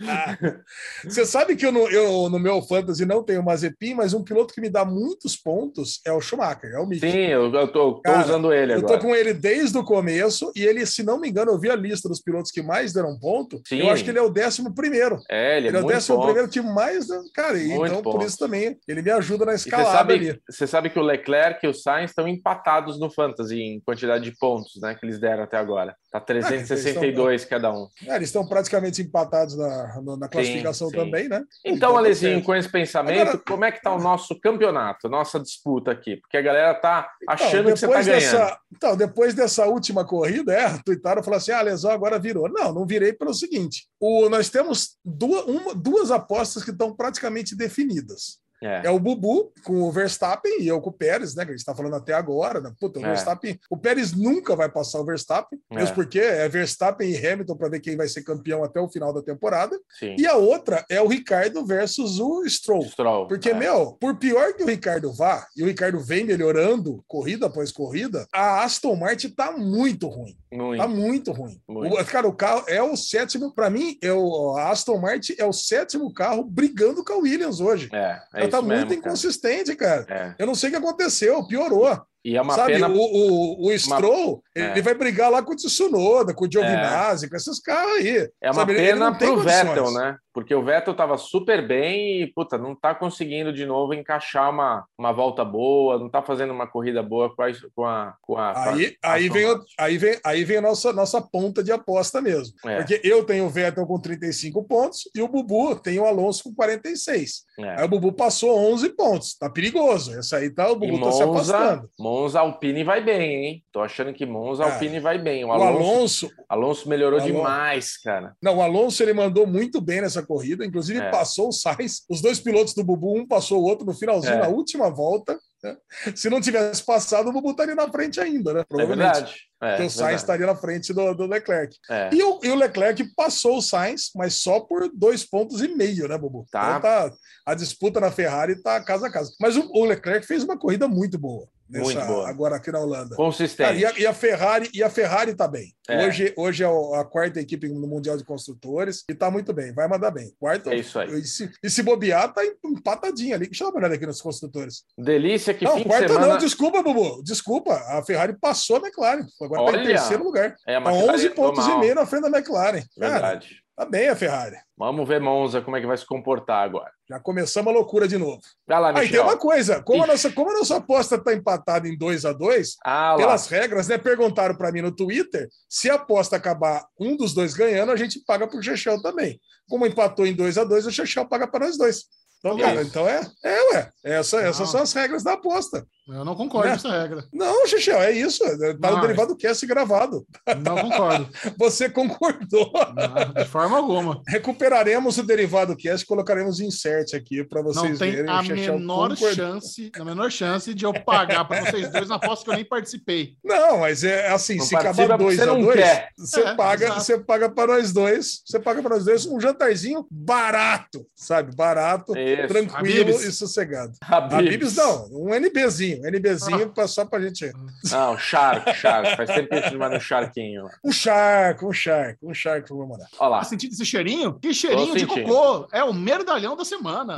Você 1.04 1.24
sabe 1.26 1.56
que 1.56 1.64
eu 1.66 1.72
no, 1.72 1.88
eu, 1.88 2.28
no 2.28 2.38
meu 2.38 2.60
fantasy 2.62 3.04
não 3.04 3.22
tenho 3.22 3.42
Mazepin, 3.42 3.94
mas 3.94 4.14
um 4.14 4.22
piloto 4.24 4.54
que 4.54 4.60
me 4.60 4.68
dá 4.70 4.84
muitos 4.84 5.36
pontos 5.36 6.00
é 6.06 6.12
o 6.12 6.20
Schumacher, 6.20 6.70
é 6.72 6.78
o 6.78 6.86
Mick. 6.86 7.00
Sim, 7.00 7.26
eu, 7.26 7.52
eu 7.52 7.68
tô, 7.68 7.94
tô 7.94 8.00
Cara, 8.02 8.24
usando 8.24 8.52
ele 8.52 8.72
Eu 8.72 8.78
agora. 8.78 8.98
tô 8.98 9.06
com 9.06 9.14
ele 9.14 9.32
desde 9.34 9.76
o 9.78 9.84
começo 9.84 10.50
e 10.56 10.64
ele, 10.64 10.84
se 10.86 11.02
não 11.02 11.20
me 11.20 11.28
engano, 11.28 11.52
eu 11.52 11.58
vi 11.58 11.70
a 11.70 11.76
lista 11.76 12.08
dos 12.08 12.20
pilotos 12.20 12.50
que 12.50 12.62
mais 12.62 12.92
deram 12.92 13.18
ponto. 13.18 13.60
Sim. 13.66 13.80
Eu 13.80 13.90
acho 13.90 14.02
que 14.04 14.10
ele 14.10 14.18
é 14.18 14.22
o 14.22 14.30
décimo 14.30 14.74
primeiro. 14.74 15.18
É, 15.28 15.56
ele 15.58 15.66
é, 15.66 15.70
Ele 15.70 15.76
é 15.76 15.80
o 15.80 15.82
muito 15.84 15.94
décimo 15.94 16.18
bom. 16.18 16.24
primeiro 16.24 16.48
que 16.48 16.60
mais. 16.60 17.06
Cara, 17.34 17.58
e 17.58 17.68
Muito 17.68 17.94
então 17.94 18.02
por 18.02 18.22
isso 18.22 18.38
também 18.38 18.78
ele 18.88 19.02
me 19.02 19.10
ajuda 19.10 19.44
na 19.44 19.52
você 19.52 19.68
escalada 19.68 19.90
sabe, 19.98 20.14
ali. 20.14 20.40
você 20.48 20.66
sabe 20.66 20.90
que 20.90 20.98
o 20.98 21.02
Leclerc 21.02 21.64
e 21.64 21.68
o 21.68 21.74
Sainz 21.74 22.10
estão 22.10 22.26
empatados 22.26 22.98
no 22.98 23.10
Fantasy 23.10 23.60
em 23.60 23.80
quantidade 23.80 24.24
de 24.24 24.36
pontos, 24.36 24.80
né? 24.80 24.94
Que 24.94 25.04
eles 25.06 25.18
deram 25.18 25.42
até 25.44 25.56
agora. 25.56 25.94
Tá 26.10 26.18
Ah, 26.18 26.20
362 26.20 27.44
cada 27.44 27.72
um. 27.72 27.88
É, 28.04 28.16
eles 28.16 28.28
estão 28.30 28.44
praticamente 28.44 29.00
empatados 29.00 29.56
na, 29.56 30.02
na- 30.18 30.28
classificação 30.28 30.88
sim. 30.88 30.96
também, 30.96 31.28
né? 31.28 31.42
Então, 31.64 31.96
Alezinho, 31.96 32.42
com 32.42 32.52
esse 32.54 32.68
pensamento, 32.68 33.20
Agora- 33.20 33.38
como 33.46 33.64
é 33.64 33.70
que 33.70 33.80
tá 33.80 33.94
o 33.94 34.00
nosso 34.00 34.38
campeonato, 34.40 35.08
nossa 35.08 35.38
disputa 35.38 35.92
aqui? 35.92 36.16
Porque 36.16 36.36
a 36.36 36.42
galera 36.42 36.74
tá 36.74 37.08
achando 37.28 37.70
Então, 37.70 37.72
que 37.74 37.78
você 37.78 37.86
tá 37.86 37.92
ganhando. 38.02 38.10
dessa, 38.20 38.58
então, 38.74 38.96
depois 38.96 39.34
dessa 39.34 39.66
última 39.66 40.04
corrida, 40.04 40.52
é, 40.52 40.78
tuitaram 40.84 41.20
e 41.20 41.24
falaram 41.24 41.38
assim: 41.40 41.52
ah, 41.52 41.62
Lesão 41.62 41.92
agora 41.92 42.18
virou. 42.18 42.48
Não, 42.48 42.72
não 42.74 42.84
virei 42.84 43.12
pelo 43.12 43.32
seguinte: 43.32 43.86
o, 44.00 44.28
nós 44.28 44.48
temos 44.50 44.96
duas, 45.04 45.44
uma- 45.44 45.74
duas 45.76 46.10
apostas 46.10 46.64
que 46.64 46.70
estão 46.72 46.92
praticamente 46.94 47.54
definidas. 47.56 48.40
É. 48.62 48.86
É 48.86 48.90
o 48.90 48.98
Bubu 48.98 49.52
com 49.64 49.82
o 49.82 49.90
Verstappen 49.92 50.60
e 50.60 50.68
eu 50.68 50.80
com 50.80 50.90
o 50.90 50.92
Pérez, 50.92 51.34
né? 51.34 51.44
Que 51.44 51.52
a 51.52 51.56
gente 51.56 51.64
tá 51.64 51.74
falando 51.74 51.96
até 51.96 52.12
agora. 52.12 52.60
Né? 52.60 52.72
Puta, 52.78 52.98
o 52.98 53.04
É. 53.04 53.08
Verstappen. 53.08 53.58
O 53.70 53.76
Pérez 53.76 54.12
nunca 54.12 54.54
vai 54.54 54.68
passar 54.68 55.00
o 55.00 55.04
Verstappen, 55.04 55.58
É. 55.70 55.74
mesmo 55.76 55.94
porque 55.94 56.18
é 56.18 56.48
Verstappen 56.48 57.10
e 57.10 57.26
Hamilton 57.26 57.56
para 57.56 57.68
ver 57.68 57.80
quem 57.80 57.96
vai 57.96 58.08
ser 58.08 58.22
campeão 58.22 58.62
até 58.62 58.80
o 58.80 58.88
final 58.88 59.12
da 59.12 59.22
temporada. 59.22 59.78
Sim. 59.98 60.16
E 60.18 60.26
a 60.26 60.36
outra 60.36 60.84
é 60.88 61.00
o 61.00 61.06
Ricardo 61.06 61.64
versus 61.64 62.18
o 62.18 62.46
Stroll. 62.48 62.82
Stroll. 62.84 63.26
Porque, 63.28 63.50
é. 63.50 63.54
meu, 63.54 63.92
por 64.00 64.16
pior 64.16 64.52
que 64.54 64.62
o 64.62 64.66
Ricardo 64.66 65.12
vá, 65.12 65.46
e 65.56 65.62
o 65.62 65.66
Ricardo 65.66 66.00
vem 66.00 66.24
melhorando 66.24 67.02
corrida 67.08 67.46
após 67.46 67.72
corrida, 67.72 68.26
a 68.32 68.62
Aston 68.64 68.96
Martin 68.96 69.30
tá 69.30 69.52
muito 69.52 70.06
ruim. 70.06 70.36
Muito. 70.52 70.80
Tá 70.80 70.88
muito 70.88 71.32
ruim. 71.32 71.60
Muito. 71.68 71.94
O, 71.94 72.04
cara, 72.04 72.26
o 72.26 72.32
carro 72.32 72.64
é 72.66 72.82
o 72.82 72.96
sétimo, 72.96 73.54
para 73.54 73.70
mim, 73.70 73.96
é 74.02 74.12
o, 74.12 74.56
a 74.56 74.70
Aston 74.70 74.98
Martin 74.98 75.34
é 75.38 75.44
o 75.44 75.52
sétimo 75.52 76.12
carro 76.12 76.42
brigando 76.42 77.04
com 77.04 77.12
a 77.12 77.16
Williams 77.18 77.60
hoje. 77.60 77.88
É, 77.92 78.20
é 78.34 78.46
isso 78.48 78.49
tá 78.50 78.62
mesmo, 78.62 78.86
muito 78.86 78.88
cara. 78.88 78.98
inconsistente, 78.98 79.74
cara. 79.76 80.06
É. 80.08 80.34
Eu 80.38 80.46
não 80.46 80.54
sei 80.54 80.68
o 80.68 80.72
que 80.72 80.78
aconteceu, 80.78 81.46
piorou. 81.46 82.00
E 82.24 82.36
é 82.36 82.42
uma 82.42 82.54
Sabe, 82.54 82.74
pena. 82.74 82.88
o, 82.88 82.96
o, 82.98 83.66
o 83.68 83.78
Stroll, 83.78 84.42
ele, 84.54 84.66
É. 84.66 84.70
ele 84.72 84.82
vai 84.82 84.94
brigar 84.94 85.30
lá 85.30 85.42
com 85.42 85.52
o 85.52 85.56
Tsunoda, 85.56 86.34
com 86.34 86.44
o 86.44 86.50
Giovinazzi, 86.50 87.28
com 87.30 87.36
esses 87.36 87.58
carros 87.60 87.94
aí. 87.94 88.28
É 88.42 88.48
uma 88.48 88.54
Sabe, 88.54 88.74
pena 88.74 89.14
pro 89.14 89.28
condições. 89.36 89.62
Vettel, 89.66 89.90
né? 89.92 90.16
Porque 90.32 90.54
o 90.54 90.62
Vettel 90.64 90.94
tava 90.94 91.18
super 91.18 91.66
bem 91.66 92.22
e, 92.22 92.26
puta, 92.32 92.56
não 92.56 92.72
tá 92.74 92.94
conseguindo 92.94 93.52
de 93.52 93.66
novo 93.66 93.92
encaixar 93.94 94.48
uma, 94.48 94.84
uma 94.96 95.12
volta 95.12 95.44
boa, 95.44 95.98
não 95.98 96.08
tá 96.08 96.22
fazendo 96.22 96.52
uma 96.52 96.68
corrida 96.68 97.02
boa 97.02 97.34
com 97.34 97.42
a. 97.42 97.50
Com 97.74 97.84
a, 97.84 98.14
com 98.22 98.36
a 98.36 98.70
Aí, 98.70 98.96
a- 99.02 99.12
aí, 99.14 99.28
vem, 99.28 99.46
o- 99.50 99.60
aí 99.78 99.98
vem, 99.98 100.20
aí 100.24 100.44
vem 100.44 100.58
a 100.58 100.62
nossa, 100.62 100.92
nossa 100.92 101.20
ponta 101.20 101.64
de 101.64 101.72
aposta 101.72 102.20
mesmo. 102.20 102.54
É. 102.64 102.76
Porque 102.76 103.00
eu 103.02 103.24
tenho 103.24 103.46
o 103.46 103.50
Vettel 103.50 103.84
com 103.86 103.98
35 103.98 104.62
pontos 104.64 105.00
e 105.16 105.20
o 105.20 105.26
Bubu 105.26 105.74
tem 105.74 105.98
o 105.98 106.04
Alonso 106.06 106.44
com 106.44 106.54
46. 106.54 107.42
É. 107.58 107.80
Aí 107.80 107.84
o 107.84 107.88
Bubu 107.88 108.12
passou 108.12 108.56
11 108.72 108.90
pontos. 108.90 109.36
Tá 109.36 109.50
perigoso. 109.50 110.16
Esse 110.18 110.34
aí 110.36 110.48
tá, 110.50 110.70
o 110.70 110.76
Bubu 110.76 111.00
tá 111.00 111.10
se 111.12 111.22
afastando. 111.22 111.88
Monza 111.98 112.09
Alpine 112.40 112.82
vai 112.84 113.02
bem, 113.02 113.44
hein? 113.46 113.64
Tô 113.72 113.80
achando 113.80 114.12
que 114.12 114.24
Monza 114.26 114.62
Cara, 114.62 114.74
Alpine 114.74 115.00
vai 115.00 115.18
bem. 115.18 115.44
O 115.44 115.48
O 115.48 115.52
Alonso, 115.52 115.76
Alonso, 115.78 116.30
Alonso 116.48 116.88
melhorou 116.88 117.18
Alonso- 117.20 117.34
demais, 117.34 117.96
cara. 117.98 118.34
não, 118.42 118.56
o 118.58 118.62
Alonso 118.62 119.02
ele 119.02 119.12
mandou 119.12 119.46
muito 119.46 119.80
bem 119.80 120.00
nessa 120.00 120.22
corrida, 120.22 120.64
inclusive 120.64 120.98
É. 121.00 121.10
passou 121.10 121.48
o 121.48 121.52
Sainz. 121.52 122.02
Os 122.08 122.20
dois 122.20 122.40
pilotos 122.40 122.74
do 122.74 122.82
Bubu, 122.84 123.16
um 123.18 123.26
passou 123.26 123.60
o 123.60 123.64
outro 123.64 123.84
no 123.86 123.94
finalzinho, 123.94 124.34
É. 124.34 124.38
na 124.40 124.48
última 124.48 124.90
volta. 124.90 125.38
né? 125.62 125.76
Se 126.16 126.30
não 126.30 126.40
tivesse 126.40 126.82
passado, 126.82 127.28
o 127.28 127.32
Bubu 127.34 127.50
estaria 127.50 127.74
na 127.74 127.86
frente 127.86 128.18
ainda, 128.18 128.54
né? 128.54 128.60
É 128.60 128.64
Provavelmente. 128.64 129.12
verdade. 129.12 129.34
É, 129.62 129.68
Porque 129.72 129.82
o 129.82 129.90
Sainz 129.90 129.96
verdade. 129.98 130.16
estaria 130.22 130.46
na 130.46 130.56
frente 130.56 130.94
do, 130.94 131.12
do 131.12 131.26
Leclerc. 131.26 131.76
É. 131.90 132.08
E 132.14 132.22
o, 132.22 132.40
e 132.42 132.48
o 132.48 132.54
Leclerc 132.54 133.04
passou 133.14 133.58
o 133.58 133.60
Sainz, 133.60 134.10
mas 134.16 134.36
só 134.36 134.60
por 134.60 134.90
dois 134.94 135.22
pontos 135.22 135.60
e 135.60 135.68
meio, 135.68 136.08
né, 136.08 136.16
Bubu? 136.16 136.46
Tá. 136.50 136.78
Então 136.78 136.80
tá, 136.80 137.12
a 137.44 137.54
disputa 137.54 138.00
na 138.00 138.10
Ferrari 138.10 138.62
tá 138.62 138.82
casa 138.82 139.08
a 139.08 139.12
casa. 139.12 139.30
Mas 139.38 139.54
o, 139.54 139.70
o 139.74 139.84
Leclerc 139.84 140.26
fez 140.26 140.42
uma 140.44 140.58
corrida 140.58 140.88
muito 140.88 141.18
boa. 141.18 141.46
Nessa- 141.70 141.84
Muito 141.84 142.06
boa. 142.06 142.28
Agora 142.28 142.56
aqui 142.56 142.70
na 142.72 142.80
Holanda. 142.80 143.10
Cara, 143.10 143.16
Consistente. 143.16 143.78
e, 143.78 143.84
a, 143.86 143.92
e 143.98 144.06
a 144.06 144.12
Ferrari 144.12 144.70
e 144.74 144.82
a 144.82 144.90
Ferrari 144.90 145.34
tá 145.34 145.46
bem. 145.48 145.72
É. 145.88 146.06
Hoje, 146.06 146.32
hoje 146.36 146.62
é 146.64 146.66
a 146.66 147.04
quarta 147.04 147.40
equipe 147.40 147.68
no 147.68 147.86
Mundial 147.86 148.16
de 148.16 148.24
Construtores 148.24 149.02
e 149.10 149.14
tá 149.14 149.30
muito 149.30 149.52
bem, 149.52 149.72
vai 149.72 149.88
mandar 149.88 150.10
bem. 150.10 150.32
Quarto, 150.38 150.70
É 150.70 150.76
isso 150.76 150.98
aí. 150.98 151.10
E 151.18 151.24
se, 151.24 151.50
e 151.64 151.70
se 151.70 151.82
bobear, 151.82 152.32
tá 152.32 152.42
empatadinha 152.64 153.34
ali. 153.36 153.46
Deixa 153.46 153.64
eu 153.64 153.68
dar 153.68 153.72
uma 153.74 153.78
olhada 153.80 153.94
aqui 153.94 154.06
nos 154.06 154.20
construtores. 154.22 154.84
Delícia 154.96 155.52
que 155.54 155.64
não, 155.64 155.72
fim 155.76 155.82
de 155.82 155.88
quarta 155.88 156.08
semana. 156.08 156.26
não, 156.26 156.38
desculpa, 156.38 156.82
Bubu. 156.82 157.22
Desculpa. 157.24 157.74
A 157.74 158.02
Ferrari 158.04 158.36
passou 158.40 158.76
a 158.76 158.80
McLaren. 158.80 159.26
Agora 159.42 159.64
tá 159.72 159.78
em 159.78 159.80
Olha! 159.80 159.86
terceiro 159.96 160.24
lugar. 160.24 160.54
É, 160.66 160.76
a 160.76 160.80
Tá 160.80 160.90
McLaren 160.90 161.14
11 161.14 161.26
entrou 161.26 161.46
pontos 161.48 161.66
mal. 161.66 161.76
e 161.76 161.80
meio 161.80 161.94
na 161.94 162.06
frente 162.06 162.22
da 162.30 162.38
McLaren. 162.38 162.82
Cara, 162.98 163.12
Verdade. 163.12 163.56
Tá 163.80 163.86
bem 163.86 164.08
a 164.08 164.16
Ferrari. 164.16 164.56
Vamos 164.76 165.08
ver 165.08 165.20
Monza 165.20 165.62
como 165.62 165.76
é 165.76 165.80
que 165.80 165.86
vai 165.86 165.96
se 165.96 166.04
comportar 166.04 166.62
agora. 166.64 166.90
Já 167.08 167.18
começamos 167.18 167.72
a 167.72 167.74
loucura 167.74 168.06
de 168.06 168.18
novo. 168.18 168.40
Vai 168.66 168.78
lá, 168.80 168.88
Aí 168.88 168.94
tem 168.94 169.02
Michel. 169.04 169.22
uma 169.24 169.36
coisa, 169.38 169.82
como 169.82 170.04
a 170.04 170.06
nossa, 170.06 170.30
como 170.30 170.50
a 170.50 170.54
nossa 170.54 170.76
aposta 170.76 171.14
está 171.14 171.32
empatada 171.32 171.88
em 171.88 171.96
2 171.96 172.26
a 172.26 172.32
2 172.32 172.76
Ah, 172.84 173.14
pelas 173.16 173.46
regras, 173.46 173.88
né? 173.88 173.96
Perguntaram 173.96 174.54
para 174.54 174.70
mim 174.70 174.82
no 174.82 174.94
Twitter 174.94 175.48
se 175.68 175.88
a 175.88 175.94
aposta 175.94 176.36
acabar 176.36 176.84
um 176.98 177.16
dos 177.16 177.32
dois 177.32 177.54
ganhando, 177.54 177.90
a 177.90 177.96
gente 177.96 178.22
paga 178.26 178.46
pro 178.46 178.62
Chechel 178.62 179.00
também. 179.00 179.40
Como 179.68 179.86
empatou 179.86 180.26
em 180.26 180.34
2 180.34 180.58
a 180.58 180.64
2 180.64 180.86
o 180.86 180.92
Chechel 180.92 181.26
paga 181.26 181.48
para 181.48 181.66
nós 181.66 181.78
dois. 181.78 182.04
Então, 182.38 182.56
cara, 182.56 182.82
então 182.82 183.08
é, 183.08 183.20
é, 183.44 183.74
ué. 183.74 183.90
Essa, 184.02 184.40
essas 184.40 184.60
Não. 184.60 184.66
são 184.66 184.82
as 184.82 184.92
regras 184.94 185.22
da 185.22 185.34
aposta. 185.34 185.86
Eu 186.12 186.24
não 186.24 186.34
concordo 186.34 186.68
com 186.68 186.74
essa 186.74 186.90
regra. 187.02 187.24
Não, 187.32 187.66
Xixel, 187.66 188.00
é 188.00 188.12
isso. 188.12 188.42
Tá 188.80 188.90
no 188.90 188.96
Não, 188.96 189.00
Derivado 189.00 189.36
Cast 189.36 189.64
gravado. 189.66 190.26
Não 190.64 190.76
concordo. 190.76 191.28
Você 191.58 191.88
concordou. 191.88 192.70
Não, 192.94 193.32
de 193.42 193.48
forma 193.48 193.76
alguma. 193.76 194.20
Recuperaremos 194.28 195.18
o 195.18 195.22
Derivado 195.22 195.76
Cast, 195.76 196.04
colocaremos 196.06 196.60
insert 196.60 197.14
aqui 197.14 197.44
para 197.44 197.62
Não 197.62 197.72
vocês 197.72 197.98
tem 197.98 198.12
verem. 198.12 198.30
a 198.30 198.42
menor 198.42 199.10
concordou. 199.10 199.34
chance, 199.34 199.90
a 199.98 200.04
menor 200.04 200.30
chance 200.30 200.74
de 200.74 200.84
eu 200.84 200.92
pagar 200.92 201.44
para 201.46 201.64
vocês 201.70 201.90
dois 201.90 202.08
na 202.08 202.16
aposta 202.16 202.44
que 202.44 202.50
eu 202.50 202.54
nem 202.54 202.64
participei. 202.64 203.34
Não, 203.44 203.78
mas 203.78 204.02
é 204.04 204.28
assim, 204.28 204.56
Não 204.56 204.64
se 204.64 204.74
acabar 204.76 205.16
dois 205.18 205.36
você 205.36 205.42
a 205.42 205.46
não 205.46 205.60
dois, 205.62 205.76
quer. 205.80 206.08
você 206.16 206.40
É, 206.40 206.54
paga, 206.54 206.84
exato. 206.86 207.00
você 207.00 207.18
paga 207.18 207.48
para 207.50 207.72
nós 207.74 207.92
dois, 207.92 208.42
você 208.44 208.58
paga 208.58 208.80
para 208.82 208.96
nós 208.96 209.04
dois 209.04 209.26
um 209.26 209.40
jantarzinho 209.40 210.06
barato, 210.10 211.06
sabe? 211.14 211.54
Barato, 211.54 212.16
Isso. 212.16 212.48
tranquilo 212.48 213.10
Habib's. 213.10 213.24
e 213.24 213.32
sossegado. 213.32 213.92
Habib's. 214.02 214.34
A 214.34 214.42
Bibis 214.42 214.74
não, 214.76 215.08
um 215.12 215.34
NBzinho, 215.34 215.99
um 216.00 216.06
NBzinho 216.08 216.70
pra, 216.70 216.86
só 216.88 217.04
pra 217.04 217.20
gente. 217.20 217.52
Não, 217.90 218.16
Shark, 218.18 218.72
Shark. 218.74 219.16
Faz 219.16 219.30
tempo 219.30 219.48
que 219.48 219.54
a 219.54 219.60
gente 219.60 219.72
não 219.72 219.78
vai 219.78 219.90
no 219.90 220.00
Sharkinho. 220.00 220.66
Um 220.84 220.92
Shark, 220.92 221.64
um 221.64 221.72
Shark, 221.72 222.18
um 222.22 222.34
Shark 222.34 222.66
que 222.66 222.72
eu 222.72 222.76
vou 222.76 222.86
mandar. 222.86 223.06
Olha 223.18 223.28
lá. 223.28 223.38
Tá 223.38 223.44
sentindo 223.44 223.72
esse 223.72 223.84
cheirinho? 223.84 224.34
Que 224.40 224.52
cheirinho 224.54 224.88
Tô 224.88 224.94
de 224.94 225.00
sentindo. 225.00 225.28
cocô! 225.28 225.68
É 225.72 225.84
o 225.84 225.92
merdalhão 225.92 226.56
da 226.56 226.64
semana. 226.64 227.16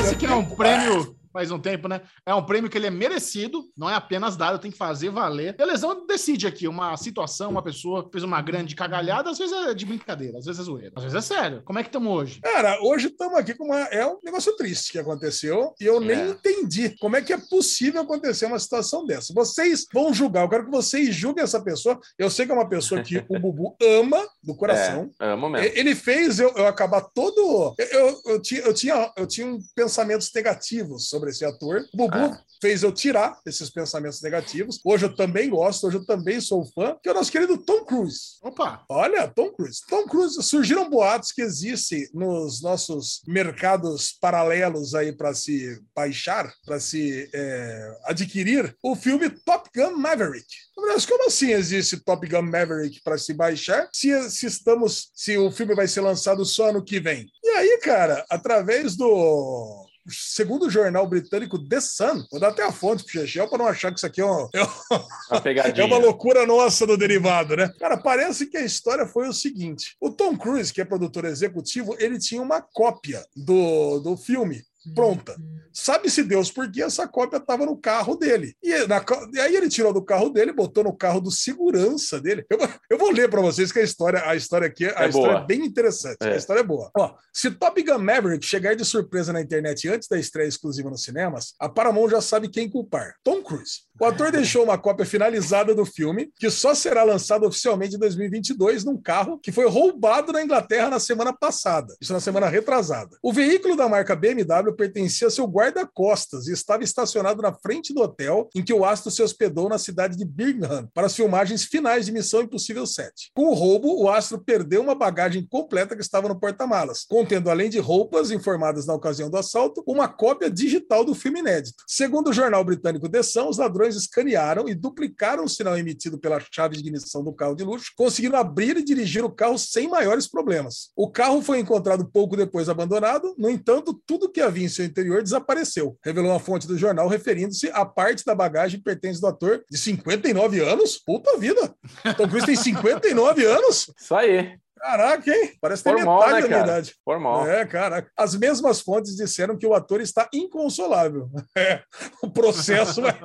Esse 0.00 0.14
aqui 0.14 0.26
é 0.26 0.34
um 0.34 0.44
prêmio. 0.44 1.17
Faz 1.32 1.50
um 1.50 1.58
tempo, 1.58 1.88
né? 1.88 2.00
É 2.24 2.34
um 2.34 2.44
prêmio 2.44 2.70
que 2.70 2.76
ele 2.78 2.86
é 2.86 2.90
merecido, 2.90 3.64
não 3.76 3.88
é 3.88 3.94
apenas 3.94 4.36
dado, 4.36 4.58
tem 4.58 4.70
que 4.70 4.76
fazer 4.78 5.10
valer. 5.10 5.54
E 5.58 5.62
a 5.62 5.66
lesão 5.66 6.06
decide 6.06 6.46
aqui 6.46 6.66
uma 6.68 6.96
situação, 6.96 7.50
uma 7.50 7.62
pessoa 7.62 8.08
fez 8.10 8.24
uma 8.24 8.40
grande 8.40 8.74
cagalhada, 8.74 9.30
às 9.30 9.38
vezes 9.38 9.54
é 9.54 9.74
de 9.74 9.84
brincadeira, 9.86 10.38
às 10.38 10.44
vezes 10.46 10.60
é 10.60 10.64
zoeira, 10.64 10.92
às 10.96 11.02
vezes 11.02 11.16
é 11.16 11.20
sério. 11.20 11.62
Como 11.64 11.78
é 11.78 11.82
que 11.82 11.88
estamos 11.88 12.12
hoje? 12.12 12.40
Cara, 12.40 12.78
hoje 12.82 13.08
estamos 13.08 13.38
aqui 13.38 13.54
com 13.54 13.64
uma. 13.66 13.78
É 13.88 14.06
um 14.06 14.18
negócio 14.24 14.54
triste 14.56 14.92
que 14.92 14.98
aconteceu 14.98 15.74
e 15.80 15.84
eu 15.84 16.00
nem 16.00 16.18
É. 16.18 16.28
entendi 16.30 16.96
como 16.98 17.16
é 17.16 17.22
que 17.22 17.32
é 17.32 17.38
possível 17.38 18.00
acontecer 18.02 18.46
uma 18.46 18.58
situação 18.58 19.04
dessa. 19.06 19.32
Vocês 19.34 19.86
vão 19.92 20.12
julgar, 20.12 20.42
eu 20.44 20.48
quero 20.48 20.64
que 20.64 20.70
vocês 20.70 21.14
julguem 21.14 21.44
essa 21.44 21.60
pessoa. 21.62 21.98
Eu 22.18 22.30
sei 22.30 22.46
que 22.46 22.52
é 22.52 22.54
uma 22.54 22.68
pessoa 22.68 23.02
que 23.02 23.24
o 23.28 23.38
Bubu 23.38 23.76
ama 24.00 24.26
do 24.42 24.54
coração. 24.54 25.10
É, 25.20 25.32
amo 25.32 25.48
mesmo. 25.48 25.66
Ele 25.76 25.94
fez 25.94 26.38
eu, 26.38 26.50
eu 26.56 26.66
acabar 26.66 27.02
todo. 27.02 27.74
Eu, 27.78 27.86
eu, 27.86 28.20
eu 28.26 28.42
tinha, 28.42 28.60
eu, 28.62 28.74
tinha, 28.74 29.12
eu 29.16 29.26
tinha 29.26 29.58
pensamentos 29.74 30.30
negativos 30.34 31.08
sobre 31.08 31.27
esse 31.28 31.44
ator. 31.44 31.84
O 31.92 31.96
Bubu 31.96 32.16
Ah. 32.16 32.40
fez 32.60 32.82
eu 32.82 32.90
tirar 32.92 33.38
esses 33.46 33.70
pensamentos 33.70 34.20
negativos. 34.20 34.80
Hoje 34.84 35.06
eu 35.06 35.14
também 35.14 35.48
gosto, 35.48 35.86
hoje 35.86 35.96
eu 35.98 36.04
também 36.04 36.40
sou 36.40 36.64
fã, 36.64 36.96
que 37.02 37.08
é 37.08 37.12
o 37.12 37.14
nosso 37.14 37.30
querido 37.30 37.56
Tom 37.58 37.84
Cruise. 37.84 38.38
Opa! 38.42 38.84
Olha, 38.88 39.28
Tom 39.28 39.50
Cruise. 39.52 39.80
Tom 39.88 40.04
Cruise, 40.06 40.42
surgiram 40.42 40.90
boatos 40.90 41.30
que 41.32 41.42
existem 41.42 42.08
nos 42.12 42.60
nossos 42.62 43.22
mercados 43.26 44.12
paralelos 44.20 44.94
aí 44.94 45.12
para 45.12 45.34
se 45.34 45.80
baixar, 45.94 46.52
para 46.64 46.80
se 46.80 47.28
é, 47.32 47.96
adquirir, 48.04 48.74
o 48.82 48.96
filme 48.96 49.30
Top 49.30 49.68
Gun 49.74 49.96
Maverick. 49.96 50.46
Mas 50.76 51.04
como 51.06 51.26
assim 51.26 51.50
existe 51.52 51.98
Top 51.98 52.26
Gun 52.26 52.42
Maverick 52.42 53.00
para 53.02 53.18
se 53.18 53.32
baixar? 53.34 53.88
Se, 53.92 54.30
se 54.30 54.46
estamos, 54.46 55.10
se 55.14 55.36
o 55.36 55.50
filme 55.50 55.74
vai 55.74 55.86
ser 55.86 56.00
lançado 56.00 56.44
só 56.44 56.70
ano 56.70 56.84
que 56.84 56.98
vem? 57.00 57.26
E 57.44 57.48
aí, 57.50 57.78
cara, 57.82 58.24
através 58.30 58.96
do 58.96 59.86
segundo 60.10 60.66
o 60.66 60.70
jornal 60.70 61.06
britânico 61.06 61.58
The 61.58 61.80
Sun, 61.80 62.24
vou 62.30 62.40
dar 62.40 62.48
até 62.48 62.64
a 62.64 62.72
fonte 62.72 63.04
pro 63.04 63.12
Chechel 63.12 63.48
para 63.48 63.58
não 63.58 63.66
achar 63.66 63.90
que 63.90 63.98
isso 63.98 64.06
aqui 64.06 64.20
é 64.20 64.24
um, 64.24 64.48
é 64.52 64.62
Uma 64.62 65.40
é 65.80 65.84
uma 65.84 65.98
loucura 65.98 66.46
nossa 66.46 66.86
do 66.86 66.96
derivado, 66.96 67.56
né? 67.56 67.70
Cara, 67.78 67.96
parece 67.96 68.46
que 68.46 68.56
a 68.56 68.64
história 68.64 69.06
foi 69.06 69.28
o 69.28 69.32
seguinte: 69.32 69.96
o 70.00 70.10
Tom 70.10 70.36
Cruise, 70.36 70.72
que 70.72 70.80
é 70.80 70.84
produtor 70.84 71.24
executivo, 71.24 71.96
ele 71.98 72.18
tinha 72.18 72.42
uma 72.42 72.60
cópia 72.60 73.24
do, 73.36 74.00
do 74.00 74.16
filme 74.16 74.62
pronta. 74.94 75.36
Sabe-se 75.72 76.24
Deus 76.24 76.50
por 76.50 76.68
que 76.70 76.82
essa 76.82 77.06
cópia 77.06 77.36
estava 77.36 77.64
no 77.64 77.76
carro 77.76 78.16
dele. 78.16 78.52
E, 78.62 78.84
na 78.88 79.04
e 79.32 79.38
aí 79.40 79.54
ele 79.54 79.68
tirou 79.68 79.92
do 79.92 80.02
carro 80.04 80.28
dele, 80.28 80.52
botou 80.52 80.82
no 80.82 80.92
carro 80.96 81.20
do 81.20 81.30
segurança 81.30 82.20
dele. 82.20 82.44
Eu, 82.50 82.58
vou- 82.58 82.68
eu 82.90 82.98
vou 82.98 83.10
ler 83.12 83.28
para 83.30 83.40
vocês 83.40 83.70
que 83.70 83.78
a 83.78 83.82
história, 83.82 84.22
a 84.28 84.34
história 84.34 84.66
aqui 84.66 84.86
a 84.86 85.04
É 85.04 85.08
história 85.08 85.32
boa. 85.34 85.40
é 85.42 85.46
bem 85.46 85.64
interessante. 85.64 86.16
É. 86.22 86.32
A 86.32 86.36
história 86.36 86.60
é 86.60 86.64
boa. 86.64 86.90
Ó, 86.96 87.14
se 87.32 87.50
Top 87.52 87.80
Gun 87.80 87.98
Maverick 87.98 88.44
chegar 88.44 88.74
de 88.74 88.84
surpresa 88.84 89.32
na 89.32 89.40
internet 89.40 89.88
antes 89.88 90.08
da 90.08 90.18
estreia 90.18 90.48
exclusiva 90.48 90.90
nos 90.90 91.04
cinemas, 91.04 91.54
a 91.60 91.68
Paramount 91.68 92.10
já 92.10 92.20
sabe 92.20 92.48
quem 92.48 92.68
culpar. 92.68 93.14
Tom 93.22 93.40
Cruise. 93.42 93.82
O 94.00 94.04
ator 94.04 94.30
deixou 94.30 94.62
uma 94.62 94.78
cópia 94.78 95.04
finalizada 95.04 95.74
do 95.74 95.84
filme, 95.84 96.30
que 96.38 96.48
só 96.50 96.72
será 96.72 97.02
lançado 97.02 97.44
oficialmente 97.44 97.96
em 97.96 97.98
2022 97.98 98.84
num 98.84 98.96
carro 98.96 99.40
que 99.40 99.50
foi 99.50 99.68
roubado 99.68 100.30
na 100.30 100.40
Inglaterra 100.40 100.88
na 100.88 101.00
semana 101.00 101.32
passada. 101.32 101.96
Isso 102.00 102.12
na 102.12 102.20
semana 102.20 102.46
retrasada. 102.46 103.16
O 103.20 103.32
veículo 103.32 103.76
da 103.76 103.88
marca 103.88 104.14
BMW 104.14 104.72
pertencia 104.76 105.26
a 105.26 105.30
seu 105.30 105.46
guarda-costas 105.46 106.46
e 106.46 106.52
estava 106.52 106.84
estacionado 106.84 107.42
na 107.42 107.52
frente 107.52 107.92
do 107.92 108.00
hotel 108.00 108.48
em 108.54 108.62
que 108.62 108.72
o 108.72 108.84
astro 108.84 109.10
se 109.10 109.20
hospedou 109.20 109.68
na 109.68 109.78
cidade 109.78 110.16
de 110.16 110.24
Birmingham 110.24 110.88
para 110.94 111.06
as 111.06 111.16
filmagens 111.16 111.64
finais 111.64 112.06
de 112.06 112.12
Missão 112.12 112.42
Impossível 112.42 112.86
7. 112.86 113.32
Com 113.34 113.46
o 113.46 113.54
roubo, 113.54 114.00
o 114.00 114.08
astro 114.08 114.38
perdeu 114.38 114.80
uma 114.80 114.94
bagagem 114.94 115.44
completa 115.44 115.96
que 115.96 116.02
estava 116.02 116.28
no 116.28 116.38
porta-malas, 116.38 117.04
contendo, 117.08 117.50
além 117.50 117.68
de 117.68 117.80
roupas 117.80 118.30
informadas 118.30 118.86
na 118.86 118.94
ocasião 118.94 119.28
do 119.28 119.36
assalto, 119.36 119.82
uma 119.84 120.06
cópia 120.06 120.48
digital 120.48 121.04
do 121.04 121.16
filme 121.16 121.40
inédito. 121.40 121.82
Segundo 121.84 122.28
o 122.28 122.32
jornal 122.32 122.62
britânico 122.62 123.08
The 123.08 123.24
Sun, 123.24 123.48
os 123.48 123.58
ladrões 123.58 123.87
escanearam 123.96 124.68
e 124.68 124.74
duplicaram 124.74 125.44
o 125.44 125.48
sinal 125.48 125.76
emitido 125.78 126.18
pela 126.18 126.40
chave 126.52 126.76
de 126.76 126.80
ignição 126.80 127.22
do 127.22 127.32
carro 127.32 127.54
de 127.54 127.64
luxo, 127.64 127.92
conseguindo 127.96 128.36
abrir 128.36 128.76
e 128.76 128.84
dirigir 128.84 129.24
o 129.24 129.30
carro 129.30 129.58
sem 129.58 129.88
maiores 129.88 130.28
problemas. 130.28 130.90
O 130.96 131.10
carro 131.10 131.42
foi 131.42 131.58
encontrado 131.58 132.10
pouco 132.10 132.36
depois 132.36 132.68
abandonado, 132.68 133.34
no 133.38 133.50
entanto, 133.50 134.00
tudo 134.06 134.30
que 134.30 134.40
havia 134.40 134.66
em 134.66 134.68
seu 134.68 134.84
interior 134.84 135.22
desapareceu, 135.22 135.96
revelou 136.04 136.30
uma 136.30 136.40
fonte 136.40 136.66
do 136.66 136.78
jornal 136.78 137.08
referindo-se 137.08 137.70
à 137.70 137.84
parte 137.84 138.24
da 138.24 138.34
bagagem 138.34 138.80
pertence 138.80 139.20
do 139.20 139.26
ator 139.26 139.64
de 139.70 139.78
59 139.78 140.60
anos. 140.60 140.98
Puta 140.98 141.38
vida! 141.38 141.74
Tom 142.16 142.28
Cruise 142.28 142.46
tem 142.46 142.56
59 142.56 143.44
anos? 143.44 143.92
Isso 143.98 144.14
aí. 144.14 144.58
Caraca, 144.78 145.30
hein? 145.30 145.52
Parece 145.60 145.84
ter 145.84 145.92
Formal, 145.92 146.18
metade 146.20 146.34
né, 146.34 146.40
da 146.40 146.48
minha 146.48 146.58
cara? 146.60 146.72
idade. 146.72 146.94
Formal. 147.04 147.46
É, 147.46 147.66
caraca. 147.66 148.10
As 148.16 148.34
mesmas 148.34 148.80
fontes 148.80 149.16
disseram 149.16 149.56
que 149.56 149.66
o 149.66 149.74
ator 149.74 150.00
está 150.00 150.28
inconsolável. 150.32 151.28
É, 151.58 151.82
o 152.22 152.30
processo 152.30 153.02
vai... 153.02 153.18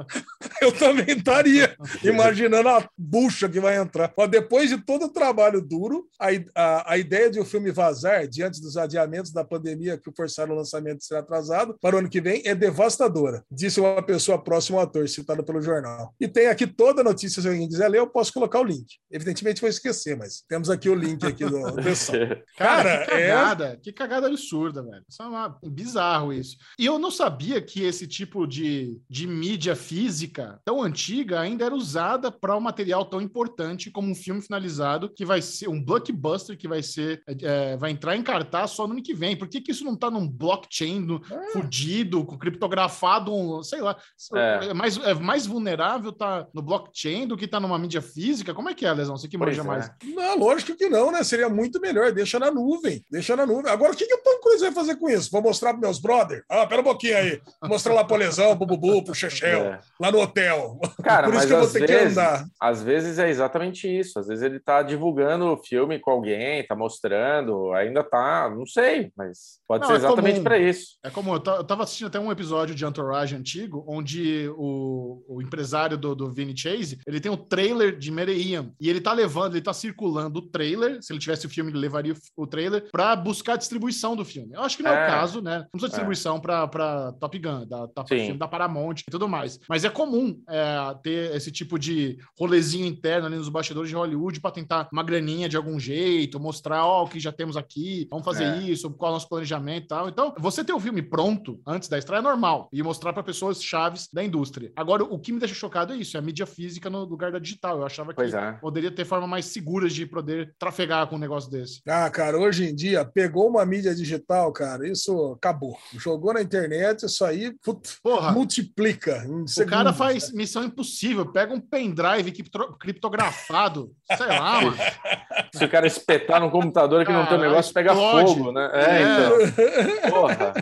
Eu 0.60 0.72
também 0.72 1.18
estaria 1.18 1.76
imaginando 2.04 2.68
a 2.68 2.88
bucha 2.98 3.48
que 3.48 3.60
vai 3.60 3.78
entrar. 3.78 4.12
Mas 4.18 4.30
depois 4.30 4.70
de 4.70 4.84
todo 4.84 5.06
o 5.06 5.10
trabalho 5.10 5.62
duro, 5.62 6.08
a, 6.20 6.30
a, 6.56 6.94
a 6.94 6.98
ideia 6.98 7.30
de 7.30 7.40
o 7.40 7.46
filme 7.46 7.72
vazar 7.72 8.28
diante 8.28 8.60
dos 8.60 8.76
adiamentos 8.76 9.32
da 9.32 9.44
pandemia 9.44 9.98
que 9.98 10.12
forçaram 10.16 10.54
o 10.54 10.58
lançamento 10.58 11.00
de 11.00 11.06
ser 11.06 11.16
atrasado 11.16 11.78
para 11.80 11.96
o 11.96 12.00
ano 12.00 12.10
que 12.10 12.22
vem 12.22 12.42
é 12.46 12.56
devastadora, 12.56 13.44
disse 13.52 13.80
uma 13.80 14.02
pessoa 14.02 14.42
próxima 14.42 14.80
ao 14.80 14.86
ator, 14.86 15.08
citada 15.08 15.44
pelo 15.44 15.62
jornal. 15.62 16.14
E 16.20 16.28
tem 16.28 16.48
aqui 16.48 16.66
toda 16.66 17.02
a 17.02 17.04
notícia, 17.04 17.42
se 17.42 17.48
alguém 17.48 17.68
quiser 17.68 17.88
ler, 17.88 18.00
eu 18.00 18.08
posso 18.08 18.34
colocar 18.34 18.60
o 18.60 18.64
link. 18.64 18.86
Evidentemente 19.12 19.62
vou 19.62 19.70
esquecer, 19.70 20.18
mas 20.18 20.44
temos 20.48 20.70
aqui 20.70 20.90
o 20.90 20.96
link 20.96 21.26
aqui 21.26 21.43
som. 21.50 21.76
Cara, 22.58 22.84
Cara, 22.84 23.06
que 23.06 23.12
é- 23.12 23.28
cagada, 23.28 23.80
que 23.82 23.92
cagada 23.94 24.28
absurda, 24.28 24.84
velho. 24.84 25.04
Isso 25.08 25.22
é 25.22 25.26
uma... 25.26 25.58
bizarro 25.66 26.34
isso. 26.34 26.58
E 26.78 26.86
eu 26.86 26.98
não 27.00 27.12
sabia 27.12 27.62
que 27.62 27.84
esse 27.84 28.08
tipo 28.08 28.46
de, 28.48 29.00
de 29.10 29.28
mídia 29.28 29.76
física 29.76 30.60
tão 30.66 30.82
antiga 30.82 31.40
ainda 31.40 31.66
era 31.66 31.76
usada 31.76 32.32
para 32.32 32.56
um 32.56 32.60
material 32.60 33.06
tão 33.06 33.22
importante 33.22 33.92
como 33.92 34.10
um 34.10 34.16
filme 34.16 34.42
finalizado 34.42 35.10
que 35.14 35.26
vai 35.26 35.42
ser 35.42 35.68
um 35.70 35.84
blockbuster 35.84 36.58
que 36.58 36.68
vai 36.68 36.82
ser 36.84 37.22
é, 37.28 37.76
vai 37.78 37.92
entrar 37.92 38.16
em 38.16 38.24
cartaz 38.24 38.72
só 38.72 38.88
no 38.88 38.94
ano 38.94 39.04
que 39.04 39.14
vem. 39.14 39.36
Por 39.36 39.48
que, 39.48 39.62
que 39.62 39.72
isso 39.72 39.84
não 39.84 39.96
tá 39.96 40.10
num 40.10 40.28
blockchain 40.28 41.00
no, 41.00 41.22
É. 41.32 41.52
fudido, 41.52 42.26
com 42.26 42.38
criptografado, 42.38 43.34
um, 43.34 43.64
sei 43.64 43.82
lá, 43.82 43.98
É. 44.36 44.68
é. 44.70 44.74
mais, 44.74 44.98
é 44.98 45.14
mais 45.14 45.46
vulnerável 45.46 46.12
tá 46.12 46.48
no 46.54 46.62
blockchain 46.62 47.28
do 47.28 47.38
que 47.38 47.48
tá 47.48 47.60
numa 47.60 47.78
mídia 47.80 48.02
física? 48.02 48.54
Como 48.54 48.70
é 48.70 48.74
que 48.74 48.86
é, 48.86 48.94
Lesão? 48.94 49.18
Você 49.18 49.28
que 49.28 49.38
manja 49.38 49.62
é. 49.62 49.66
mais. 49.66 49.92
Não, 50.04 50.38
lógico 50.38 50.76
que 50.76 50.90
não, 50.90 51.12
né? 51.12 51.24
Seria 51.34 51.50
muito 51.50 51.80
melhor. 51.82 52.12
Deixa 52.12 52.38
na 52.38 52.52
nuvem. 52.52 53.04
Deixa 53.10 53.36
na 53.36 53.44
nuvem. 53.46 53.72
Agora, 53.72 53.92
o 53.92 53.96
que, 53.96 54.06
que 54.06 54.14
o 54.14 54.22
Tom 54.22 54.40
Cruise 54.40 54.62
vai 54.62 54.72
fazer 54.72 54.98
com 54.98 55.10
isso? 55.10 55.32
Vou 55.32 55.42
mostrar 55.42 55.72
para 55.74 55.82
meus 55.82 56.00
brother? 56.00 56.44
Ah, 56.48 56.68
pera 56.68 56.82
um 56.82 56.84
pouquinho 56.84 57.18
aí. 57.18 57.42
Vou 57.60 57.70
mostrar 57.72 57.94
lá 57.94 58.04
pro 58.04 58.16
Lesão, 58.16 58.56
pro 58.56 58.68
Bubu, 58.68 59.04
pro 59.04 59.16
Chechel, 59.16 59.62
É. 59.64 59.80
lá 60.00 60.12
no 60.12 60.20
hotel. 60.22 60.80
Cara, 61.04 61.24
Por 61.28 61.34
isso 61.34 61.38
mas 61.40 61.46
que 61.48 61.54
eu 61.54 61.58
vou 61.58 61.66
às 61.66 61.74
ter 61.74 61.80
que 61.82 61.88
vezes, 61.88 62.18
andar. 62.18 62.46
às 62.62 62.84
vezes 62.84 63.18
é 63.18 63.30
exatamente 63.30 63.88
isso. 63.88 64.20
Às 64.20 64.28
vezes 64.28 64.44
ele 64.44 64.60
tá 64.60 64.84
divulgando 64.84 65.46
o 65.48 65.58
filme 65.58 66.00
com 66.00 66.12
alguém, 66.12 66.64
tá 66.68 66.76
mostrando, 66.76 67.72
ainda 67.74 68.04
tá, 68.04 68.50
não 68.56 68.66
sei, 68.68 69.12
mas 69.18 69.60
pode 69.68 69.82
Não, 69.82 69.88
ser 69.88 69.94
é 69.94 69.98
exatamente 69.98 70.34
comum. 70.36 70.44
para 70.44 70.58
isso. 70.60 70.98
É 71.04 71.10
como 71.10 71.34
eu, 71.34 71.40
ta- 71.40 71.56
eu 71.56 71.64
tava 71.64 71.84
assistindo 71.84 72.08
até 72.08 72.20
um 72.20 72.32
episódio 72.32 72.76
de 72.76 72.86
Entourage 72.86 73.36
antigo, 73.36 73.84
onde 73.88 74.48
o, 74.56 75.24
o 75.28 75.42
empresário 75.42 75.98
do, 75.98 76.14
do 76.16 76.32
Vinny 76.32 76.56
Chase, 76.56 77.00
ele 77.08 77.20
tem 77.20 77.32
um 77.32 77.38
trailer 77.38 77.98
de 77.98 78.12
Mereiam, 78.12 78.72
e 78.80 78.90
ele 78.90 79.02
tá 79.02 79.14
levando, 79.14 79.54
ele 79.56 79.64
tá 79.64 79.74
circulando 79.74 80.40
o 80.40 80.42
trailer, 80.50 81.02
se 81.02 81.12
ele 81.14 81.20
tivesse 81.24 81.46
o 81.46 81.50
filme, 81.50 81.72
ele 81.72 81.80
levaria 81.80 82.14
o 82.36 82.48
trailer 82.48 82.90
pra 82.92 83.16
buscar 83.16 83.54
a 83.54 83.58
distribuição 83.58 84.16
do 84.16 84.26
filme. 84.26 84.54
Eu 84.54 84.62
acho 84.62 84.78
que 84.78 84.84
não 84.84 84.92
é, 84.92 85.04
é 85.04 85.08
o 85.08 85.08
caso, 85.10 85.42
né? 85.42 85.60
Não 85.60 85.70
precisa 85.72 85.90
distribuição 85.90 86.38
é. 86.38 86.40
pra 86.40 87.14
Top 87.20 87.38
Gun, 87.38 87.66
da, 87.68 87.86
da, 87.88 88.06
filme 88.06 88.38
da 88.38 88.48
Paramount 88.48 88.96
e 89.08 89.12
tudo 89.12 89.28
mais. 89.28 89.60
Mas 89.68 89.84
é 89.84 89.90
comum 89.90 90.40
é, 90.50 90.96
ter 91.02 91.36
esse 91.36 91.52
tipo 91.52 91.78
de 91.78 92.18
rolezinho 92.40 92.86
interno 92.86 93.28
ali 93.28 93.36
nos 93.36 93.50
bastidores 93.50 93.90
de 93.90 93.96
Hollywood 93.96 94.40
pra 94.40 94.52
tentar 94.52 94.88
uma 94.92 95.04
graninha 95.04 95.50
de 95.50 95.58
algum 95.58 95.80
jeito, 95.80 96.40
mostrar, 96.40 96.86
ó, 96.86 97.02
oh, 97.02 97.06
o 97.06 97.10
que 97.10 97.20
já 97.20 97.32
temos 97.32 97.58
aqui, 97.58 98.08
vamos 98.10 98.26
fazer 98.26 98.46
é. 98.46 98.58
isso, 98.64 98.90
qual 98.92 99.10
é 99.10 99.12
o 99.12 99.16
nosso 99.16 99.30
planejamento 99.30 99.86
e 99.86 99.88
tal. 99.88 100.10
Então, 100.10 100.34
você 100.38 100.64
ter 100.64 100.74
o 100.74 100.80
filme 100.80 101.02
pronto 101.02 101.60
antes 101.66 101.90
da 101.90 101.98
estreia 101.98 102.20
é 102.20 102.24
normal 102.24 102.70
e 102.72 102.82
mostrar 102.84 103.14
para 103.14 103.24
pessoas 103.24 103.64
chaves 103.64 104.08
da 104.12 104.24
indústria. 104.24 104.72
Agora, 104.76 105.04
o 105.04 105.20
que 105.20 105.32
me 105.32 105.40
deixa 105.40 105.56
chocado 105.56 105.94
é 105.94 105.98
isso, 105.98 106.18
é 106.18 106.20
a 106.20 106.24
mídia 106.24 106.46
física 106.46 106.90
no 106.90 107.04
lugar 107.04 107.32
da 107.32 107.40
digital. 107.40 107.78
Eu 107.78 107.86
achava 107.86 108.14
que 108.14 108.22
é. 108.22 108.52
poderia 108.54 108.92
ter 108.92 109.06
forma 109.06 109.28
mais 109.28 109.46
seguras 109.46 109.94
de 109.94 110.06
poder 110.06 110.54
trafegar 110.58 111.08
com 111.14 111.18
um 111.18 111.20
negócio 111.20 111.50
desse. 111.50 111.82
Ah, 111.88 112.10
cara, 112.10 112.38
hoje 112.38 112.66
em 112.66 112.76
dia, 112.76 113.06
pegou 113.06 113.48
uma 113.48 113.66
mídia 113.66 113.94
digital, 113.94 114.52
cara, 114.52 114.88
isso 114.88 115.34
acabou. 115.34 115.78
Jogou 115.94 116.34
na 116.34 116.42
internet, 116.42 117.06
isso 117.06 117.24
aí 117.24 117.54
put, 117.64 117.98
Porra, 118.02 118.32
multiplica. 118.32 119.24
o 119.28 119.66
cara 119.68 119.94
faz 119.94 120.32
missão 120.32 120.64
impossível, 120.64 121.32
pega 121.32 121.54
um 121.54 121.60
pendrive 121.60 122.34
criptografado, 122.80 123.94
sei 124.18 124.28
lá, 124.28 124.62
mano. 124.62 124.78
Se 125.54 125.64
o 125.64 125.70
cara 125.70 125.86
espetar 125.86 126.42
no 126.42 126.50
computador 126.50 127.06
que 127.06 127.12
não 127.12 127.28
tem 127.28 127.38
um 127.38 127.42
negócio, 127.42 127.74
pega 127.74 127.94
fogo, 127.94 128.52
né? 128.52 128.72
É, 128.74 128.84
é, 128.84 129.02
então. 129.04 130.10
Porra. 130.10 130.54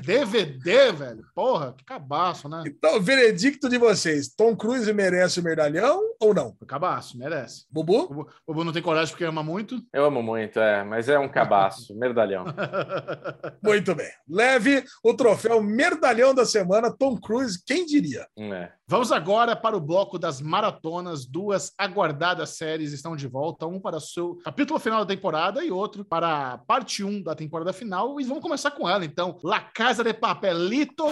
DVD, 0.00 0.92
velho. 0.92 1.24
Porra, 1.34 1.74
que 1.76 1.84
cabaço, 1.84 2.48
né? 2.48 2.62
Então, 2.66 3.00
veredicto 3.00 3.68
de 3.68 3.76
vocês: 3.76 4.28
Tom 4.28 4.56
Cruise 4.56 4.90
merece 4.92 5.40
o 5.40 5.42
medalhão 5.42 6.00
ou 6.18 6.32
não? 6.32 6.56
Cabaço, 6.66 7.18
merece. 7.18 7.66
Bubu? 7.70 8.08
Bubu, 8.08 8.28
Bubu 8.46 8.64
não 8.64 8.72
tem 8.72 8.82
coragem 8.82 9.10
porque 9.10 9.24
ama 9.24 9.42
muito? 9.42 9.82
Eu 9.92 10.04
amo 10.04 10.22
muito, 10.22 10.60
é, 10.60 10.84
mas 10.84 11.08
é 11.08 11.18
um 11.18 11.28
cabaço, 11.28 11.92
merdalhão. 11.96 12.44
muito 13.60 13.92
bem. 13.92 14.08
Leve 14.28 14.84
o 15.02 15.14
troféu 15.14 15.60
merdalhão 15.60 16.32
da 16.32 16.44
semana, 16.44 16.94
Tom 16.96 17.18
Cruise, 17.18 17.60
quem 17.66 17.84
diria? 17.84 18.26
É. 18.38 18.70
Vamos 18.86 19.10
agora 19.10 19.56
para 19.56 19.76
o 19.76 19.80
bloco 19.80 20.16
das 20.16 20.40
maratonas. 20.40 21.26
Duas 21.26 21.72
aguardadas 21.76 22.50
séries 22.50 22.92
estão 22.92 23.16
de 23.16 23.26
volta. 23.26 23.66
Um 23.66 23.80
para 23.80 23.96
o 23.96 24.00
seu 24.00 24.36
capítulo 24.44 24.78
final 24.78 25.04
da 25.04 25.14
temporada 25.14 25.64
e 25.64 25.72
outro 25.72 26.04
para 26.04 26.52
a 26.52 26.58
parte 26.58 27.02
1 27.02 27.22
da 27.22 27.34
temporada 27.34 27.72
final. 27.72 28.20
E 28.20 28.24
vamos 28.24 28.42
começar 28.42 28.70
com 28.70 28.88
ela, 28.88 29.04
então. 29.04 29.38
La 29.42 29.60
Casa 29.60 30.04
de 30.04 30.14
Papelito. 30.14 31.06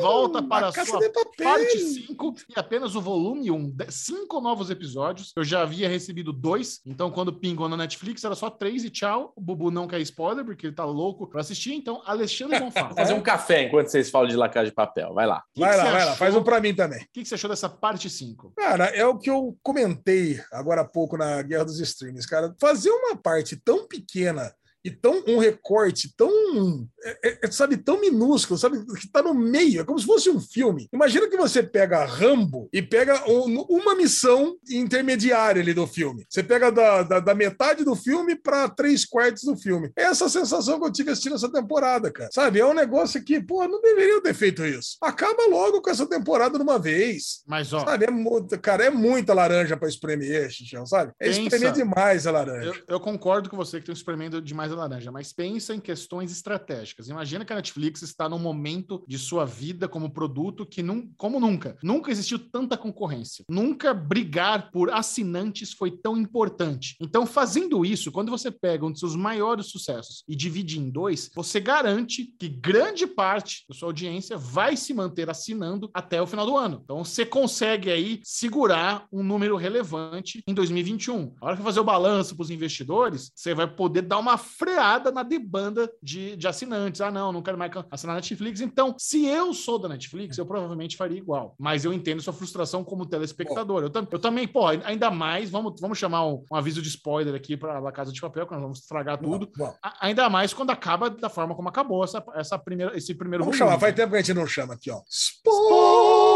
Volta 0.00 0.42
para 0.42 0.68
a 0.68 0.72
sua 0.72 1.00
parte 1.36 1.78
5 1.78 2.34
e 2.48 2.58
apenas 2.58 2.94
o 2.94 3.00
volume 3.00 3.50
1. 3.50 3.54
Um, 3.54 3.76
cinco 3.88 4.40
novos 4.40 4.70
episódios. 4.70 5.32
Eu 5.36 5.44
já 5.44 5.62
havia 5.62 5.88
recebido 5.88 6.32
dois, 6.32 6.80
então 6.86 7.10
quando 7.10 7.32
pingou 7.32 7.68
na 7.68 7.76
Netflix 7.76 8.24
era 8.24 8.34
só 8.34 8.50
três 8.50 8.84
e 8.84 8.90
tchau. 8.90 9.32
O 9.36 9.40
Bubu 9.40 9.70
não 9.70 9.86
quer 9.86 10.00
spoiler, 10.00 10.44
porque 10.44 10.66
ele 10.66 10.74
tá 10.74 10.84
louco 10.84 11.26
para 11.26 11.40
assistir. 11.40 11.74
Então, 11.74 12.02
Alexandre 12.04 12.58
Bonfá. 12.60 12.90
fazer 12.94 13.14
um 13.14 13.20
café 13.22 13.64
enquanto 13.64 13.88
vocês 13.88 14.10
falam 14.10 14.28
de 14.28 14.36
lacagem 14.36 14.70
de 14.70 14.74
papel. 14.74 15.12
Vai 15.14 15.26
lá. 15.26 15.42
Que 15.54 15.60
vai 15.60 15.70
que 15.70 15.76
lá, 15.76 15.84
vai 15.84 15.94
achou? 15.94 16.10
lá. 16.10 16.16
Faz 16.16 16.34
um 16.34 16.42
para 16.42 16.60
mim 16.60 16.74
também. 16.74 17.00
O 17.00 17.06
que, 17.12 17.22
que 17.22 17.28
você 17.28 17.34
achou 17.34 17.50
dessa 17.50 17.68
parte 17.68 18.08
5? 18.08 18.52
Cara, 18.56 18.86
é 18.86 19.04
o 19.06 19.18
que 19.18 19.30
eu 19.30 19.56
comentei 19.62 20.40
agora 20.52 20.82
há 20.82 20.84
pouco 20.84 21.16
na 21.16 21.42
Guerra 21.42 21.64
dos 21.64 21.80
Streams, 21.80 22.26
cara. 22.28 22.54
Fazer 22.60 22.90
uma 22.90 23.16
parte 23.16 23.56
tão 23.56 23.86
pequena 23.86 24.52
e 24.84 24.90
tão 24.90 25.22
um 25.26 25.38
recorte 25.38 26.14
tão 26.16 26.88
é, 27.02 27.28
é, 27.28 27.38
é, 27.42 27.50
sabe 27.50 27.76
tão 27.76 28.00
minúsculo 28.00 28.58
sabe 28.58 28.84
que 28.86 29.06
está 29.06 29.22
no 29.22 29.34
meio 29.34 29.80
é 29.80 29.84
como 29.84 29.98
se 29.98 30.06
fosse 30.06 30.30
um 30.30 30.40
filme. 30.40 30.88
Imagina 30.92 31.28
que 31.28 31.36
você 31.36 31.62
pega 31.62 32.04
Rambo 32.04 32.68
e 32.72 32.80
pega 32.80 33.28
um, 33.30 33.60
uma 33.62 33.94
missão 33.94 34.56
intermediária 34.70 35.60
ali 35.60 35.74
do 35.74 35.86
filme. 35.86 36.24
Você 36.28 36.42
pega 36.42 36.70
da, 36.70 37.02
da, 37.02 37.20
da 37.20 37.34
metade 37.34 37.84
do 37.84 37.94
filme 37.94 38.36
para 38.36 38.68
três 38.68 39.04
quartos 39.04 39.44
do 39.44 39.56
filme. 39.56 39.90
É 39.96 40.04
essa 40.04 40.28
sensação 40.28 40.78
que 40.78 40.86
eu 40.86 40.92
tive 40.92 41.10
assistindo 41.10 41.34
essa 41.34 41.50
temporada 41.50 42.10
cara. 42.10 42.30
Sabe 42.32 42.60
é 42.60 42.66
um 42.66 42.74
negócio 42.74 43.22
que 43.22 43.40
pô 43.40 43.66
não 43.66 43.80
deveriam 43.80 44.22
ter 44.22 44.34
feito 44.34 44.64
isso. 44.64 44.96
Acaba 45.00 45.46
logo 45.46 45.80
com 45.82 45.90
essa 45.90 46.06
temporada 46.06 46.56
de 46.58 46.62
uma 46.62 46.78
vez. 46.78 47.42
Mas 47.46 47.72
ó 47.72 47.84
sabe 47.84 48.06
é 48.06 48.58
cara 48.58 48.84
é 48.84 48.90
muita 48.90 49.34
laranja 49.34 49.76
para 49.76 49.88
espremer 49.88 50.50
Xixião, 50.50 50.86
sabe? 50.86 51.12
É 51.20 51.28
espremer 51.28 51.72
demais 51.72 52.26
a 52.26 52.30
laranja. 52.30 52.68
Eu, 52.68 52.94
eu 52.94 53.00
concordo 53.00 53.48
com 53.48 53.56
você 53.56 53.80
que 53.80 53.86
tem 53.86 53.92
espremendo 53.92 54.40
demais 54.40 54.69
mais 54.70 54.78
a 54.78 54.82
laranja, 54.82 55.12
mas 55.12 55.32
pensa 55.32 55.74
em 55.74 55.80
questões 55.80 56.30
estratégicas. 56.30 57.08
Imagina 57.08 57.44
que 57.44 57.52
a 57.52 57.56
Netflix 57.56 58.02
está 58.02 58.28
num 58.28 58.38
momento 58.38 59.04
de 59.06 59.18
sua 59.18 59.44
vida 59.44 59.88
como 59.88 60.10
produto 60.10 60.64
que, 60.64 60.82
num, 60.82 61.10
como 61.16 61.40
nunca, 61.40 61.76
nunca 61.82 62.10
existiu 62.10 62.38
tanta 62.38 62.76
concorrência. 62.76 63.44
Nunca 63.48 63.92
brigar 63.92 64.70
por 64.70 64.90
assinantes 64.90 65.72
foi 65.72 65.90
tão 65.90 66.16
importante. 66.16 66.96
Então, 67.00 67.26
fazendo 67.26 67.84
isso, 67.84 68.12
quando 68.12 68.30
você 68.30 68.50
pega 68.50 68.86
um 68.86 68.90
dos 68.90 69.00
seus 69.00 69.16
maiores 69.16 69.66
sucessos 69.66 70.24
e 70.28 70.36
divide 70.36 70.78
em 70.78 70.90
dois, 70.90 71.30
você 71.34 71.60
garante 71.60 72.34
que 72.38 72.48
grande 72.48 73.06
parte 73.06 73.64
da 73.68 73.74
sua 73.74 73.88
audiência 73.88 74.36
vai 74.36 74.76
se 74.76 74.94
manter 74.94 75.28
assinando 75.28 75.90
até 75.92 76.20
o 76.20 76.26
final 76.26 76.46
do 76.46 76.56
ano. 76.56 76.80
Então, 76.84 77.04
você 77.04 77.26
consegue 77.26 77.90
aí 77.90 78.20
segurar 78.22 79.06
um 79.12 79.22
número 79.22 79.56
relevante 79.56 80.42
em 80.46 80.54
2021. 80.54 81.34
A 81.40 81.46
hora 81.46 81.56
que 81.56 81.62
fazer 81.62 81.80
o 81.80 81.84
balanço 81.84 82.34
para 82.36 82.42
os 82.42 82.50
investidores, 82.50 83.32
você 83.34 83.54
vai 83.54 83.66
poder 83.66 84.02
dar 84.02 84.18
uma 84.18 84.36
freada 84.60 85.10
na 85.10 85.22
debanda 85.22 85.90
de, 86.02 86.36
de 86.36 86.46
assinantes. 86.46 87.00
Ah, 87.00 87.10
não, 87.10 87.32
não 87.32 87.40
quero 87.40 87.56
mais 87.56 87.72
assinar 87.90 88.16
Netflix. 88.16 88.60
Então, 88.60 88.94
se 88.98 89.24
eu 89.24 89.54
sou 89.54 89.78
da 89.78 89.88
Netflix, 89.88 90.36
eu 90.36 90.44
provavelmente 90.44 90.98
faria 90.98 91.16
igual. 91.16 91.54
Mas 91.58 91.86
eu 91.86 91.94
entendo 91.94 92.20
sua 92.20 92.34
frustração 92.34 92.84
como 92.84 93.06
telespectador. 93.06 93.82
Eu, 93.82 93.90
eu 94.12 94.18
também, 94.18 94.46
pô, 94.46 94.66
ainda 94.66 95.10
mais, 95.10 95.48
vamos, 95.48 95.80
vamos 95.80 95.96
chamar 95.96 96.26
um, 96.26 96.44
um 96.52 96.56
aviso 96.56 96.82
de 96.82 96.88
spoiler 96.88 97.34
aqui 97.34 97.56
para 97.56 97.78
a 97.78 97.92
Casa 97.92 98.12
de 98.12 98.20
Papel, 98.20 98.46
que 98.46 98.52
nós 98.52 98.60
vamos 98.60 98.80
estragar 98.80 99.16
tudo. 99.16 99.50
Bom. 99.56 99.74
ainda 99.98 100.28
mais 100.28 100.52
quando 100.52 100.70
acaba 100.70 101.08
da 101.08 101.30
forma 101.30 101.54
como 101.54 101.70
acabou 101.70 102.04
essa, 102.04 102.22
essa 102.34 102.58
primeira, 102.58 102.94
esse 102.94 103.14
primeiro 103.14 103.44
Vamos 103.44 103.58
volume. 103.58 103.72
chamar, 103.72 103.80
faz 103.80 103.94
tempo 103.94 104.10
que 104.10 104.16
a 104.16 104.20
gente 104.20 104.34
não 104.34 104.46
chama 104.46 104.74
aqui, 104.74 104.90
ó. 104.90 105.00
Spoiler! 105.08 106.29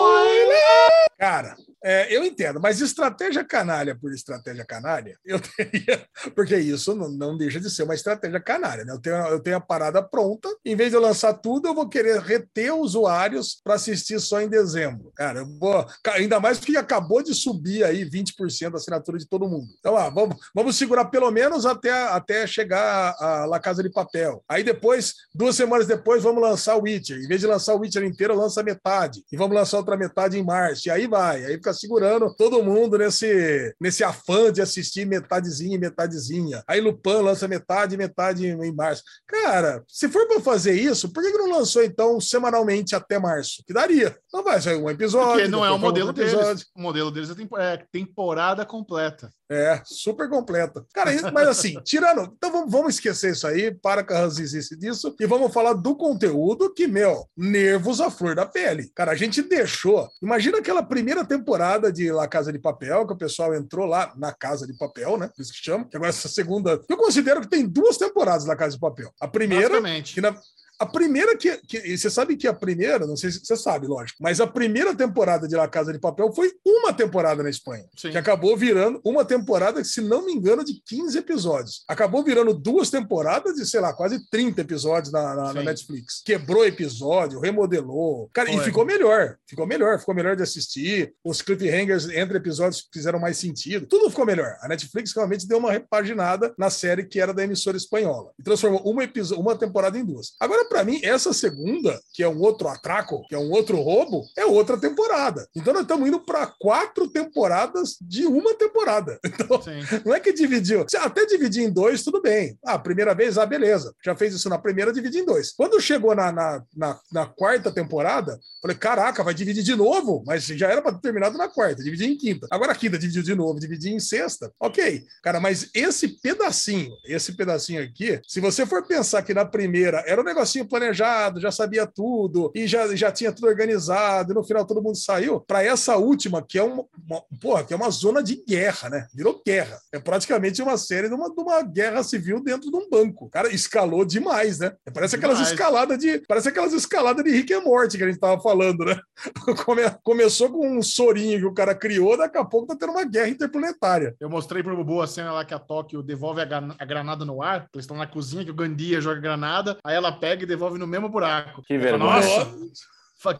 Cara, 1.19 1.57
é, 1.83 2.15
eu 2.17 2.25
entendo, 2.25 2.59
mas 2.61 2.81
estratégia 2.81 3.45
canalha 3.45 3.95
por 3.95 4.13
estratégia 4.13 4.65
canalha, 4.65 5.19
eu 5.23 5.39
teria. 5.39 6.03
Porque 6.35 6.57
isso 6.57 6.95
não, 6.95 7.11
não 7.11 7.37
deixa 7.37 7.61
de 7.61 7.69
ser 7.69 7.83
uma 7.83 7.95
estratégia 7.95 8.41
canalha, 8.41 8.85
né? 8.87 8.93
Eu 8.95 9.01
tenho, 9.01 9.17
eu 9.17 9.41
tenho 9.41 9.57
a 9.57 9.61
parada 9.61 10.03
pronta, 10.03 10.49
em 10.65 10.75
vez 10.75 10.91
de 10.91 10.97
eu 10.97 11.01
lançar 11.01 11.35
tudo, 11.35 11.69
eu 11.69 11.75
vou 11.75 11.87
querer 11.87 12.21
reter 12.21 12.75
usuários 12.75 13.61
para 13.63 13.75
assistir 13.75 14.19
só 14.19 14.41
em 14.41 14.49
dezembro. 14.49 15.13
Cara, 15.15 15.41
eu 15.41 15.59
vou. 15.59 15.87
Ainda 16.15 16.41
mais 16.41 16.59
porque 16.59 16.77
acabou 16.77 17.23
de 17.23 17.35
subir 17.35 17.85
aí 17.85 18.09
20% 18.09 18.71
da 18.71 18.79
assinatura 18.79 19.19
de 19.19 19.29
todo 19.29 19.49
mundo. 19.49 19.69
Então, 19.79 19.97
ah, 19.97 20.09
vamos, 20.09 20.37
vamos 20.55 20.77
segurar 20.77 21.07
pelo 21.07 21.31
menos 21.31 21.67
até, 21.67 21.91
até 21.91 22.47
chegar 22.47 23.15
a 23.21 23.45
La 23.45 23.61
Casa 23.61 23.83
de 23.83 23.91
Papel. 23.91 24.43
Aí 24.49 24.65
depois, 24.65 25.15
duas 25.35 25.55
semanas 25.55 25.87
depois, 25.87 26.23
vamos 26.23 26.43
lançar 26.43 26.77
o 26.77 26.83
Witcher. 26.83 27.19
Em 27.19 27.29
vez 27.29 27.43
de 27.43 27.47
lançar 27.47 27.75
o 27.75 27.81
Witcher 27.81 28.05
inteiro, 28.05 28.35
lança 28.35 28.63
metade. 28.63 29.23
E 29.31 29.37
vamos 29.37 29.55
lançar 29.55 29.77
outra 29.77 29.97
metade 29.97 30.39
em 30.39 30.44
março. 30.45 30.89
E 30.89 30.91
aí 30.91 31.07
vai. 31.07 31.45
Aí 31.45 31.55
fica 31.55 31.73
segurando 31.73 32.35
todo 32.37 32.63
mundo 32.63 32.99
nesse, 32.99 33.75
nesse 33.81 34.05
afã 34.05 34.53
de 34.53 34.61
assistir 34.61 35.07
metadezinha 35.07 35.77
e 35.77 35.79
metadezinha. 35.79 36.63
Aí 36.69 36.81
Lupin 36.81 37.23
lança 37.23 37.49
metade 37.49 37.97
metade 37.97 38.47
em 38.47 38.75
março. 38.75 39.03
Cara, 39.27 39.83
se 39.89 40.09
for 40.09 40.27
para 40.27 40.41
fazer 40.41 40.73
isso, 40.73 41.13
por 41.13 41.23
que 41.23 41.31
não 41.31 41.51
lançou 41.51 41.83
então 41.83 42.21
semanalmente 42.21 42.95
até 42.95 43.19
março? 43.19 43.63
Que 43.67 43.73
daria. 43.73 44.17
Não 44.33 44.45
vai 44.45 44.61
ser 44.61 44.77
um 44.77 44.91
episódio. 44.91 45.33
Porque 45.33 45.49
não 45.49 45.65
é 45.65 45.71
o 45.71 45.79
modelo 45.79 46.13
deles. 46.13 46.67
O 46.75 46.81
modelo 46.81 47.11
deles 47.11 47.31
é, 47.31 47.75
é 47.75 47.87
temporada 47.91 48.65
completa. 48.65 49.31
É, 49.51 49.81
super 49.85 50.29
completa. 50.29 50.85
Cara, 50.95 51.11
mas 51.33 51.49
assim, 51.49 51.75
tirando. 51.85 52.33
Então 52.37 52.67
vamos, 52.69 52.95
esquecer 52.95 53.33
isso 53.33 53.47
aí, 53.47 53.75
para 53.75 54.03
com 54.03 54.15
a 54.15 54.19
ranzizice 54.19 54.77
disso, 54.77 55.15
e 55.21 55.27
vamos 55.27 55.53
falar 55.53 55.75
do 55.75 55.95
conteúdo 55.95 56.73
que, 56.73 56.87
meu, 56.87 57.29
nervos 57.37 58.01
à 58.01 58.11
flor 58.11 58.35
da 58.35 58.47
pele. 58.47 58.91
Cara, 58.95 59.13
a 59.13 59.15
gente 59.15 59.43
deixou. 59.43 60.09
Imagina 60.23 60.59
aquela 60.59 60.83
primeira 60.83 61.25
temporada 61.25 61.93
de 61.93 62.11
La 62.11 62.27
Casa 62.27 62.53
de 62.53 62.59
Papel, 62.59 63.07
que 63.07 63.13
o 63.13 63.19
pessoal 63.19 63.55
entrou 63.55 63.87
lá 63.87 64.13
na 64.17 64.33
Casa 64.33 64.67
de 64.67 64.77
Papel, 64.77 65.19
né? 65.19 65.29
Por 65.29 65.43
isso 65.43 65.53
que 65.53 65.63
chama. 65.63 65.87
Que 65.89 65.97
agora 65.97 66.11
essa 66.11 66.29
segunda. 66.29 66.81
Eu 66.89 66.97
considero 66.97 67.41
que 67.41 67.49
tem 67.49 67.67
duas 67.67 67.99
temporadas 67.99 68.45
da 68.45 68.57
Casa 68.57 68.75
de 68.75 68.81
Papel. 68.81 69.13
A 69.21 69.29
primeira. 69.29 69.81
Que 70.03 70.21
na, 70.21 70.35
a 70.79 70.87
primeira 70.87 71.37
que, 71.37 71.57
que. 71.59 71.97
Você 71.97 72.11
sabe 72.11 72.37
que 72.37 72.47
a 72.47 72.53
primeira, 72.53 73.07
não 73.07 73.17
sei 73.17 73.31
se 73.31 73.45
você 73.45 73.57
sabe, 73.57 73.87
lógico, 73.87 74.19
mas 74.21 74.41
a 74.41 74.47
primeira 74.47 74.95
temporada 74.95 75.47
de 75.47 75.55
La 75.55 75.69
Casa 75.69 75.93
de 75.93 75.99
Papel 75.99 76.33
foi 76.33 76.53
uma 76.65 76.93
temporada 76.93 77.43
na 77.43 77.51
Espanha. 77.51 77.85
Sim. 77.97 78.11
Que 78.11 78.19
acabou 78.19 78.57
virando 78.57 79.01
uma 79.05 79.25
temporada, 79.25 79.83
se 79.85 80.01
não 80.01 80.25
me 80.27 80.33
engano, 80.33 80.65
de 80.65 80.81
15 80.85 81.19
episódios. 81.19 81.85
Acabou 81.89 82.25
virando 82.25 82.53
duas 82.53 82.91
temporadas 82.91 83.55
de, 83.55 83.67
sei 83.67 83.81
lá, 83.81 83.93
quase 83.93 84.29
30 84.31 84.61
episódios 84.61 85.13
na, 85.13 85.35
na, 85.35 85.53
na 85.53 85.63
Netflix. 85.63 86.23
Quebrou 86.25 86.65
episódio, 86.65 87.41
remodelou. 87.41 88.29
Cara, 88.33 88.51
foi. 88.51 88.61
e 88.61 88.65
ficou 88.65 88.85
melhor. 88.85 89.37
Ficou 89.47 89.67
melhor, 89.67 89.99
ficou 89.99 90.15
melhor 90.15 90.37
de 90.37 90.43
assistir. 90.43 91.15
Os 91.25 91.41
cliffhangers 91.41 92.09
entre 92.09 92.39
episódios 92.39 92.89
fizeram 92.93 93.19
mais 93.19 93.37
sentido. 93.37 93.87
Tudo 93.87 94.11
ficou 94.11 94.27
melhor. 94.27 94.57
A 94.61 94.69
Netflix 94.69 95.13
realmente 95.15 95.47
deu 95.47 95.59
uma 95.59 95.73
repaginada 95.73 96.53
na 96.59 96.71
série 96.71 97.05
que 97.05 97.21
era 97.21 97.33
da 97.33 97.45
emissora 97.45 97.77
espanhola. 97.77 98.33
E 98.39 98.43
transformou 98.43 98.81
uma, 98.85 99.03
uma 99.37 99.57
temporada 99.57 99.99
em 99.99 100.05
duas. 100.05 100.35
Agora 100.41 100.64
Agora, 100.65 100.69
pra 100.69 100.85
mim, 100.85 101.01
essa 101.03 101.33
segunda, 101.33 102.01
que 102.13 102.23
é 102.23 102.29
um 102.29 102.41
outro 102.41 102.69
atraco, 102.69 103.27
que 103.29 103.35
é 103.35 103.39
um 103.39 103.51
outro 103.51 103.81
roubo, 103.81 104.25
é 104.37 104.45
outra 104.45 104.77
temporada. 104.77 105.47
Então 105.55 105.73
nós 105.73 105.83
estamos 105.83 106.09
indo 106.09 106.21
pra 106.21 106.47
quatro 106.47 107.09
temporadas 107.09 107.97
de 108.01 108.27
uma 108.27 108.55
temporada. 108.55 109.19
Então, 109.35 109.61
Sim. 109.61 109.81
não 110.07 110.15
é 110.15 110.21
que 110.21 110.33
dividiu. 110.33 110.87
Se 110.89 110.97
até 110.97 111.27
dividir 111.27 111.65
em 111.65 111.71
dois, 111.71 112.05
tudo 112.05 112.23
bem. 112.23 112.57
Ah, 112.65 112.79
primeira 112.79 113.13
vez, 113.15 113.37
ah, 113.37 113.45
beleza. 113.45 113.93
Já 114.03 114.15
fez 114.15 114.33
isso 114.33 114.49
na 114.49 114.59
primeira, 114.59 114.93
divide 114.93 115.19
em 115.19 115.25
dois. 115.25 115.51
Quando 115.51 115.81
chegou 115.81 116.15
na, 116.15 116.31
na, 116.31 116.63
na, 116.75 117.01
na 117.13 117.27
quarta 117.27 117.73
temporada, 117.73 118.39
falei, 118.63 118.77
caraca, 118.77 119.25
vai 119.25 119.35
dividir 119.35 119.65
de 119.65 119.75
novo? 119.75 120.23
Mas 120.25 120.47
já 120.47 120.71
era 120.71 120.81
para 120.81 120.93
ter 120.93 121.01
terminado 121.01 121.37
na 121.37 121.49
quarta, 121.49 121.83
dividir 121.83 122.09
em 122.09 122.17
quinta. 122.17 122.47
Agora 122.49 122.73
a 122.73 122.77
quinta 122.77 122.97
dividiu 122.97 123.25
de 123.25 123.35
novo, 123.35 123.59
dividir 123.59 123.93
em 123.93 123.99
sexta. 123.99 124.53
Ok, 124.61 125.03
cara, 125.21 125.41
mas 125.41 125.69
esse 125.75 126.07
pedacinho, 126.21 126.93
esse 127.07 127.33
pedacinho 127.33 127.83
aqui, 127.83 128.21
se 128.27 128.39
você 128.39 128.65
for 128.65 128.87
pensar 128.87 129.23
que 129.23 129.35
na 129.35 129.45
primeira 129.45 130.05
era 130.07 130.21
um 130.21 130.25
negocinho 130.55 130.69
planejado, 130.69 131.41
já 131.41 131.51
sabia 131.51 131.87
tudo, 131.87 132.51
e 132.55 132.67
já, 132.67 132.95
já 132.95 133.11
tinha 133.11 133.33
tudo 133.33 133.49
organizado, 133.49 134.33
e 134.33 134.35
no 134.35 134.45
final 134.45 134.65
todo 134.65 134.83
mundo 134.83 134.97
saiu, 134.97 135.41
para 135.41 135.63
essa 135.63 135.97
última, 135.97 136.43
que 136.43 136.59
é 136.59 136.63
uma, 136.63 136.85
uma, 137.07 137.23
porra, 137.41 137.65
que 137.65 137.73
é 137.73 137.77
uma 137.77 137.91
zona 137.91 138.23
de 138.23 138.43
guerra, 138.47 138.89
né? 138.89 139.07
Virou 139.15 139.43
guerra. 139.45 139.79
É 139.93 139.99
praticamente 139.99 140.63
uma 140.63 140.77
série 140.77 141.09
de 141.09 141.15
uma, 141.15 141.29
de 141.29 141.41
uma 141.41 141.63
guerra 141.63 142.03
civil 142.03 142.43
dentro 142.43 142.71
de 142.71 142.77
um 142.77 142.89
banco. 142.89 143.29
Cara, 143.31 143.53
escalou 143.53 144.05
demais, 144.05 144.59
né? 144.59 144.73
Parece 144.93 145.17
aquelas 145.17 145.39
Demais. 145.39 145.53
escaladas 145.53 145.99
de. 145.99 146.19
Parece 146.27 146.49
aquelas 146.49 146.73
escaladas 146.73 147.25
de 147.25 147.31
Rick 147.31 147.53
e 147.53 147.61
Morty 147.61 147.99
que 147.99 148.05
a 148.05 148.07
gente 148.07 148.19
tava 148.21 148.41
falando, 148.41 148.85
né? 148.85 148.99
Come- 149.65 149.83
começou 150.03 150.51
com 150.51 150.79
um 150.79 150.83
sorinho 150.83 151.41
que 151.41 151.47
o 151.47 151.55
cara 151.55 151.75
criou, 151.75 152.17
daqui 152.17 152.39
a 152.39 152.45
pouco 152.45 152.69
tá 152.69 152.77
tendo 152.77 152.93
uma 152.93 153.05
guerra 153.05 153.29
interplanetária. 153.29 154.15
Eu 154.21 154.29
mostrei 154.29 154.63
pro 154.63 154.77
Bubu 154.77 155.01
a 155.01 155.07
cena 155.07 155.33
lá 155.33 155.45
que 155.45 155.55
a 155.55 155.59
Tóquio 155.59 156.03
devolve 156.03 156.41
a, 156.41 156.47
a 156.79 156.85
granada 156.85 157.25
no 157.25 157.43
ar. 157.43 157.67
Eles 157.75 157.85
estão 157.85 157.97
na 157.97 158.07
cozinha 158.07 158.45
que 158.45 158.51
o 158.51 158.55
Gandia 158.55 159.01
joga 159.01 159.21
granada, 159.21 159.79
aí 159.85 159.95
ela 159.95 160.13
pega 160.13 160.44
e 160.45 160.47
devolve 160.47 160.79
no 160.79 160.87
mesmo 160.87 161.09
buraco. 161.09 161.63
Que 161.67 161.77
vergonha. 161.79 162.05
Nossa! 162.21 162.55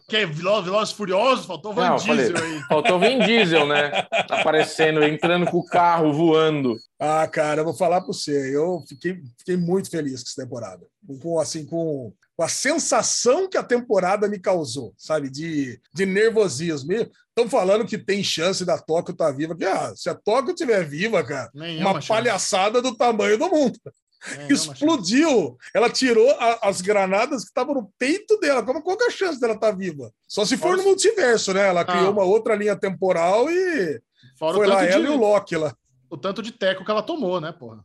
Que 0.09 0.25
Velozes 0.25 0.65
Veloz 0.65 0.91
Furiosos? 0.91 1.45
Faltou 1.45 1.71
Van 1.71 1.85
Não, 1.89 1.93
eu 1.95 1.99
falei- 1.99 2.25
Diesel 2.31 2.43
aí. 2.43 2.59
Faltou 2.63 2.99
Vin 2.99 3.19
Diesel, 3.19 3.67
né? 3.67 4.07
Aparecendo, 4.31 5.03
entrando 5.03 5.45
com 5.45 5.57
o 5.59 5.65
carro 5.65 6.11
voando. 6.11 6.75
Ah, 6.99 7.27
cara, 7.27 7.61
eu 7.61 7.65
vou 7.65 7.73
falar 7.73 7.97
para 8.01 8.07
você, 8.07 8.55
eu 8.55 8.83
fiquei, 8.89 9.21
fiquei 9.37 9.55
muito 9.55 9.91
feliz 9.91 10.23
com 10.23 10.27
essa 10.29 10.41
temporada. 10.41 10.83
Com, 11.21 11.39
assim, 11.39 11.67
com, 11.67 12.11
com 12.35 12.43
a 12.43 12.47
sensação 12.47 13.47
que 13.47 13.57
a 13.57 13.63
temporada 13.63 14.27
me 14.27 14.39
causou, 14.39 14.91
sabe? 14.97 15.29
De, 15.29 15.79
de 15.93 16.05
nervosismo. 16.07 16.91
Estão 16.93 17.47
falando 17.47 17.85
que 17.85 17.97
tem 17.99 18.23
chance 18.23 18.65
da 18.65 18.79
Tóquio 18.79 19.11
estar 19.11 19.31
viva. 19.33 19.55
Que, 19.55 19.65
ah, 19.65 19.93
se 19.95 20.09
a 20.09 20.15
Tóquio 20.15 20.53
estiver 20.53 20.83
viva, 20.83 21.23
cara, 21.23 21.51
Nenhuma 21.53 21.91
uma 21.91 22.01
chance. 22.01 22.07
palhaçada 22.07 22.81
do 22.81 22.95
tamanho 22.95 23.37
do 23.37 23.49
mundo. 23.49 23.77
Chance. 24.25 24.53
Explodiu. 24.53 25.57
Ela 25.73 25.89
tirou 25.89 26.29
a- 26.31 26.59
as 26.63 26.81
granadas 26.81 27.41
que 27.43 27.47
estavam 27.49 27.75
no 27.75 27.91
peito 27.99 28.37
dela. 28.39 28.63
Como, 28.63 28.81
qual 28.81 28.97
que 28.97 29.03
é 29.03 29.07
a 29.07 29.11
chance 29.11 29.39
dela 29.39 29.53
estar 29.53 29.71
viva? 29.71 30.11
Só 30.27 30.43
se 30.45 30.57
for 30.57 30.69
Fora 30.69 30.77
no 30.77 30.83
multiverso, 30.83 31.53
né? 31.53 31.67
Ela 31.67 31.85
criou 31.85 32.07
Ah. 32.07 32.11
uma 32.11 32.23
outra 32.23 32.55
linha 32.55 32.75
temporal 32.75 33.49
e 33.49 34.01
Fora 34.39 34.55
foi 34.57 34.65
o 34.65 34.69
lá 34.69 34.77
tanto, 34.79 34.91
ela 34.91 35.05
de, 35.05 35.11
e 35.11 35.15
o 35.15 35.17
Loki 35.17 35.55
lá. 35.57 35.75
o 36.09 36.17
tanto 36.17 36.41
de 36.41 36.51
teco 36.51 36.83
que 36.83 36.91
ela 36.91 37.03
tomou, 37.03 37.39
né, 37.39 37.51
porra? 37.51 37.83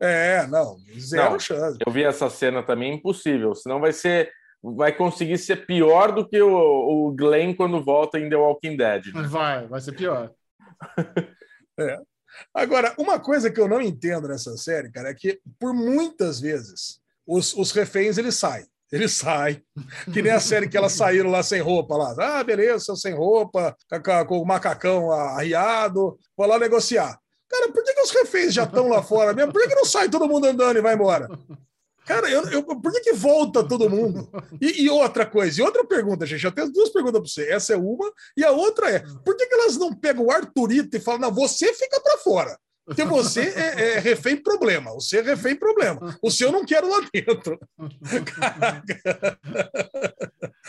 É, 0.00 0.46
não, 0.48 0.76
zero 0.98 1.32
Não. 1.32 1.38
chance. 1.38 1.78
Eu 1.86 1.90
vi 1.92 2.02
essa 2.04 2.28
cena 2.28 2.62
também, 2.62 2.94
impossível. 2.94 3.54
Senão 3.54 3.80
vai 3.80 3.92
ser. 3.92 4.30
Vai 4.62 4.92
conseguir 4.92 5.38
ser 5.38 5.64
pior 5.66 6.12
do 6.12 6.26
que 6.28 6.40
o, 6.42 6.48
o 7.08 7.12
Glenn 7.14 7.54
quando 7.54 7.82
volta 7.84 8.18
em 8.18 8.28
The 8.28 8.36
Walking 8.36 8.76
Dead. 8.76 9.06
né? 9.14 9.22
Vai, 9.22 9.66
vai 9.68 9.80
ser 9.80 9.92
pior. 9.92 10.32
Agora, 12.54 12.94
uma 12.98 13.18
coisa 13.18 13.50
que 13.50 13.60
eu 13.60 13.68
não 13.68 13.80
entendo 13.80 14.28
nessa 14.28 14.56
série, 14.56 14.90
cara, 14.90 15.10
é 15.10 15.14
que 15.14 15.40
por 15.58 15.74
muitas 15.74 16.40
vezes 16.40 17.00
os, 17.26 17.54
os 17.54 17.72
reféns 17.72 18.18
eles 18.18 18.36
saem. 18.36 18.66
Eles 18.90 19.12
saem. 19.12 19.62
Que 20.12 20.22
nem 20.22 20.32
a 20.32 20.40
série 20.40 20.68
que 20.68 20.76
elas 20.76 20.92
saíram 20.94 21.30
lá 21.30 21.42
sem 21.42 21.60
roupa 21.60 21.96
lá. 21.96 22.14
Ah, 22.18 22.44
beleza, 22.44 22.94
sem 22.96 23.14
roupa, 23.14 23.76
com 24.26 24.40
o 24.40 24.46
macacão 24.46 25.10
arriado, 25.10 26.18
vou 26.36 26.46
lá 26.46 26.58
negociar. 26.58 27.18
Cara, 27.48 27.70
por 27.72 27.82
que, 27.84 27.92
que 27.92 28.02
os 28.02 28.10
reféns 28.10 28.54
já 28.54 28.64
estão 28.64 28.88
lá 28.88 29.02
fora 29.02 29.32
mesmo? 29.32 29.52
Por 29.52 29.62
que, 29.62 29.68
que 29.68 29.74
não 29.74 29.84
sai 29.84 30.08
todo 30.08 30.28
mundo 30.28 30.46
andando 30.46 30.78
e 30.78 30.82
vai 30.82 30.94
embora? 30.94 31.28
Cara, 32.06 32.30
eu, 32.30 32.42
eu- 32.50 32.62
por 32.62 32.92
que, 32.92 33.00
que 33.00 33.12
volta 33.12 33.66
todo 33.66 33.90
mundo? 33.90 34.28
E, 34.60 34.84
e 34.84 34.88
outra 34.90 35.26
coisa, 35.26 35.60
e 35.60 35.64
outra 35.64 35.84
pergunta, 35.84 36.24
gente. 36.24 36.44
Eu 36.44 36.52
tenho 36.52 36.72
duas 36.72 36.88
perguntas 36.90 37.20
para 37.20 37.28
você. 37.28 37.50
Essa 37.52 37.74
é 37.74 37.76
uma, 37.76 38.10
e 38.36 38.44
a 38.44 38.52
outra 38.52 38.88
é: 38.90 39.00
por 39.24 39.36
que, 39.36 39.46
que 39.46 39.54
elas 39.54 39.76
não 39.76 39.92
pegam 39.94 40.24
o 40.26 40.30
Arthurito 40.30 40.96
e 40.96 41.00
falam, 41.00 41.20
não, 41.22 41.34
você 41.34 41.72
fica 41.74 42.00
para 42.00 42.18
fora? 42.18 42.56
Porque 42.86 43.02
você 43.04 43.40
é, 43.56 43.94
é 43.94 43.98
refém 43.98 44.36
problema, 44.36 44.92
você 44.92 45.18
é 45.18 45.22
refém 45.22 45.56
problema. 45.56 46.16
O 46.22 46.30
seu 46.30 46.48
eu 46.48 46.52
não 46.52 46.64
quero 46.64 46.88
lá 46.88 47.00
dentro. 47.12 47.58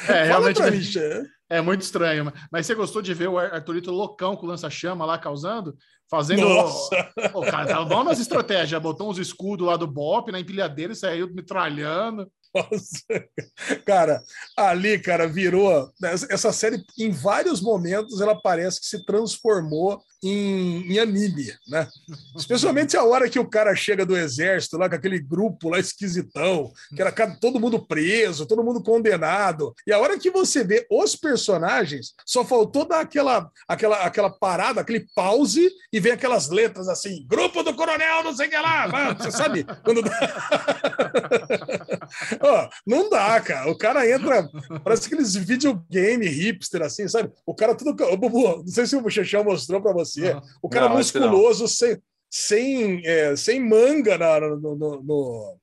É, 0.08 0.24
realmente 0.24 0.58
pra 0.58 0.72
mim, 0.72 0.82
Xê. 0.82 1.24
é 1.50 1.62
muito 1.62 1.82
estranho. 1.82 2.32
mas- 2.52 2.66
você 2.66 2.76
gostou 2.76 3.02
de 3.02 3.14
ver 3.14 3.28
o 3.30 3.38
Ar- 3.38 3.54
Arthurito 3.54 3.92
loucão 3.92 4.36
com 4.36 4.46
lança-chama 4.46 5.06
lá 5.06 5.18
causando? 5.18 5.76
Fazendo. 6.10 6.48
Nossa. 6.48 7.12
O 7.34 7.42
cara 7.42 7.66
tava 7.66 7.86
bom 7.86 8.04
nas 8.04 8.20
estratégias, 8.20 8.82
botou 8.82 9.10
uns 9.10 9.18
escudos 9.18 9.68
lá 9.68 9.76
do 9.76 9.88
Bop 9.88 10.32
na 10.32 10.40
empilhadeira 10.40 10.94
e 10.94 10.96
saiu 10.96 11.34
metralhando. 11.34 12.32
Cara, 13.86 14.22
ali, 14.56 15.00
cara, 15.00 15.28
virou. 15.28 15.92
Essa 16.30 16.52
série, 16.52 16.84
em 16.98 17.12
vários 17.12 17.62
momentos, 17.62 18.22
ela 18.22 18.40
parece 18.40 18.80
que 18.80 18.86
se 18.86 19.06
transformou 19.06 20.02
em, 20.24 20.92
em 20.92 21.00
anime, 21.00 21.54
né? 21.68 21.88
Especialmente 22.36 22.98
a 22.98 23.04
hora 23.04 23.30
que 23.30 23.40
o 23.40 23.48
cara 23.48 23.76
chega 23.76 24.06
do 24.06 24.18
exército, 24.18 24.78
lá 24.78 24.90
com 24.90 24.96
aquele 24.96 25.20
grupo 25.20 25.70
lá 25.70 25.80
esquisitão, 25.80 26.72
que 26.96 27.02
era 27.02 27.12
todo 27.40 27.60
mundo 27.60 27.86
preso, 27.86 28.46
todo 28.46 28.64
mundo 28.64 28.82
condenado. 28.82 29.74
E 29.86 29.94
a 29.94 30.00
hora 30.00 30.18
que 30.18 30.32
você 30.32 30.64
vê 30.64 30.86
os 30.90 31.16
personagens, 31.16 32.14
só 32.26 32.44
faltou 32.44 32.88
dar 32.88 33.02
aquela, 33.02 33.50
aquela, 33.68 34.04
aquela 34.04 34.30
parada, 34.30 34.82
aquele 34.82 35.06
pause, 35.16 35.70
e 35.92 36.00
vem 36.00 36.14
aquelas 36.14 36.50
letras 36.50 36.88
assim: 36.88 37.26
grupo 37.28 37.64
do 37.64 37.76
coronel, 37.76 38.24
não 38.24 38.36
sei 38.36 38.48
o 38.48 38.50
que 38.50 38.58
lá. 38.58 39.14
Você 39.18 39.32
sabe? 39.32 39.66
Quando 39.84 40.02
Não 42.86 43.10
dá, 43.10 43.40
cara. 43.42 43.70
O 43.72 43.78
cara 43.78 44.10
entra, 44.10 44.48
parece 44.84 45.08
aqueles 45.08 45.36
videogame 45.36 46.28
hipster, 46.28 46.82
assim, 46.82 47.08
sabe? 47.08 47.32
O 47.46 47.54
cara 47.56 47.76
tudo. 47.76 47.94
Bubu, 48.18 48.58
não 48.58 48.68
sei 48.68 48.86
se 48.86 48.96
o 48.96 49.02
Bochechão 49.02 49.44
mostrou 49.44 49.82
pra 49.82 49.94
você. 49.94 50.36
O 50.62 50.70
cara 50.70 50.88
não. 50.90 50.98
musculoso, 50.98 51.68
sem, 51.68 51.98
sem, 52.30 53.02
é, 53.06 53.36
sem 53.36 53.60
manga 53.60 54.18
na- 54.18 54.40
no, 54.40 54.58
no, 54.76 55.04
no, 55.04 55.60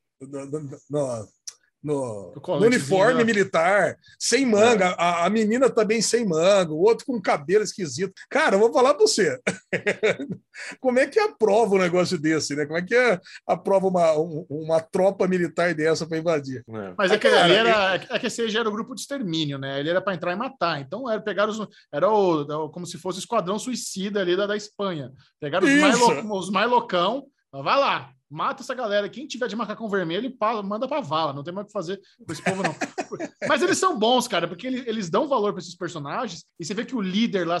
no- 0.89 1.27
no- 1.85 2.33
no- 2.35 2.65
uniforme 2.65 3.23
militar, 3.23 3.95
sem 4.19 4.45
manga, 4.45 4.89
a, 4.97 5.25
a 5.25 5.29
menina 5.29 5.69
também 5.69 6.01
sem 6.01 6.25
manga, 6.25 6.71
o 6.73 6.79
outro 6.81 7.05
com 7.05 7.21
cabelo 7.21 7.63
esquisito. 7.63 8.13
Cara, 8.29 8.55
eu 8.55 8.59
vou 8.59 8.73
falar 8.73 8.93
pra 8.95 9.05
você. 9.05 9.39
Como 10.79 10.99
é 10.99 11.05
que 11.07 11.19
aprova 11.19 11.75
um 11.75 11.79
negócio 11.79 12.17
desse, 12.17 12.55
né? 12.55 12.65
Como 12.65 12.77
é 12.77 12.81
que 12.81 12.95
é- 12.95 13.19
aprova 13.47 13.87
uma, 13.87 14.13
um- 14.17 14.45
uma 14.49 14.81
tropa 14.81 15.27
militar 15.27 15.73
dessa 15.73 16.07
para 16.07 16.17
invadir? 16.17 16.63
É. 16.67 16.93
Mas 16.97 17.11
é 17.11 17.17
que 17.17 17.29
Cara, 17.29 17.43
ali 17.43 17.53
era, 17.53 17.95
é 17.95 18.19
que 18.19 18.27
esse 18.27 18.49
já 18.49 18.61
era 18.61 18.69
o 18.69 18.71
grupo 18.71 18.95
de 18.95 19.01
extermínio, 19.01 19.57
né? 19.57 19.79
Ele 19.79 19.89
era 19.89 20.01
para 20.01 20.13
entrar 20.15 20.31
e 20.33 20.35
matar. 20.35 20.79
Então 20.81 21.09
era 21.09 21.21
pegar 21.21 21.47
os. 21.49 21.59
Era 21.93 22.09
o, 22.09 22.69
como 22.69 22.85
se 22.85 22.97
fosse 22.97 23.19
o 23.19 23.21
esquadrão 23.21 23.59
suicida 23.59 24.21
ali 24.21 24.35
da, 24.35 24.47
da 24.47 24.55
Espanha. 24.57 25.11
Pegaram 25.39 25.67
os 25.67 25.73
mais, 25.81 25.99
os 25.99 26.49
mais 26.49 26.69
loucão. 26.69 27.25
Vai 27.51 27.79
lá, 27.79 28.09
mata 28.35 28.61
essa 28.61 28.75
galera. 28.75 29.07
Quem 29.09 29.25
tiver 29.25 29.47
de 29.47 29.55
macacão 29.55 29.87
vermelho, 29.89 30.31
manda 30.63 30.87
pra 30.87 30.99
vala. 30.99 31.33
Não 31.33 31.43
tem 31.43 31.53
mais 31.53 31.65
o 31.65 31.67
que 31.67 31.73
fazer 31.73 31.99
com 32.25 32.33
esse 32.33 32.41
povo, 32.41 32.61
não. 32.61 32.75
Mas 33.47 33.61
eles 33.61 33.77
são 33.77 33.97
bons, 33.97 34.27
cara, 34.27 34.47
porque 34.47 34.67
eles, 34.67 34.85
eles 34.85 35.09
dão 35.09 35.27
valor 35.27 35.53
para 35.53 35.61
esses 35.61 35.75
personagens. 35.75 36.43
E 36.59 36.65
você 36.65 36.73
vê 36.73 36.83
que 36.83 36.95
o 36.95 37.01
líder 37.01 37.47
lá 37.47 37.57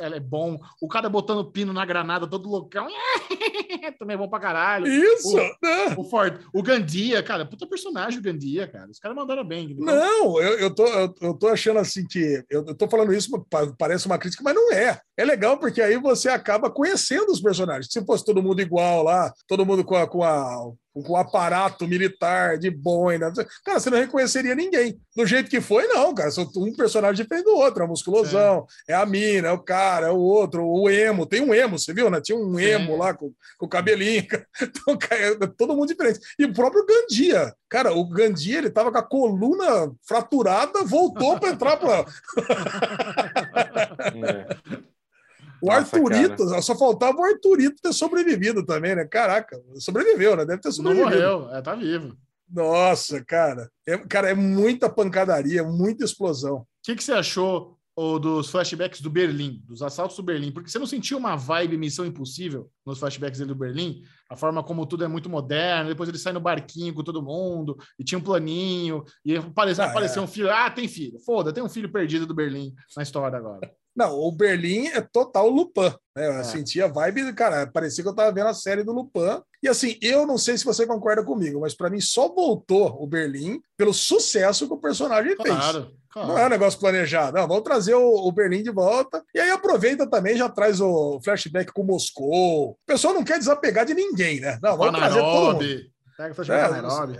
ela 0.00 0.16
é 0.16 0.20
bom. 0.20 0.58
O 0.82 0.88
cara 0.88 1.08
botando 1.08 1.50
pino 1.50 1.72
na 1.72 1.84
granada, 1.84 2.26
todo 2.26 2.48
loucão. 2.48 2.88
Também 3.98 4.14
é 4.14 4.18
bom 4.18 4.28
pra 4.28 4.40
caralho. 4.40 4.86
Isso! 4.86 5.36
O- 5.36 5.36
né? 5.36 5.94
O 5.96 6.04
Ford, 6.04 6.40
o 6.52 6.62
Gandia, 6.62 7.22
cara, 7.22 7.46
puta 7.46 7.66
personagem 7.66 8.18
o 8.18 8.22
Gandia, 8.22 8.66
cara. 8.66 8.90
Os 8.90 8.98
caras 8.98 9.16
mandaram 9.16 9.44
bem. 9.44 9.74
Não, 9.78 10.40
eu, 10.40 10.58
eu, 10.58 10.74
tô, 10.74 10.86
eu, 10.86 11.14
eu 11.20 11.34
tô 11.34 11.48
achando 11.48 11.78
assim 11.78 12.06
que. 12.06 12.42
Eu, 12.50 12.64
eu 12.66 12.74
tô 12.74 12.88
falando 12.88 13.12
isso, 13.12 13.30
pa- 13.50 13.72
parece 13.78 14.06
uma 14.06 14.18
crítica, 14.18 14.42
mas 14.42 14.54
não 14.54 14.72
é. 14.72 15.00
É 15.16 15.24
legal 15.24 15.58
porque 15.58 15.80
aí 15.82 15.96
você 15.96 16.28
acaba 16.28 16.70
conhecendo 16.70 17.30
os 17.30 17.40
personagens. 17.40 17.88
Se 17.92 18.04
fosse 18.04 18.24
todo 18.24 18.42
mundo 18.42 18.60
igual 18.60 19.02
lá, 19.02 19.32
todo 19.46 19.66
mundo 19.66 19.84
com, 19.84 19.96
a, 19.96 20.06
com, 20.08 20.24
a, 20.24 20.72
com 20.92 21.12
o 21.12 21.16
aparato 21.16 21.86
militar 21.86 22.58
de 22.58 22.70
boina, 22.70 23.32
cara, 23.64 23.78
você 23.78 23.90
não 23.90 23.98
reconheceria 23.98 24.54
ninguém. 24.54 25.00
Do 25.14 25.26
jeito 25.26 25.50
que 25.50 25.60
foi, 25.60 25.86
não, 25.86 26.14
cara. 26.14 26.30
São 26.30 26.48
um 26.56 26.74
personagem 26.74 27.22
diferente 27.22 27.44
do 27.44 27.56
outro. 27.56 27.82
É 27.82 27.86
o 27.86 27.88
musculosão, 27.88 28.66
é 28.88 28.94
a 28.94 29.04
mina, 29.04 29.48
é 29.48 29.52
o 29.52 29.58
cara, 29.58 30.08
é 30.08 30.10
o 30.10 30.18
outro, 30.18 30.64
o 30.66 30.88
emo. 30.88 31.26
Tem 31.26 31.40
um 31.40 31.54
emo, 31.54 31.78
você 31.78 31.92
viu, 31.92 32.10
né? 32.10 32.20
Tinha 32.20 32.38
um 32.38 32.56
Sim. 32.56 32.64
emo 32.64 32.96
lá 32.96 33.14
com, 33.14 33.32
com 33.58 33.66
o 33.66 33.68
cabelinho. 33.68 34.26
Então, 34.60 34.96
cara, 34.98 35.38
é 35.40 35.46
todo 35.46 35.74
mundo 35.74 35.88
diferente. 35.88 36.20
E 36.38 36.44
o 36.44 36.52
próprio 36.52 36.84
Gandia. 36.84 37.54
Cara, 37.68 37.92
o 37.92 38.04
Gandia, 38.08 38.58
ele 38.58 38.70
tava 38.70 38.90
com 38.90 38.98
a 38.98 39.02
coluna 39.02 39.92
fraturada, 40.06 40.84
voltou 40.84 41.38
para 41.38 41.50
entrar 41.50 41.76
para 41.76 42.04
É. 44.78 44.87
o 45.62 45.66
Nossa, 45.66 45.78
Arthurito. 45.96 46.62
Só 46.62 46.76
faltava 46.76 47.16
o 47.18 47.24
Arthurito 47.24 47.80
ter 47.82 47.92
sobrevivido 47.92 48.64
também, 48.64 48.94
né? 48.96 49.04
Caraca, 49.04 49.60
sobreviveu, 49.76 50.36
né? 50.36 50.44
Deve 50.44 50.60
ter 50.60 50.68
Não 50.68 50.74
sobrevivido. 50.74 51.10
morreu, 51.10 51.50
é, 51.54 51.60
tá 51.62 51.74
vivo. 51.74 52.16
Nossa, 52.50 53.22
cara. 53.24 53.70
É, 53.86 53.96
cara, 53.98 54.30
é 54.30 54.34
muita 54.34 54.88
pancadaria, 54.88 55.62
muita 55.62 56.04
explosão. 56.04 56.58
O 56.58 56.66
que, 56.82 56.96
que 56.96 57.04
você 57.04 57.12
achou 57.12 57.76
ou 57.94 58.16
dos 58.16 58.48
flashbacks 58.48 59.00
do 59.00 59.10
Berlim, 59.10 59.60
dos 59.66 59.82
assaltos 59.82 60.16
do 60.16 60.22
Berlim? 60.22 60.52
Porque 60.52 60.70
você 60.70 60.78
não 60.78 60.86
sentiu 60.86 61.18
uma 61.18 61.34
vibe 61.34 61.76
Missão 61.76 62.06
Impossível 62.06 62.70
nos 62.86 62.98
flashbacks 63.00 63.40
dele 63.40 63.52
do 63.52 63.58
Berlim? 63.58 64.02
A 64.30 64.36
forma 64.36 64.62
como 64.62 64.86
tudo 64.86 65.04
é 65.04 65.08
muito 65.08 65.28
moderno, 65.28 65.90
depois 65.90 66.08
ele 66.08 66.16
sai 66.16 66.32
no 66.32 66.38
barquinho 66.40 66.94
com 66.94 67.02
todo 67.02 67.20
mundo, 67.22 67.76
e 67.98 68.04
tinha 68.04 68.18
um 68.18 68.22
planinho, 68.22 69.02
e 69.24 69.36
apareceu, 69.36 69.82
Ah, 69.84 69.88
apareceu 69.88 70.22
é. 70.22 70.24
um 70.24 70.28
filho. 70.28 70.48
Ah, 70.50 70.70
tem 70.70 70.86
filho. 70.86 71.18
Foda, 71.26 71.52
tem 71.52 71.62
um 71.62 71.68
filho 71.68 71.90
perdido 71.90 72.24
do 72.24 72.34
Berlim 72.34 72.72
na 72.96 73.02
história 73.02 73.36
agora. 73.36 73.68
Não, 73.98 74.16
o 74.16 74.30
Berlim 74.30 74.86
é 74.86 75.00
total 75.00 75.48
Lupin. 75.48 75.92
Né? 76.14 76.28
Eu 76.28 76.32
É. 76.34 76.44
sentia 76.44 76.84
a 76.84 76.88
vibe, 76.88 77.32
cara, 77.32 77.66
parecia 77.66 78.04
que 78.04 78.08
eu 78.08 78.14
tava 78.14 78.30
vendo 78.30 78.46
a 78.46 78.54
série 78.54 78.84
do 78.84 78.92
Lupin. 78.92 79.42
E 79.60 79.66
assim, 79.66 79.98
eu 80.00 80.24
não 80.24 80.38
sei 80.38 80.56
se 80.56 80.64
você 80.64 80.86
concorda 80.86 81.24
comigo, 81.24 81.58
mas 81.60 81.74
para 81.74 81.90
mim 81.90 82.00
só 82.00 82.32
voltou 82.32 82.96
o 83.02 83.08
Berlim 83.08 83.60
pelo 83.76 83.92
sucesso 83.92 84.68
que 84.68 84.72
o 84.72 84.78
personagem 84.78 85.34
fez. 85.34 85.48
Claro, 85.48 85.90
claro. 86.12 86.28
Não 86.28 86.38
é 86.38 86.46
um 86.46 86.48
negócio 86.48 86.78
planejado. 86.78 87.36
Não, 87.36 87.48
vamos 87.48 87.64
trazer 87.64 87.94
o, 87.96 88.28
o 88.28 88.30
Berlim 88.30 88.62
de 88.62 88.70
volta. 88.70 89.20
E 89.34 89.40
aí 89.40 89.50
aproveita 89.50 90.08
também, 90.08 90.36
já 90.36 90.48
traz 90.48 90.80
o 90.80 91.20
flashback 91.24 91.72
com 91.72 91.82
Moscou. 91.82 92.70
O 92.70 92.76
pessoal 92.86 93.12
não 93.12 93.24
quer 93.24 93.40
desapegar 93.40 93.84
de 93.84 93.94
ninguém, 93.94 94.38
né? 94.38 94.60
Não, 94.62 94.76
vamos 94.76 94.92
Pra 94.92 95.00
trazer 95.08 95.20
todo 95.20 95.52
mundo. 95.54 95.64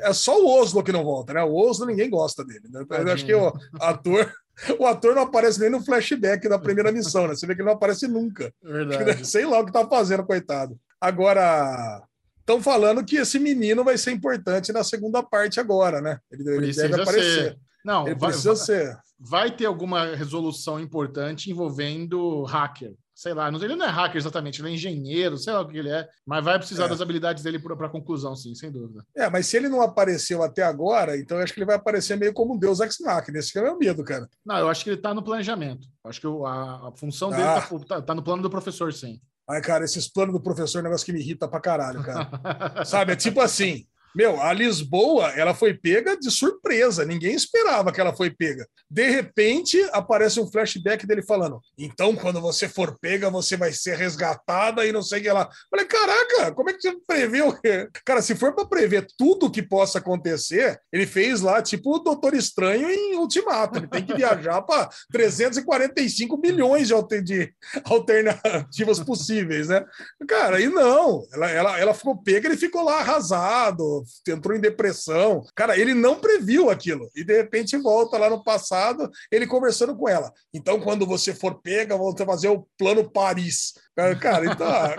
É, 0.00 0.10
é 0.10 0.12
só 0.12 0.40
o 0.40 0.60
Oslo 0.60 0.82
que 0.82 0.90
não 0.92 1.04
volta, 1.04 1.32
né? 1.32 1.42
O 1.42 1.54
Oslo 1.54 1.86
ninguém 1.86 2.08
gosta 2.10 2.44
dele. 2.44 2.68
Né? 2.68 2.84
Eu 2.88 3.12
acho 3.12 3.24
que 3.24 3.34
o 3.34 3.52
ator, 3.80 4.32
o 4.78 4.86
ator 4.86 5.14
não 5.14 5.22
aparece 5.22 5.60
nem 5.60 5.70
no 5.70 5.84
flashback 5.84 6.48
da 6.48 6.58
primeira 6.58 6.92
missão, 6.92 7.26
né? 7.26 7.34
Você 7.34 7.46
vê 7.46 7.54
que 7.54 7.60
ele 7.60 7.68
não 7.68 7.74
aparece 7.76 8.06
nunca. 8.08 8.52
Verdade. 8.62 9.26
Sei 9.26 9.44
lá 9.46 9.60
o 9.60 9.66
que 9.66 9.72
tá 9.72 9.86
fazendo, 9.86 10.24
coitado. 10.24 10.78
Agora, 11.00 12.02
estão 12.40 12.62
falando 12.62 13.04
que 13.04 13.16
esse 13.16 13.38
menino 13.38 13.84
vai 13.84 13.96
ser 13.98 14.10
importante 14.10 14.72
na 14.72 14.82
segunda 14.82 15.22
parte 15.22 15.60
agora, 15.60 16.00
né? 16.00 16.18
Ele, 16.30 16.48
ele 16.48 16.72
deve 16.72 17.00
aparecer. 17.00 17.52
ser. 17.52 17.58
Não, 17.84 18.06
Ele 18.06 18.16
vai, 18.16 18.30
precisa 18.30 18.56
ser. 18.56 18.98
vai 19.18 19.50
ter 19.54 19.66
alguma 19.66 20.14
resolução 20.14 20.80
importante 20.80 21.50
envolvendo 21.50 22.42
hacker. 22.42 22.94
Sei 23.18 23.34
lá, 23.34 23.48
ele 23.48 23.74
não 23.74 23.84
é 23.84 23.88
hacker 23.88 24.16
exatamente, 24.16 24.60
ele 24.60 24.68
é 24.68 24.74
engenheiro, 24.74 25.36
sei 25.36 25.52
lá 25.52 25.60
o 25.62 25.66
que 25.66 25.76
ele 25.76 25.88
é, 25.90 26.08
mas 26.24 26.44
vai 26.44 26.56
precisar 26.56 26.84
É. 26.84 26.88
das 26.88 27.00
habilidades 27.00 27.42
dele 27.42 27.58
para 27.58 27.88
conclusão, 27.88 28.36
sim, 28.36 28.54
sem 28.54 28.70
dúvida. 28.70 29.04
É, 29.16 29.28
mas 29.28 29.48
se 29.48 29.56
ele 29.56 29.68
não 29.68 29.82
apareceu 29.82 30.40
até 30.40 30.62
agora, 30.62 31.18
então 31.18 31.36
eu 31.36 31.42
acho 31.42 31.52
que 31.52 31.58
ele 31.58 31.66
vai 31.66 31.74
aparecer 31.74 32.16
meio 32.16 32.32
como 32.32 32.54
um 32.54 32.56
Deus 32.56 32.78
Ex 32.78 32.96
Machina. 33.00 33.40
Esse 33.40 33.50
que 33.50 33.58
é 33.58 33.62
o 33.62 33.64
meu 33.64 33.76
medo, 33.76 34.04
cara. 34.04 34.28
Não, 34.46 34.56
eu 34.58 34.68
acho 34.68 34.84
que 34.84 34.90
ele 34.90 34.98
está 34.98 35.12
no 35.12 35.24
planejamento. 35.24 35.88
Acho 36.04 36.20
que 36.20 36.26
a, 36.28 36.88
a 36.90 36.92
função 36.96 37.30
dele 37.30 37.42
Ah. 37.42 37.60
tá, 37.60 37.78
tá- 37.88 38.02
tá 38.02 38.14
no 38.14 38.22
plano 38.22 38.40
do 38.40 38.48
professor, 38.48 38.92
sim. 38.92 39.20
Ai, 39.50 39.60
cara, 39.62 39.84
esses 39.84 40.06
planos 40.06 40.32
do 40.34 40.40
professor 40.40 40.78
é 40.78 40.80
um 40.82 40.84
negócio 40.84 41.04
que 41.04 41.12
me 41.12 41.18
irrita 41.18 41.48
pra 41.48 41.58
caralho, 41.60 42.00
cara. 42.04 42.30
Sabe? 42.86 43.14
É 43.14 43.16
tipo 43.16 43.40
assim. 43.40 43.84
Meu, 44.18 44.40
a 44.42 44.52
Lisboa, 44.52 45.28
ela 45.36 45.54
foi 45.54 45.72
pega 45.74 46.16
de 46.18 46.28
surpresa. 46.28 47.04
Ninguém 47.04 47.34
esperava 47.36 47.92
que 47.92 48.00
ela 48.00 48.12
foi 48.16 48.30
pega. 48.30 48.66
De 48.90 49.08
repente, 49.08 49.80
aparece 49.92 50.40
um 50.40 50.50
flashback 50.50 51.06
dele 51.06 51.22
falando: 51.22 51.60
Então, 51.78 52.16
quando 52.16 52.40
você 52.40 52.68
for 52.68 52.98
pega, 53.00 53.30
você 53.30 53.56
vai 53.56 53.72
ser 53.72 53.96
resgatada 53.96 54.84
e 54.84 54.90
não 54.90 55.02
sei 55.02 55.20
o 55.20 55.22
que 55.22 55.30
lá. 55.30 55.48
Falei, 55.70 55.86
caraca, 55.86 56.52
como 56.52 56.68
é 56.68 56.72
que 56.72 56.80
você 56.80 56.96
previu? 57.06 57.56
Cara, 58.04 58.20
se 58.20 58.34
for 58.34 58.52
para 58.56 58.66
prever 58.66 59.06
tudo 59.16 59.50
que 59.52 59.62
possa 59.62 59.98
acontecer, 59.98 60.80
ele 60.92 61.06
fez 61.06 61.40
lá, 61.40 61.62
tipo, 61.62 61.94
o 61.94 62.00
Doutor 62.00 62.34
Estranho 62.34 62.90
em 62.90 63.14
Ultimato. 63.14 63.78
Ele 63.78 63.86
tem 63.86 64.04
que 64.04 64.14
viajar 64.16 64.60
para 64.62 64.88
345 65.12 66.36
milhões 66.38 66.88
de, 66.88 66.92
alter- 66.94 67.22
de 67.22 67.54
alternativas 67.84 68.98
possíveis, 68.98 69.68
né? 69.68 69.84
Cara, 70.26 70.60
e 70.60 70.68
não. 70.68 71.24
Ela, 71.32 71.50
ela, 71.50 71.78
ela 71.78 71.94
ficou 71.94 72.20
pega, 72.20 72.48
ele 72.48 72.56
ficou 72.56 72.82
lá 72.82 72.98
arrasado, 72.98 74.02
entrou 74.28 74.56
em 74.56 74.60
depressão. 74.60 75.44
Cara, 75.54 75.78
ele 75.78 75.94
não 75.94 76.20
previu 76.20 76.70
aquilo. 76.70 77.08
E 77.14 77.24
de 77.24 77.36
repente 77.36 77.76
volta 77.76 78.18
lá 78.18 78.28
no 78.30 78.42
passado, 78.42 79.10
ele 79.30 79.46
conversando 79.46 79.96
com 79.96 80.08
ela. 80.08 80.32
Então, 80.52 80.80
quando 80.80 81.06
você 81.06 81.34
for 81.34 81.60
pega, 81.60 81.96
vamos 81.96 82.14
fazer 82.24 82.48
o 82.48 82.66
plano 82.78 83.10
Paris. 83.10 83.74
Cara, 84.20 84.46
então. 84.46 84.66
ah, 84.68 84.94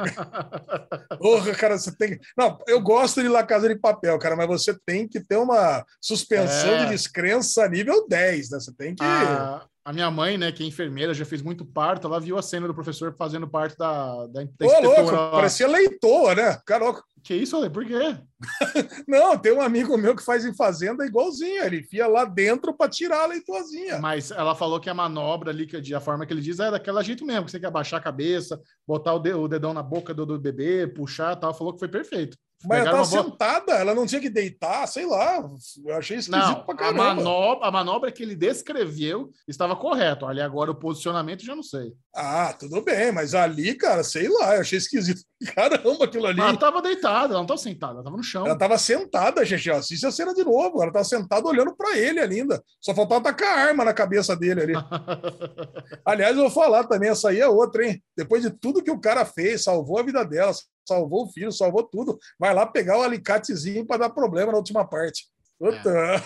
Porra, 1.19 1.55
cara, 1.55 1.77
você 1.77 1.95
tem. 1.95 2.19
Não, 2.37 2.57
eu 2.67 2.81
gosto 2.81 3.21
de 3.21 3.29
La 3.29 3.43
Casa 3.43 3.67
de 3.69 3.79
Papel, 3.79 4.17
cara, 4.19 4.35
mas 4.35 4.47
você 4.47 4.77
tem 4.85 5.07
que 5.07 5.19
ter 5.21 5.37
uma 5.37 5.85
suspensão 6.01 6.71
É. 6.75 6.85
de 6.85 6.91
descrença 6.91 7.67
nível 7.69 8.05
10, 8.07 8.49
né? 8.49 8.59
Você 8.59 8.73
tem 8.73 8.93
que. 8.95 9.03
A, 9.03 9.65
a 9.83 9.93
minha 9.93 10.11
mãe, 10.11 10.37
né, 10.37 10.51
que 10.51 10.63
é 10.63 10.65
enfermeira, 10.67 11.13
já 11.13 11.25
fez 11.25 11.41
muito 11.41 11.65
parto, 11.65 12.07
ela 12.07 12.19
viu 12.19 12.37
a 12.37 12.41
cena 12.41 12.67
do 12.67 12.73
professor 12.73 13.15
fazendo 13.17 13.47
parte 13.47 13.77
da, 13.77 14.27
da, 14.27 14.43
da 14.43 14.65
Ô, 14.67 14.81
louco, 14.81 15.11
lá. 15.11 15.31
parecia 15.31 15.67
leitoa, 15.67 16.35
né? 16.35 16.59
Cara, 16.65 16.93
Que 17.23 17.33
isso, 17.35 17.55
Ale? 17.57 17.69
Por 17.69 17.85
quê? 17.85 18.17
não, 19.07 19.37
tem 19.37 19.51
um 19.51 19.61
amigo 19.61 19.97
meu 19.97 20.15
que 20.15 20.23
faz 20.23 20.45
em 20.45 20.55
fazenda 20.55 21.05
igualzinho. 21.05 21.63
Ele 21.63 21.79
enfia 21.79 22.07
lá 22.07 22.23
dentro 22.25 22.73
para 22.73 22.89
tirar 22.89 23.23
a 23.23 23.27
leitoazinha. 23.27 23.99
Mas 23.99 24.31
ela 24.31 24.55
falou 24.55 24.79
que 24.79 24.89
a 24.89 24.93
manobra 24.93 25.51
ali, 25.51 25.65
que 25.67 25.93
a 25.93 25.99
forma 25.99 26.25
que 26.25 26.33
ele 26.33 26.41
diz, 26.41 26.59
é 26.59 26.71
daquela 26.71 27.03
jeito 27.03 27.25
mesmo, 27.25 27.45
que 27.45 27.51
você 27.51 27.59
quer 27.59 27.67
abaixar 27.67 27.99
a 27.99 28.03
cabeça, 28.03 28.59
botar 28.87 29.13
o, 29.13 29.19
de- 29.19 29.33
o 29.33 29.47
dedão 29.47 29.73
na 29.73 29.83
boca 29.83 30.13
do, 30.13 30.25
do 30.25 30.39
bebê, 30.39 30.87
puxar 30.87 31.35
e 31.35 31.39
tal. 31.39 31.53
Falou 31.53 31.73
que 31.73 31.79
foi 31.79 31.89
perfeito. 31.89 32.37
Mas 32.65 32.79
ela 32.79 32.91
tava 32.91 33.05
sentada, 33.05 33.71
ela 33.73 33.95
não 33.95 34.05
tinha 34.05 34.19
que 34.19 34.29
deitar, 34.29 34.85
sei 34.85 35.05
lá. 35.05 35.49
Eu 35.85 35.95
achei 35.95 36.17
esquisito 36.17 36.45
Não, 36.45 36.65
pra 36.65 36.75
a 36.75 36.77
caramba. 36.77 37.15
manobra, 37.15 37.67
a 37.67 37.71
manobra 37.71 38.11
que 38.11 38.21
ele 38.21 38.35
descreveu 38.35 39.29
estava 39.47 39.77
correto. 39.77 40.25
Ali 40.25 40.41
agora 40.41 40.71
o 40.71 40.75
posicionamento 40.75 41.45
já 41.45 41.55
não 41.55 41.63
sei. 41.63 41.93
Ah, 42.13 42.53
tudo 42.59 42.81
bem, 42.81 43.13
mas 43.13 43.33
ali, 43.33 43.75
cara, 43.75 44.03
sei 44.03 44.27
lá, 44.27 44.55
eu 44.55 44.61
achei 44.61 44.77
esquisito. 44.77 45.21
Caramba, 45.55 46.03
aquilo 46.03 46.27
ali. 46.27 46.41
Ela 46.41 46.53
estava 46.53 46.81
deitada, 46.81 47.33
ela 47.33 47.35
não 47.35 47.43
estava 47.43 47.57
sentada, 47.57 47.93
ela 47.93 48.01
estava 48.01 48.17
no 48.17 48.23
chão. 48.23 48.45
Ela 48.45 48.57
tava 48.57 48.77
sentada, 48.77 49.45
gente. 49.45 49.71
Assiste 49.71 50.05
a 50.05 50.11
cena 50.11 50.33
de 50.33 50.43
novo. 50.43 50.83
Ela 50.83 50.91
tava 50.91 51.05
sentada 51.05 51.47
olhando 51.47 51.73
para 51.75 51.97
ele 51.97 52.19
ainda. 52.19 52.61
Só 52.81 52.93
faltava 52.93 53.23
tacar 53.23 53.57
a 53.57 53.61
arma 53.69 53.85
na 53.85 53.93
cabeça 53.93 54.35
dele 54.35 54.61
ali. 54.63 54.73
Aliás, 56.03 56.35
eu 56.35 56.43
vou 56.43 56.51
falar 56.51 56.83
também, 56.85 57.09
essa 57.09 57.29
aí 57.29 57.39
é 57.39 57.47
outra, 57.47 57.85
hein? 57.85 58.03
Depois 58.17 58.43
de 58.43 58.49
tudo 58.49 58.83
que 58.83 58.91
o 58.91 58.99
cara 58.99 59.23
fez, 59.23 59.63
salvou 59.63 59.97
a 59.97 60.03
vida 60.03 60.25
dela, 60.25 60.51
salvou 60.89 61.25
o 61.25 61.31
filho, 61.31 61.51
salvou 61.51 61.83
tudo. 61.83 62.17
Vai 62.37 62.53
lá 62.53 62.65
pegar 62.65 62.97
o 62.97 63.03
alicatezinho 63.03 63.85
para 63.85 63.97
dar 63.97 64.09
problema 64.09 64.51
na 64.51 64.57
última 64.57 64.85
parte. 64.87 65.27
Puta. 65.57 66.23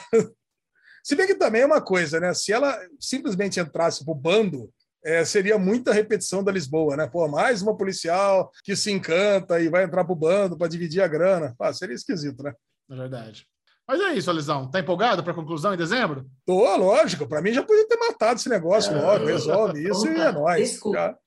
Se 1.03 1.15
bem 1.15 1.27
que 1.27 1.35
também 1.35 1.61
é 1.63 1.65
uma 1.65 1.81
coisa, 1.81 2.19
né? 2.19 2.33
Se 2.33 2.53
ela 2.53 2.79
simplesmente 2.99 3.59
entrasse 3.59 4.05
pro 4.05 4.15
bando, 4.15 4.69
é, 5.03 5.25
seria 5.25 5.57
muita 5.59 5.91
repetição 5.91 6.41
da 6.41 6.51
Lisboa, 6.51 6.95
né? 6.95 7.07
Pô, 7.07 7.27
mais 7.27 7.61
uma 7.61 7.75
policial 7.75 8.49
que 8.63 8.73
se 8.75 8.89
encanta 8.89 9.59
e 9.59 9.67
vai 9.67 9.83
entrar 9.83 10.05
pro 10.05 10.15
bando 10.15 10.57
para 10.57 10.69
dividir 10.69 11.01
a 11.01 11.07
grana. 11.07 11.53
Ah, 11.59 11.73
seria 11.73 11.93
esquisito, 11.95 12.41
né? 12.41 12.53
É 12.89 12.95
verdade. 12.95 13.45
Mas 13.85 13.99
é 13.99 14.13
isso, 14.13 14.29
Alisão. 14.29 14.71
Tá 14.71 14.79
empolgado 14.79 15.21
para 15.21 15.33
a 15.33 15.35
conclusão 15.35 15.73
em 15.73 15.77
dezembro? 15.77 16.25
Tô, 16.45 16.73
lógico. 16.77 17.27
Para 17.27 17.41
mim 17.41 17.51
já 17.51 17.61
podia 17.63 17.85
ter 17.85 17.97
matado 17.97 18.39
esse 18.39 18.47
negócio 18.47 18.95
Ah, 18.95 19.01
logo. 19.01 19.25
Resolve 19.25 19.89
isso 19.89 20.07
e 20.07 20.21
é 20.21 20.31
nóis. 20.31 20.69
desculpa. 20.71 21.17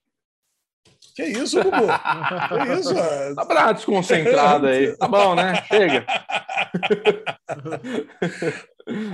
Que 1.17 1.25
isso, 1.25 1.57
Gugu? 1.63 1.71
Que 1.81 2.73
isso? 2.79 2.95
Tá 3.35 3.47
pra 3.47 3.73
desconcentrado 3.73 4.67
aí. 4.67 4.95
Tá 4.99 5.09
bom, 5.09 5.35
né? 5.35 5.65
Chega. 5.67 6.05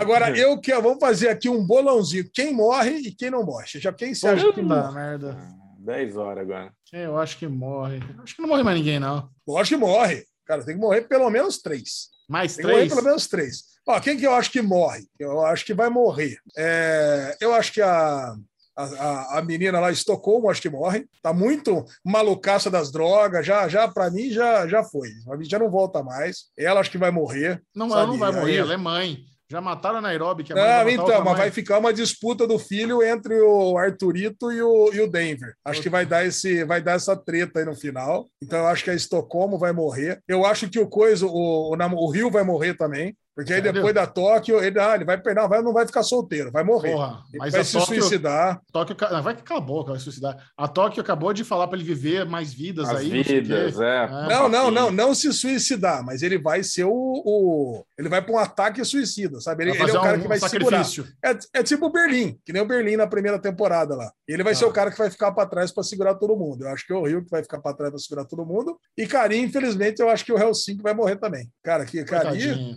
Agora, 0.01 0.37
eu 0.37 0.61
que 0.61 0.75
vamos 0.75 0.99
fazer 0.99 1.29
aqui 1.29 1.49
um 1.49 1.65
bolãozinho. 1.65 2.29
Quem 2.35 2.53
morre 2.53 2.91
e 2.91 3.13
quem 3.15 3.31
não 3.31 3.45
morre. 3.45 3.67
Já 3.67 3.93
quem 3.93 4.15
você 4.15 4.27
acha 4.27 4.53
que 4.53 4.61
morre? 4.61 4.93
merda. 4.93 5.39
10 5.79 6.17
horas 6.17 6.43
agora. 6.43 6.73
Eu 6.93 7.17
acho 7.19 7.39
que 7.39 7.47
morre. 7.47 8.01
Acho 8.21 8.35
que 8.35 8.43
não 8.43 8.49
morre 8.49 8.65
mais 8.65 8.77
ninguém, 8.77 8.99
não. 8.99 9.31
Lógico 9.47 9.79
que 9.79 9.85
morre. 9.87 10.25
Cara, 10.45 10.65
tem 10.65 10.75
que 10.75 10.81
morrer 10.81 11.03
pelo 11.03 11.31
menos 11.31 11.63
três. 11.63 12.09
Mais 12.29 12.57
Tem 12.57 12.67
três? 12.67 12.93
pelo 12.93 13.05
menos 13.05 13.29
três. 13.29 13.63
Ó, 13.87 13.99
quem 14.01 14.17
que 14.17 14.27
eu 14.27 14.35
acho 14.35 14.51
que 14.51 14.61
morre? 14.61 15.07
Eu 15.19 15.45
acho 15.47 15.65
que 15.65 15.73
vai 15.75 15.89
morrer. 15.89 16.37
É, 16.57 17.37
eu 17.41 17.55
acho 17.55 17.73
que 17.73 17.81
a, 17.81 18.35
a, 18.77 18.85
a- 18.85 19.39
a 19.39 19.43
menina 19.43 19.79
lá, 19.81 19.91
Estocolmo, 19.91 20.51
acho 20.51 20.63
que 20.63 20.71
morre. 20.71 21.07
Tá 21.23 21.33
muito 21.33 21.85
malucaça 22.05 22.71
das 22.71 22.91
drogas. 22.91 23.45
Já, 23.47 23.69
já 23.69 23.89
para 23.89 24.11
mim, 24.11 24.31
já, 24.31 24.67
já 24.67 24.83
foi. 24.83 25.09
A 25.31 25.37
mim 25.37 25.45
já 25.45 25.59
não 25.59 25.71
volta 25.71 26.03
mais. 26.03 26.45
Ela 26.59 26.81
acho 26.81 26.91
que 26.91 26.99
vai 26.99 27.11
morrer. 27.11 27.63
Não, 27.75 27.89
sabe? 27.89 28.01
ela 28.03 28.11
não 28.11 28.19
vai 28.19 28.33
morrer, 28.33 28.53
Aí- 28.53 28.59
ela 28.59 28.75
é 28.75 28.77
mãe. 28.77 29.19
Já 29.51 29.61
mataram 29.61 29.99
a 29.99 30.01
Nairobi, 30.01 30.45
que 30.45 30.53
é 30.53 30.57
mãe 30.57 30.65
Não, 30.65 30.89
então, 31.05 31.23
mas 31.23 31.37
vai 31.37 31.51
ficar 31.51 31.77
uma 31.79 31.93
disputa 31.93 32.47
do 32.47 32.59
filho 32.59 33.03
entre 33.03 33.39
o 33.39 33.77
Arthurito 33.77 34.51
e 34.51 34.63
o, 34.63 34.91
e 34.95 35.01
o 35.03 35.07
Denver. 35.07 35.53
Acho 35.63 35.83
que 35.83 35.91
vai 35.91 36.07
dar, 36.07 36.25
esse, 36.25 36.65
vai 36.65 36.81
dar 36.81 36.93
essa 36.93 37.15
treta 37.15 37.59
aí 37.59 37.67
no 37.67 37.75
final. 37.75 38.31
Então, 38.43 38.61
eu 38.61 38.67
acho 38.69 38.83
que 38.83 38.89
a 38.89 38.95
Estocolmo 38.95 39.59
vai 39.59 39.71
morrer. 39.71 40.23
Eu 40.27 40.47
acho 40.47 40.71
que 40.71 40.79
o 40.79 40.89
Coisa, 40.89 41.27
o, 41.27 41.75
o, 41.75 41.77
o 41.77 42.11
Rio 42.11 42.31
vai 42.31 42.43
morrer 42.45 42.73
também. 42.79 43.15
Porque 43.35 43.53
aí 43.53 43.59
Sério? 43.61 43.73
depois 43.73 43.95
da 43.95 44.07
Tóquio, 44.07 44.63
ele, 44.63 44.79
ah, 44.79 44.95
ele 44.95 45.05
vai 45.07 45.17
perder, 45.21 45.41
não 45.41 45.49
vai, 45.49 45.63
não 45.63 45.73
vai 45.73 45.87
ficar 45.87 46.03
solteiro, 46.03 46.51
vai 46.53 46.63
morrer. 46.63 46.93
Porra, 46.93 47.23
Ele 47.31 47.39
mas 47.39 47.53
vai 47.53 47.61
a 47.63 47.65
se 47.65 47.73
Tóquio, 47.79 48.01
suicidar. 48.03 48.61
Tóquio. 48.73 48.97
Não, 49.11 49.23
vai 49.23 49.37
calar 49.37 49.63
a 49.63 49.67
boca, 49.67 49.91
vai 49.91 49.99
se 49.99 50.05
suicidar. 50.05 50.37
A 50.57 50.69
Tóquio 50.69 51.01
acabou 51.01 51.33
de 51.33 51.43
falar 51.43 51.67
para 51.67 51.79
ele 51.79 51.85
viver 51.87 52.27
mais 52.27 52.53
vidas 52.53 52.89
As 52.91 52.99
aí. 52.99 53.09
não 53.17 53.25
sei 53.25 53.39
o 53.39 53.43
quê. 53.43 53.55
vidas, 53.55 53.81
é. 53.81 54.07
Não, 54.29 54.49
não, 54.49 54.71
não, 54.71 54.91
não 54.91 55.15
se 55.15 55.33
suicidar, 55.33 56.05
mas 56.05 56.23
ele 56.23 56.39
vai 56.39 56.63
ser 56.63 56.85
o. 56.85 56.93
o- 56.93 57.85
ele 57.99 58.09
vai 58.09 58.21
para 58.21 58.33
um 58.35 58.39
ataque 58.39 58.85
suicida, 58.85 59.41
sabe? 59.41 59.65
Ele, 59.65 59.71
ele 59.73 59.81
é 59.91 59.99
o 59.99 60.01
cara 60.03 60.19
um 60.19 60.21
que 60.23 60.29
vai 60.29 60.39
segurar. 60.39 60.85
sacrifício. 60.85 61.07
É, 61.25 61.61
é 61.61 61.63
tipo 61.63 61.87
o 61.87 61.91
Berlim, 61.93 62.39
que 62.45 62.53
nem 62.53 62.61
o 62.61 62.67
Berlim 62.67 62.97
na 62.97 63.07
primeira 63.07 63.39
temporada 63.39 63.95
lá. 63.97 64.11
Ele 64.29 64.43
vai 64.43 64.55
ser 64.55 64.65
Ah. 64.65 64.69
o 64.69 64.73
cara 64.73 64.91
que 64.91 64.99
vai 64.99 65.11
ficar 65.11 65.33
para 65.33 65.49
trás 65.49 65.71
para 65.73 65.83
segurar 65.85 66.15
todo 66.17 66.37
mundo. 66.37 66.65
Eu 66.65 66.69
acho 66.71 66.87
que 66.87 66.93
é 66.93 66.97
o 66.97 67.07
Rio 67.07 67.25
que 67.25 67.31
vai 67.31 67.43
ficar 67.43 67.61
para 67.61 67.75
trás 67.77 67.91
para 67.93 67.99
segurar 68.01 68.25
todo 68.27 68.45
mundo. 68.45 68.79
E 68.97 69.07
Karim, 69.07 69.43
infelizmente, 69.43 70.01
eu 70.01 70.09
acho 70.11 70.25
que 70.25 70.33
o 70.33 70.39
Helsinki 70.39 70.83
vai 70.83 70.93
morrer 70.95 71.17
também. 71.17 71.51
Cara, 71.63 71.85
que 71.87 72.05
Coitadinho. 72.05 72.77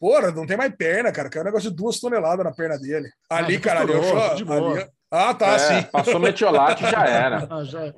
Porra, 0.00 0.30
não 0.30 0.46
tem 0.46 0.56
mais 0.56 0.74
perna, 0.76 1.10
cara. 1.12 1.28
Caiu 1.28 1.42
um 1.42 1.46
negócio 1.46 1.70
de 1.70 1.76
duas 1.76 1.98
toneladas 1.98 2.44
na 2.44 2.52
perna 2.52 2.78
dele. 2.78 3.08
Ali, 3.30 3.56
Ah, 3.56 3.60
cara, 3.60 3.80
ali, 3.80 3.92
eu 3.92 3.98
costurou, 4.00 4.28
cho- 4.28 4.34
de 4.36 4.44
boa. 4.44 4.72
ali- 4.80 4.88
Ah, 5.10 5.34
tá, 5.34 5.46
É, 5.54 5.58
sim. 5.58 5.82
Passou 5.90 6.18
metiolate 6.20 6.82
já 6.82 7.06
era. 7.06 7.46
Ah, 7.50 7.64
já- 7.64 7.92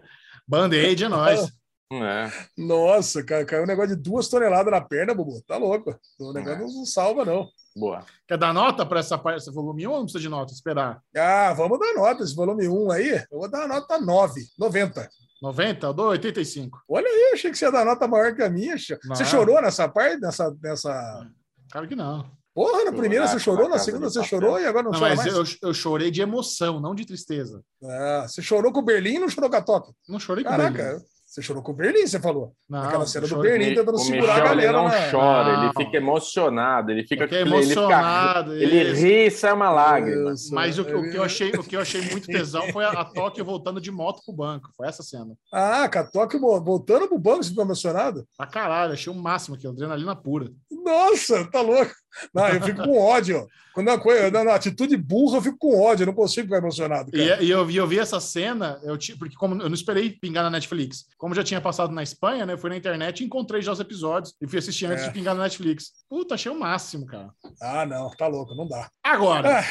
Band-Aid 0.48 1.04
é 1.04 1.08
nóis. 1.08 1.52
É. 1.92 2.30
Nossa, 2.56 3.22
cara, 3.24 3.44
caiu 3.44 3.64
um 3.64 3.66
negócio 3.66 3.96
de 3.96 4.00
duas 4.02 4.28
toneladas 4.28 4.70
na 4.72 4.80
perna, 4.80 5.12
Bubu. 5.12 5.42
Tá 5.44 5.56
louco. 5.56 5.98
O 6.20 6.32
negócio 6.32 6.66
não 6.68 6.84
salva, 6.86 7.24
não. 7.24 7.48
Boa. 7.76 8.04
Quer 8.28 8.38
dar 8.38 8.54
nota 8.54 8.86
para 8.86 9.00
essa 9.00 9.18
parte, 9.18 9.38
esse 9.40 9.50
volume 9.52 9.86
1 9.86 9.90
ou 9.90 9.96
não 9.96 10.04
precisa 10.04 10.22
de 10.22 10.28
nota? 10.28 10.52
Esperar. 10.52 11.00
Ah, 11.16 11.52
vamos 11.52 11.78
dar 11.80 11.92
nota. 11.94 12.22
Esse 12.22 12.34
volume 12.34 12.68
1 12.68 12.90
aí, 12.92 13.10
eu 13.30 13.38
vou 13.40 13.50
dar 13.50 13.64
a 13.64 13.68
nota 13.68 13.98
9, 14.00 14.40
90. 14.56 15.08
90? 15.42 15.86
Eu 15.86 15.92
dou 15.92 16.08
85. 16.10 16.80
Olha 16.88 17.06
aí, 17.08 17.28
eu 17.30 17.34
achei 17.34 17.50
que 17.50 17.58
você 17.58 17.64
ia 17.64 17.72
dar 17.72 17.84
nota 17.84 18.06
maior 18.06 18.34
que 18.36 18.42
a 18.42 18.48
minha. 18.50 18.76
Você 18.78 18.96
Não. 19.04 19.24
chorou 19.24 19.60
nessa 19.60 19.88
parte? 19.88 20.20
Nessa, 20.20 20.54
nessa... 20.62 21.26
Claro 21.70 21.88
que 21.88 21.96
não. 21.96 22.30
Porra, 22.52 22.84
na 22.84 22.92
primeira 22.92 23.28
você 23.28 23.38
chorou, 23.38 23.68
na 23.68 23.78
segunda 23.78 24.10
você 24.10 24.24
chorou 24.24 24.58
e 24.58 24.66
agora 24.66 24.84
não, 24.84 24.90
Não, 24.90 24.98
chora 24.98 25.14
mas 25.14 25.32
mais? 25.32 25.56
eu, 25.62 25.68
eu 25.68 25.74
chorei 25.74 26.10
de 26.10 26.20
emoção, 26.20 26.80
não 26.80 26.94
de 26.94 27.06
tristeza. 27.06 27.62
Ah, 27.82 28.26
você 28.28 28.42
chorou 28.42 28.72
com 28.72 28.80
o 28.80 28.84
Berlim 28.84 29.14
e 29.14 29.18
não 29.20 29.28
chorou 29.28 29.48
com 29.48 29.56
a 29.56 29.62
Tóquio? 29.62 29.94
Não 30.08 30.18
chorei 30.18 30.42
com 30.42 30.50
Caraca, 30.50 30.82
ele. 30.82 31.02
Você 31.32 31.42
chorou 31.42 31.62
com 31.62 31.70
o 31.70 31.74
Berlim, 31.76 32.06
você 32.06 32.18
falou. 32.18 32.52
Não, 32.68 32.82
Aquela 32.82 33.06
cena 33.06 33.26
do 33.28 33.36
Berlim 33.38 33.74
tentando 33.74 33.94
o 33.94 33.98
segurar 33.98 34.32
a 34.32 34.34
Michel, 34.40 34.52
ele 34.52 34.62
galera. 34.66 34.72
não 34.72 34.84
na- 34.88 35.10
chora, 35.10 35.52
Não. 35.56 35.62
ele 35.64 35.72
fica 35.76 35.96
emocionado, 35.96 36.90
ele 36.90 37.02
fica, 37.06 37.22
ele 37.24 37.28
fica 37.28 37.40
emocionado. 37.40 38.52
ele 38.54 38.82
isso. 38.92 39.00
ri 39.00 39.26
e 39.26 39.30
sai 39.30 39.52
uma 39.52 39.70
lágrima. 39.70 40.32
Isso. 40.32 40.52
Mas 40.54 40.78
o, 40.78 40.82
o 40.82 41.10
que 41.10 41.16
eu 41.16 41.22
achei, 41.22 41.50
o 41.52 41.62
que 41.62 41.76
eu 41.76 41.80
achei 41.80 42.00
muito 42.10 42.26
tesão 42.26 42.62
foi 42.72 42.84
a, 42.84 42.90
a 42.90 43.04
Tóquio 43.04 43.44
voltando 43.44 43.80
de 43.80 43.90
moto 43.92 44.22
pro 44.24 44.34
banco. 44.34 44.70
Foi 44.76 44.88
essa 44.88 45.02
cena. 45.04 45.34
Ah, 45.52 45.88
com 45.88 45.98
a 46.00 46.04
Tóquio 46.04 46.40
vo- 46.40 46.60
voltando 46.64 47.06
pro 47.06 47.18
banco, 47.18 47.44
você 47.44 47.50
ficou 47.50 47.64
emocionado? 47.64 48.26
Pra 48.36 48.46
caralho, 48.46 48.92
achei 48.92 49.12
o 49.12 49.16
máximo 49.16 49.54
aqui, 49.54 49.66
adrenalina 49.68 50.16
pura. 50.16 50.50
Nossa, 50.84 51.44
tá 51.50 51.60
louco. 51.60 51.92
Não, 52.34 52.48
eu 52.48 52.60
fico 52.62 52.82
com 52.82 52.98
ódio. 52.98 53.46
Quando 53.72 53.88
é 53.88 53.92
uma 53.92 54.00
coisa, 54.00 54.30
na, 54.44 54.54
atitude 54.54 54.96
burra, 54.96 55.36
eu 55.38 55.42
fico 55.42 55.56
com 55.56 55.80
ódio, 55.80 56.02
eu 56.02 56.06
não 56.08 56.12
consigo 56.12 56.48
ficar 56.48 56.58
emocionado. 56.58 57.08
E, 57.14 57.28
Cara. 57.28 57.42
e 57.42 57.48
eu, 57.50 57.64
vi, 57.64 57.76
eu 57.76 57.86
vi 57.86 58.00
essa 58.00 58.18
cena, 58.18 58.80
eu 58.82 58.98
porque 59.16 59.36
como 59.36 59.54
eu 59.62 59.68
não 59.68 59.74
esperei 59.74 60.10
pingar 60.10 60.42
na 60.42 60.50
Netflix. 60.50 61.06
Como 61.16 61.34
já 61.36 61.44
tinha 61.44 61.60
passado 61.60 61.92
na 61.92 62.02
Espanha, 62.02 62.44
né? 62.44 62.54
Eu 62.54 62.58
fui 62.58 62.68
na 62.68 62.76
internet 62.76 63.20
e 63.20 63.26
encontrei 63.26 63.62
já 63.62 63.70
os 63.70 63.78
episódios 63.78 64.34
e 64.42 64.46
fui 64.48 64.58
assistir 64.58 64.86
antes 64.86 65.04
É. 65.04 65.06
de 65.06 65.12
pingar 65.14 65.36
na 65.36 65.44
Netflix. 65.44 65.92
Puta, 66.08 66.34
achei 66.34 66.50
o 66.50 66.58
máximo, 66.58 67.06
cara. 67.06 67.30
Ah, 67.62 67.86
não, 67.86 68.10
tá 68.10 68.26
louco, 68.26 68.56
não 68.56 68.66
dá. 68.66 68.90
Agora, 69.04 69.60
Ah, 69.60 69.64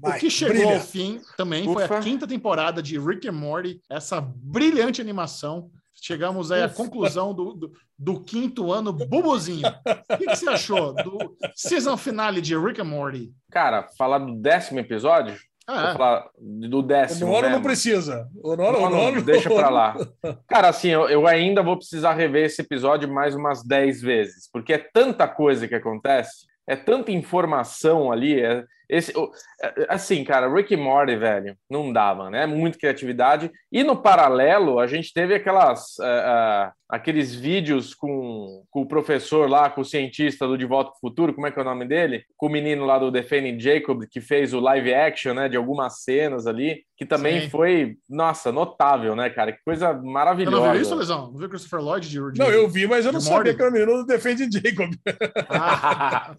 vai, 0.00 0.16
o 0.16 0.20
que 0.20 0.30
chegou 0.30 0.56
brilha. 0.56 0.74
ao 0.76 0.80
fim 0.80 1.20
também 1.36 1.64
foi 1.70 1.82
a 1.82 1.86
Ufa. 1.86 2.00
quinta 2.00 2.26
temporada 2.26 2.82
de 2.82 2.98
Rick 2.98 3.28
and 3.28 3.32
Morty, 3.32 3.80
essa 3.90 4.18
brilhante 4.20 5.00
animação. 5.02 5.70
Chegamos 6.04 6.50
aí 6.50 6.64
à 6.64 6.68
conclusão 6.68 7.32
do, 7.32 7.54
do, 7.54 7.72
do 7.96 8.20
quinto 8.20 8.72
ano 8.72 8.92
bubuzinho. 8.92 9.68
O 9.68 10.16
que, 10.18 10.26
que 10.26 10.34
você 10.36 10.48
achou 10.50 10.92
do 10.94 11.36
season 11.54 11.96
finale 11.96 12.40
de 12.40 12.58
Rick 12.58 12.80
and 12.80 12.84
Morty? 12.86 13.32
Cara, 13.52 13.88
falar 13.96 14.18
do 14.18 14.34
décimo 14.34 14.80
episódio? 14.80 15.36
Vou 15.64 15.76
Ah, 15.76 15.92
falar 15.92 16.28
do 16.40 16.78
O 16.78 16.82
décimo. 16.82 17.26
nono 17.30 17.42
não 17.42 17.48
mesmo. 17.50 17.62
precisa. 17.62 18.28
O 18.42 18.56
nono, 18.56 18.78
o 18.78 18.90
nono 18.90 19.22
deixa 19.22 19.48
pra 19.48 19.68
lá. 19.70 19.94
Cara, 20.48 20.70
assim, 20.70 20.88
eu, 20.88 21.08
eu 21.08 21.24
ainda 21.28 21.62
vou 21.62 21.76
precisar 21.76 22.14
rever 22.14 22.46
esse 22.46 22.62
episódio 22.62 23.08
mais 23.08 23.36
umas 23.36 23.62
10 23.64 24.02
vezes, 24.02 24.50
porque 24.52 24.72
é 24.72 24.78
tanta 24.78 25.28
coisa 25.28 25.68
que 25.68 25.74
acontece, 25.76 26.46
é 26.66 26.74
tanta 26.74 27.12
informação 27.12 28.10
ali. 28.10 28.40
É, 28.40 28.64
esse, 28.88 29.16
o- 29.16 29.30
é- 29.62 29.86
assim, 29.88 30.22
cara, 30.24 30.52
Rick 30.52 30.72
e 30.74 30.76
Morty, 30.76 31.16
velho, 31.16 31.56
não 31.70 31.92
dava, 31.92 32.30
né? 32.30 32.46
Muito 32.46 32.78
criatividade. 32.78 33.50
E 33.70 33.82
no 33.82 33.96
paralelo, 33.96 34.78
a 34.78 34.86
gente 34.86 35.12
teve 35.12 35.34
aquelas, 35.34 35.98
é, 36.00 36.04
é, 36.04 36.70
aqueles 36.88 37.34
vídeos 37.34 37.94
com, 37.94 38.64
com 38.70 38.82
o 38.82 38.86
professor 38.88 39.48
lá, 39.48 39.70
com 39.70 39.80
o 39.80 39.84
cientista 39.84 40.46
do 40.46 40.58
De 40.58 40.66
Volta 40.66 40.90
para 40.90 40.96
o 40.98 41.00
Futuro, 41.00 41.32
como 41.34 41.46
é 41.46 41.50
que 41.50 41.58
é 41.58 41.62
o 41.62 41.64
nome 41.64 41.86
dele? 41.86 42.24
Com 42.36 42.46
o 42.46 42.50
menino 42.50 42.84
lá 42.84 42.98
do 42.98 43.10
Defending 43.10 43.58
Jacob, 43.58 44.04
que 44.10 44.20
fez 44.20 44.52
o 44.52 44.60
live 44.60 44.92
action, 44.92 45.32
né? 45.34 45.48
De 45.48 45.56
algumas 45.56 46.02
cenas 46.02 46.46
ali, 46.46 46.82
que 46.96 47.06
também 47.06 47.42
Sim. 47.42 47.48
foi, 47.50 47.96
nossa, 48.08 48.52
notável, 48.52 49.16
né, 49.16 49.30
cara? 49.30 49.52
Que 49.52 49.58
coisa 49.64 49.92
você 49.94 50.06
maravilhosa. 50.06 50.56
não 50.66 50.72
viu 50.72 50.82
isso, 50.82 50.94
Lesão? 50.94 51.32
Não 51.32 51.38
viu 51.38 51.48
Christopher 51.48 51.80
Lloyd 51.80 52.08
de, 52.08 52.32
de 52.32 52.38
Não, 52.38 52.50
eu 52.50 52.68
vi, 52.68 52.86
mas 52.86 53.06
eu 53.06 53.12
não 53.12 53.20
sabia 53.20 53.36
Morty? 53.36 53.54
que 53.56 53.62
era 53.62 53.70
o 53.70 53.72
menino 53.72 53.92
do 53.98 54.06
Defende 54.06 54.48
Jacob. 54.52 54.90
Ah, 55.48 56.34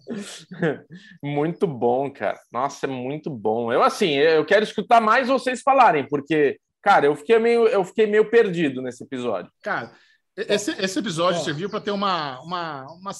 muito 1.22 1.66
bom, 1.66 2.10
cara. 2.10 2.33
Nossa, 2.52 2.86
é 2.86 2.88
muito 2.88 3.30
bom. 3.30 3.72
Eu 3.72 3.82
assim, 3.82 4.10
eu 4.14 4.44
quero 4.44 4.64
escutar 4.64 5.00
mais 5.00 5.28
vocês 5.28 5.62
falarem, 5.62 6.06
porque, 6.08 6.58
cara, 6.82 7.06
eu 7.06 7.16
fiquei 7.16 7.38
meio, 7.38 7.66
eu 7.68 7.84
fiquei 7.84 8.06
meio 8.06 8.28
perdido 8.30 8.80
nesse 8.82 9.02
episódio. 9.04 9.50
cara, 9.62 9.92
esse, 10.36 10.72
esse 10.82 10.98
episódio 10.98 11.40
Ó. 11.40 11.44
serviu 11.44 11.70
para 11.70 11.80
ter 11.80 11.92
uma, 11.92 12.40
uma, 12.40 12.82
uma, 12.92 13.10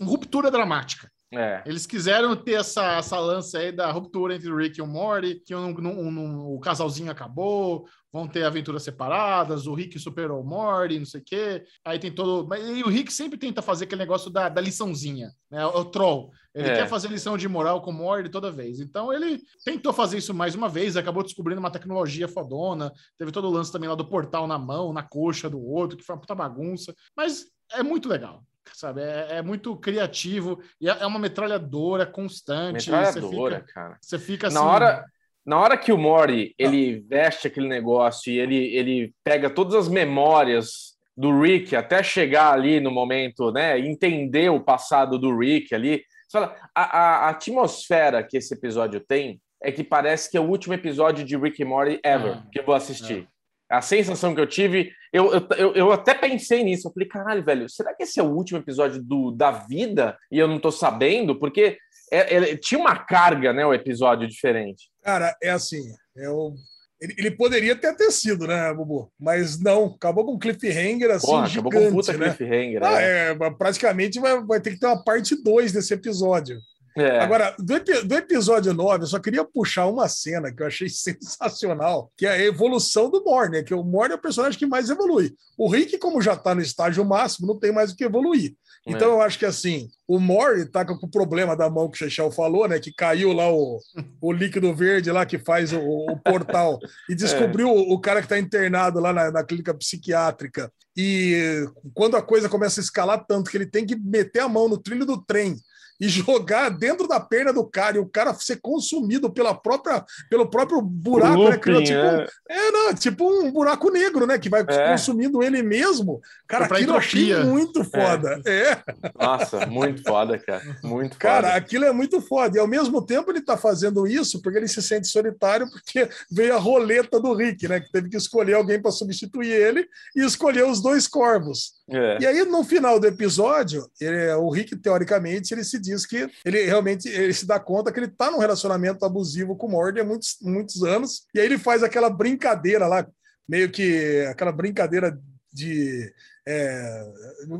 uma 0.00 0.08
ruptura 0.10 0.50
dramática. 0.50 1.10
É. 1.32 1.62
Eles 1.66 1.84
quiseram 1.84 2.34
ter 2.36 2.54
essa, 2.54 2.96
essa 2.96 3.18
lance 3.18 3.56
aí 3.56 3.72
da 3.72 3.90
ruptura 3.90 4.34
entre 4.36 4.50
o 4.50 4.56
Rick 4.56 4.78
e 4.78 4.82
o 4.82 4.86
Morty, 4.86 5.42
que 5.44 5.54
um, 5.54 5.74
um- 5.78 6.08
um- 6.20 6.54
o 6.54 6.60
casalzinho 6.60 7.10
acabou, 7.10 7.86
vão 8.14 8.28
ter 8.28 8.44
aventuras 8.44 8.84
separadas, 8.84 9.66
o 9.66 9.74
Rick 9.74 9.98
superou 9.98 10.40
o 10.40 10.44
Morty, 10.46 11.00
não 11.00 11.04
sei 11.04 11.20
o 11.20 11.24
quê. 11.24 11.64
Aí 11.84 11.98
tem 11.98 12.12
todo. 12.12 12.46
mas- 12.46 12.64
E 12.64 12.80
o 12.84 12.88
Rick 12.88 13.12
sempre 13.12 13.36
tenta 13.36 13.60
fazer 13.60 13.86
aquele 13.86 13.98
negócio 14.02 14.30
da, 14.30 14.48
da 14.48 14.60
liçãozinha, 14.60 15.32
né? 15.50 15.66
O, 15.66 15.80
o 15.80 15.84
troll. 15.84 16.30
Ele 16.54 16.68
É. 16.68 16.76
quer 16.76 16.88
fazer 16.88 17.08
lição 17.08 17.36
de 17.36 17.48
moral 17.48 17.82
com 17.82 17.90
o 17.90 17.92
Morty 17.92 18.28
toda 18.28 18.52
vez. 18.52 18.78
Então 18.78 19.12
ele 19.12 19.42
tentou 19.64 19.92
fazer 19.92 20.18
isso 20.18 20.32
mais 20.32 20.54
uma 20.54 20.68
vez, 20.68 20.96
acabou 20.96 21.24
descobrindo 21.24 21.58
uma 21.58 21.72
tecnologia 21.72 22.28
fodona. 22.28 22.92
Teve 23.18 23.32
todo 23.32 23.48
o 23.48 23.50
lance 23.50 23.72
também 23.72 23.88
lá 23.88 23.96
do 23.96 24.08
portal 24.08 24.46
na 24.46 24.56
mão, 24.58 24.92
na 24.92 25.02
coxa 25.02 25.50
do 25.50 25.60
outro, 25.60 25.96
que 25.98 26.04
foi 26.04 26.14
uma 26.14 26.20
puta 26.20 26.36
bagunça. 26.36 26.94
Mas 27.16 27.46
é 27.72 27.82
muito 27.82 28.08
legal. 28.08 28.44
Sabe, 28.72 29.02
é, 29.02 29.38
é 29.38 29.42
muito 29.42 29.76
criativo 29.76 30.58
e 30.80 30.88
é 30.88 30.96
é 31.00 31.06
uma 31.06 31.18
metralhadora 31.18 32.06
constante. 32.06 32.88
Metralhadora, 32.90 33.56
Você 33.56 33.60
fica, 33.60 33.72
cara. 33.74 33.98
você 34.00 34.18
fica 34.18 34.46
assim. 34.46 34.54
Na 34.56 34.62
hora, 34.64 35.04
na 35.44 35.60
hora 35.60 35.76
que 35.76 35.92
o 35.92 35.98
Mori 35.98 36.54
ele 36.58 37.00
veste 37.00 37.46
aquele 37.46 37.68
negócio 37.68 38.32
e 38.32 38.38
ele, 38.38 38.56
ele 38.74 39.14
pega 39.22 39.50
todas 39.50 39.74
as 39.74 39.88
memórias 39.88 40.94
do 41.16 41.40
Rick 41.40 41.76
até 41.76 42.02
chegar 42.02 42.52
ali 42.52 42.80
no 42.80 42.90
momento, 42.90 43.52
né? 43.52 43.78
Entender 43.78 44.50
o 44.50 44.60
passado 44.60 45.18
do 45.18 45.36
Rick 45.36 45.74
ali. 45.74 46.02
Você 46.26 46.38
fala, 46.38 46.56
a, 46.74 46.82
a, 46.82 47.28
atmosfera 47.28 48.22
que 48.22 48.36
esse 48.36 48.54
episódio 48.54 49.00
tem 49.00 49.40
é 49.62 49.70
que 49.70 49.84
parece 49.84 50.30
que 50.30 50.36
é 50.36 50.40
o 50.40 50.48
último 50.48 50.74
episódio 50.74 51.24
de 51.24 51.36
Rick 51.36 51.62
e 51.62 51.64
Morty 51.64 52.00
ever 52.02 52.32
É. 52.32 52.42
que 52.50 52.58
eu 52.58 52.64
vou 52.64 52.74
assistir. 52.74 53.28
A 53.70 53.80
sensação 53.80 54.34
que 54.34 54.40
eu 54.40 54.46
tive, 54.46 54.92
eu, 55.12 55.32
eu, 55.32 55.48
eu, 55.56 55.74
eu 55.74 55.92
até 55.92 56.14
pensei 56.14 56.62
nisso. 56.62 56.88
Eu 56.88 56.92
falei, 56.92 57.08
caralho, 57.08 57.44
velho, 57.44 57.68
será 57.68 57.94
que 57.94 58.02
esse 58.02 58.20
é 58.20 58.22
o 58.22 58.30
último 58.30 58.58
episódio 58.58 59.02
do, 59.02 59.30
da 59.30 59.50
vida 59.50 60.18
e 60.30 60.38
eu 60.38 60.48
não 60.48 60.58
tô 60.58 60.70
sabendo? 60.70 61.38
Porque 61.38 61.78
é- 62.12 62.52
é- 62.52 62.56
tinha 62.56 62.80
uma 62.80 62.96
carga, 62.96 63.52
né? 63.52 63.64
O 63.64 63.74
episódio 63.74 64.28
diferente. 64.28 64.90
Cara, 65.02 65.36
é 65.42 65.50
assim, 65.50 65.82
é 66.16 66.28
o- 66.28 66.54
ele, 67.00 67.14
ele 67.18 67.30
poderia 67.32 67.76
ter, 67.76 67.94
ter 67.96 68.10
sido, 68.10 68.46
né, 68.46 68.72
Bubu? 68.72 69.12
Mas 69.18 69.60
não, 69.60 69.86
acabou 69.86 70.24
com 70.24 70.34
um 70.34 70.38
cliffhanger 70.38 71.10
assim, 71.10 71.26
Porra, 71.26 71.46
gigante, 71.46 71.68
acabou 71.68 71.72
com 71.72 71.88
um 71.88 71.92
puta 72.00 72.12
né? 72.16 72.34
cliffhanger. 72.34 72.82
Ah, 72.82 73.02
é. 73.02 73.30
é, 73.30 73.50
praticamente 73.50 74.20
vai, 74.20 74.42
vai 74.44 74.60
ter 74.60 74.70
que 74.70 74.78
ter 74.78 74.86
uma 74.86 75.02
parte 75.02 75.34
2 75.42 75.72
desse 75.72 75.92
episódio. 75.92 76.58
É. 76.96 77.18
Agora, 77.18 77.54
do, 77.58 78.06
do 78.06 78.14
episódio 78.14 78.72
9, 78.72 79.02
eu 79.02 79.08
só 79.08 79.18
queria 79.18 79.44
puxar 79.44 79.86
uma 79.86 80.08
cena 80.08 80.54
que 80.54 80.62
eu 80.62 80.66
achei 80.66 80.86
sensacional, 80.88 82.12
que 82.16 82.24
é 82.24 82.30
a 82.30 82.40
evolução 82.40 83.10
do 83.10 83.22
Morty, 83.24 83.50
né? 83.50 83.62
Que 83.64 83.74
o 83.74 83.82
Morty 83.82 84.12
é 84.12 84.14
o 84.14 84.20
personagem 84.20 84.58
que 84.58 84.64
mais 84.66 84.88
evolui. 84.88 85.34
O 85.58 85.68
Rick, 85.68 85.98
como 85.98 86.22
já 86.22 86.36
tá 86.36 86.54
no 86.54 86.62
estágio 86.62 87.04
máximo, 87.04 87.48
não 87.48 87.58
tem 87.58 87.72
mais 87.72 87.90
o 87.90 87.96
que 87.96 88.04
evoluir. 88.04 88.54
Então 88.86 89.12
É. 89.12 89.14
eu 89.14 89.20
acho 89.22 89.38
que 89.38 89.46
assim, 89.46 89.88
o 90.06 90.18
Morty 90.18 90.66
tá 90.66 90.84
com 90.84 90.94
o 90.94 91.10
problema 91.10 91.56
da 91.56 91.70
mão 91.70 91.88
que 91.90 91.96
o 91.96 91.98
Chechel 91.98 92.30
falou, 92.30 92.68
né? 92.68 92.78
Que 92.78 92.92
caiu 92.92 93.32
lá 93.32 93.50
o, 93.50 93.80
o 94.20 94.32
líquido 94.32 94.74
verde 94.74 95.10
lá 95.10 95.24
que 95.24 95.38
faz 95.38 95.72
o, 95.72 95.78
o 95.80 96.18
portal 96.20 96.78
e 97.08 97.14
descobriu 97.14 97.68
o, 97.70 97.94
o 97.94 98.00
cara 98.00 98.20
que 98.20 98.28
tá 98.28 98.38
internado 98.38 99.00
lá 99.00 99.12
na, 99.12 99.30
na 99.30 99.42
clínica 99.44 99.72
psiquiátrica. 99.72 100.70
E 100.96 101.64
quando 101.94 102.16
a 102.16 102.22
coisa 102.22 102.48
começa 102.48 102.80
a 102.80 102.82
escalar 102.84 103.24
tanto 103.26 103.50
que 103.50 103.56
ele 103.56 103.66
tem 103.66 103.86
que 103.86 103.96
meter 103.96 104.40
a 104.40 104.48
mão 104.48 104.68
no 104.68 104.78
trilho 104.78 105.06
do 105.06 105.20
trem 105.24 105.56
e 106.00 106.08
jogar 106.08 106.68
dentro 106.70 107.06
da 107.06 107.20
perna 107.20 107.52
do 107.52 107.64
cara 107.64 107.96
e 107.96 108.00
o 108.00 108.06
cara 108.08 108.34
ser 108.34 108.56
consumido 108.60 109.30
pela 109.32 109.54
própria, 109.54 110.04
pelo 110.28 110.48
próprio 110.48 110.80
buraco, 110.82 111.36
né? 111.38 111.44
Looping, 111.44 111.58
Criou, 111.60 111.82
tipo, 111.82 111.98
é. 111.98 112.26
é, 112.50 112.70
não, 112.70 112.94
tipo 112.94 113.28
um 113.30 113.50
buraco 113.52 113.90
negro, 113.90 114.26
né? 114.26 114.38
Que 114.38 114.48
vai 114.48 114.64
É. 114.68 114.90
consumindo 114.90 115.42
ele 115.42 115.62
mesmo. 115.62 116.20
Cara, 116.46 116.66
pra 116.68 116.76
aquilo 116.78 116.92
eu 116.92 116.96
achei 116.98 117.30
entropia. 117.30 117.50
muito 117.50 117.84
foda. 117.84 118.42
É. 118.46 118.78
Nossa, 119.18 119.66
muito 119.66 120.02
foda, 120.02 120.38
cara. 120.38 120.62
Muito 120.82 121.16
Cara, 121.16 121.48
foda. 121.48 121.58
aquilo 121.58 121.84
é 121.84 121.92
muito 121.92 122.20
foda. 122.20 122.56
E 122.56 122.60
ao 122.60 122.66
mesmo 122.66 123.04
tempo 123.04 123.30
ele 123.30 123.40
tá 123.40 123.56
fazendo 123.56 124.06
isso 124.06 124.42
porque 124.42 124.58
ele 124.58 124.68
se 124.68 124.82
sente 124.82 125.08
solitário, 125.08 125.68
porque 125.70 126.08
veio 126.30 126.54
a 126.54 126.58
roleta 126.58 127.18
do 127.20 127.34
Rick, 127.34 127.66
né? 127.68 127.80
Que 127.80 127.90
teve 127.90 128.08
que 128.08 128.16
escolher 128.16 128.54
alguém 128.54 128.80
para 128.80 128.90
substituir 128.90 129.50
ele 129.52 129.86
e 130.14 130.24
escolher 130.24 130.64
os 130.66 130.82
dois 130.82 131.06
corvos. 131.06 131.72
É. 131.88 132.18
E 132.20 132.26
aí, 132.26 132.44
no 132.44 132.64
final 132.64 132.98
do 132.98 133.06
episódio, 133.06 133.86
ele- 134.00 134.32
o 134.34 134.48
Rick, 134.50 134.74
teoricamente, 134.76 135.52
ele 135.52 135.62
se 135.64 135.78
diz 135.78 136.06
que 136.06 136.26
ele 136.44 136.62
realmente 136.64 137.08
ele 137.08 137.32
se 137.34 137.46
dá 137.46 137.60
conta 137.60 137.92
que 137.92 138.00
ele 138.00 138.08
tá 138.08 138.30
num 138.30 138.38
relacionamento 138.38 139.04
abusivo 139.04 139.54
com 139.54 139.66
o 139.66 139.70
Morty 139.70 140.00
há 140.00 140.04
muitos, 140.04 140.36
muitos 140.40 140.82
anos. 140.82 141.26
E 141.34 141.40
aí 141.40 141.44
ele 141.46 141.58
faz 141.58 141.82
aquela 141.82 142.08
brincadeira 142.08 142.86
lá, 142.86 143.06
meio 143.46 143.70
que 143.70 144.24
aquela 144.30 144.50
brincadeira 144.50 145.18
de, 145.52 146.10
é, 146.48 147.04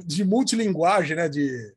de 0.06 0.24
multilinguagem, 0.24 1.16
né? 1.16 1.28
De- 1.28 1.72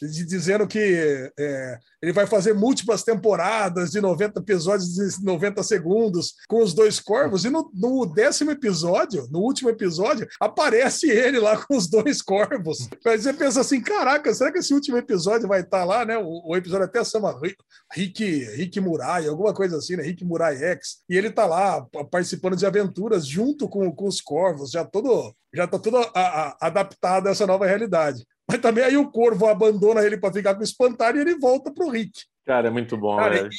dizendo 0.00 0.66
que 0.66 1.30
é, 1.38 1.78
ele 2.02 2.12
vai 2.12 2.26
fazer 2.26 2.52
múltiplas 2.54 3.02
temporadas 3.02 3.90
de 3.90 4.00
90 4.00 4.40
episódios 4.40 4.94
de 4.94 5.24
90 5.24 5.62
segundos 5.62 6.34
com 6.48 6.62
os 6.62 6.72
dois 6.74 7.00
corvos, 7.00 7.44
e 7.44 7.50
no, 7.50 7.70
no 7.74 8.06
décimo 8.06 8.50
episódio, 8.50 9.26
no 9.30 9.40
último 9.40 9.70
episódio, 9.70 10.26
aparece 10.40 11.10
ele 11.10 11.38
lá 11.38 11.56
com 11.64 11.76
os 11.76 11.88
dois 11.88 12.22
corvos. 12.22 12.88
Aí 13.06 13.18
você 13.18 13.32
pensa 13.32 13.60
assim: 13.60 13.80
caraca, 13.80 14.32
será 14.34 14.52
que 14.52 14.58
esse 14.58 14.72
último 14.74 14.96
episódio 14.96 15.48
vai 15.48 15.60
estar 15.60 15.84
lá, 15.84 16.04
né? 16.04 16.16
O, 16.18 16.50
o 16.50 16.56
episódio 16.56 16.84
até 16.86 17.04
chama 17.04 17.38
Ri- 17.40 17.56
Rick, 17.92 18.24
Rick 18.56 18.80
Murai, 18.80 19.26
alguma 19.26 19.52
coisa 19.54 19.78
assim, 19.78 19.96
né? 19.96 20.02
Rick 20.02 20.24
Murai 20.24 20.56
X. 20.56 20.98
E 21.08 21.16
ele 21.16 21.30
tá 21.30 21.46
lá 21.46 21.82
pa- 21.92 22.04
participando 22.04 22.56
de 22.56 22.66
aventuras 22.66 23.26
junto 23.26 23.68
com, 23.68 23.90
com 23.92 24.06
os 24.06 24.20
corvos, 24.20 24.70
já 24.70 24.84
todo. 24.84 25.34
Já 25.54 25.66
tá 25.66 25.78
tudo 25.78 25.96
a- 25.96 26.10
a- 26.14 26.56
adaptado 26.60 27.26
a 27.26 27.30
essa 27.30 27.46
nova 27.46 27.66
realidade. 27.66 28.26
Mas 28.48 28.60
também 28.60 28.82
aí 28.82 28.96
o 28.96 29.10
corvo 29.10 29.46
abandona 29.46 30.02
ele 30.02 30.16
para 30.16 30.32
ficar 30.32 30.54
com 30.54 30.60
o 30.60 30.64
espantalho 30.64 31.18
e 31.18 31.20
ele 31.20 31.38
volta 31.38 31.70
pro 31.70 31.90
Rick. 31.90 32.22
Cara, 32.46 32.68
é 32.68 32.70
muito 32.70 32.96
bom, 32.96 33.16
Cara, 33.16 33.42
velho. 33.42 33.50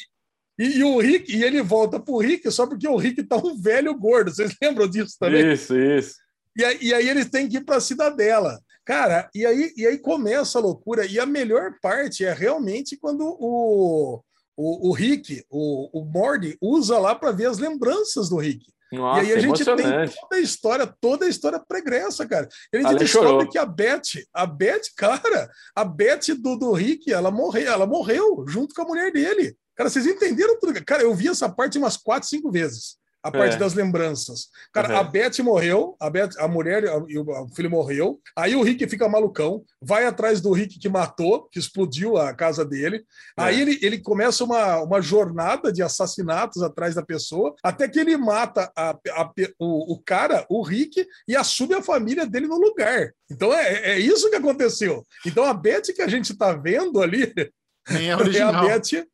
E, 0.57 0.79
e 0.79 0.83
o 0.83 0.99
Rick, 0.99 1.33
e 1.33 1.43
ele 1.43 1.61
volta 1.61 1.99
pro 1.99 2.17
Rick 2.17 2.51
só 2.51 2.65
porque 2.65 2.87
o 2.87 2.97
Rick 2.97 3.23
tá 3.23 3.37
um 3.37 3.55
velho 3.55 3.93
gordo. 3.95 4.31
Vocês 4.31 4.55
lembram 4.61 4.89
disso 4.89 5.15
também? 5.19 5.53
Isso, 5.53 5.77
isso. 5.77 6.15
E 6.57 6.65
aí, 6.65 6.77
e 6.81 6.93
aí 6.93 7.07
eles 7.07 7.29
têm 7.29 7.47
que 7.47 7.57
ir 7.57 7.63
para 7.63 7.77
a 7.77 7.81
cidadela. 7.81 8.59
Cara, 8.83 9.29
e 9.35 9.45
aí, 9.45 9.71
e 9.77 9.85
aí 9.85 9.99
começa 9.99 10.57
a 10.57 10.61
loucura. 10.61 11.05
E 11.05 11.19
a 11.19 11.25
melhor 11.25 11.75
parte 11.81 12.25
é 12.25 12.33
realmente 12.33 12.97
quando 12.97 13.21
o, 13.23 14.21
o, 14.57 14.89
o 14.89 14.91
Rick, 14.91 15.45
o, 15.49 16.01
o 16.01 16.03
Morty, 16.03 16.57
usa 16.59 16.97
lá 16.97 17.13
para 17.13 17.31
ver 17.31 17.45
as 17.45 17.59
lembranças 17.59 18.27
do 18.27 18.37
Rick. 18.37 18.65
Nossa, 18.91 19.23
e 19.23 19.27
aí 19.27 19.33
a 19.33 19.39
gente 19.39 19.63
tem 19.63 19.75
toda 19.75 20.35
a 20.35 20.39
história, 20.39 20.95
toda 20.99 21.25
a 21.25 21.29
história 21.29 21.59
pregressa, 21.59 22.27
cara. 22.27 22.47
Ele 22.73 22.85
Ale 22.85 22.97
descobre 22.97 23.29
chorou. 23.29 23.49
que 23.49 23.57
a 23.57 23.65
Beth, 23.65 24.01
a 24.33 24.45
Beth, 24.45 24.81
cara, 24.97 25.49
a 25.75 25.85
Beth 25.85 26.33
do, 26.39 26.55
do 26.55 26.73
Rick, 26.73 27.11
ela 27.11 27.29
morreu, 27.29 27.71
ela 27.71 27.85
morreu 27.85 28.43
junto 28.47 28.73
com 28.73 28.81
a 28.81 28.85
mulher 28.85 29.11
dele. 29.11 29.55
Cara, 29.75 29.89
vocês 29.89 30.05
entenderam 30.05 30.59
tudo? 30.59 30.83
Cara, 30.83 31.03
eu 31.03 31.13
vi 31.15 31.29
essa 31.29 31.47
parte 31.47 31.77
umas 31.77 31.95
quatro, 31.95 32.27
cinco 32.27 32.51
vezes. 32.51 32.98
A 33.21 33.29
parte 33.31 33.55
É. 33.55 33.59
das 33.59 33.73
lembranças. 33.73 34.47
Cara, 34.73 34.89
Uhum. 34.93 34.97
a 34.99 35.03
Beth 35.03 35.39
morreu, 35.43 35.95
a, 35.99 36.09
Beth, 36.09 36.29
a 36.37 36.47
mulher 36.47 36.83
e 37.09 37.17
o, 37.19 37.47
filho 37.53 37.69
morreu. 37.69 38.19
Aí 38.35 38.55
o 38.55 38.61
Rick 38.63 38.87
fica 38.87 39.09
malucão, 39.09 39.63
vai 39.81 40.05
atrás 40.05 40.39
do 40.39 40.53
Rick 40.53 40.79
que 40.79 40.87
matou, 40.87 41.49
que 41.49 41.59
explodiu 41.59 42.15
a 42.17 42.33
casa 42.33 42.63
dele. 42.63 42.97
É. 43.37 43.43
Aí 43.43 43.59
ele, 43.61 43.77
ele 43.81 43.99
começa 43.99 44.43
uma, 44.43 44.81
uma 44.81 45.01
jornada 45.01 45.71
de 45.71 45.83
assassinatos 45.83 46.61
atrás 46.63 46.95
da 46.95 47.03
pessoa, 47.03 47.53
até 47.63 47.87
que 47.89 47.99
ele 47.99 48.15
mata 48.15 48.71
a- 48.75 48.97
a 49.11 49.31
o, 49.59 49.93
o 49.95 50.01
cara, 50.01 50.45
o 50.49 50.61
Rick, 50.63 51.05
e 51.27 51.35
assume 51.35 51.73
a 51.73 51.81
família 51.83 52.25
dele 52.25 52.47
no 52.47 52.57
lugar. 52.57 53.11
Então 53.29 53.53
é, 53.53 53.91
é 53.91 53.99
isso 53.99 54.29
que 54.29 54.35
aconteceu. 54.37 55.03
Então 55.25 55.43
a 55.43 55.53
Beth 55.53 55.93
que 55.93 56.01
a 56.01 56.07
gente 56.07 56.31
está 56.31 56.53
vendo 56.53 57.01
ali 57.01 57.33
Nem 57.89 58.07
é 58.07 58.09
é 58.09 58.11
a 58.13 58.17
original. 58.17 58.65
Beth. 58.65 59.05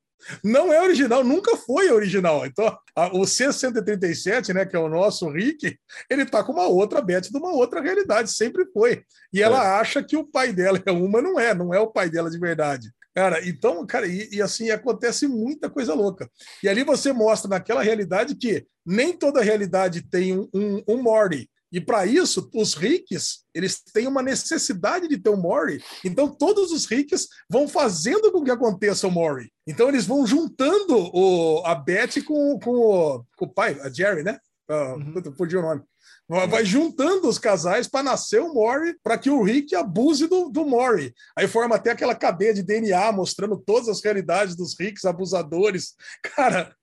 Não 0.43 0.71
é 0.73 0.81
original, 0.81 1.23
nunca 1.23 1.55
foi 1.57 1.91
original. 1.91 2.45
Então, 2.45 2.65
a- 2.95 3.15
o 3.15 3.25
C-137, 3.25 4.53
né, 4.53 4.65
que 4.65 4.75
é 4.75 4.79
o 4.79 4.89
nosso 4.89 5.29
Rick, 5.29 5.77
ele 6.09 6.25
tá 6.25 6.43
com 6.43 6.51
uma 6.53 6.67
outra 6.67 7.01
Beth 7.01 7.21
de 7.31 7.37
uma 7.37 7.51
outra 7.51 7.81
realidade, 7.81 8.31
sempre 8.31 8.65
foi. 8.73 9.03
E 9.33 9.41
ela 9.41 9.79
acha 9.79 10.03
que 10.03 10.17
o 10.17 10.25
pai 10.25 10.51
dela 10.53 10.81
é 10.85 10.91
uma, 10.91 11.21
não 11.21 11.39
é, 11.39 11.53
não 11.53 11.73
é 11.73 11.79
o 11.79 11.87
pai 11.87 12.09
dela 12.09 12.29
de 12.29 12.39
verdade. 12.39 12.89
Cara, 13.13 13.47
então, 13.47 13.85
cara, 13.85 14.07
e, 14.07 14.27
e 14.31 14.41
assim 14.41 14.69
acontece 14.71 15.25
muita 15.27 15.69
coisa 15.69 15.93
louca. 15.93 16.29
E 16.61 16.67
ali 16.67 16.83
você 16.83 17.13
mostra 17.13 17.49
naquela 17.49 17.81
realidade 17.81 18.35
que 18.35 18.65
nem 18.85 19.13
toda 19.13 19.41
realidade 19.41 20.01
tem 20.01 20.37
um, 20.37 20.49
um, 20.53 20.83
um 20.87 21.01
Morty. 21.01 21.49
E 21.71 21.81
para 21.81 22.05
isso, 22.05 22.49
os 22.53 22.73
ricks, 22.73 23.43
eles 23.53 23.81
têm 23.93 24.07
uma 24.07 24.21
necessidade 24.21 25.07
de 25.07 25.17
ter 25.17 25.29
um 25.29 25.37
Mori. 25.37 25.83
Então, 26.03 26.29
todos 26.29 26.71
os 26.71 26.85
ricks 26.85 27.27
vão 27.49 27.67
fazendo 27.67 28.31
com 28.31 28.43
que 28.43 28.51
aconteça 28.51 29.07
o 29.07 29.11
Mori. 29.11 29.51
Então, 29.67 29.89
eles 29.89 30.05
vão 30.05 30.25
juntando 30.25 31.09
o, 31.13 31.63
a 31.65 31.75
Beth 31.75 32.23
com, 32.25 32.59
com, 32.59 32.71
o, 32.71 33.25
com 33.35 33.45
o 33.45 33.53
pai, 33.53 33.77
a 33.81 33.89
Jerry, 33.89 34.23
né? 34.23 34.39
Ah, 34.69 34.95
Uhum. 34.95 35.33
Fugiu 35.35 35.59
o 35.59 35.63
nome. 35.63 35.81
Vai 36.27 36.47
vai 36.47 36.65
juntando 36.65 37.27
os 37.27 37.37
casais 37.37 37.87
para 37.87 38.01
nascer 38.01 38.41
o 38.41 38.51
Mori, 38.51 38.97
para 39.03 39.17
que 39.17 39.29
o 39.29 39.43
Rick 39.43 39.75
abuse 39.75 40.27
do, 40.27 40.49
do 40.49 40.65
Mori. 40.65 41.13
Aí 41.37 41.47
forma 41.47 41.75
até 41.75 41.91
aquela 41.91 42.15
cadeia 42.15 42.53
de 42.53 42.63
DNA 42.63 43.11
mostrando 43.11 43.57
todas 43.57 43.87
as 43.87 44.03
realidades 44.03 44.55
dos 44.55 44.75
ricks 44.79 45.05
abusadores. 45.05 45.93
Cara, 46.35 46.75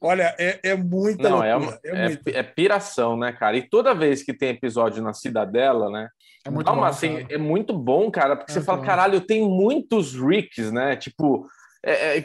olha, 0.00 0.34
é, 0.38 0.60
é 0.62 0.74
muita 0.76 1.28
Não, 1.28 1.42
é, 1.42 1.54
loucura. 1.54 1.78
uma- 1.84 1.98
é 1.98 2.04
é, 2.04 2.08
muito. 2.08 2.28
é 2.28 2.42
piração, 2.42 3.16
né, 3.16 3.32
cara? 3.32 3.56
E 3.56 3.68
toda 3.68 3.94
vez 3.94 4.22
que 4.22 4.32
tem 4.34 4.50
episódio 4.50 5.02
na 5.02 5.12
Cidadela, 5.12 5.90
né? 5.90 6.08
É 6.44 6.50
muito 6.50 6.68
uma, 6.70 6.76
bom, 6.76 6.84
assim, 6.84 7.22
cara. 7.22 7.34
é 7.34 7.38
muito 7.38 7.72
bom, 7.76 8.10
cara, 8.10 8.36
porque 8.36 8.52
É 8.52 8.54
você 8.54 8.60
fala, 8.62 8.78
bom. 8.78 8.84
caralho, 8.84 9.20
tem 9.20 9.42
muitos 9.48 10.14
Ricks, 10.14 10.70
né? 10.70 10.94
Tipo, 10.96 11.46
é- 11.84 12.18
é- 12.18 12.24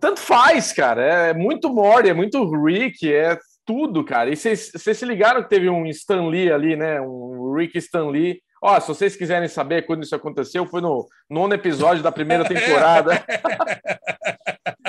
tanto 0.00 0.20
faz, 0.20 0.72
cara. 0.72 1.02
É 1.28 1.34
muito 1.34 1.68
Morty, 1.72 2.08
é 2.08 2.14
muito 2.14 2.42
Rick, 2.64 3.12
é 3.12 3.38
tudo, 3.66 4.04
cara. 4.04 4.30
E 4.30 4.36
vocês 4.36 4.70
vocês 4.74 4.96
se 4.98 5.04
ligaram 5.04 5.42
que 5.42 5.48
teve 5.50 5.68
um 5.70 5.86
Stan 5.86 6.26
Lee 6.28 6.50
ali, 6.50 6.74
né? 6.76 7.00
Um 7.00 7.52
Rick 7.54 7.76
Stan 7.78 8.08
Lee. 8.08 8.40
Ó, 8.62 8.78
se 8.80 8.88
vocês 8.88 9.16
quiserem 9.16 9.48
saber 9.48 9.86
quando 9.86 10.02
isso 10.02 10.14
aconteceu, 10.14 10.66
foi 10.66 10.80
no 10.82 11.06
nono 11.30 11.54
episódio 11.54 12.02
da 12.02 12.12
primeira 12.12 12.44
temporada. 12.48 13.12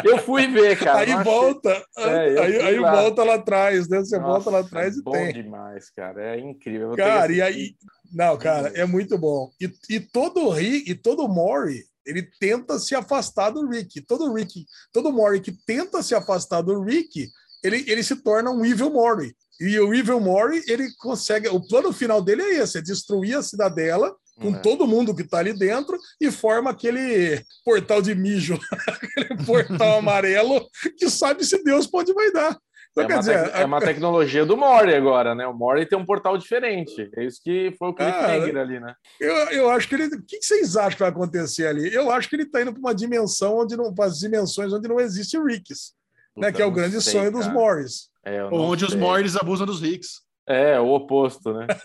Eu 0.03 0.17
fui 0.19 0.47
ver, 0.47 0.77
cara. 0.77 0.99
aí 0.99 1.11
achei- 1.11 1.23
volta, 1.23 1.85
É, 1.97 2.39
aí, 2.39 2.61
aí 2.61 2.79
lá. 2.79 2.95
volta 2.95 3.23
lá 3.23 3.35
atrás, 3.35 3.87
né? 3.87 3.99
Você 3.99 4.17
Nossa, 4.17 4.31
volta 4.31 4.49
lá 4.49 4.59
atrás 4.59 4.95
e 4.97 5.01
bom 5.03 5.11
tem. 5.11 5.33
demais, 5.33 5.89
cara. 5.89 6.35
É 6.35 6.39
incrível. 6.39 6.95
Cara, 6.95 7.31
e 7.31 7.41
aí. 7.41 7.75
Não, 8.11 8.37
cara, 8.37 8.69
é 8.75 8.85
muito 8.85 9.17
bom. 9.17 9.49
E, 9.59 9.71
e 9.89 9.99
todo 9.99 10.49
Rick, 10.49 10.91
e 10.91 10.95
todo 10.95 11.27
Mori, 11.29 11.83
ele 12.05 12.23
tenta 12.39 12.77
se 12.79 12.93
afastar 12.93 13.51
do 13.51 13.67
Rick. 13.69 14.01
Todo 14.01 14.33
Rick, 14.33 14.65
todo 14.91 15.11
Mori 15.13 15.39
que 15.39 15.51
tenta 15.65 16.03
se 16.03 16.13
afastar 16.13 16.61
do 16.61 16.81
Rick, 16.83 17.27
ele, 17.63 17.85
ele 17.87 18.03
se 18.03 18.15
torna 18.17 18.51
um 18.51 18.65
Evil 18.65 18.89
Mori. 18.89 19.33
E 19.59 19.79
o 19.79 19.93
Evil 19.93 20.19
Mori, 20.19 20.61
ele 20.67 20.89
consegue. 20.99 21.47
O 21.47 21.61
plano 21.65 21.93
final 21.93 22.21
dele 22.21 22.41
é 22.41 22.55
esse: 22.63 22.79
é 22.79 22.81
destruir 22.81 23.37
a 23.37 23.43
cidadela 23.43 24.13
com 24.39 24.55
É. 24.55 24.59
todo 24.59 24.87
mundo 24.87 25.15
que 25.15 25.23
tá 25.23 25.39
ali 25.39 25.53
dentro 25.53 25.97
e 26.19 26.31
forma 26.31 26.69
aquele 26.71 27.43
portal 27.65 28.01
de 28.01 28.13
mijo, 28.15 28.57
aquele 28.87 29.43
portal 29.45 29.97
amarelo 29.99 30.65
que 30.97 31.09
sabe 31.09 31.43
se 31.45 31.63
Deus 31.63 31.87
pode 31.87 32.13
vai 32.13 32.31
dar. 32.31 32.57
Então, 32.91 33.05
É 33.05 33.07
quer 33.07 33.13
uma, 33.13 33.19
dizer, 33.19 33.51
é 33.53 33.65
uma 33.65 33.79
tecnologia 33.79 34.45
do 34.45 34.57
Mori 34.57 34.93
agora, 34.93 35.33
né? 35.33 35.47
O 35.47 35.53
Mori 35.53 35.85
tem 35.85 35.97
um 35.97 36.05
portal 36.05 36.37
diferente. 36.37 37.09
É 37.15 37.23
isso 37.23 37.39
que 37.41 37.73
foi 37.79 37.87
o 37.87 37.93
cliffhanger 37.93 38.57
ali, 38.57 38.79
né? 38.81 38.93
Eu, 39.17 39.33
eu 39.51 39.69
acho 39.69 39.87
que 39.87 39.95
ele. 39.95 40.07
O 40.07 40.21
que 40.21 40.41
vocês 40.41 40.75
acham 40.75 40.91
que 40.91 40.99
vai 40.99 41.09
acontecer 41.09 41.67
ali? 41.67 41.93
Eu 41.93 42.11
acho 42.11 42.27
que 42.27 42.35
ele 42.35 42.43
está 42.43 42.61
indo 42.61 42.73
para 42.73 42.79
uma 42.81 42.93
dimensão 42.93 43.59
onde 43.59 43.77
não. 43.77 43.93
para 43.95 44.05
as 44.05 44.19
dimensões 44.19 44.73
onde 44.73 44.89
não 44.89 44.99
existe 44.99 45.41
Ricks, 45.41 45.93
né? 46.35 46.51
Que 46.51 46.61
é 46.61 46.65
o 46.65 46.71
grande 46.71 47.01
sei, 47.01 47.13
sonho 47.13 47.31
dos 47.31 47.45
cara. 47.45 47.53
Morris. 47.53 48.09
É, 48.25 48.43
Onde 48.43 48.83
os 48.83 48.91
sei. 48.91 48.99
Mordes 48.99 49.37
abusam 49.37 49.65
dos 49.65 49.81
ricos. 49.81 50.21
É, 50.51 50.79
o 50.79 50.89
oposto, 50.89 51.53
né? 51.53 51.67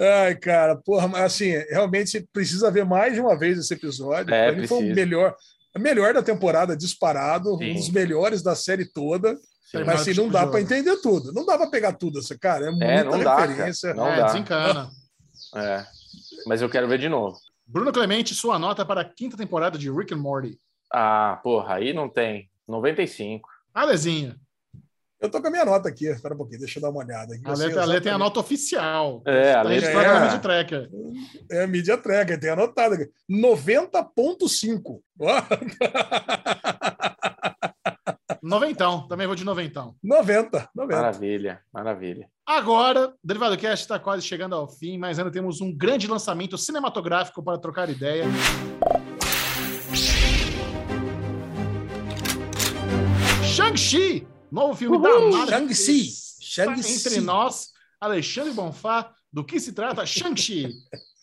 Ai, 0.00 0.34
cara, 0.34 0.74
porra, 0.76 1.06
mas 1.06 1.22
assim, 1.24 1.50
realmente 1.70 2.26
precisa 2.32 2.70
ver 2.70 2.84
mais 2.84 3.14
de 3.14 3.20
uma 3.20 3.38
vez 3.38 3.58
esse 3.58 3.74
episódio. 3.74 4.34
É, 4.34 4.50
Pra 4.50 4.60
mim 4.60 4.66
foi 4.66 4.78
o 4.78 4.94
melhor, 4.94 5.36
o 5.76 5.78
melhor 5.78 6.14
da 6.14 6.22
temporada, 6.22 6.76
disparado, 6.76 7.56
Sim. 7.58 7.72
um 7.72 7.74
dos 7.74 7.90
melhores 7.90 8.42
da 8.42 8.54
série 8.56 8.86
toda. 8.86 9.36
Sim. 9.70 9.84
Mas 9.84 10.00
assim, 10.00 10.14
não 10.14 10.28
dá 10.28 10.46
para 10.46 10.60
entender 10.60 10.96
tudo. 10.96 11.32
Não 11.32 11.44
dá 11.44 11.56
para 11.58 11.70
pegar 11.70 11.92
tudo, 11.92 12.18
essa 12.18 12.36
cara. 12.38 12.66
É 12.66 12.70
muita 12.70 13.04
não 13.04 13.18
dá, 13.18 13.36
cara. 13.36 13.46
referência. 13.46 13.94
Não 13.94 14.08
é, 14.08 14.16
dá. 14.16 14.26
desencana. 14.26 14.90
É. 15.54 15.84
Mas 16.46 16.62
eu 16.62 16.68
quero 16.68 16.88
ver 16.88 16.98
de 16.98 17.08
novo. 17.08 17.36
Bruno 17.66 17.92
Clemente, 17.92 18.34
sua 18.34 18.58
nota 18.58 18.84
para 18.84 19.00
a 19.02 19.04
quinta 19.04 19.36
temporada 19.36 19.78
de 19.78 19.90
Rick 19.90 20.12
and 20.14 20.18
Morty. 20.18 20.58
Ah, 20.92 21.40
porra, 21.42 21.74
aí 21.76 21.92
não 21.92 22.08
tem. 22.08 22.48
95. 22.68 23.48
Alezinha. 23.72 24.36
Eu 25.24 25.30
tô 25.30 25.40
com 25.40 25.48
a 25.48 25.50
minha 25.50 25.64
nota 25.64 25.88
aqui. 25.88 26.06
Espera 26.06 26.34
um 26.34 26.36
pouquinho, 26.36 26.58
deixa 26.60 26.78
eu 26.78 26.82
dar 26.82 26.90
uma 26.90 27.02
olhada. 27.02 27.34
aqui. 27.34 27.42
A 27.46 27.54
Lê, 27.54 27.64
a 27.64 27.66
Lê 27.66 27.72
tem 27.72 27.76
a 27.76 27.80
exatamente. 27.86 28.18
nota 28.18 28.40
oficial. 28.40 29.22
É, 29.26 29.54
a 29.54 29.62
a 29.62 29.72
gente 29.72 29.84
tem 29.86 29.94
vai 29.94 30.04
a- 30.04 30.20
na 30.20 30.32
Mid 30.32 30.42
Tracker. 30.42 30.90
É 31.50 31.66
mídia 31.66 31.96
tracker, 31.96 32.38
tem 32.38 32.50
anotado 32.50 32.94
aqui. 32.94 33.08
90.5. 33.30 35.00
Ó, 35.18 35.40
Noventão. 38.42 39.08
Também 39.08 39.26
vou 39.26 39.34
de 39.34 39.46
noventão. 39.46 39.94
90, 40.04 40.68
90. 40.74 40.94
Maravilha, 41.00 41.60
maravilha. 41.72 42.28
Agora, 42.46 43.14
Derivado 43.24 43.56
Cast 43.56 43.84
está 43.86 43.98
quase 43.98 44.22
chegando 44.26 44.54
ao 44.54 44.68
fim, 44.68 44.98
mas 44.98 45.18
ainda 45.18 45.30
temos 45.30 45.62
um 45.62 45.74
grande 45.74 46.06
lançamento 46.06 46.58
cinematográfico 46.58 47.42
para 47.42 47.56
trocar 47.56 47.88
ideia. 47.88 48.26
Shang-Chi, 53.42 54.26
novo 54.54 54.74
filme 54.76 55.02
da 55.02 55.10
Uhul, 55.10 55.32
Marvel. 55.32 55.58
Shang-Chi, 55.58 56.14
Shang-Chi. 56.40 56.92
Entre 56.92 57.20
nós, 57.20 57.70
Alexandre 58.00 58.52
Bonfá, 58.52 59.12
do 59.32 59.44
que 59.44 59.58
se 59.58 59.72
trata 59.72 60.06
Shang-Chi? 60.06 60.72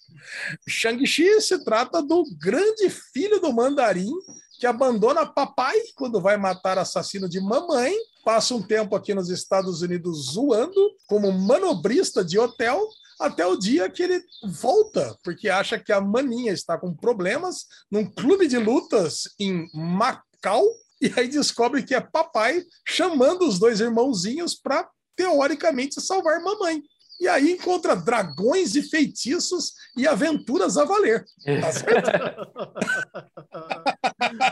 Shang-Chi 0.68 1.42
se 1.42 1.64
trata 1.64 2.04
do 2.04 2.26
grande 2.38 2.90
filho 2.90 3.40
do 3.40 3.54
mandarim 3.54 4.12
que 4.60 4.68
abandona 4.68 5.26
papai 5.26 5.76
quando 5.96 6.22
vai 6.22 6.38
matar 6.38 6.78
assassino 6.78 7.28
de 7.28 7.42
mamãe, 7.42 7.96
passa 8.24 8.54
um 8.54 8.62
tempo 8.62 8.96
aqui 8.96 9.12
nos 9.12 9.30
Estados 9.30 9.82
Unidos 9.82 10.34
zoando 10.34 10.96
como 11.08 11.32
manobrista 11.32 12.24
de 12.24 12.38
hotel, 12.38 12.80
até 13.20 13.46
o 13.46 13.56
dia 13.56 13.90
que 13.90 14.04
ele 14.04 14.24
volta, 14.44 15.18
porque 15.24 15.50
acha 15.50 15.80
que 15.80 15.92
a 15.92 16.02
maninha 16.02 16.52
está 16.52 16.78
com 16.78 16.94
problemas 16.94 17.66
num 17.90 18.06
clube 18.06 18.48
de 18.48 18.58
lutas 18.58 19.30
em 19.40 19.68
Macau, 19.74 20.64
e 21.02 21.12
aí 21.18 21.28
descobre 21.28 21.84
que 21.84 21.96
é 21.96 22.00
papai 22.02 22.64
chamando 22.88 23.48
os 23.48 23.58
dois 23.60 23.80
irmãozinhos 23.80 24.56
para 24.56 24.88
teoricamente 25.16 26.00
salvar 26.02 26.42
mamãe. 26.42 26.82
E 27.20 27.28
aí 27.28 27.52
encontra 27.52 27.96
dragões 27.96 28.74
e 28.76 28.82
feitiços 28.82 29.74
e 29.96 30.08
aventuras 30.08 30.76
a 30.76 30.86
valer. 30.86 31.24
Tá 31.62 31.72
certo? 31.72 32.10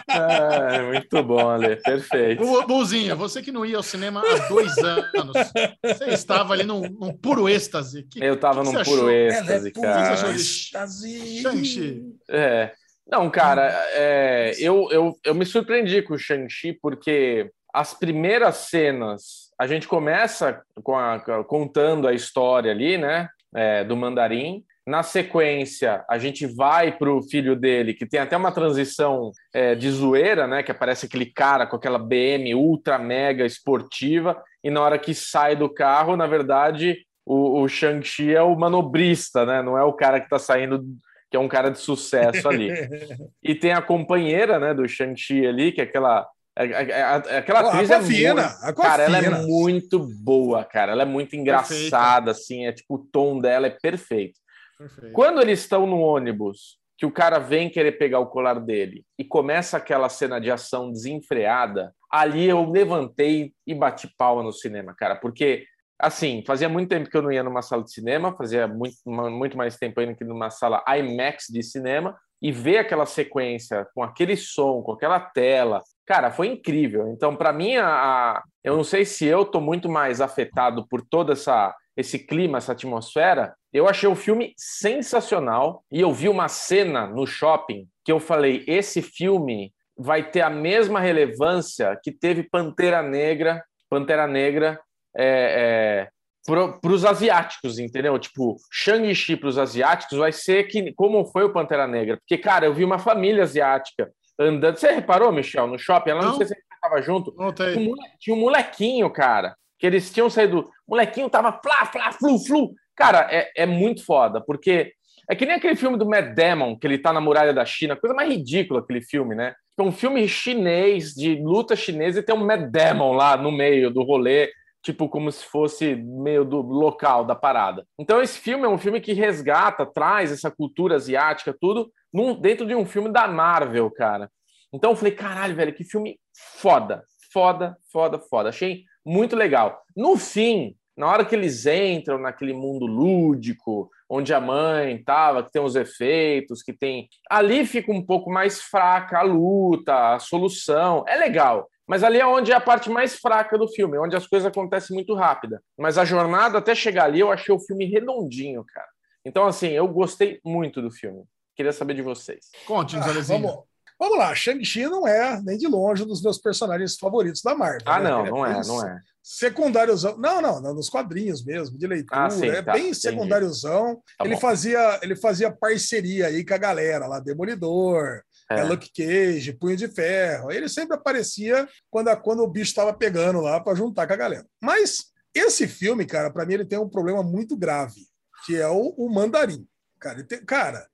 É, 0.07 0.81
muito 0.93 1.23
bom, 1.23 1.49
Ale. 1.49 1.77
Perfeito. 1.77 2.43
Bu- 2.43 2.67
Buzinha, 2.67 3.15
você 3.15 3.41
que 3.41 3.51
não 3.51 3.65
ia 3.65 3.77
ao 3.77 3.81
cinema 3.84 4.21
há 4.21 4.47
dois 4.47 4.77
anos, 4.77 5.35
você 5.84 6.05
estava 6.09 6.53
ali 6.53 6.63
num, 6.63 6.81
num 6.81 7.11
puro 7.17 7.49
êxtase. 7.49 8.03
Que, 8.03 8.23
Eu 8.23 8.39
tava 8.39 8.61
que 8.63 8.67
num 8.67 8.84
puro 8.84 9.01
achou? 9.07 9.09
êxtase, 9.11 9.71
pura 9.71 9.88
Você 9.88 10.21
cara. 10.21 10.34
de 10.34 10.39
êxtase. 10.41 12.05
É. 12.30 12.73
Não, 13.11 13.27
cara, 13.30 13.72
é, 13.94 14.53
eu, 14.60 14.88
eu, 14.91 15.15
eu 15.26 15.34
me 15.34 15.45
surpreendi 15.45 16.02
com 16.03 16.14
o 16.14 16.18
Shang-Chi, 16.18 16.77
porque 16.80 17.49
as 17.73 17.94
primeiras 17.94 18.56
cenas, 18.69 19.49
a 19.60 19.65
gente 19.65 19.88
começa 19.88 20.61
com 20.84 20.95
a- 20.95 21.19
contando 21.48 22.07
a 22.07 22.14
história 22.14 22.72
ali, 22.72 22.98
né, 22.98 23.27
é, 23.56 23.84
do 23.84 23.98
Mandarim. 23.98 24.64
Na 24.86 25.02
sequência, 25.03 26.03
a 26.07 26.18
gente 26.19 26.45
vai 26.48 26.91
pro 26.95 27.22
filho 27.23 27.56
dele, 27.56 27.94
que 27.95 28.06
tem 28.06 28.19
até 28.19 28.38
uma 28.38 28.52
transição 28.52 29.31
é, 29.53 29.73
de 29.73 29.90
zoeira, 29.90 30.45
né, 30.48 30.61
que 30.61 30.72
aparece 30.72 31.07
aquele 31.07 31.26
cara 31.26 31.65
com 31.65 31.76
aquela 31.76 31.99
BM 31.99 32.53
ultra 32.53 32.99
mega 32.99 33.44
esportiva, 33.45 34.40
e 34.64 34.69
na 34.69 34.81
hora 34.81 34.99
que 34.99 35.15
sai 35.15 35.56
do 35.56 35.68
carro, 35.69 36.15
na 36.15 36.27
verdade, 36.27 36.98
o, 37.26 37.61
o 37.61 37.68
Shang-Chi 37.68 38.34
é 38.36 38.41
o 38.41 38.56
manobrista, 38.56 39.45
né, 39.48 39.64
não 39.64 39.76
é 39.77 39.84
o 39.84 39.94
cara 39.94 40.19
que 40.19 40.30
tá 40.30 40.38
saindo 40.40 40.84
que 41.30 41.38
é 41.38 41.39
um 41.39 41.47
cara 41.47 41.69
de 41.69 41.80
sucesso 41.80 42.47
ali. 42.47 42.69
E 43.43 43.56
tem 43.56 43.72
a 43.72 43.81
companheira, 43.81 44.60
né, 44.60 44.73
do 44.73 44.88
Shang-Chi 44.88 45.45
ali, 45.45 45.72
que 45.72 45.81
é 45.81 45.84
aquela. 45.84 46.27
é- 46.57 46.65
é- 46.65 46.91
é- 46.91 47.38
aquela 47.38 47.61
Pô, 47.64 47.69
atriz 47.69 47.89
é 47.89 47.99
muito, 47.99 48.39
Aquafina. 48.39 48.73
cara, 48.76 49.03
ela 49.03 49.18
é 49.18 49.30
muito 49.45 49.99
boa, 50.23 50.64
cara. 50.65 50.91
Ela 50.91 51.03
é 51.03 51.06
muito 51.06 51.35
engraçada, 51.35 52.31
assim, 52.31 52.65
é 52.65 52.72
tipo 52.73 52.95
o 52.95 52.99
tom 53.11 53.39
dela 53.39 53.68
é 53.68 53.69
perfeito. 53.69 54.38
Perfeito. 54.77 55.14
Quando 55.14 55.41
eles 55.41 55.60
estão 55.60 55.85
no 55.85 55.99
ônibus, 55.99 56.77
que 56.97 57.06
o 57.06 57.11
cara 57.11 57.39
vem 57.39 57.69
querer 57.69 57.93
pegar 57.93 58.19
o 58.19 58.27
colar 58.27 58.60
dele 58.60 59.06
e 59.18 59.23
começa 59.23 59.77
aquela 59.77 60.10
cena 60.10 60.39
de 60.39 60.51
ação 60.51 60.91
desenfreada, 60.91 61.93
ali 62.11 62.45
eu 62.49 62.69
levantei 62.69 63.53
e 63.65 63.73
bati 63.73 64.10
palma 64.18 64.43
no 64.43 64.51
cinema, 64.51 64.93
cara, 64.97 65.15
porque 65.15 65.65
assim, 65.99 66.43
fazia 66.47 66.69
muito 66.69 66.89
tempo 66.89 67.09
que 67.09 67.17
eu 67.17 67.21
não 67.21 67.31
ia 67.31 67.43
numa 67.43 67.61
sala 67.61 67.84
de 67.84 67.91
cinema, 67.91 68.35
fazia 68.35 68.67
muito, 68.67 68.95
muito 69.05 69.57
mais 69.57 69.77
tempo 69.77 69.99
ainda 69.99 70.15
que 70.15 70.23
numa 70.23 70.49
sala 70.49 70.84
IMAX 70.88 71.47
de 71.49 71.61
cinema, 71.61 72.17
e 72.41 72.51
ver 72.51 72.77
aquela 72.77 73.05
sequência 73.05 73.85
com 73.93 74.01
aquele 74.01 74.38
som, 74.38 74.81
com 74.81 74.93
aquela 74.93 75.19
tela, 75.19 75.84
cara, 76.05 76.31
foi 76.31 76.47
incrível. 76.47 77.09
Então, 77.09 77.35
para 77.35 77.51
mim, 77.51 77.76
a, 77.76 78.41
eu 78.63 78.77
não 78.77 78.84
sei 78.84 79.03
se 79.03 79.26
eu 79.26 79.43
tô 79.43 79.59
muito 79.59 79.89
mais 79.89 80.21
afetado 80.21 80.88
por 80.88 81.01
toda 81.01 81.34
essa 81.34 81.76
esse 81.99 82.17
clima, 82.17 82.57
essa 82.57 82.71
atmosfera. 82.71 83.53
Eu 83.73 83.88
achei 83.88 84.07
o 84.07 84.15
filme 84.15 84.53
sensacional 84.55 85.84
e 85.91 85.99
eu 85.99 86.13
vi 86.13 86.30
uma 86.30 86.47
cena 86.47 87.05
no 87.05 87.27
shopping 87.27 87.88
que 88.05 88.11
eu 88.11 88.21
falei, 88.21 88.63
esse 88.65 89.01
filme 89.01 89.73
vai 89.97 90.23
ter 90.23 90.41
a 90.41 90.49
mesma 90.49 91.01
relevância 91.01 91.99
que 92.01 92.09
teve 92.09 92.43
Pantera 92.43 93.03
Negra, 93.03 93.61
Pantera 93.89 94.26
Negra 94.27 94.80
é, 95.15 96.07
é, 96.07 96.10
para 96.45 96.91
os 96.91 97.06
asiáticos, 97.06 97.80
entendeu? 97.80 98.18
Tipo, 98.18 98.57
Shang-Chi 98.72 99.36
para 99.36 99.49
os 99.49 99.57
asiáticos 99.57 100.18
vai 100.18 100.31
ser 100.31 100.65
que 100.65 100.94
como 100.94 101.26
foi 101.26 101.44
o 101.44 101.53
Pantera 101.53 101.88
Negra, 101.88 102.18
porque 102.18 102.38
cara, 102.38 102.65
eu 102.65 102.73
vi 102.73 102.84
uma 102.84 102.99
família 102.99 103.44
asiática 103.44 104.11
andando. 104.40 104.77
Você 104.77 104.91
reparou, 104.91 105.31
Michel, 105.31 105.68
no 105.68 105.77
shopping? 105.77 106.11
Ela 106.11 106.22
não, 106.22 106.30
Não. 106.30 106.38
sei 106.38 106.48
se 106.48 106.53
ele 106.53 106.61
estava 106.73 107.02
junto. 107.02 107.34
Notei. 107.38 107.73
Tinha 107.73 107.91
um 107.91 107.95
Tinha 108.19 108.36
um 108.36 108.40
molequinho, 108.40 109.10
cara, 109.10 109.56
que 109.77 109.86
eles 109.86 110.11
tinham 110.11 110.30
saído. 110.30 110.69
O 110.88 110.91
molequinho 110.91 111.30
tava 111.30 111.52
flá, 111.61 111.86
flá, 111.86 112.11
flu, 112.11 112.40
flu. 112.40 112.73
Cara, 112.95 113.27
é, 113.31 113.52
é 113.56 113.65
muito 113.65 114.03
foda, 114.06 114.41
porque 114.41 114.94
é 115.30 115.36
que 115.36 115.45
nem 115.45 115.56
aquele 115.56 115.76
filme 115.76 115.98
do 115.98 116.10
Matt 116.10 116.34
Damon, 116.34 116.77
que 116.77 116.88
ele 116.88 116.98
tá 116.98 117.14
na 117.14 117.22
muralha 117.22 117.53
da 117.53 117.64
China, 117.64 117.95
coisa 117.95 118.15
mais 118.15 118.30
ridícula 118.30 118.80
aquele 118.80 119.02
filme, 119.02 119.36
né? 119.36 119.53
É 119.77 119.81
um 119.81 119.91
filme 119.91 120.27
chinês, 120.27 121.14
de 121.14 121.36
luta 121.36 121.76
chinesa, 121.76 122.19
e 122.19 122.23
tem 122.23 122.36
um 122.36 122.45
Matt 122.45 122.69
Damon 122.69 123.14
lá 123.14 123.38
no 123.38 123.52
meio 123.52 123.90
do 123.90 124.03
rolê, 124.03 124.49
tipo, 124.81 125.10
como 125.10 125.31
se 125.31 125.45
fosse 125.45 125.95
meio 125.95 126.43
do 126.45 126.61
local 126.61 127.26
da 127.26 127.35
parada. 127.35 127.85
Então, 127.99 128.22
esse 128.22 128.39
filme 128.39 128.65
é 128.65 128.69
um 128.69 128.77
filme 128.77 129.01
que 129.01 129.14
resgata, 129.14 129.85
traz 129.85 130.31
essa 130.31 130.49
cultura 130.49 130.95
asiática, 130.95 131.56
tudo, 131.60 131.91
num- 132.14 132.39
dentro 132.39 132.65
de 132.65 132.73
um 132.76 132.85
filme 132.85 133.10
da 133.11 133.27
Marvel, 133.27 133.89
cara. 133.91 134.30
Então 134.73 134.91
eu 134.91 134.95
falei, 134.95 135.14
caralho, 135.14 135.56
velho, 135.56 135.73
que 135.73 135.84
filme 135.84 136.19
foda, 136.57 137.03
foda, 137.34 137.76
foda, 137.91 138.19
foda. 138.19 138.49
Achei 138.49 138.84
muito 139.06 139.35
legal. 139.35 139.81
No 139.95 140.15
fim, 140.15 140.76
na 140.95 141.07
hora 141.07 141.26
que 141.26 141.35
eles 141.35 141.65
entram 141.65 142.19
naquele 142.19 142.53
mundo 142.53 142.85
lúdico, 142.85 143.89
onde 144.10 144.34
a 144.34 144.39
mãe 144.39 145.01
tava, 145.03 145.43
que 145.43 145.51
tem 145.51 145.61
os 145.61 145.76
efeitos, 145.76 146.61
que 146.61 146.73
tem. 146.73 147.07
Ali 147.30 147.65
fica 147.65 147.91
um 147.91 148.06
pouco 148.06 148.30
mais 148.31 148.61
fraca 148.61 149.19
a 149.19 149.23
luta, 149.23 150.14
a 150.15 150.19
solução. 150.19 151.03
É 151.07 151.15
legal. 151.15 151.68
Mas 151.90 152.03
ali 152.03 152.20
é 152.20 152.26
onde 152.28 152.52
é 152.52 152.56
a 152.56 152.61
parte 152.61 152.88
mais 152.88 153.16
fraca 153.16 153.57
do 153.57 153.68
filme, 153.68 153.98
onde 153.98 154.16
as 154.16 154.28
coisas 154.28 154.45
acontecem 154.45 154.94
muito 154.95 155.16
rápida. 155.16 155.60
Mas 155.76 155.98
a 155.98 156.06
jornada 156.06 156.60
até 156.60 156.76
chegar 156.76 157.06
ali, 157.06 157.20
eu 157.20 157.32
achei 157.32 157.53
o 157.53 157.60
filme 157.60 157.86
redondinho, 157.86 158.64
cara. 158.64 158.88
Então, 159.26 159.48
assim, 159.48 159.70
eu 159.70 159.88
gostei 159.88 160.40
muito 160.45 160.84
do 160.84 160.91
filme. 160.91 161.24
Queria 161.56 161.74
saber 161.74 161.95
de 161.95 162.03
vocês. 162.03 162.45
Conte-nos, 162.68 163.06
Ah, 163.07 163.10
Alezinho. 163.10 163.41
vamos, 163.41 163.64
vamos 163.99 164.18
lá, 164.20 164.34
Shang-Chi 164.36 164.84
não 164.86 165.07
é 165.07 165.41
nem 165.44 165.57
de 165.57 165.68
longe 165.68 166.03
um 166.03 166.07
dos 166.07 166.22
meus 166.22 166.38
personagens 166.38 166.95
favoritos 166.95 167.41
da 167.41 167.56
Marvel. 167.56 167.82
Ah, 167.86 167.99
né? 167.99 168.10
não, 168.11 168.22
Ele 168.22 168.30
não 168.32 168.45
é, 168.45 168.61
não 168.66 168.88
é. 168.88 168.99
Secundáriozão. 169.22 170.18
Não, 170.18 170.41
não, 170.41 170.61
não, 170.61 170.74
nos 170.74 170.90
quadrinhos 170.90 171.44
mesmo, 171.44 171.78
de 171.78 171.86
leitura. 171.88 172.26
Ah, 172.26 172.30
sim, 172.30 172.48
é 172.48 172.61
tá, 172.61 172.74
bem 172.74 172.84
entendi. 172.84 172.95
secundáriozão. 172.99 174.02
Tá 174.18 174.26
ele, 174.26 174.36
bom. 174.36 174.40
fazia, 174.40 174.99
ele 175.03 175.16
fazia 175.16 175.52
parceria 175.52 176.28
aí 176.28 176.45
com 176.45 176.53
a 176.53 176.57
galera 176.57 177.07
lá, 177.07 177.20
Demolidor, 177.20 178.22
É. 178.51 178.59
é. 178.59 178.63
Luke 178.63 178.89
Cage, 178.95 179.53
Punho 179.53 179.76
de 179.77 179.88
Ferro. 179.88 180.51
Ele 180.51 180.67
sempre 180.67 180.95
aparecia 180.95 181.67
quando, 181.89 182.07
a- 182.09 182.15
quando 182.15 182.41
o 182.41 182.47
bicho 182.47 182.69
estava 182.71 182.93
pegando 182.93 183.39
lá 183.41 183.59
para 183.59 183.76
juntar 183.76 184.07
com 184.07 184.13
a 184.13 184.17
galera. 184.17 184.45
Mas 184.61 185.05
esse 185.34 185.67
filme, 185.67 186.05
cara, 186.05 186.31
para 186.31 186.45
mim 186.45 186.55
ele 186.55 186.65
tem 186.65 186.80
um 186.80 186.89
problema 186.89 187.21
muito 187.23 187.55
grave, 187.55 188.01
que 188.45 188.55
é 188.55 188.67
o, 188.67 188.93
o 188.97 189.09
Mandarim. 189.09 189.67
Cara, 189.99 190.23
tem- 190.23 190.43
cara, 190.43 190.88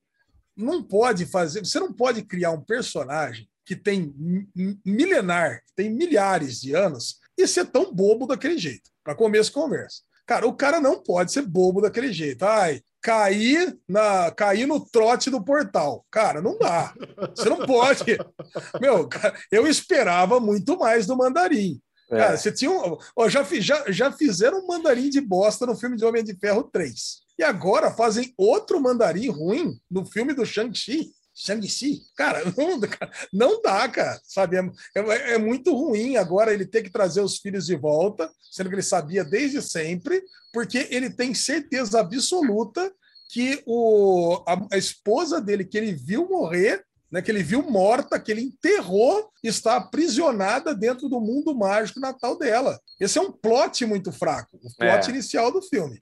não 0.56 0.84
pode 0.84 1.26
fazer, 1.26 1.60
você 1.66 1.80
não 1.80 1.94
pode 1.94 2.24
criar 2.24 2.52
um 2.52 2.62
personagem 2.62 3.48
que 3.66 3.76
tem 3.76 4.14
mi- 4.18 4.48
mi- 4.56 4.80
milenar, 4.86 5.62
que 5.66 5.74
tem 5.76 5.90
milhares 5.90 6.60
de 6.62 6.74
anos 6.76 7.20
e 7.38 7.48
ser 7.48 7.66
tão 7.66 7.94
bobo 7.94 8.28
daquele 8.28 8.58
jeito, 8.58 8.90
para 9.04 9.16
começo 9.16 9.50
de 9.50 9.56
conversa. 9.56 10.02
Cara, 10.26 10.48
o 10.48 10.54
cara 10.56 10.80
não 10.80 11.02
pode 11.02 11.32
ser 11.32 11.42
bobo 11.44 11.82
daquele 11.82 12.12
jeito. 12.12 12.44
Ai, 12.44 12.82
cair 13.06 13.78
na 13.88 14.32
cair 14.32 14.66
no 14.66 14.80
trote 14.80 15.30
do 15.30 15.44
portal. 15.44 16.04
Cara, 16.10 16.42
não 16.42 16.58
dá. 16.58 16.92
Você 17.36 17.48
não 17.48 17.58
pode. 17.58 18.18
Meu, 18.82 19.08
eu 19.52 19.68
esperava 19.68 20.40
muito 20.40 20.76
mais 20.80 21.06
do 21.06 21.16
Mandarim. 21.16 21.80
É. 22.10 22.18
Cara, 22.18 22.38
você 22.38 22.52
tinha 22.52 22.72
um, 22.72 22.98
ó, 23.16 23.30
já, 23.30 23.44
já, 23.44 23.84
já 23.90 24.12
fizeram 24.12 24.60
um 24.60 24.68
mandarim 24.68 25.10
de 25.12 25.22
bosta 25.22 25.68
no 25.68 25.76
filme 25.76 25.96
de 25.96 26.04
Homem 26.04 26.24
de 26.24 26.36
Ferro 26.36 26.64
3. 26.64 27.20
E 27.38 27.44
agora 27.44 27.92
fazem 27.92 28.34
outro 28.38 28.82
mandarim 28.82 29.30
ruim 29.30 29.80
no 29.90 30.04
filme 30.04 30.34
do 30.34 30.46
Shang-Chi. 30.46 31.12
Shang-Chi? 31.36 32.02
Cara 32.16 32.42
não, 32.58 32.80
cara, 32.80 33.12
não 33.34 33.62
dá, 33.62 33.88
cara. 33.90 34.20
Sabe? 34.24 34.58
É, 34.58 35.00
é- 35.00 35.34
é 35.34 35.38
muito 35.38 35.74
ruim 35.76 36.16
agora 36.18 36.54
ele 36.54 36.66
ter 36.66 36.82
que 36.82 36.90
trazer 36.90 37.22
os 37.22 37.38
filhos 37.38 37.66
de 37.66 37.76
volta, 37.76 38.32
sendo 38.52 38.70
que 38.70 38.76
ele 38.76 38.82
sabia 38.82 39.24
desde 39.24 39.62
sempre, 39.62 40.24
porque 40.54 40.88
ele 40.90 41.10
tem 41.10 41.34
certeza 41.34 42.00
absoluta 42.00 42.92
que 43.30 43.62
o, 43.66 44.42
a, 44.48 44.66
a 44.74 44.78
esposa 44.78 45.42
dele, 45.42 45.66
que 45.66 45.78
ele 45.78 45.94
viu 45.94 46.30
morrer, 46.30 46.86
né, 47.12 47.22
que 47.22 47.30
ele 47.32 47.44
viu 47.44 47.62
morta, 47.70 48.20
que 48.20 48.32
ele 48.32 48.42
enterrou, 48.42 49.30
está 49.44 49.76
aprisionada 49.76 50.74
dentro 50.74 51.10
do 51.10 51.20
mundo 51.20 51.54
mágico 51.56 52.00
natal 52.00 52.38
dela. 52.38 52.80
Esse 53.00 53.18
é 53.18 53.22
um 53.22 53.32
plot 53.32 53.86
muito 53.86 54.12
fraco, 54.12 54.58
o 54.58 54.76
plot 54.78 55.08
É. 55.08 55.10
inicial 55.10 55.52
do 55.52 55.62
filme. 55.62 56.00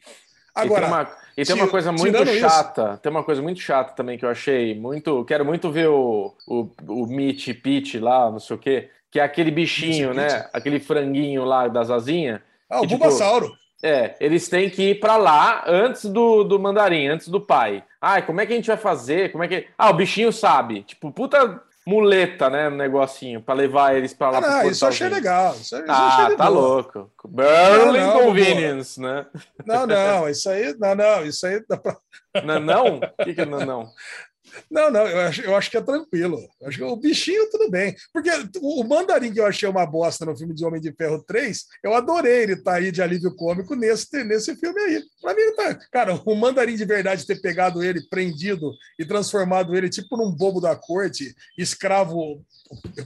E 0.56 0.62
Agora, 0.62 0.82
tem 0.82 0.90
uma, 0.94 1.08
e 1.38 1.44
tem 1.46 1.56
uma 1.56 1.68
coisa 1.68 1.92
muito 1.92 2.06
tirando 2.06 2.30
isso- 2.30 2.40
chata, 2.42 3.00
tem 3.02 3.10
uma 3.12 3.24
coisa 3.24 3.42
muito 3.42 3.60
chata 3.60 3.94
também 3.94 4.18
que 4.18 4.26
eu 4.26 4.30
achei 4.30 4.76
muito. 4.80 5.26
Quero 5.26 5.44
muito 5.44 5.72
ver 5.72 5.88
o, 5.90 6.34
o, 6.48 6.70
o 6.88 7.08
Meat 7.08 7.54
Pete 7.56 7.98
lá, 8.00 8.30
não 8.30 8.40
sei 8.40 8.56
o 8.56 8.60
quê, 8.60 8.90
que 9.10 9.20
é 9.20 9.24
aquele 9.24 9.50
bichinho, 9.52 10.14
né? 10.14 10.48
Aquele 10.54 10.80
franguinho 10.80 11.44
lá 11.44 11.68
das 11.68 11.90
asinhas. 11.90 12.40
ah, 12.70 12.82
o 12.82 12.84
e, 12.84 12.88
tipo, 12.88 13.00
Bulbasauro. 13.00 13.52
É, 13.86 14.16
eles 14.20 14.48
têm 14.48 14.70
que 14.70 14.92
ir 14.92 15.00
pra 15.00 15.18
lá 15.18 15.64
antes 15.68 16.06
do, 16.06 16.44
do 16.46 16.58
mandarim, 16.58 17.08
antes 17.08 17.28
do 17.28 17.42
pai. 17.42 17.84
Ai, 18.00 18.26
como 18.26 18.40
é 18.40 18.46
que 18.46 18.54
a 18.54 18.56
gente 18.56 18.68
vai 18.68 18.78
fazer? 18.78 19.32
Como 19.32 19.44
é 19.44 19.48
que. 19.48 19.68
Ah, 19.78 19.90
o 19.90 19.94
bichinho 19.94 20.32
sabe. 20.32 20.84
Tipo, 20.84 21.12
puta 21.12 21.62
muleta, 21.86 22.50
né? 22.50 22.70
No 22.70 22.78
negocinho, 22.78 23.42
pra 23.42 23.54
levar 23.54 23.96
eles 23.96 24.14
pra 24.14 24.30
lá. 24.30 24.38
Ah, 24.38 24.42
não, 24.64 24.70
isso 24.70 24.84
eu 24.86 24.90
achei 24.90 25.10
legal. 25.10 25.54
Isso, 25.54 25.76
isso 25.76 25.76
achei 25.92 26.26
Ah, 26.26 26.30
de 26.30 26.36
tá 26.38 26.46
boa. 26.50 26.60
louco. 26.60 27.12
Berlin 27.28 28.00
Não, 28.00 28.14
não, 28.14 28.26
Convenience, 28.26 29.00
né? 29.02 29.26
Não, 29.66 29.86
não, 29.88 30.30
isso 30.30 30.50
aí, 30.50 30.76
não, 30.80 30.96
não, 30.96 31.26
isso 31.26 31.46
aí 31.46 31.64
dá 31.68 31.78
pra- 31.78 31.98
Não, 32.44 32.60
não? 32.60 32.98
O 32.98 33.24
que, 33.24 33.34
que 33.34 33.42
é 33.42 33.46
não, 33.46 33.60
não? 33.66 33.90
Não, 34.70 34.92
não, 34.92 35.08
eu 35.08 35.20
acho, 35.22 35.42
eu 35.42 35.56
acho 35.56 35.72
que 35.72 35.78
é 35.78 35.82
tranquilo. 35.82 36.40
Eu 36.62 36.68
acho 36.68 36.78
que 36.78 36.84
o 36.84 36.96
bichinho 36.96 37.50
tudo 37.50 37.70
bem. 37.70 37.96
Porque 38.12 38.30
o 38.62 38.84
o 38.84 38.88
mandarim 38.88 39.32
que 39.32 39.40
eu 39.40 39.46
achei 39.46 39.68
uma 39.70 39.86
bosta 39.86 40.26
no 40.26 40.36
filme 40.38 40.54
de 40.54 40.66
Homem 40.66 40.82
de 40.82 40.92
Ferro 40.94 41.24
3, 41.24 41.66
eu 41.84 41.94
adorei 41.94 42.44
ele 42.44 42.54
estar 42.54 42.74
aí 42.76 42.92
de 42.92 43.02
alívio 43.02 43.36
cômico 43.36 43.76
nesse, 43.76 44.24
nesse 44.24 44.56
filme 44.56 44.80
aí. 44.82 45.02
Pra 45.22 45.34
mim, 45.34 45.56
tá. 45.56 45.76
Cara, 45.92 46.16
o 46.26 46.36
mandarim 46.36 46.76
de 46.76 46.86
verdade 46.86 47.26
ter 47.26 47.40
pegado 47.42 47.84
ele, 47.84 48.02
prendido 48.10 48.72
e 49.00 49.06
transformado 49.06 49.76
ele 49.76 49.90
tipo 49.90 50.18
num 50.18 50.32
bobo 50.32 50.60
da 50.60 50.76
corte, 50.76 51.34
escravo 51.58 52.44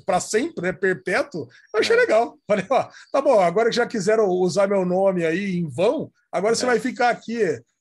para 0.05 0.19
sempre, 0.19 0.61
né? 0.63 0.71
Perpétuo, 0.73 1.47
eu 1.73 1.79
achei 1.79 1.95
É. 1.95 1.99
legal. 1.99 2.37
Falei, 2.47 2.65
ó, 2.69 2.87
tá 3.11 3.21
bom, 3.21 3.39
agora 3.39 3.69
que 3.69 3.75
já 3.75 3.85
quiseram 3.85 4.27
usar 4.29 4.67
meu 4.67 4.85
nome 4.85 5.25
aí 5.25 5.57
em 5.57 5.67
vão, 5.69 6.11
agora 6.31 6.55
você 6.55 6.63
É. 6.63 6.67
vai 6.67 6.79
ficar 6.79 7.09
aqui 7.09 7.37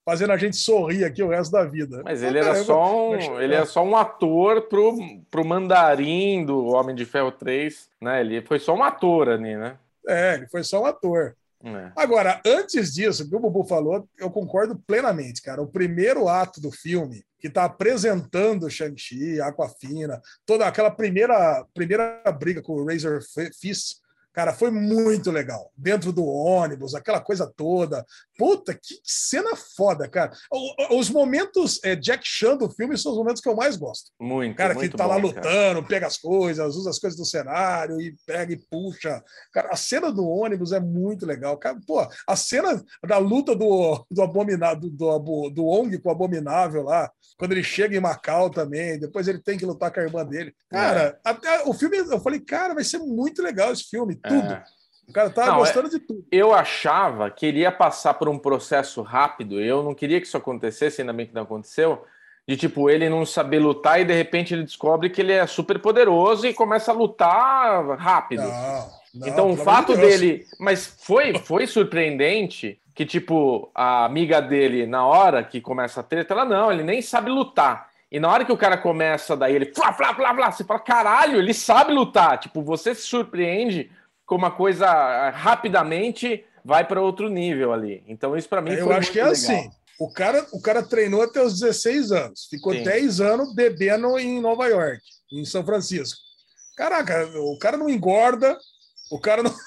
fazendo 0.07 0.33
a 0.33 0.37
gente 0.37 0.57
sorrir 0.57 1.05
aqui 1.05 1.21
o 1.21 1.29
resto 1.29 1.51
da 1.51 1.65
vida. 1.65 2.03
Mas 2.05 2.23
ele 2.23 2.39
era 2.39 2.55
só 2.63 3.11
um, 3.11 3.41
ele 3.41 3.57
é 3.57 3.65
só 3.65 3.85
um 3.85 3.97
ator 3.97 4.63
pro, 4.69 4.97
pro 5.29 5.45
mandarim 5.45 6.45
do 6.47 6.67
Homem 6.67 6.95
de 6.95 7.05
Ferro 7.05 7.33
3, 7.33 7.91
né? 8.01 8.21
Ele 8.21 8.41
foi 8.41 8.61
só 8.61 8.73
um 8.73 8.85
ator 8.85 9.29
ali, 9.29 9.57
né? 9.57 9.77
É, 10.07 10.35
ele 10.35 10.47
foi 10.47 10.63
só 10.63 10.83
um 10.83 10.87
ator. 10.87 11.37
É. 11.65 11.91
Agora, 11.97 12.41
antes 12.47 12.95
disso, 12.95 13.25
o 13.25 13.29
que 13.29 13.35
o 13.35 13.41
Bubu 13.41 13.65
falou, 13.65 14.09
eu 14.17 14.31
concordo 14.31 14.81
plenamente, 14.87 15.43
cara. 15.43 15.61
O 15.61 15.67
primeiro 15.67 16.29
ato 16.29 16.61
do 16.61 16.71
filme, 16.71 17.25
que 17.41 17.49
está 17.49 17.65
apresentando 17.65 18.71
Shang-Chi, 18.71 19.41
Aquafina, 19.41 20.23
toda 20.45 20.69
aquela 20.69 20.91
primeira, 20.91 21.67
primeira 21.75 22.23
briga 22.39 22.63
com 22.63 22.75
o 22.75 22.87
Razor 22.87 23.21
Fist, 23.61 23.97
cara, 24.37 24.53
foi 24.53 24.71
muito 24.71 25.31
legal. 25.31 25.73
Dentro 25.75 26.13
do 26.13 26.27
ônibus, 26.27 26.95
aquela 26.95 27.23
coisa 27.23 27.51
toda. 27.57 28.05
Puta, 28.37 28.75
que 28.75 29.01
cena 29.03 29.57
foda, 29.57 30.07
cara. 30.07 30.31
Os 30.91 31.09
momentos 31.09 31.81
é, 31.83 31.97
Jack 31.97 32.29
Chan 32.29 32.59
do 32.59 32.69
filme 32.69 32.99
são 32.99 33.13
os 33.13 33.19
momentos 33.19 33.41
que 33.41 33.49
eu 33.49 33.57
mais 33.57 33.79
gosto. 33.79 34.11
Muito, 34.21 34.55
cara 34.55 34.75
que 34.75 34.81
muito 34.81 34.97
tá 34.97 35.07
lá 35.07 35.19
bom, 35.19 35.33
cara. 35.33 35.49
lutando, 35.49 35.89
pega 35.89 36.07
as 36.07 36.19
coisas, 36.19 36.77
usa 36.77 36.91
as 36.91 36.99
coisas 36.99 37.19
do 37.19 37.25
cenário 37.25 37.99
e 37.99 38.15
pega 38.27 38.53
e 38.53 38.61
puxa. 38.71 39.25
Cara, 39.55 39.71
a 39.73 39.77
cena 39.77 40.13
do 40.13 40.27
ônibus 40.27 40.71
é 40.73 40.81
muito 40.81 41.25
legal. 41.25 41.57
Cara, 41.57 41.79
pô, 41.87 42.07
a 42.29 42.37
cena 42.37 42.85
da 43.09 43.17
luta 43.17 43.57
do, 43.57 44.05
do 44.11 44.21
abominável, 44.21 44.91
do, 44.91 45.19
do, 45.19 45.51
do 45.51 45.67
Ong 45.67 45.97
com 45.99 46.11
o 46.11 46.13
abominável 46.13 46.83
lá, 46.83 47.11
quando 47.39 47.53
ele 47.53 47.63
chega 47.63 47.97
em 47.97 48.01
Macau 48.01 48.51
também, 48.51 48.99
depois 48.99 49.29
ele 49.29 49.41
tem 49.41 49.57
que 49.57 49.65
lutar 49.65 49.91
com 49.91 50.01
a 50.01 50.03
irmã 50.03 50.27
dele. 50.27 50.55
Cara, 50.71 51.19
até 51.25 51.63
o 51.65 51.73
filme, 51.73 51.97
eu 51.97 52.21
falei, 52.21 52.41
cara, 52.41 52.75
vai 52.75 52.85
ser 52.85 52.99
muito 52.99 53.43
legal 53.43 53.73
esse 53.73 53.85
filme, 53.85 54.19
tudo. 54.29 54.53
É. 54.53 54.65
O 55.09 55.13
cara 55.13 55.31
tá 55.31 55.47
Não, 55.47 55.59
gostando 55.59 55.89
de 55.89 55.99
tudo. 55.99 56.25
Eu 56.33 56.53
achava 56.53 57.31
que 57.31 57.47
ele 57.47 57.61
ia 57.61 57.71
passar 57.71 58.15
por 58.15 58.29
um 58.29 58.39
processo 58.39 59.03
rápido, 59.03 59.61
eu 59.61 59.83
não 59.83 59.95
queria 59.95 60.21
que 60.21 60.27
isso 60.27 60.37
acontecesse, 60.37 61.01
ainda 61.01 61.13
bem 61.13 61.27
que 61.27 61.35
não 61.35 61.43
aconteceu, 61.43 62.05
de 62.47 62.57
tipo, 62.57 62.91
ele 62.91 63.09
não 63.09 63.25
saber 63.25 63.59
lutar 63.59 64.01
e 64.01 64.05
de 64.05 64.13
repente 64.13 64.55
ele 64.55 64.65
descobre 64.65 65.11
que 65.11 65.21
ele 65.21 65.33
é 65.33 65.47
super 65.47 65.79
poderoso 65.79 66.47
e 66.47 66.55
começa 66.55 66.93
a 66.93 66.95
lutar 66.95 67.97
rápido. 67.97 68.43
Não, 68.43 68.91
não, 69.15 69.29
Então, 69.29 69.51
o 69.51 69.57
fato 69.57 69.95
de 69.95 70.01
dele. 70.01 70.47
Mas 70.59 70.87
foi, 70.87 71.39
foi 71.39 71.67
surpreendente 71.67 72.81
que, 72.95 73.05
tipo, 73.05 73.71
a 73.75 74.05
amiga 74.05 74.41
dele, 74.41 74.87
na 74.87 75.05
hora 75.05 75.43
que 75.43 75.61
começa 75.61 76.01
a 76.01 76.05
treta, 76.05 76.35
ela 76.35 76.45
não, 76.45 76.71
ele 76.71 76.85
nem 76.85 77.03
sabe 77.03 77.31
lutar. 77.31 77.89
E 78.11 78.21
na 78.21 78.31
hora 78.31 78.45
que 78.45 78.53
o 78.53 78.57
cara 78.57 78.79
começa, 78.79 79.37
daí 79.37 79.55
ele. 79.55 79.73
Flá, 79.75 79.93
flá, 79.93 80.15
flá, 80.15 80.35
flá, 80.35 80.51
você 80.53 80.65
fala, 80.65 80.81
caralho, 80.81 81.39
ele 81.39 81.53
sabe 81.53 81.93
lutar. 81.93 82.39
Tipo, 82.39 82.63
você 82.63 82.95
se 82.95 83.03
surpreende 83.03 83.91
com 84.27 84.35
uma 84.35 84.51
coisa 84.51 84.87
ah, 84.87 85.31
rapidamente 85.31 86.45
vai 86.65 86.85
para 86.85 87.01
outro 87.01 87.29
nível 87.29 87.73
ali. 87.73 88.03
Então, 88.09 88.37
isso 88.37 88.49
para 88.49 88.61
mim 88.61 88.73
Eu 88.73 88.91
acho 88.93 89.13
que 89.13 89.21
é 89.21 89.25
muito 89.25 89.35
assim. 89.37 89.53
legal. 89.55 89.71
O 89.99 90.13
cara, 90.13 90.47
o 90.53 90.61
cara 90.61 90.83
treinou 90.83 91.23
até 91.23 91.41
os 91.43 91.59
16 91.59 92.13
anos, 92.13 92.47
ficou 92.51 92.75
Sim. 92.75 92.83
10 92.83 93.21
anos 93.21 93.55
bebendo 93.55 94.19
em 94.19 94.41
Nova 94.43 94.67
York, 94.67 95.01
em 95.33 95.45
São 95.47 95.65
Francisco. 95.65 96.19
Caraca, 96.77 97.27
o 97.39 97.59
cara 97.59 97.79
não 97.79 97.89
engorda, 97.89 98.59
o 99.11 99.19
cara 99.19 99.43
não. 99.43 99.55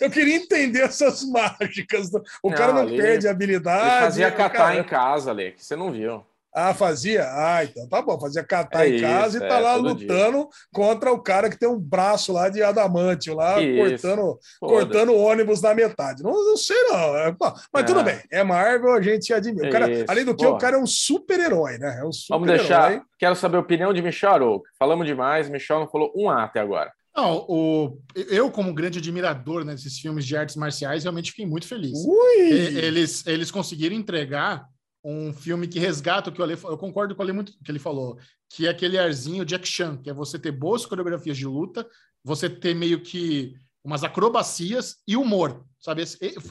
Eu 0.00 0.10
queria 0.10 0.36
entender 0.36 0.80
essas 0.80 1.22
mágicas. 1.30 2.10
O 2.42 2.50
cara 2.50 2.72
Não, 2.72 2.82
não 2.82 2.88
ali 2.88 2.96
perde 2.96 3.26
a 3.26 3.30
Ele 3.30 3.36
habilidade. 3.36 4.02
fazia 4.04 4.30
catar 4.30 4.50
cara- 4.58 4.76
em 4.76 4.84
casa, 4.84 5.30
Ale, 5.30 5.52
que 5.52 5.64
você 5.64 5.76
não 5.76 5.92
viu. 5.92 6.26
Ah, 6.54 6.72
fazia? 6.72 7.24
Ah, 7.30 7.64
então 7.64 7.88
tá 7.88 8.00
bom. 8.00 8.18
Fazia 8.20 8.44
catar 8.44 8.86
É 8.86 8.90
em 8.90 9.00
casa 9.00 9.36
isso, 9.38 9.44
e 9.44 9.48
tá 9.48 9.56
é, 9.56 9.60
lá 9.60 9.74
lutando 9.74 10.48
contra 10.72 11.10
o 11.12 11.18
cara 11.20 11.50
que 11.50 11.58
tem 11.58 11.68
um 11.68 11.78
braço 11.80 12.32
lá 12.32 12.48
de 12.48 12.62
adamantio, 12.62 13.34
lá 13.34 13.56
cortando, 13.56 14.38
cortando 14.60 15.08
o 15.10 15.18
ônibus 15.20 15.60
na 15.60 15.74
metade. 15.74 16.22
Não, 16.22 16.30
não 16.32 16.56
sei, 16.56 16.80
não. 16.84 17.16
É, 17.16 17.32
pô, 17.32 17.52
mas 17.72 17.82
É. 17.82 17.86
tudo 17.86 18.04
bem. 18.04 18.20
É 18.30 18.44
Marvel, 18.44 18.92
a 18.92 19.02
gente 19.02 19.32
admira. 19.34 19.68
O 19.68 19.72
cara, 19.72 19.86
além 20.06 20.24
do 20.24 20.34
que, 20.36 20.44
boa. 20.44 20.54
o 20.56 20.58
cara 20.58 20.76
é 20.76 20.80
um 20.80 20.86
super-herói, 20.86 21.76
né? 21.78 21.98
É 22.00 22.04
um 22.04 22.12
super 22.12 22.34
Vamos 22.38 22.48
deixar. 22.48 23.02
Quero 23.18 23.34
saber 23.34 23.56
a 23.56 23.60
opinião 23.60 23.92
de 23.92 24.00
Michel 24.00 24.30
Arouca. 24.30 24.70
Falamos 24.78 25.06
demais, 25.06 25.48
Michel 25.48 25.80
não 25.80 25.88
falou 25.88 26.12
um 26.16 26.30
A 26.30 26.44
até 26.44 26.60
agora. 26.60 26.92
Não, 27.16 27.44
o, 27.48 27.98
eu, 28.28 28.50
como 28.50 28.74
grande 28.74 28.98
admirador 28.98 29.64
né, 29.64 29.72
desses 29.72 29.98
filmes 30.00 30.26
de 30.26 30.36
artes 30.36 30.56
marciais, 30.56 31.04
realmente 31.04 31.30
fiquei 31.30 31.46
muito 31.46 31.66
feliz. 31.66 31.92
Ui! 32.04 32.36
E- 32.52 32.78
Eles, 32.78 33.24
eles 33.26 33.50
conseguiram 33.52 33.94
entregar 33.94 34.64
um 35.04 35.32
filme 35.32 35.68
que 35.68 35.78
resgata 35.78 36.30
o 36.30 36.32
que 36.32 36.40
o 36.40 36.44
Ale, 36.44 36.54
eu 36.64 36.78
concordo 36.78 37.14
com 37.14 37.20
o 37.20 37.24
Ale 37.24 37.32
muito 37.32 37.52
que 37.62 37.70
ele 37.70 37.78
falou, 37.78 38.18
que 38.48 38.66
é 38.66 38.70
aquele 38.70 38.98
arzinho 38.98 39.44
Jack 39.44 39.68
Chan, 39.68 39.98
que 39.98 40.08
é 40.08 40.14
você 40.14 40.38
ter 40.38 40.52
boas 40.52 40.86
coreografias 40.86 41.36
de 41.36 41.46
luta, 41.46 41.86
você 42.22 42.48
ter 42.48 42.74
meio 42.74 43.00
que 43.00 43.54
umas 43.84 44.02
acrobacias 44.02 44.96
e 45.06 45.14
humor, 45.14 45.62
sabe? 45.78 46.02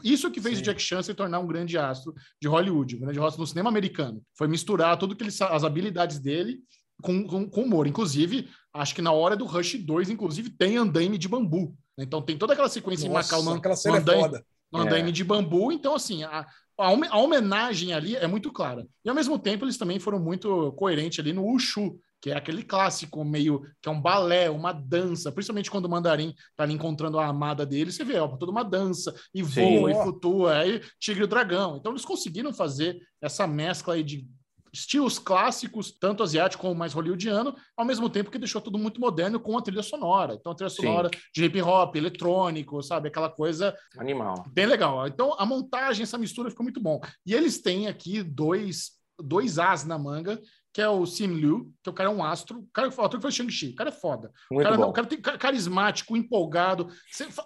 Isso 0.03 0.29
que 0.29 0.39
fez 0.39 0.57
Sim. 0.57 0.61
o 0.61 0.65
Jack 0.65 0.79
Chan 0.79 1.01
se 1.01 1.15
tornar 1.15 1.39
um 1.39 1.47
grande 1.47 1.77
astro 1.79 2.13
de 2.39 2.47
Hollywood, 2.47 2.95
um 2.95 2.99
grande 2.99 3.19
astro 3.19 3.41
no 3.41 3.47
cinema 3.47 3.69
americano. 3.69 4.21
Foi 4.37 4.47
misturar 4.47 4.97
tudo 4.97 5.15
que 5.15 5.23
ele, 5.23 5.31
as 5.31 5.63
habilidades 5.63 6.19
dele 6.19 6.59
com, 7.01 7.25
com, 7.25 7.49
com 7.49 7.63
humor. 7.63 7.87
Inclusive, 7.87 8.47
acho 8.71 8.93
que 8.93 9.01
na 9.01 9.11
hora 9.11 9.35
do 9.35 9.45
Rush 9.45 9.75
2, 9.75 10.11
inclusive, 10.11 10.51
tem 10.51 10.77
andaime 10.77 11.17
de 11.17 11.27
bambu. 11.27 11.75
Então 11.97 12.21
tem 12.21 12.37
toda 12.37 12.53
aquela 12.53 12.69
sequência 12.69 13.07
em 13.07 13.09
Macau 13.09 13.41
no, 13.41 13.53
aquela 13.53 13.75
no 13.75 13.95
é 13.95 13.99
andaime, 13.99 14.21
foda. 14.21 14.45
no 14.71 14.79
andaime 14.79 15.11
de 15.11 15.23
bambu. 15.23 15.71
Então, 15.71 15.95
assim, 15.95 16.23
a, 16.23 16.45
a, 16.77 16.91
home- 16.91 17.07
a 17.09 17.17
homenagem 17.17 17.93
ali 17.93 18.15
é 18.15 18.27
muito 18.27 18.51
clara. 18.51 18.87
E, 19.03 19.09
ao 19.09 19.15
mesmo 19.15 19.37
tempo, 19.37 19.65
eles 19.65 19.77
também 19.77 19.99
foram 19.99 20.19
muito 20.19 20.71
coerentes 20.73 21.19
ali 21.19 21.33
no 21.33 21.43
Wushu, 21.43 21.99
que 22.21 22.31
é 22.31 22.35
aquele 22.37 22.63
clássico 22.63 23.23
meio 23.25 23.61
que 23.81 23.89
é 23.89 23.91
um 23.91 23.99
balé, 24.01 24.49
uma 24.49 24.71
dança, 24.71 25.31
principalmente 25.31 25.69
quando 25.69 25.85
o 25.85 25.89
mandarim 25.89 26.33
tá 26.55 26.63
ali 26.63 26.73
encontrando 26.73 27.19
a 27.19 27.27
amada 27.27 27.65
dele, 27.65 27.91
você 27.91 28.03
vê, 28.05 28.17
ó, 28.17 28.27
toda 28.29 28.51
uma 28.51 28.63
dança, 28.63 29.13
e 29.33 29.43
Sim. 29.43 29.79
voa, 29.79 29.91
e 29.91 29.93
Ó. 29.93 30.03
flutua, 30.03 30.57
aí 30.59 30.81
tigre 30.99 31.21
e 31.21 31.25
o 31.25 31.27
dragão. 31.27 31.75
Então 31.75 31.91
eles 31.91 32.05
conseguiram 32.05 32.53
fazer 32.53 32.97
essa 33.21 33.45
mescla 33.45 33.95
aí 33.95 34.03
de 34.03 34.25
estilos 34.73 35.19
clássicos, 35.19 35.91
tanto 35.91 36.23
asiático 36.23 36.61
como 36.63 36.73
mais 36.73 36.93
hollywoodiano, 36.93 37.55
ao 37.77 37.85
mesmo 37.85 38.09
tempo 38.09 38.31
que 38.31 38.39
deixou 38.39 38.59
tudo 38.59 38.79
muito 38.79 38.99
moderno 38.99 39.39
com 39.39 39.55
a 39.57 39.61
trilha 39.61 39.83
sonora. 39.83 40.33
Então 40.33 40.51
a 40.51 40.55
trilha 40.55 40.69
Sim. 40.69 40.81
sonora 40.81 41.11
de 41.33 41.45
hip 41.45 41.61
hop, 41.61 41.95
eletrônico, 41.95 42.81
sabe, 42.81 43.07
aquela 43.07 43.29
coisa 43.29 43.75
Animal. 43.97 44.43
Bem 44.51 44.65
legal. 44.65 45.05
Então, 45.07 45.35
a 45.37 45.45
montagem, 45.45 46.03
essa 46.03 46.17
mistura 46.17 46.49
ficou 46.49 46.63
muito 46.63 46.81
bom. 46.81 46.99
E 47.25 47.33
eles 47.33 47.61
têm 47.61 47.87
aqui 47.87 48.23
dois, 48.23 48.91
dois 49.19 49.59
as 49.59 49.85
na 49.85 49.97
manga, 49.97 50.41
que 50.73 50.81
é 50.81 50.89
o 50.89 51.05
Sim 51.05 51.27
Liu, 51.27 51.71
que 51.83 51.89
o 51.91 51.93
cara 51.93 52.09
é 52.09 52.11
um 52.13 52.23
astro. 52.23 52.61
O 52.61 52.67
cara 52.73 52.89
o 52.89 52.91
ator 52.91 53.11
que 53.19 53.21
foi 53.21 53.31
Shang-Chi. 53.31 53.69
O 53.69 53.75
cara 53.75 53.89
é 53.89 53.93
foda. 53.93 54.31
O 54.49 54.55
Muito 54.55 54.65
cara, 54.65 54.77
bom. 54.77 54.89
o 54.89 54.93
cara 54.93 55.05
tem 55.05 55.21
ca- 55.21 55.37
carismático, 55.37 56.17
empolgado. 56.17 56.87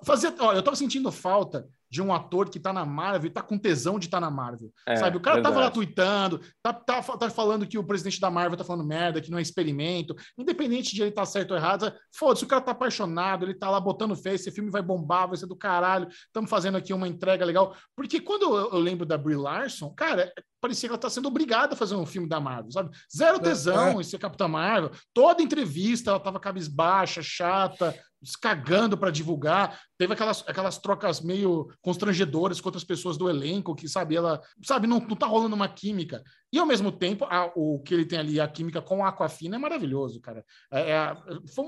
Fazia, 0.05 0.33
ó, 0.39 0.53
eu 0.53 0.63
tava 0.63 0.77
sentindo 0.77 1.11
falta 1.11 1.67
de 1.89 2.01
um 2.01 2.13
ator 2.13 2.49
que 2.49 2.59
tá 2.59 2.73
na 2.73 2.85
Marvel 2.85 3.29
e 3.29 3.33
tá 3.33 3.41
com 3.41 3.57
tesão 3.57 3.97
de 3.97 4.07
estar 4.07 4.17
tá 4.17 4.21
na 4.21 4.31
Marvel. 4.31 4.71
É, 4.85 4.95
sabe? 4.95 5.17
O 5.17 5.21
cara 5.21 5.41
tava 5.41 5.55
lá 5.55 5.69
verdade. 5.69 5.75
tweetando, 5.75 6.41
tá, 6.61 6.73
tá, 6.73 7.01
tá 7.01 7.29
falando 7.29 7.65
que 7.65 7.77
o 7.77 7.83
presidente 7.83 8.19
da 8.19 8.29
Marvel 8.29 8.57
tá 8.57 8.63
falando 8.63 8.85
merda, 8.85 9.21
que 9.21 9.31
não 9.31 9.37
é 9.37 9.41
experimento. 9.41 10.15
Independente 10.37 10.93
de 10.93 11.01
ele 11.01 11.09
estar 11.09 11.25
certo 11.25 11.51
ou 11.51 11.57
errado, 11.57 11.93
foda-se, 12.13 12.43
o 12.43 12.47
cara 12.47 12.61
tá 12.61 12.71
apaixonado, 12.71 13.45
ele 13.45 13.53
tá 13.53 13.69
lá 13.69 13.79
botando 13.79 14.15
fé, 14.15 14.33
esse 14.33 14.51
filme 14.51 14.69
vai 14.69 14.81
bombar, 14.81 15.27
vai 15.27 15.37
ser 15.37 15.47
do 15.47 15.55
caralho. 15.55 16.07
Estamos 16.09 16.49
fazendo 16.49 16.77
aqui 16.77 16.93
uma 16.93 17.07
entrega 17.07 17.45
legal. 17.45 17.75
Porque 17.95 18.19
quando 18.19 18.43
eu, 18.43 18.71
eu 18.71 18.79
lembro 18.79 19.05
da 19.05 19.17
Brie 19.17 19.37
Larson, 19.37 19.93
cara, 19.93 20.31
parecia 20.59 20.89
que 20.89 20.93
ela 20.93 20.99
tá 20.99 21.09
sendo 21.09 21.27
obrigada 21.27 21.73
a 21.73 21.77
fazer 21.77 21.95
um 21.95 22.05
filme 22.05 22.27
da 22.27 22.39
Marvel, 22.39 22.71
sabe? 22.71 22.89
Zero 23.15 23.39
tesão 23.39 24.01
em 24.01 24.03
ser 24.03 24.17
Capitã 24.17 24.47
Marvel. 24.47 24.91
Toda 25.13 25.41
entrevista 25.41 26.09
ela 26.09 26.19
tava 26.19 26.39
cabisbaixa, 26.39 27.21
chata, 27.21 27.95
cagando 28.41 28.97
para 28.97 29.11
divulgar. 29.11 29.79
Teve 29.97 30.13
aquelas, 30.13 30.43
aquelas 30.47 30.77
trocas 30.77 31.21
meio 31.21 31.67
constrangedoras 31.81 32.59
com 32.59 32.67
outras 32.67 32.83
pessoas 32.83 33.17
do 33.17 33.29
elenco, 33.29 33.75
que, 33.75 33.87
sabe, 33.87 34.15
ela, 34.15 34.41
sabe, 34.63 34.87
não, 34.87 34.99
não 34.99 35.15
tá 35.15 35.25
rolando 35.27 35.55
uma 35.55 35.69
química. 35.69 36.23
E 36.51 36.57
ao 36.59 36.65
mesmo 36.65 36.91
tempo, 36.91 37.25
a- 37.25 37.51
o 37.55 37.79
que 37.79 37.93
ele 37.93 38.05
tem 38.05 38.19
ali, 38.19 38.39
a 38.39 38.47
química 38.47 38.81
com 38.81 39.03
a 39.05 39.09
Aquafina, 39.09 39.55
é 39.55 39.59
maravilhoso, 39.59 40.19
cara. 40.21 40.43
É- 40.71 40.91
é- 40.91 41.15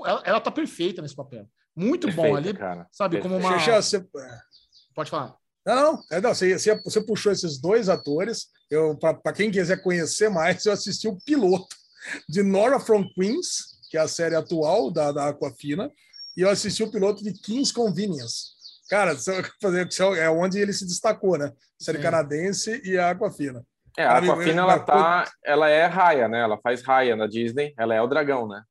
ela, 0.06 0.22
ela 0.24 0.40
tá 0.40 0.50
perfeita 0.50 1.00
nesse 1.02 1.14
papel. 1.14 1.48
Muito 1.76 2.10
bom 2.12 2.34
ali, 2.36 2.52
cara. 2.54 2.86
sabe, 2.90 3.20
como 3.20 3.36
uma. 3.36 3.58
Xexé, 3.58 4.00
você- 4.00 4.08
Pode 4.94 5.10
falar. 5.10 5.36
Não, 5.64 5.92
não, 5.92 6.02
é, 6.10 6.20
não 6.20 6.34
você, 6.34 6.58
você, 6.58 6.82
você 6.82 7.00
puxou 7.04 7.30
esses 7.30 7.58
dois 7.60 7.88
atores. 7.88 8.48
Eu, 8.70 8.96
para 8.98 9.32
quem 9.32 9.50
quiser 9.50 9.82
conhecer 9.82 10.28
mais, 10.28 10.64
eu 10.64 10.72
assisti 10.72 11.06
o 11.06 11.18
piloto 11.24 11.76
de 12.28 12.42
Nora 12.42 12.80
from 12.80 13.04
Queens 13.14 13.78
que 13.90 13.96
é 13.98 14.00
a 14.00 14.06
série 14.08 14.36
atual 14.36 14.88
da, 14.88 15.10
da 15.10 15.28
Aquafina, 15.30 15.90
e 16.36 16.42
eu 16.42 16.50
assisti 16.50 16.82
o 16.82 16.90
piloto 16.90 17.22
de 17.22 17.32
King's 17.32 17.72
Convenience. 17.72 18.50
Cara, 18.88 19.14
é 20.18 20.30
onde 20.30 20.58
ele 20.58 20.72
se 20.72 20.84
destacou, 20.84 21.38
né? 21.38 21.52
Série 21.80 21.98
Sim. 21.98 22.02
canadense 22.04 22.82
e 22.84 22.98
a 22.98 23.10
Aquafina. 23.10 23.64
É, 23.96 24.04
a 24.04 24.18
Aquafina, 24.18 24.62
ela 24.62 24.78
tá. 24.78 25.30
Ela 25.44 25.68
é 25.68 25.86
raia, 25.86 26.28
né? 26.28 26.40
Ela 26.40 26.58
faz 26.58 26.82
raia 26.82 27.14
na 27.16 27.26
Disney. 27.26 27.72
Ela 27.78 27.94
é 27.94 28.02
o 28.02 28.06
dragão, 28.06 28.48
né? 28.48 28.62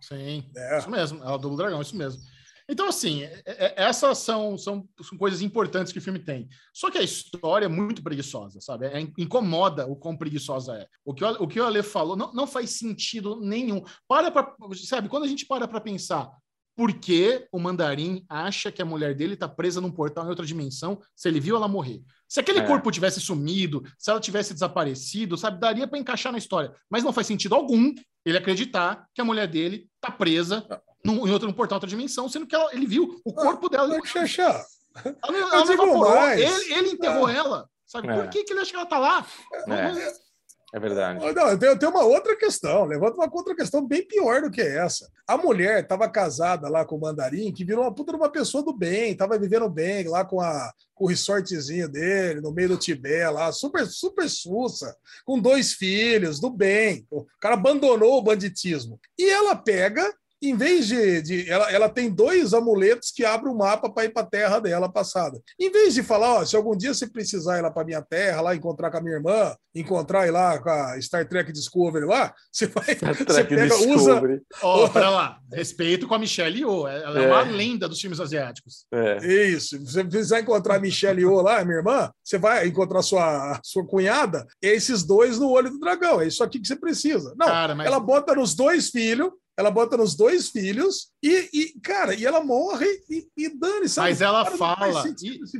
Sim, 0.00 0.44
É. 0.56 0.78
isso 0.78 0.90
mesmo, 0.90 1.22
é 1.22 1.30
o 1.30 1.38
Dragão, 1.38 1.82
isso 1.82 1.96
mesmo. 1.96 2.20
Então, 2.70 2.86
assim, 2.86 3.22
é- 3.22 3.42
é- 3.46 3.74
essas 3.76 4.18
são, 4.18 4.58
são, 4.58 4.86
são 5.02 5.16
coisas 5.16 5.40
importantes 5.40 5.90
que 5.90 5.98
o 5.98 6.02
filme 6.02 6.18
tem. 6.18 6.46
Só 6.72 6.90
que 6.90 6.98
a 6.98 7.02
história 7.02 7.64
é 7.64 7.68
muito 7.68 8.02
preguiçosa, 8.02 8.60
sabe? 8.60 8.86
É, 8.86 9.00
incomoda 9.00 9.86
o 9.86 9.96
quão 9.96 10.14
preguiçosa 10.14 10.76
é. 10.76 10.86
O 11.02 11.14
que 11.14 11.24
o, 11.24 11.42
o, 11.44 11.48
que 11.48 11.58
o 11.58 11.64
Ale 11.64 11.82
falou 11.82 12.14
não, 12.14 12.30
não 12.34 12.46
faz 12.46 12.70
sentido 12.70 13.40
nenhum. 13.40 13.82
Para 14.06 14.30
pra, 14.30 14.54
sabe, 14.86 15.08
quando 15.08 15.24
a 15.24 15.28
gente 15.28 15.46
para 15.46 15.66
para 15.66 15.80
pensar 15.80 16.30
por 16.78 16.92
que 16.92 17.44
o 17.50 17.58
mandarim 17.58 18.24
acha 18.28 18.70
que 18.70 18.80
a 18.80 18.84
mulher 18.84 19.12
dele 19.12 19.34
está 19.34 19.48
presa 19.48 19.80
num 19.80 19.90
portal 19.90 20.24
em 20.24 20.28
outra 20.28 20.46
dimensão 20.46 21.00
se 21.16 21.28
ele 21.28 21.40
viu 21.40 21.56
ela 21.56 21.66
morrer? 21.66 22.00
Se 22.28 22.38
aquele 22.38 22.60
É. 22.60 22.66
corpo 22.66 22.88
tivesse 22.92 23.20
sumido, 23.20 23.82
se 23.98 24.08
ela 24.08 24.20
tivesse 24.20 24.54
desaparecido, 24.54 25.36
sabe, 25.36 25.58
daria 25.58 25.88
para 25.88 25.98
encaixar 25.98 26.30
na 26.30 26.38
história. 26.38 26.72
Mas 26.88 27.02
não 27.02 27.12
faz 27.12 27.26
sentido 27.26 27.56
algum 27.56 27.92
ele 28.24 28.38
acreditar 28.38 29.08
que 29.12 29.20
a 29.20 29.24
mulher 29.24 29.48
dele 29.48 29.88
está 29.96 30.08
presa 30.12 30.64
num, 31.04 31.26
em 31.26 31.30
outro 31.32 31.48
num 31.48 31.52
portal 31.54 31.76
outra 31.78 31.90
dimensão, 31.90 32.28
sendo 32.28 32.46
que 32.46 32.54
ela- 32.54 32.72
ele 32.72 32.86
viu 32.86 33.20
o 33.24 33.32
corpo 33.32 33.68
dela. 33.68 33.98
Xaxá, 34.06 34.64
Ela, 35.04 35.14
não- 35.32 35.38
ela 35.52 35.64
não 35.64 35.72
evaporou, 35.72 36.28
ele, 36.30 36.72
ele 36.74 36.88
enterrou 36.90 37.28
ela. 37.28 37.68
Sabe? 37.86 38.06
É. 38.08 38.14
Por 38.14 38.28
que, 38.28 38.44
que 38.44 38.52
ele 38.52 38.60
acha 38.60 38.70
que 38.70 38.76
ela 38.76 38.86
tá 38.86 38.98
lá? 38.98 39.26
Não- 39.66 39.74
É. 39.76 39.92
não- 39.92 40.12
É 40.72 40.78
verdade. 40.78 41.18
Não, 41.18 41.48
eu 41.48 41.78
tenho, 41.78 41.90
uma 41.90 42.04
outra 42.04 42.36
questão. 42.36 42.84
Levanta 42.84 43.16
uma 43.16 43.28
outra 43.32 43.56
questão 43.56 43.86
bem 43.86 44.06
pior 44.06 44.42
do 44.42 44.50
que 44.50 44.60
essa. 44.60 45.10
A 45.26 45.36
mulher 45.36 45.82
estava 45.82 46.08
casada 46.10 46.68
lá 46.68 46.84
com 46.84 46.96
o 46.96 47.00
mandarim, 47.00 47.52
que 47.52 47.64
virou 47.64 47.84
uma 47.84 47.94
puta 47.94 48.12
de 48.12 48.18
uma 48.18 48.30
pessoa 48.30 48.62
do 48.62 48.76
bem, 48.76 49.12
estava 49.12 49.38
vivendo 49.38 49.68
bem 49.70 50.06
lá 50.06 50.26
com, 50.26 50.40
a, 50.40 50.70
com 50.94 51.04
o 51.04 51.08
resortzinho 51.08 51.88
dele, 51.88 52.42
no 52.42 52.52
meio 52.52 52.68
do 52.68 52.76
Tibete 52.76 53.32
lá, 53.32 53.50
super, 53.50 53.86
super 53.86 54.28
sussa, 54.28 54.94
com 55.24 55.40
dois 55.40 55.72
filhos, 55.72 56.38
do 56.38 56.50
bem. 56.50 57.06
O 57.10 57.24
cara 57.40 57.54
abandonou 57.54 58.18
o 58.18 58.22
banditismo. 58.22 59.00
E 59.18 59.28
ela 59.28 59.56
pega. 59.56 60.12
Em 60.40 60.56
vez 60.56 60.86
de. 60.86 61.22
de- 61.22 61.50
ela, 61.50 61.70
ela 61.72 61.88
tem 61.88 62.10
dois 62.10 62.54
amuletos 62.54 63.10
que 63.10 63.24
abrem 63.24 63.52
o 63.52 63.56
mapa 63.56 63.90
para 63.90 64.04
ir 64.04 64.10
para 64.10 64.22
a 64.22 64.26
terra 64.26 64.58
dela 64.60 64.88
passada. 64.90 65.40
Em 65.58 65.70
vez 65.70 65.94
de 65.94 66.02
falar, 66.02 66.34
ó, 66.34 66.44
se 66.44 66.54
algum 66.56 66.76
dia 66.76 66.94
você 66.94 67.06
precisar 67.08 67.58
ir 67.58 67.62
lá 67.62 67.70
para 67.70 67.84
minha 67.84 68.02
terra, 68.02 68.40
lá 68.40 68.54
encontrar 68.54 68.90
com 68.90 68.98
a 68.98 69.00
minha 69.00 69.16
irmã, 69.16 69.54
encontrar 69.74 70.26
ir 70.26 70.30
lá 70.30 70.58
com 70.60 70.68
a 70.70 71.00
Star 71.00 71.28
Trek 71.28 71.52
Discovery 71.52 72.04
lá, 72.06 72.32
você 72.52 72.66
vai. 72.66 72.84
Você 72.94 73.24
Trek 73.24 73.48
pega, 73.54 73.74
usa. 73.74 73.86
Discovery. 73.86 74.40
Ó, 74.62 74.88
pera 74.88 75.10
lá. 75.10 75.38
Respeito 75.52 76.06
com 76.06 76.14
a 76.14 76.18
Michelle 76.18 76.58
Yeoh. 76.60 76.86
Ela 76.86 77.20
é, 77.20 77.24
É. 77.24 77.26
uma 77.26 77.42
lenda 77.42 77.88
dos 77.88 78.00
filmes 78.00 78.20
asiáticos. 78.20 78.86
É. 78.92 79.26
Isso. 79.48 79.76
Se 79.78 79.78
você 79.92 80.04
precisar 80.04 80.40
encontrar 80.40 80.76
a 80.76 80.80
Michelle 80.80 81.20
Yeoh 81.20 81.40
lá, 81.42 81.64
minha 81.64 81.78
irmã, 81.78 82.10
você 82.22 82.38
vai 82.38 82.66
encontrar 82.66 83.02
sua, 83.02 83.58
sua 83.64 83.84
cunhada, 83.86 84.46
esses 84.62 85.02
dois 85.02 85.38
no 85.38 85.50
olho 85.50 85.70
do 85.70 85.78
dragão. 85.80 86.20
É 86.20 86.26
isso 86.26 86.44
aqui 86.44 86.60
que 86.60 86.66
você 86.68 86.76
precisa. 86.76 87.34
Não, 87.36 87.46
Cara, 87.46 87.74
mas- 87.74 87.86
ela 87.86 87.98
bota 88.00 88.34
nos 88.34 88.54
dois 88.54 88.90
filhos, 88.90 89.30
ela 89.58 89.72
bota 89.72 89.96
nos 89.96 90.14
dois 90.14 90.50
filhos 90.50 91.10
e, 91.20 91.50
e, 91.52 91.80
cara, 91.80 92.14
e 92.14 92.24
ela 92.24 92.44
morre 92.44 92.86
e, 93.10 93.26
e 93.36 93.48
dane, 93.48 93.88
sabe? 93.88 94.10
Mas 94.10 94.20
ela 94.20 94.44
Cara, 94.44 94.56
fala. 94.56 95.04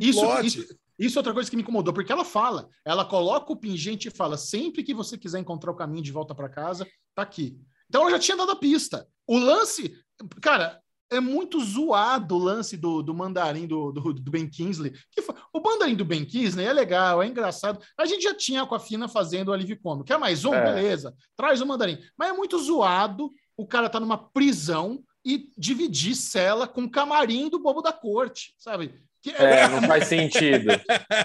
Isso, 0.01 0.25
isso, 0.45 0.79
isso 0.97 1.19
é 1.19 1.21
outra 1.21 1.35
coisa 1.35 1.51
que 1.51 1.57
me 1.57 1.63
incomodou, 1.63 1.93
porque 1.93 2.13
ela 2.13 2.25
fala, 2.25 2.69
ela 2.85 3.05
coloca 3.05 3.53
o 3.53 3.57
pingente 3.57 4.07
e 4.07 4.11
fala: 4.13 4.37
sempre 4.37 4.85
que 4.85 4.95
você 4.95 5.19
quiser 5.19 5.41
encontrar 5.41 5.73
o 5.73 5.77
caminho 5.77 6.05
de 6.05 6.13
volta 6.13 6.33
para 6.33 6.49
casa, 6.49 6.87
tá 7.13 7.23
aqui. 7.23 7.59
Então 7.89 8.03
ela 8.03 8.13
já 8.13 8.21
tinha 8.21 8.37
dado 8.37 8.53
a 8.53 8.57
pista. 8.57 9.05
O 9.27 9.37
lance, 9.37 9.93
cara, 10.41 10.81
é 11.11 11.19
muito 11.19 11.59
zoado 11.59 12.37
o 12.37 12.39
lance 12.39 12.77
do, 12.77 13.03
do 13.03 13.13
mandarim 13.13 13.67
do, 13.67 13.91
do, 13.91 14.13
do 14.13 14.31
Ben 14.31 14.49
Kingsley. 14.49 14.93
Que 15.11 15.23
fa- 15.23 15.35
o 15.53 15.61
mandarim 15.61 15.97
do 15.97 16.05
Ben 16.05 16.25
Kingsley 16.25 16.67
é 16.67 16.73
legal, 16.73 17.21
é 17.21 17.27
engraçado. 17.27 17.81
A 17.99 18.07
gente 18.07 18.23
já 18.23 18.35
tinha 18.35 18.65
com 18.65 18.77
a 18.77 18.79
Fina 18.79 19.09
fazendo 19.09 19.49
o 19.49 19.53
alívio 19.53 19.81
cômico. 19.81 20.07
Quer 20.07 20.19
mais 20.19 20.45
um? 20.45 20.55
É. 20.55 20.73
Beleza. 20.73 21.15
Traz 21.37 21.61
o 21.61 21.67
mandarim. 21.67 21.99
Mas 22.17 22.29
é 22.29 22.33
muito 22.33 22.59
zoado 22.59 23.31
o 23.59 23.67
cara 23.67 23.91
tá 23.91 24.01
numa 24.01 24.17
prisão 24.17 25.01
e 25.25 25.51
dividir 25.59 26.15
cela 26.15 26.67
com 26.67 26.85
o 26.85 26.91
camarim 26.91 27.51
do 27.51 27.59
bobo 27.59 27.83
da 27.83 27.93
corte, 27.93 28.55
sabe? 28.57 28.95
Que 29.21 29.31
É, 29.33 29.67
não 29.69 29.83
faz 29.83 30.07
sentido. 30.07 30.71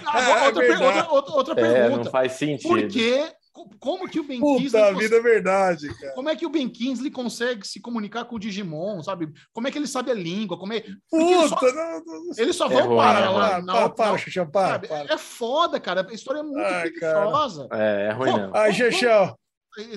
Agora, 0.04 0.44
outra, 0.46 0.64
É 0.64 0.66
per- 0.68 0.78
verdade. 0.78 0.98
outra, 0.98 1.12
outra, 1.12 1.34
outra 1.34 1.52
É, 1.60 1.72
pergunta. 1.72 2.04
não 2.04 2.10
faz 2.10 2.32
sentido. 2.32 2.68
Por 2.68 2.88
que? 2.88 3.32
co- 3.52 3.70
Como 3.78 4.08
que 4.08 4.18
o 4.18 4.24
Ben 4.24 4.40
Puta 4.40 4.60
Kingsley 4.62 4.82
cons- 4.92 4.98
vida, 5.04 5.16
é 5.16 5.20
verdade, 5.22 5.94
cara. 6.00 6.12
como 6.14 6.28
é 6.28 6.34
que 6.34 6.44
o 6.44 6.50
Ben 6.50 6.68
Kingsley 6.68 7.08
consegue 7.12 7.64
se 7.64 7.80
comunicar 7.80 8.24
com 8.24 8.34
o 8.34 8.38
Digimon, 8.38 9.00
sabe? 9.00 9.32
Como 9.52 9.68
é 9.68 9.70
que 9.70 9.78
ele 9.78 9.86
sabe 9.86 10.10
a 10.10 10.14
língua? 10.14 10.58
Como 10.58 10.72
é... 10.72 10.80
Porque 11.08 11.32
ele 11.32 11.48
só, 11.48 11.54
Puta, 11.56 11.72
não, 11.72 12.04
não, 12.04 12.24
não. 12.24 12.32
eles 12.36 12.56
só 12.56 12.68
vão 12.68 12.78
Errou, 12.80 12.96
parar 12.96 13.20
né? 13.20 13.28
lá 13.28 13.48
Para, 13.48 13.62
na 13.62 13.72
para, 13.74 13.88
para, 13.90 14.18
Xuxa, 14.18 14.44
para, 14.44 14.78
para. 14.80 15.14
É 15.14 15.16
foda, 15.16 15.78
cara. 15.78 16.04
A 16.10 16.12
história 16.12 16.40
é 16.40 16.42
muito 16.42 16.58
Ai, 16.58 16.90
preguiçosa. 16.90 17.68
É, 17.72 18.08
é 18.08 18.12
ruim 18.12 18.32
não. 18.32 18.50
Ai, 18.52 18.72
Xexão. 18.72 19.36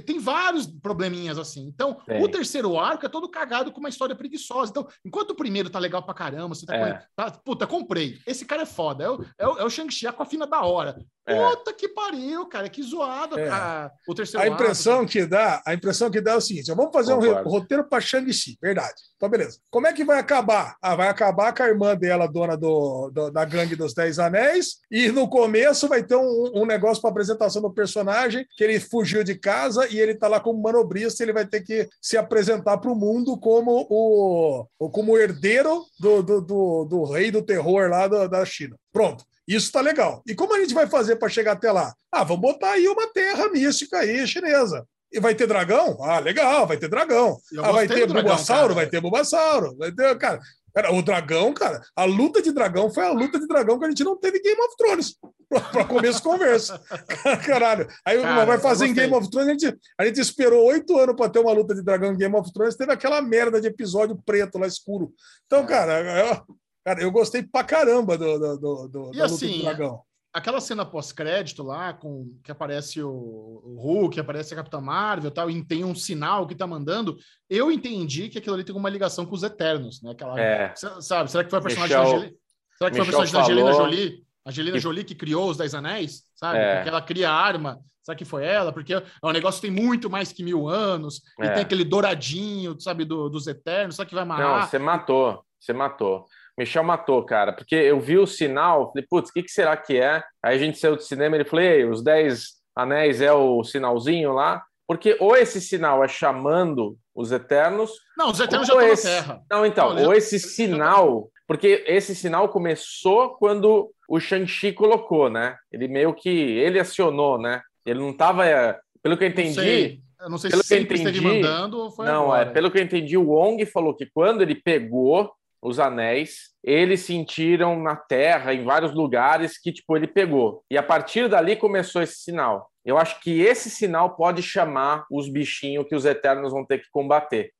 Tem 0.05 0.19
vários 0.19 0.65
probleminhas 0.67 1.37
assim. 1.37 1.65
Então, 1.67 1.97
o 2.21 2.27
terceiro 2.27 2.77
arco 2.79 3.05
é 3.05 3.09
todo 3.09 3.29
cagado 3.29 3.71
com 3.71 3.79
uma 3.79 3.89
história 3.89 4.15
preguiçosa. 4.15 4.71
Então, 4.71 4.87
enquanto 5.05 5.31
o 5.31 5.35
primeiro 5.35 5.69
tá 5.69 5.79
legal 5.79 6.03
pra 6.03 6.13
caramba, 6.13 6.55
você 6.55 6.65
tá, 6.65 6.75
É. 6.75 6.93
com- 6.93 6.99
tá 7.15 7.31
puta, 7.31 7.67
comprei. 7.67 8.19
Esse 8.25 8.45
cara 8.45 8.63
é 8.63 8.65
foda. 8.65 9.03
É 9.03 9.09
o, 9.09 9.25
é 9.37 9.47
o, 9.47 9.57
é 9.59 9.63
o 9.63 9.69
Shang-Chi, 9.69 10.11
com 10.11 10.23
a 10.23 10.25
fina 10.25 10.47
da 10.47 10.61
hora. 10.61 10.97
É. 11.29 11.49
Puta 11.49 11.73
que 11.73 11.89
pariu, 11.89 12.45
cara. 12.47 12.69
Que 12.69 12.81
zoado, 12.81 13.37
É. 13.37 13.47
cara. 13.47 13.91
O 14.07 14.15
terceiro 14.15 14.45
A 14.45 14.47
impressão 14.49 14.99
arco. 14.99 15.11
que 15.11 15.25
dá, 15.25 15.61
a 15.67 15.73
impressão 15.73 16.09
que 16.09 16.21
dá 16.21 16.31
é 16.31 16.35
o 16.35 16.41
seguinte: 16.41 16.71
ó, 16.71 16.75
vamos 16.75 16.93
fazer 16.93 17.13
um 17.13 17.19
Concordo. 17.19 17.43
re- 17.43 17.49
roteiro 17.59 17.83
para 17.89 17.99
Shang-Chi, 18.01 18.57
verdade. 18.61 18.93
Então, 19.17 19.27
beleza. 19.29 19.59
Como 19.69 19.87
é 19.87 19.91
que 19.93 20.05
vai 20.05 20.19
acabar? 20.19 20.75
Ah, 20.81 20.95
vai 20.95 21.09
acabar 21.09 21.53
com 21.53 21.63
a 21.63 21.67
irmã 21.67 21.95
dela, 21.97 22.27
dona 22.27 22.55
do, 22.55 23.09
do- 23.13 23.29
da 23.31 23.43
gangue 23.43 23.75
dos 23.75 23.93
Dez 23.93 24.19
Anéis, 24.19 24.77
e 24.89 25.09
no 25.11 25.27
começo 25.27 25.87
vai 25.89 26.01
ter 26.01 26.15
um, 26.15 26.51
um 26.55 26.65
negócio 26.65 27.01
para 27.01 27.09
apresentação 27.11 27.61
do 27.61 27.73
personagem, 27.73 28.45
que 28.55 28.63
ele 28.63 28.79
fugiu 28.79 29.21
de 29.23 29.35
casa 29.35 29.66
e 29.89 29.99
ele 29.99 30.15
tá 30.15 30.27
lá 30.27 30.39
como 30.39 30.61
manobrista, 30.61 31.23
ele 31.23 31.33
vai 31.33 31.45
ter 31.45 31.61
que 31.61 31.87
se 32.01 32.17
apresentar 32.17 32.77
para 32.77 32.91
o 32.91 32.95
mundo 32.95 33.37
como 33.39 33.85
o, 33.89 34.65
como 34.89 35.17
herdeiro 35.17 35.83
do, 35.99 36.21
do, 36.23 36.41
do, 36.41 36.85
do 36.85 37.03
rei 37.05 37.29
do 37.31 37.41
terror 37.41 37.89
lá 37.89 38.07
da- 38.07 38.27
da 38.27 38.45
China. 38.45 38.75
Pronto. 38.93 39.23
Isso 39.47 39.71
tá 39.71 39.79
legal. 39.81 40.21
E 40.27 40.35
como 40.35 40.53
a 40.55 40.59
gente 40.59 40.73
vai 40.73 40.87
fazer 40.87 41.15
para 41.15 41.29
chegar 41.29 41.53
até 41.53 41.71
lá? 41.71 41.93
Ah, 42.11 42.23
vamos 42.23 42.41
botar 42.41 42.71
aí 42.71 42.87
uma 42.87 43.07
terra 43.13 43.47
mística 43.49 43.99
aí, 43.99 44.25
chinesa. 44.27 44.85
E 45.09 45.21
vai 45.21 45.33
ter 45.33 45.47
dragão? 45.47 45.97
Ah, 46.03 46.19
legal, 46.19 46.67
vai 46.67 46.75
ter 46.75 46.89
dragão. 46.89 47.37
Ah, 47.59 47.71
vai 47.71 47.87
ter 47.87 48.05
Bulbasauro? 48.07 48.61
cara. 48.63 48.73
Vai 48.73 48.87
ter 48.87 48.99
Bulbasauro. 48.99 49.77
Vai 49.77 49.91
ter, 49.93 50.17
cara. 50.17 50.41
Cara, 50.77 50.93
o 50.93 51.01
dragão, 51.01 51.51
cara, 51.55 51.81
a 51.95 52.05
luta 52.05 52.39
de 52.39 52.51
dragão 52.51 52.93
foi 52.93 53.03
a 53.03 53.11
luta 53.11 53.39
de 53.39 53.47
dragão 53.47 53.79
que 53.79 53.85
a 53.85 53.89
gente 53.89 54.03
não 54.03 54.15
teve 54.15 54.37
em 54.37 54.43
Game 54.43 54.61
of 54.61 54.75
Thrones. 54.77 55.15
Para 55.49 55.85
começo 55.85 56.19
de 56.19 56.23
conversa. 56.23 56.79
Caralho. 57.47 57.87
Aí 58.05 58.21
Cara, 58.21 58.45
vai 58.45 58.59
fazer 58.59 58.85
em. 58.85 58.93
Game 58.93 59.11
of 59.11 59.27
Thrones, 59.27 59.47
a 59.49 59.51
gente, 59.53 59.75
a 59.99 60.05
gente 60.05 60.21
esperou 60.21 60.63
oito 60.67 60.95
anos 60.99 61.15
para 61.15 61.31
ter 61.31 61.39
uma 61.39 61.51
luta 61.51 61.73
de 61.73 61.81
dragão 61.81 62.13
em 62.13 62.17
Game 62.17 62.35
of 62.35 62.53
Thrones, 62.53 62.75
teve 62.75 62.91
aquela 62.91 63.23
merda 63.23 63.59
de 63.59 63.65
episódio 63.65 64.21
preto 64.23 64.59
lá 64.59 64.67
escuro. 64.67 65.11
Então, 65.47 65.65
cara, 65.65 65.99
eu, 65.99 66.43
cara, 66.85 67.01
eu 67.01 67.11
gostei 67.11 67.41
pra 67.41 67.63
caramba 67.63 68.15
do, 68.15 68.37
do, 68.37 68.57
do, 68.59 68.87
do- 68.87 69.11
E 69.15 69.17
da 69.17 69.23
luta 69.23 69.33
assim, 69.33 69.47
de 69.53 69.61
dragão. 69.63 70.01
Aquela 70.37 70.59
cena 70.61 70.85
pós-crédito 70.85 71.63
lá, 71.63 71.93
com 71.93 72.31
que 72.43 72.51
aparece 72.51 73.01
o, 73.01 73.09
o 73.09 73.75
Hulk, 73.79 74.19
aparece 74.19 74.53
a 74.53 74.57
Capitã 74.57 74.79
Marvel 74.79 75.29
e 75.29 75.33
tal, 75.33 75.49
e 75.49 75.63
tem 75.65 75.83
um 75.83 75.95
sinal 75.95 76.45
que 76.45 76.53
tá 76.55 76.67
mandando, 76.67 77.17
eu 77.49 77.71
entendi 77.71 78.29
que 78.29 78.37
aquilo 78.37 78.55
ali 78.55 78.63
tem 78.63 78.75
uma 78.75 78.89
ligação 78.89 79.25
com 79.25 79.33
os 79.35 79.43
Eternos, 79.43 80.01
né? 80.01 80.11
Aquela, 80.11 80.39
É. 80.39 80.73
Sabe? 80.75 81.31
Será 81.31 81.43
que 81.43 81.49
foi 81.49 81.59
a 81.59 81.61
personagem 81.61 81.97
Michel- 81.97 82.11
da 82.11 82.17
Angeli... 82.17 82.37
Será 82.77 82.89
que 82.91 82.95
foi 82.97 83.03
a 83.03 83.05
personagem 83.05 83.33
da 83.33 83.41
Angelina 83.41 83.73
Jolie? 83.73 84.23
Angelina 84.45 84.73
que- 84.77 84.79
Jolie 84.83 85.03
que 85.03 85.15
criou 85.15 85.49
os 85.49 85.57
Dez 85.57 85.73
Anéis, 85.73 86.23
sabe? 86.35 86.59
É. 86.59 86.75
Porque 86.75 86.89
ela 86.89 87.01
cria 87.01 87.31
arma. 87.31 87.79
Será 88.03 88.15
que 88.15 88.23
foi 88.23 88.45
ela? 88.45 88.71
Porque 88.71 88.93
é 88.93 89.03
um 89.23 89.31
negócio 89.31 89.59
que 89.59 89.67
tem 89.67 89.75
muito 89.85 90.09
mais 90.09 90.31
que 90.31 90.41
mil 90.43 90.67
anos. 90.69 91.21
E 91.41 91.45
É. 91.45 91.49
tem 91.49 91.63
aquele 91.63 91.83
douradinho, 91.83 92.79
sabe, 92.79 93.03
do- 93.03 93.27
dos 93.27 93.47
Eternos. 93.47 93.95
Será 93.95 94.05
que 94.05 94.15
vai 94.15 94.23
Não, 94.23 94.33
amarrar? 94.35 94.69
você 94.69 94.79
matou. 94.79 95.43
Você 95.59 95.73
matou. 95.73 96.25
Michel 96.57 96.83
matou, 96.83 97.23
cara, 97.23 97.53
porque 97.53 97.75
eu 97.75 97.99
vi 97.99 98.17
o 98.17 98.25
sinal, 98.25 98.91
falei, 98.91 99.05
putz, 99.09 99.29
o 99.29 99.33
que, 99.33 99.43
que 99.43 99.51
será 99.51 99.77
que 99.77 99.97
é? 99.97 100.23
Aí 100.43 100.55
a 100.55 100.57
gente 100.57 100.77
saiu 100.79 100.95
do 100.95 101.01
cinema 101.03 101.35
e 101.35 101.41
ele 101.41 101.49
falou, 101.49 101.63
Ei, 101.63 101.85
os 101.85 102.03
10 102.03 102.43
anéis 102.75 103.21
é 103.21 103.31
o 103.31 103.63
sinalzinho 103.63 104.33
lá? 104.33 104.63
Porque 104.87 105.17
ou 105.19 105.35
esse 105.35 105.59
sinal 105.61 106.03
é 106.03 106.07
chamando 106.07 106.97
os 107.13 107.31
Eternos, 107.31 107.91
Não, 108.17 108.31
os 108.31 108.39
Eternos 108.39 108.67
já 108.67 108.73
estão 108.73 108.87
na 108.87 108.93
esse... 108.93 109.07
Terra. 109.07 109.41
Não, 109.51 109.65
então, 109.65 109.93
Não, 109.93 110.01
ou 110.03 110.11
já- 110.11 110.17
esse 110.17 110.39
sinal, 110.39 111.29
porque 111.47 111.83
esse 111.87 112.15
sinal 112.15 112.49
começou 112.49 113.31
quando 113.37 113.91
o 114.09 114.19
Shang-Chi 114.19 114.71
colocou, 114.73 115.29
né? 115.29 115.57
Ele 115.71 115.87
meio 115.87 116.13
que, 116.13 116.29
ele 116.29 116.79
acionou, 116.79 117.37
né? 117.37 117.61
Ele 117.85 117.99
não 117.99 118.13
tava, 118.15 118.45
é, 118.45 118.79
pelo 119.03 119.17
que 119.17 119.23
eu 119.25 119.27
entendi. 119.27 120.01
Eu 120.19 120.29
não 120.29 120.37
sei 120.37 120.49
Pelo 120.49 120.63
se 120.63 120.69
que 120.69 120.75
sempre 120.79 120.95
esteve 120.97 121.19
entendi, 121.19 121.41
mandando 121.43 121.79
ou 121.79 121.91
foi 121.91 122.05
não, 122.05 122.23
agora. 122.31 122.49
é, 122.49 122.53
pelo 122.53 122.71
que 122.71 122.79
eu 122.79 122.83
entendi, 122.83 123.15
o 123.17 123.27
Wong 123.29 123.63
falou 123.67 123.93
que 123.93 124.07
quando 124.13 124.41
ele 124.41 124.55
pegou 124.55 125.31
os 125.61 125.79
anéis, 125.79 126.51
eles 126.63 127.01
sentiram 127.01 127.81
na 127.81 127.95
Terra, 127.95 128.53
em 128.53 128.63
vários 128.63 128.93
lugares, 128.93 129.57
que 129.57 129.71
tipo 129.71 129.95
ele 129.97 130.07
pegou. 130.07 130.63
E 130.69 130.77
a 130.77 130.83
partir 130.83 131.27
dali 131.29 131.55
começou 131.55 132.01
esse 132.01 132.17
sinal. 132.17 132.71
Eu 132.85 132.97
acho 132.97 133.19
que 133.19 133.41
esse 133.41 133.69
sinal 133.69 134.15
pode 134.15 134.41
chamar 134.41 135.05
os 135.11 135.29
bichinhos 135.29 135.85
que 135.87 135.95
os 135.95 136.05
Eternos 136.05 136.51
vão 136.53 136.65
ter 136.65 136.79
que 136.79 136.89
combater. 136.91 137.51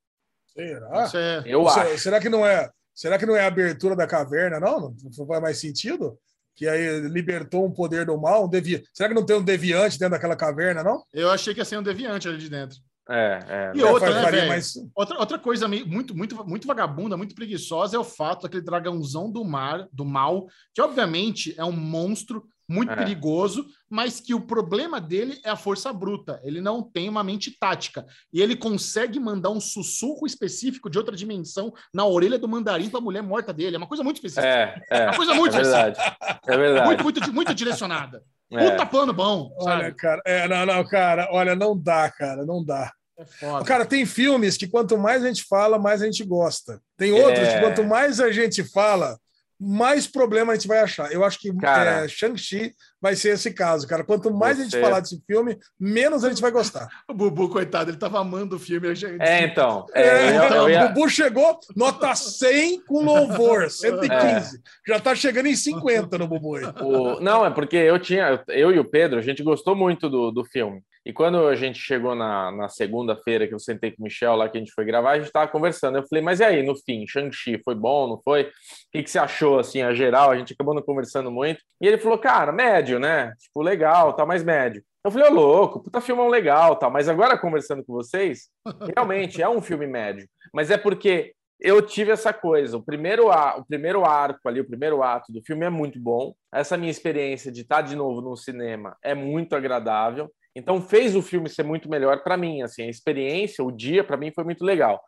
Será? 0.54 1.10
É- 1.14 1.44
Eu 1.46 1.68
Se- 1.70 1.80
acho. 1.80 1.98
Será 2.00 2.20
que 2.20 2.30
não 2.30 2.46
é? 2.46 2.70
Será 2.94 3.18
que 3.18 3.26
não 3.26 3.36
é 3.36 3.42
a 3.42 3.48
abertura 3.48 3.96
da 3.96 4.08
caverna, 4.08 4.60
não? 4.60 4.96
Não 5.18 5.28
faz 5.28 5.42
mais 5.42 5.60
sentido? 5.60 6.18
Que 6.56 6.68
aí 6.68 7.02
libertou 7.02 7.64
um 7.66 7.72
poder 7.72 8.06
do 8.08 8.18
mal, 8.20 8.46
um 8.46 8.50
devi... 8.50 8.84
Será 8.92 9.08
que 9.10 9.14
não 9.14 9.24
tem 9.24 9.36
um 9.36 9.44
deviante 9.44 10.00
dentro 10.00 10.14
daquela 10.14 10.36
caverna, 10.36 10.84
não? 10.84 11.04
Eu 11.14 11.30
achei 11.30 11.54
que 11.54 11.60
ia 11.60 11.66
ser 11.66 11.78
um 11.78 11.84
deviante 11.84 12.28
ali 12.28 12.38
de 12.40 12.50
dentro. 12.50 12.80
É, 13.10 13.40
é. 13.48 13.72
E 13.76 13.84
outra, 13.84 14.12
Faz- 14.12 14.26
né, 14.26 14.32
velho? 14.32 14.48
mais- 14.50 14.74
Outra, 14.96 15.20
outra 15.20 15.40
coisa 15.40 15.68
muito, 15.68 16.16
muito, 16.16 16.46
muito 16.46 16.68
vagabunda, 16.68 17.16
muito 17.18 17.36
preguiçosa 17.36 17.96
é 17.96 18.00
o 18.00 18.04
fato 18.04 18.44
daquele 18.44 18.62
dragãozão 18.64 19.32
do 19.32 19.44
mar, 19.46 19.88
do 19.94 20.04
mal, 20.06 20.48
que 20.74 20.82
obviamente 20.82 21.54
é 21.58 21.64
um 21.64 21.72
monstro 21.72 22.46
muito 22.70 22.92
É. 22.92 22.96
perigoso, 22.98 23.66
mas 23.90 24.20
que 24.20 24.34
o 24.34 24.42
problema 24.42 25.00
dele 25.00 25.40
é 25.46 25.50
a 25.50 25.56
força 25.56 25.94
bruta. 25.94 26.38
Ele 26.44 26.60
não 26.60 26.84
tem 26.84 27.08
uma 27.08 27.24
mente 27.24 27.58
tática. 27.58 28.06
E 28.34 28.42
ele 28.42 28.58
consegue 28.58 29.22
mandar 29.22 29.52
um 29.52 29.60
sussurro 29.62 30.28
específico 30.28 30.90
de 30.90 30.98
outra 30.98 31.16
dimensão 31.16 31.74
na 31.94 32.06
orelha 32.06 32.38
do 32.38 32.46
mandarim 32.46 32.90
pra 32.90 33.00
mulher 33.00 33.24
morta 33.24 33.54
dele. 33.54 33.76
É 33.76 33.80
uma 33.80 33.88
coisa 33.88 34.04
muito 34.04 34.18
específica. 34.18 34.46
É, 34.46 34.82
é. 34.92 35.04
Uma 35.06 35.16
coisa 35.16 35.34
muito 35.34 35.56
é 35.56 35.62
verdade. 35.62 36.00
É 36.46 36.58
verdade. 36.58 36.86
Muito, 36.88 37.04
muito, 37.04 37.34
muito 37.34 37.54
direcionada. 37.54 38.22
É. 38.52 38.72
Puta 38.72 38.86
plano 38.86 39.14
bom, 39.14 39.52
Olha, 39.60 39.84
sabe? 39.84 39.96
cara, 39.96 40.22
é, 40.26 40.48
não, 40.48 40.66
não, 40.66 40.88
cara, 40.88 41.28
olha, 41.32 41.56
não 41.56 41.78
dá, 41.78 42.10
cara, 42.10 42.46
não 42.46 42.64
dá. 42.64 42.92
É 43.20 43.26
foda. 43.26 43.66
Cara, 43.66 43.86
tem 43.86 44.06
filmes 44.06 44.56
que 44.58 44.68
quanto 44.68 44.98
mais 44.98 45.24
a 45.24 45.28
gente 45.28 45.44
fala, 45.44 45.78
mais 45.80 46.02
a 46.02 46.06
gente 46.06 46.24
gosta. 46.24 46.80
Tem 46.96 47.12
outros 47.12 47.48
É. 47.48 47.56
que 47.56 47.60
quanto 47.62 47.84
mais 47.84 48.20
a 48.20 48.32
gente 48.32 48.64
fala, 48.64 49.18
mais 49.60 50.06
problema 50.08 50.52
a 50.54 50.56
gente 50.56 50.68
vai 50.68 50.80
achar. 50.80 51.12
Eu 51.12 51.24
acho 51.24 51.40
que 51.40 51.52
Cara. 51.58 52.06
é, 52.06 52.08
Shang-Chi 52.08 52.74
vai 53.02 53.16
ser 53.16 53.30
esse 53.30 53.52
caso, 53.52 53.88
cara. 53.88 54.04
Quanto 54.04 54.32
mais 54.34 54.60
a 54.60 54.64
Você- 54.64 54.70
gente 54.70 54.82
falar 54.82 55.00
desse 55.00 55.22
filme, 55.26 55.58
menos 55.80 56.24
a 56.24 56.30
gente 56.30 56.42
vai 56.42 56.52
gostar. 56.52 56.88
O 57.10 57.14
Bubu, 57.14 57.50
coitado, 57.50 57.90
ele 57.90 57.98
tava 57.98 58.20
amando 58.20 58.56
o 58.56 58.60
filme. 58.60 58.88
eu 58.90 58.96
já- 58.96 59.10
É, 59.20 59.44
então. 59.44 59.86
É, 59.94 60.02
É, 60.02 60.36
então, 60.36 60.58
eu 60.64 60.70
ia- 60.70 60.86
O 60.86 60.88
Bubu 60.90 61.10
chegou, 61.10 61.60
nota 61.76 62.14
100 62.16 62.84
com 62.86 63.04
louvor, 63.04 63.70
115. 63.72 64.60
Já 64.88 65.00
tá 65.00 65.16
chegando 65.16 65.48
em 65.48 65.56
50 65.56 66.18
no 66.18 66.28
Bubu. 66.28 66.56
aí. 66.58 66.66
O- 66.82 67.20
Não, 67.20 67.46
é 67.46 67.50
porque 67.50 67.76
eu 67.78 67.98
tinha, 68.00 68.44
eu 68.50 68.72
e 68.72 68.80
o 68.80 68.86
Pedro, 68.86 69.18
a 69.20 69.22
gente 69.24 69.42
gostou 69.44 69.76
muito 69.76 70.10
do, 70.10 70.32
do 70.32 70.44
filme. 70.46 70.82
E 71.08 71.14
quando 71.14 71.48
a 71.48 71.56
gente 71.56 71.80
chegou 71.80 72.14
na, 72.14 72.52
na 72.52 72.68
segunda-feira, 72.68 73.48
que 73.48 73.54
eu 73.54 73.60
sentei 73.60 73.92
com 73.92 74.02
o 74.02 74.04
Michel 74.04 74.36
lá, 74.36 74.50
que 74.50 74.58
a 74.58 74.60
gente 74.60 74.74
foi 74.74 74.84
gravar, 74.84 75.12
a 75.12 75.20
gente 75.20 75.32
tava 75.32 75.50
conversando. 75.50 75.98
Eu 75.98 76.06
falei, 76.06 76.22
mas 76.22 76.42
e 76.42 76.44
aí, 76.44 76.62
no 76.62 76.76
fim, 76.76 77.08
Shang-Chi 77.08 77.62
foi 77.64 77.76
bom, 77.76 78.10
não 78.10 78.22
foi? 78.22 78.44
O 78.44 78.52
que, 78.92 79.04
que 79.04 79.10
você 79.10 79.18
achou, 79.18 79.58
assim, 79.58 79.82
a 79.82 79.94
geral? 79.94 80.32
A 80.32 80.38
gente 80.38 80.52
acabou 80.52 80.74
não 80.76 80.82
conversando 80.82 81.32
muito. 81.32 81.62
E 81.80 81.88
ele 81.88 81.98
falou, 81.98 82.18
cara, 82.18 82.52
médio, 82.52 83.00
né? 83.00 83.32
Tipo, 83.40 83.62
legal, 83.62 84.12
tá 84.18 84.26
mais 84.26 84.44
médio. 84.44 84.84
Eu 85.02 85.10
falei, 85.10 85.30
ô 85.30 85.34
louco, 85.34 85.82
puta 85.82 86.02
filmão 86.02 86.28
legal, 86.28 86.76
tal. 86.76 86.92
Mas 86.92 87.08
agora, 87.08 87.38
conversando 87.38 87.86
com 87.86 87.94
vocês, 87.94 88.50
realmente 88.94 89.42
é 89.42 89.48
um 89.48 89.62
filme 89.62 89.88
médio. 89.88 90.28
Mas 90.54 90.70
é 90.70 90.78
porque 90.78 91.34
eu 91.58 91.82
tive 91.82 92.12
essa 92.12 92.34
coisa. 92.34 92.76
O 92.76 92.84
primeiro, 92.84 93.32
a- 93.32 93.56
o 93.58 93.66
primeiro 93.66 94.04
arco 94.04 94.48
ali, 94.50 94.60
o 94.60 94.68
primeiro 94.68 95.02
ato 95.02 95.32
do 95.32 95.42
filme 95.42 95.66
é 95.66 95.70
muito 95.70 95.98
bom. 96.00 96.34
Essa 96.54 96.76
minha 96.76 96.92
experiência 96.92 97.50
de 97.50 97.62
estar 97.62 97.82
de 97.82 97.96
novo 97.96 98.20
no 98.20 98.36
cinema 98.36 98.98
é 99.02 99.16
muito 99.16 99.56
agradável. 99.56 100.30
Então 100.58 100.82
fez 100.82 101.16
o 101.16 101.22
filme 101.22 101.50
ser 101.50 101.64
muito 101.64 101.90
melhor 101.90 102.24
para 102.24 102.36
mim. 102.36 102.62
Assim, 102.62 102.84
a 102.84 102.90
experiência, 102.90 103.64
o 103.64 103.72
dia 103.72 104.04
para 104.04 104.18
mim 104.18 104.32
foi 104.32 104.44
muito 104.44 104.64
legal. 104.64 105.04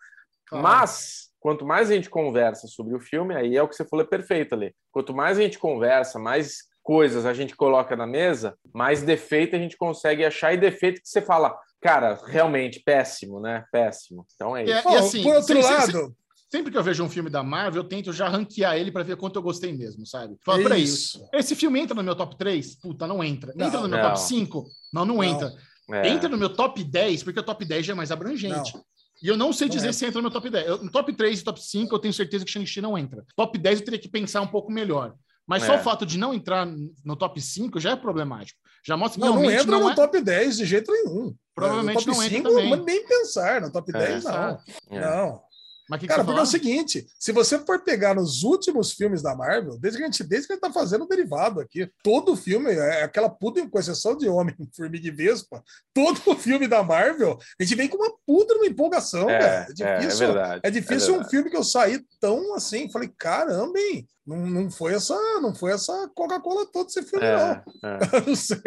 Claro. 0.47 0.63
Mas 0.63 1.29
quanto 1.39 1.65
mais 1.65 1.89
a 1.89 1.93
gente 1.93 2.09
conversa 2.09 2.67
sobre 2.67 2.95
o 2.95 2.99
filme, 2.99 3.35
aí 3.35 3.55
é 3.55 3.63
o 3.63 3.67
que 3.67 3.75
você 3.75 3.85
falou 3.85 4.05
é 4.05 4.09
perfeito 4.09 4.55
ali. 4.55 4.73
Quanto 4.91 5.13
mais 5.13 5.37
a 5.37 5.41
gente 5.41 5.57
conversa, 5.57 6.19
mais 6.19 6.69
coisas 6.83 7.25
a 7.25 7.33
gente 7.33 7.55
coloca 7.55 7.95
na 7.95 8.07
mesa, 8.07 8.57
mais 8.73 9.03
defeito 9.03 9.55
a 9.55 9.59
gente 9.59 9.77
consegue 9.77 10.25
achar 10.25 10.53
e 10.53 10.57
defeito 10.57 11.01
que 11.01 11.07
você 11.07 11.21
fala, 11.21 11.57
cara, 11.81 12.19
realmente 12.25 12.81
péssimo, 12.81 13.39
né? 13.39 13.63
Péssimo. 13.71 14.25
Então 14.35 14.55
é 14.55 14.63
é- 14.63 14.65
isso. 14.65 14.83
Bom, 14.83 14.97
assim, 14.97 15.23
por 15.23 15.35
outro 15.35 15.61
lado, 15.61 16.15
Sempre 16.51 16.71
que 16.71 16.77
eu 16.77 16.83
vejo 16.83 17.03
um 17.03 17.09
filme 17.09 17.29
da 17.29 17.43
Marvel, 17.43 17.83
eu 17.83 17.87
tento 17.87 18.11
já 18.11 18.27
ranquear 18.27 18.75
ele 18.75 18.91
pra 18.91 19.03
ver 19.03 19.15
quanto 19.17 19.35
eu 19.35 19.41
gostei 19.43 19.71
mesmo, 19.71 20.05
sabe? 20.05 20.35
Fala, 20.43 20.63
peraí, 20.63 20.83
isso. 20.83 21.23
esse 21.31 21.55
filme 21.55 21.79
entra 21.79 21.93
no 21.93 22.03
meu 22.03 22.15
top 22.15 22.35
3? 22.37 22.75
Puta, 22.75 23.05
não 23.05 23.23
entra. 23.23 23.53
Não, 23.55 23.67
entra 23.67 23.79
no 23.81 23.87
meu 23.87 23.97
não. 23.99 24.05
top 24.05 24.19
5? 24.19 24.65
Não, 24.91 25.05
não, 25.05 25.15
Não. 25.17 25.23
entra. 25.23 25.53
É. 25.91 26.07
Entra 26.09 26.27
no 26.27 26.37
meu 26.37 26.49
top 26.49 26.83
10, 26.83 27.23
porque 27.23 27.39
o 27.39 27.43
top 27.43 27.63
10 27.65 27.85
já 27.85 27.93
é 27.93 27.95
mais 27.95 28.11
abrangente. 28.11 28.73
E 29.21 29.27
eu 29.27 29.35
não 29.37 29.51
sei 29.53 29.67
Não 29.67 29.75
dizer 29.75 29.89
é. 29.89 29.91
se 29.91 30.05
entra 30.05 30.17
no 30.19 30.23
meu 30.23 30.31
top 30.31 30.49
10. 30.49 30.67
Eu- 30.67 30.83
no 30.83 30.89
top 30.91 31.13
3 31.13 31.39
e 31.39 31.43
top 31.43 31.61
5, 31.61 31.93
eu 31.93 31.99
tenho 31.99 32.13
certeza 32.13 32.43
que 32.45 32.51
Shang-Chi 32.51 32.81
não 32.81 32.97
entra. 32.97 33.23
Top 33.35 33.55
10 33.57 33.79
eu 33.79 33.85
teria 33.85 33.99
que 33.99 34.07
pensar 34.09 34.41
um 34.41 34.47
pouco 34.47 34.71
melhor. 34.71 35.13
Mas 35.45 35.63
só 35.63 35.73
É. 35.73 35.79
o 35.79 35.83
fato 35.83 36.05
de 36.05 36.17
não 36.17 36.33
entrar 36.33 36.65
no 37.03 37.15
top 37.15 37.41
5 37.41 37.79
já 37.79 37.91
é 37.91 37.95
problemático. 37.95 38.59
Já 38.85 38.95
mostra 38.95 39.19
que 39.19 39.27
Não, 39.27 39.35
não 39.35 39.51
entra 39.51 39.65
não 39.71 39.81
no 39.81 39.89
é... 39.89 39.95
top 39.95 40.21
10 40.21 40.57
de 40.57 40.65
jeito 40.65 40.91
nenhum. 40.91 41.35
Provavelmente 41.53 42.05
no 42.07 42.13
top 42.13 42.17
não 42.17 42.23
entra 42.23 42.37
5, 42.37 42.49
também. 42.49 42.69
mas 42.69 42.85
nem 42.85 43.05
pensar. 43.07 43.61
No 43.61 43.71
top 43.71 43.91
É. 43.95 43.97
10, 43.99 44.23
não. 44.23 44.59
É. 44.91 44.99
Não. 45.01 45.41
Mas 45.89 45.99
que, 45.99 46.05
que 46.07 46.13
Cara, 46.13 46.23
você 46.23 46.27
porque 46.27 46.39
é 46.39 46.43
o 46.43 46.45
seguinte: 46.45 47.07
se 47.17 47.31
você 47.31 47.57
for 47.59 47.79
pegar 47.83 48.13
nos 48.13 48.43
últimos 48.43 48.91
filmes 48.93 49.21
da 49.23 49.35
Marvel, 49.35 49.77
desde 49.79 49.97
que 49.97 50.03
a 50.03 50.07
gente, 50.07 50.23
desde 50.23 50.47
que 50.47 50.53
a 50.53 50.55
gente 50.55 50.61
tá 50.63 50.71
fazendo 50.71 51.05
o 51.05 51.07
derivado 51.07 51.59
aqui, 51.59 51.89
todo 52.03 52.35
filme 52.35 52.71
é 52.71 53.03
aquela 53.03 53.29
puta, 53.29 53.67
com 53.67 53.79
exceção 53.79 54.15
de 54.15 54.29
Homem, 54.29 54.55
Formiga 54.75 55.07
e 55.07 55.11
Vespa, 55.11 55.63
todo 55.93 56.21
o 56.27 56.35
filme 56.37 56.67
da 56.67 56.83
Marvel, 56.83 57.37
a 57.59 57.63
gente 57.63 57.75
vem 57.75 57.87
com 57.87 57.97
uma 57.97 58.13
puta 58.25 58.53
uma 58.53 58.67
empolgação, 58.67 59.29
É, 59.29 59.39
cara. 59.39 59.67
É 59.79 59.83
é, 59.83 59.95
é 59.95 59.97
difícil. 59.99 60.27
verdade. 60.27 60.61
É 60.63 60.69
difícil 60.71 61.07
é 61.07 61.11
um 61.11 61.13
verdade. 61.13 61.29
filme 61.31 61.49
que 61.49 61.57
eu 61.57 61.63
saí 61.63 61.99
tão 62.19 62.53
assim, 62.55 62.91
falei, 62.91 63.09
caramba, 63.17 63.79
hein? 63.79 64.07
Não, 64.29 64.45
não 64.45 64.69
foi 64.69 64.93
essa, 64.93 65.15
não 65.41 65.55
foi 65.55 65.71
essa 65.71 66.07
Coca-Cola 66.13 66.63
toda 66.71 66.87
esse 66.87 67.01
filme, 67.01 67.25
não. 67.25 67.33
É, 67.33 67.63
é. 67.83 68.27
Não 68.27 68.35
sei. 68.35 68.61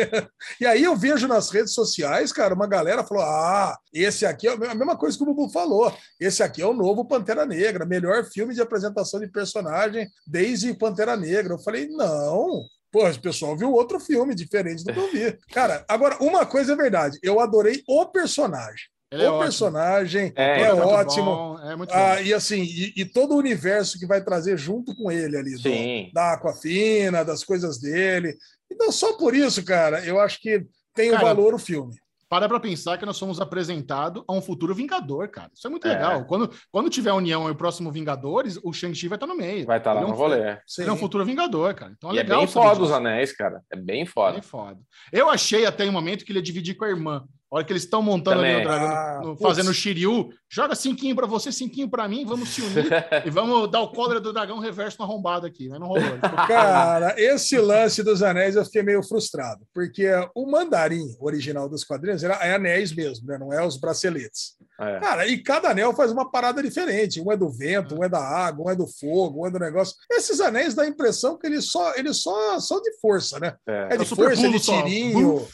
E 0.60 0.66
aí 0.66 0.82
eu 0.82 0.96
vejo 0.96 1.28
nas 1.28 1.50
redes 1.50 1.72
sociais, 1.72 2.32
cara, 2.32 2.52
uma 2.52 2.66
galera 2.66 3.04
falou: 3.04 3.22
ah, 3.22 3.78
esse 3.94 4.26
aqui 4.26 4.48
é 4.48 4.52
a 4.54 4.74
mesma 4.74 4.96
coisa 4.96 5.16
que 5.16 5.22
o 5.22 5.26
Bubu 5.26 5.48
falou. 5.50 5.96
Esse 6.18 6.42
aqui 6.42 6.60
é 6.60 6.66
o 6.66 6.74
novo 6.74 7.04
Pantera 7.04 7.46
Negra, 7.46 7.86
melhor 7.86 8.24
filme 8.24 8.52
de 8.52 8.60
apresentação 8.60 9.20
de 9.20 9.28
personagem 9.28 10.08
desde 10.26 10.74
Pantera 10.74 11.16
Negra. 11.16 11.54
Eu 11.54 11.60
falei, 11.60 11.86
não. 11.86 12.64
Pô, 12.90 13.08
o 13.08 13.20
pessoal 13.20 13.56
viu 13.56 13.72
outro 13.72 14.00
filme 14.00 14.34
diferente 14.34 14.82
do 14.82 14.92
que 14.92 14.98
eu 14.98 15.12
vi. 15.12 15.38
Cara, 15.54 15.84
agora, 15.86 16.16
uma 16.20 16.44
coisa 16.44 16.72
é 16.72 16.76
verdade: 16.76 17.20
eu 17.22 17.38
adorei 17.38 17.84
o 17.86 18.04
personagem. 18.06 18.90
Ele 19.12 19.22
é 19.22 19.26
o 19.28 19.34
ótimo. 19.34 19.42
personagem 19.44 20.32
É, 20.34 20.60
é, 20.60 20.62
É 20.62 20.72
ótimo. 20.74 21.24
bom, 21.24 21.58
é 21.60 21.76
muito 21.76 21.90
bom. 21.90 21.96
Ah, 21.98 22.20
e 22.22 22.32
assim, 22.32 22.62
e, 22.62 22.92
e 22.96 23.04
todo 23.04 23.34
o 23.34 23.38
universo 23.38 23.98
que 23.98 24.06
vai 24.06 24.22
trazer 24.24 24.56
junto 24.56 24.94
com 24.96 25.10
ele 25.12 25.36
ali, 25.36 25.52
do- 25.52 25.60
Sim. 25.60 26.10
da 26.14 26.32
Aquafina, 26.32 27.24
das 27.24 27.44
coisas 27.44 27.78
dele. 27.78 28.36
Então, 28.70 28.90
só 28.90 29.16
por 29.16 29.34
isso, 29.34 29.64
cara, 29.64 30.04
eu 30.04 30.18
acho 30.18 30.40
que 30.40 30.64
tem 30.94 31.10
o 31.10 31.12
Cara, 31.14 31.24
valor 31.26 31.54
o 31.54 31.58
filme. 31.58 31.94
Para 32.28 32.48
pra 32.48 32.58
pensar 32.58 32.96
que 32.96 33.04
nós 33.04 33.18
somos 33.18 33.38
apresentados 33.42 34.24
a 34.26 34.32
um 34.32 34.40
futuro 34.40 34.74
Vingador, 34.74 35.28
cara. 35.28 35.50
Isso 35.54 35.66
é 35.66 35.70
muito 35.70 35.86
É. 35.86 35.90
legal. 35.92 36.24
Quando, 36.24 36.50
quando 36.70 36.88
tiver 36.88 37.12
união 37.12 37.46
e 37.46 37.50
o 37.50 37.54
próximo 37.54 37.92
Vingadores, 37.92 38.58
o 38.64 38.72
Shang-Chi 38.72 39.06
vai 39.06 39.16
estar 39.16 39.26
no 39.26 39.36
meio. 39.36 39.66
Vai 39.66 39.76
estar 39.76 39.92
lá 39.92 40.00
Ele 40.00 40.06
é 40.06 40.08
no 40.08 40.14
um- 40.14 40.18
rolê. 40.18 40.56
Ele 40.78 40.88
é 40.88 40.92
um 40.92 40.96
futuro 40.96 41.26
Vingador, 41.26 41.74
cara. 41.74 41.92
Então 41.94 42.10
é 42.10 42.14
E 42.14 42.18
é 42.18 42.22
legal. 42.22 42.38
bem 42.38 42.48
saber 42.48 42.66
foda 42.68 42.82
os 42.82 42.90
anéis, 42.90 43.32
cara. 43.36 43.60
É 43.70 43.76
bem 43.76 43.84
Bem 43.98 44.06
foda. 44.06 44.40
foda. 44.40 44.80
Eu 45.12 45.28
achei 45.28 45.66
até 45.66 45.84
um 45.84 45.92
momento 45.92 46.24
que 46.24 46.32
ele 46.32 46.38
ia 46.38 46.42
dividir 46.42 46.74
com 46.74 46.86
a 46.86 46.88
irmã. 46.88 47.22
A 47.52 47.56
hora 47.56 47.64
que 47.64 47.72
eles 47.72 47.82
estão 47.82 48.00
montando 48.00 48.40
ali 48.40 48.48
Também. 48.50 48.64
o 48.64 48.68
dragão, 48.68 48.88
Ah, 48.96 49.20
no- 49.22 49.36
fazendo 49.36 49.68
o 49.68 49.74
Shiryu, 49.74 50.30
joga 50.50 50.74
cinquinho 50.74 51.14
pra 51.14 51.26
você, 51.26 51.52
cinquinho 51.52 51.86
pra 51.90 52.08
mim, 52.08 52.24
vamos 52.24 52.48
se 52.48 52.62
unir 52.62 52.86
e 53.26 53.30
vamos 53.30 53.70
dar 53.70 53.82
o 53.82 53.92
cólera 53.92 54.18
do 54.20 54.32
dragão 54.32 54.58
reverso 54.58 54.96
no 54.98 55.04
arrombado 55.04 55.46
aqui, 55.46 55.68
né? 55.68 55.78
Não 55.78 55.86
rolou. 55.88 56.02
Cara, 56.48 57.14
esse 57.20 57.58
lance 57.58 58.02
dos 58.02 58.22
anéis 58.22 58.56
eu 58.56 58.64
fiquei 58.64 58.82
meio 58.82 59.02
frustrado, 59.02 59.66
porque 59.74 60.08
o 60.34 60.50
mandarim 60.50 61.04
original 61.20 61.68
dos 61.68 61.84
quadrinhos 61.84 62.24
era, 62.24 62.34
é 62.36 62.54
anéis 62.54 62.90
mesmo, 62.94 63.26
né? 63.26 63.36
não 63.38 63.52
é 63.52 63.62
os 63.64 63.78
braceletes. 63.78 64.54
É. 64.80 64.98
Cara, 65.00 65.26
e 65.26 65.36
cada 65.42 65.70
anel 65.70 65.94
faz 65.94 66.10
uma 66.10 66.30
parada 66.30 66.62
diferente. 66.62 67.20
Um 67.20 67.30
é 67.30 67.36
do 67.36 67.50
vento, 67.50 67.94
um 67.94 68.02
é 68.02 68.08
da 68.08 68.18
água, 68.18 68.66
um 68.66 68.70
é 68.70 68.74
do 68.74 68.86
fogo, 68.86 69.42
um 69.42 69.46
é 69.46 69.50
do 69.50 69.58
negócio. 69.58 69.94
Esses 70.10 70.40
anéis 70.40 70.74
dá 70.74 70.84
a 70.84 70.88
impressão 70.88 71.38
que 71.38 71.46
eles 71.46 71.66
só, 71.70 71.94
eles 71.96 72.22
só 72.22 72.58
são 72.58 72.80
de 72.80 72.90
força, 72.98 73.38
né? 73.38 73.54
É. 73.68 73.88
É 73.90 73.96
de 73.98 74.02
É 74.04 74.06
força, 74.06 74.46
é 74.46 74.50
de 74.50 74.58
só. 74.58 74.82
tirinho. 74.82 75.34
Mano, 75.34 75.48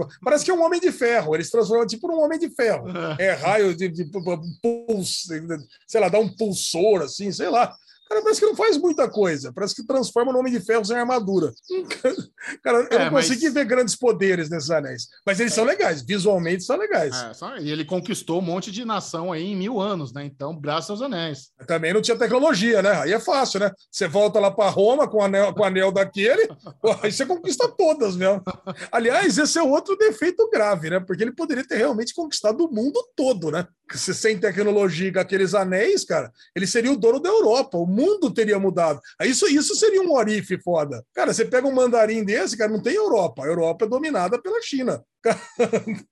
é. 0.00 0.02
Parece 0.22 0.44
que 0.44 0.50
é 0.50 0.54
um 0.54 0.62
homem 0.62 0.80
de 0.80 0.92
ferro. 0.92 1.34
Eles 1.34 1.50
transformam 1.50 1.86
tipo 1.86 2.06
num 2.08 2.20
homem 2.20 2.38
de 2.38 2.50
ferro. 2.50 2.86
É 3.18 3.32
raio 3.32 3.74
de, 3.74 3.88
de, 3.88 4.04
pulso, 4.62 5.28
sei 5.86 6.00
lá, 6.00 6.08
dá 6.08 6.18
um 6.18 6.28
pulsor, 6.28 7.02
assim, 7.02 7.32
sei 7.32 7.48
lá. 7.48 7.74
Cara, 8.08 8.22
parece 8.22 8.40
que 8.40 8.46
não 8.46 8.56
faz 8.56 8.76
muita 8.76 9.08
coisa. 9.08 9.52
Parece 9.52 9.74
que 9.74 9.86
transforma 9.86 10.32
no 10.32 10.38
Homem 10.38 10.52
de 10.52 10.60
Ferro 10.60 10.84
sem 10.84 10.96
armadura. 10.96 11.52
Cara, 12.62 12.78
eu 12.90 12.98
É, 12.98 13.04
não 13.06 13.12
mas- 13.12 13.26
consegui 13.28 13.50
ver 13.50 13.64
grandes 13.64 13.94
poderes 13.96 14.48
nesses 14.48 14.70
anéis. 14.70 15.08
Mas 15.26 15.38
eles 15.40 15.52
são 15.54 15.64
legais, 15.64 16.02
visualmente 16.02 16.64
são 16.64 16.76
legais. 16.76 17.14
É, 17.14 17.62
e 17.62 17.70
ele 17.70 17.84
conquistou 17.84 18.38
um 18.38 18.42
monte 18.44 18.70
de 18.70 18.84
nação 18.84 19.32
aí 19.32 19.42
em 19.44 19.56
mil 19.56 19.80
anos, 19.80 20.12
né? 20.12 20.24
Então, 20.24 20.58
graças 20.58 20.90
aos 20.90 21.02
anéis. 21.02 21.50
Também 21.66 21.92
não 21.92 22.00
tinha 22.02 22.16
tecnologia, 22.16 22.80
né? 22.82 22.92
Aí 23.02 23.12
é 23.12 23.20
fácil, 23.20 23.60
né? 23.60 23.70
Você 23.90 24.08
volta 24.08 24.38
lá 24.40 24.50
para 24.50 24.70
Roma 24.70 25.08
com 25.08 25.18
o 25.18 25.22
anel, 25.22 25.52
com 25.52 25.60
o 25.60 25.64
anel 25.64 25.92
daquele, 25.92 26.48
aí 27.02 27.12
você 27.12 27.26
conquista 27.26 27.68
todas 27.68 28.16
mesmo. 28.16 28.42
Aliás, 28.90 29.36
esse 29.38 29.58
é 29.58 29.62
outro 29.62 29.96
defeito 29.96 30.48
grave, 30.50 30.90
né? 30.90 31.00
Porque 31.00 31.22
ele 31.22 31.32
poderia 31.32 31.66
ter 31.66 31.76
realmente 31.76 32.14
conquistado 32.14 32.64
o 32.64 32.72
mundo 32.72 32.98
todo, 33.16 33.50
né? 33.50 33.66
Se 33.92 34.12
sem 34.14 34.38
tecnologia 34.38 35.12
com 35.12 35.18
aqueles 35.18 35.54
anéis, 35.54 36.04
cara, 36.04 36.30
ele 36.54 36.66
seria 36.66 36.92
o 36.92 36.96
dono 36.96 37.18
da 37.20 37.28
Europa, 37.30 37.78
o 37.78 37.86
mundo 37.98 38.32
teria 38.32 38.58
mudado. 38.58 39.00
Aí 39.20 39.30
Isso, 39.30 39.46
isso 39.48 39.74
seria 39.74 40.00
um 40.00 40.12
orife 40.12 40.60
foda. 40.62 41.04
Cara, 41.14 41.34
você 41.34 41.44
pega 41.44 41.66
um 41.66 41.74
mandarim 41.74 42.24
desse, 42.24 42.56
cara, 42.56 42.70
não 42.70 42.82
tem 42.82 42.94
Europa. 42.94 43.42
A 43.44 43.46
Europa 43.46 43.84
é 43.84 43.88
dominada 43.88 44.40
pela 44.40 44.62
China. 44.62 45.04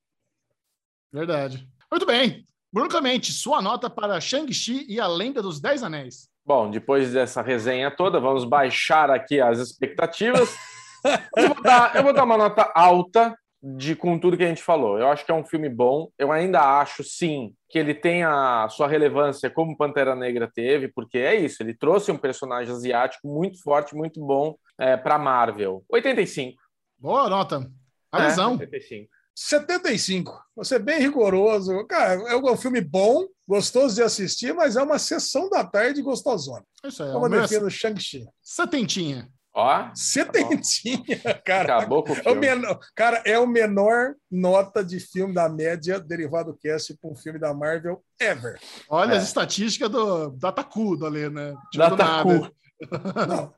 Verdade. 1.13 1.67
Muito 1.91 2.05
bem. 2.05 2.47
Bruno 2.73 2.91
Clemente, 2.91 3.33
sua 3.33 3.63
nota 3.63 3.89
para 3.89 4.21
Shang-Chi 4.21 4.85
e 4.89 5.01
a 5.01 5.07
Lenda 5.07 5.41
dos 5.41 5.61
Dez 5.61 5.83
Anéis. 5.83 6.29
Bom, 6.45 6.71
depois 6.71 7.13
dessa 7.13 7.41
resenha 7.41 7.91
toda, 7.91 8.21
vamos 8.21 8.45
baixar 8.45 9.11
aqui 9.11 9.41
as 9.41 9.59
expectativas. 9.59 10.55
eu, 11.37 11.49
vou 11.49 11.63
dar, 11.63 11.97
eu 11.97 12.03
vou 12.03 12.13
dar 12.13 12.25
uma 12.25 12.37
nota 12.37 12.71
alta 12.75 13.37
de 13.63 13.97
com 13.97 14.19
tudo 14.19 14.37
que 14.37 14.45
a 14.45 14.49
gente 14.49 14.63
falou. 14.63 14.99
Eu 14.99 15.09
acho 15.09 15.25
que 15.25 15.31
é 15.31 15.35
um 15.35 15.45
filme 15.45 15.69
bom. 15.69 16.09
Eu 16.19 16.31
ainda 16.31 16.61
acho, 16.81 17.03
sim, 17.03 17.55
que 17.69 17.79
ele 17.79 17.95
tem 17.95 18.23
a 18.23 18.69
sua 18.71 18.87
relevância 18.87 19.51
como 19.51 19.77
Pantera 19.77 20.15
Negra 20.15 20.51
teve, 20.53 20.89
porque 20.89 21.19
é 21.19 21.35
isso. 21.35 21.63
Ele 21.63 21.75
trouxe 21.75 22.13
um 22.13 22.19
personagem 22.19 22.73
asiático 22.73 23.27
muito 23.27 23.61
forte, 23.63 23.95
muito 23.95 24.21
bom 24.25 24.57
é, 24.79 24.97
para 24.97 25.19
Marvel. 25.19 25.85
85. 25.91 26.61
Boa 26.99 27.29
nota. 27.29 27.69
A 28.13 28.19
lesão. 28.19 28.51
É, 28.55 28.59
85. 28.61 29.11
75. 29.35 30.43
Você 30.57 30.77
é 30.77 30.79
bem 30.79 30.99
rigoroso. 30.99 31.87
Cara, 31.87 32.15
é 32.31 32.37
um 32.37 32.57
filme 32.57 32.81
bom, 32.81 33.27
gostoso 33.47 33.95
de 33.95 34.03
assistir, 34.03 34.55
mas 34.55 34.77
é 34.77 34.83
uma 34.83 34.99
sessão 34.99 35.51
da 35.51 35.63
tarde 35.63 36.01
gostosona. 36.01 36.65
Isso 36.83 37.03
aí. 37.03 37.13
Como 37.13 37.27
é 37.27 37.41
defino 37.41 37.71
Shang-Chi. 37.71 38.27
Setentinha. 38.43 39.29
Ó, 39.59 39.89
Setentinha, 39.95 41.19
cara. 41.45 41.77
acabou 41.79 42.05
com 42.05 42.13
o 42.13 42.17
É 42.17 42.21
o 42.21 42.23
filme. 42.25 42.41
menor, 42.41 42.79
cara, 42.95 43.23
é 43.25 43.39
o 43.39 43.47
menor 43.47 44.15
nota 44.31 44.85
de 44.85 45.01
filme 45.01 45.33
da 45.33 45.49
média 45.49 45.99
derivado 45.99 46.55
cast 46.63 46.95
para 47.01 47.11
um 47.11 47.17
filme 47.17 47.39
da 47.39 47.55
Marvel 47.55 48.03
ever. 48.21 48.59
Olha 48.89 49.15
É. 49.15 49.17
as 49.17 49.25
estatísticas 49.25 49.89
do 49.91 50.29
Datacudo 50.31 51.07
ali, 51.07 51.29
né? 51.31 51.55
Tirou 51.73 51.89
do 51.91 51.97
Dataku. 51.97 52.51
Não. 53.29 53.55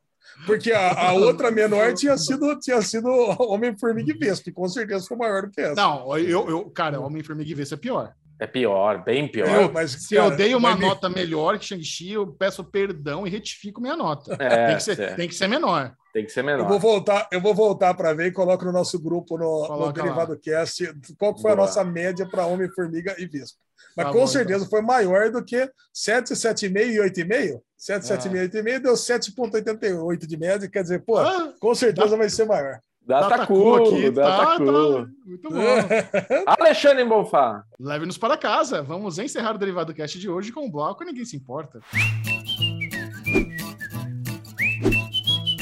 Porque 0.47 0.71
a, 0.71 1.09
a 1.09 1.13
outra 1.15 1.51
menor 1.51 1.93
tinha 1.95 2.17
sido, 2.17 2.57
tinha 2.61 2.81
sido 2.81 3.09
Homem-Formiga 3.41 4.13
e 4.13 4.17
Vespa, 4.19 4.45
que 4.45 4.53
com 4.53 4.69
certeza 4.69 5.05
foi 5.07 5.17
maior 5.17 5.43
do 5.47 5.51
que 5.51 5.61
essa. 5.61 5.75
Não, 5.75 6.17
eu, 6.17 6.49
eu 6.49 6.71
cara, 6.71 7.01
Homem-Formiga 7.01 7.51
e 7.51 7.55
Vespa 7.55 7.75
é 7.75 7.79
pior. 7.79 8.13
É 8.41 8.47
pior, 8.47 9.03
bem 9.05 9.27
pior. 9.27 9.49
Eu, 9.49 9.73
mas, 9.73 9.91
Se 9.93 10.15
eu 10.15 10.25
cara, 10.25 10.37
dei 10.37 10.55
uma 10.55 10.71
mas 10.71 10.79
me- 10.81 10.87
nota 10.87 11.09
melhor 11.09 11.59
que 11.59 11.65
Shang-Chi, 11.67 12.13
eu 12.13 12.27
peço 12.27 12.63
perdão 12.63 13.27
e 13.27 13.31
retifico 13.31 13.81
minha 13.81 13.97
nota. 13.97 14.37
É, 14.39 14.67
tem, 14.69 14.77
que 14.77 14.83
ser, 14.83 15.01
é, 15.01 15.15
tem 15.15 15.29
que 15.29 15.35
ser 15.35 15.49
menor. 15.49 15.93
tem 16.13 16.25
que 16.25 16.31
ser 16.31 16.41
Eu 16.41 16.45
menor. 16.45 16.69
vou 16.69 16.79
voltar, 16.79 17.27
eu 17.33 17.41
vou 17.41 17.53
voltar 17.55 17.95
para 17.95 18.13
ver 18.15 18.27
e 18.29 18.33
coloco 18.33 18.65
no 18.65 18.71
nosso 18.73 18.97
grupo 19.01 19.37
no, 19.37 19.63
no 19.63 19.67
Coloca 19.67 20.03
Derivado 20.03 20.39
Cast 20.39 20.89
qual 21.19 21.37
foi 21.37 21.51
a 21.51 21.57
Boa. 21.57 21.67
nossa 21.67 21.83
média 21.83 22.27
para 22.31 22.47
Homem, 22.47 22.71
Formiga 22.71 23.17
e 23.19 23.27
Vespa. 23.27 23.59
Mas 23.97 24.07
Tá 24.07 24.13
com 24.13 24.21
bom, 24.21 24.27
certeza 24.29 24.67
foi 24.69 24.83
maior 24.83 25.31
do 25.33 25.45
que 25.45 25.69
7, 25.93 26.33
7,5 26.35 26.93
e 26.93 27.01
8,5. 27.01 27.61
7, 27.77 28.13
Ah. 28.13 28.17
7,5 28.19 28.37
e 28.37 28.39
8,5 28.49 28.79
deu 28.83 28.97
7,88 28.97 30.27
de 30.27 30.37
média. 30.37 30.69
Quer 30.69 30.83
dizer, 30.83 31.01
pô, 31.05 31.19
Ah, 31.19 31.53
com 31.61 31.75
certeza 31.75 32.17
vai 32.17 32.29
ser 32.29 32.45
maior. 32.47 32.79
Dataku, 33.09 33.75
aqui, 33.77 34.13
tá, 34.13 34.21
Dataku. 34.21 34.67
tá. 34.67 35.09
Muito 35.25 35.49
bom. 35.49 35.57
Alexandre 36.61 37.05
Bonfá. 37.07 37.65
Leve-nos 37.81 38.19
para 38.19 38.37
casa. 38.37 38.83
Vamos 38.83 39.19
encerrar 39.19 39.55
o 39.55 39.59
Derivado 39.59 39.95
Cast 39.95 40.19
de 40.19 40.29
hoje 40.29 40.53
com 40.53 40.67
um 40.67 40.71
bloco 40.71 41.03
Ninguém 41.05 41.25
Se 41.25 41.35
Importa. 41.35 41.81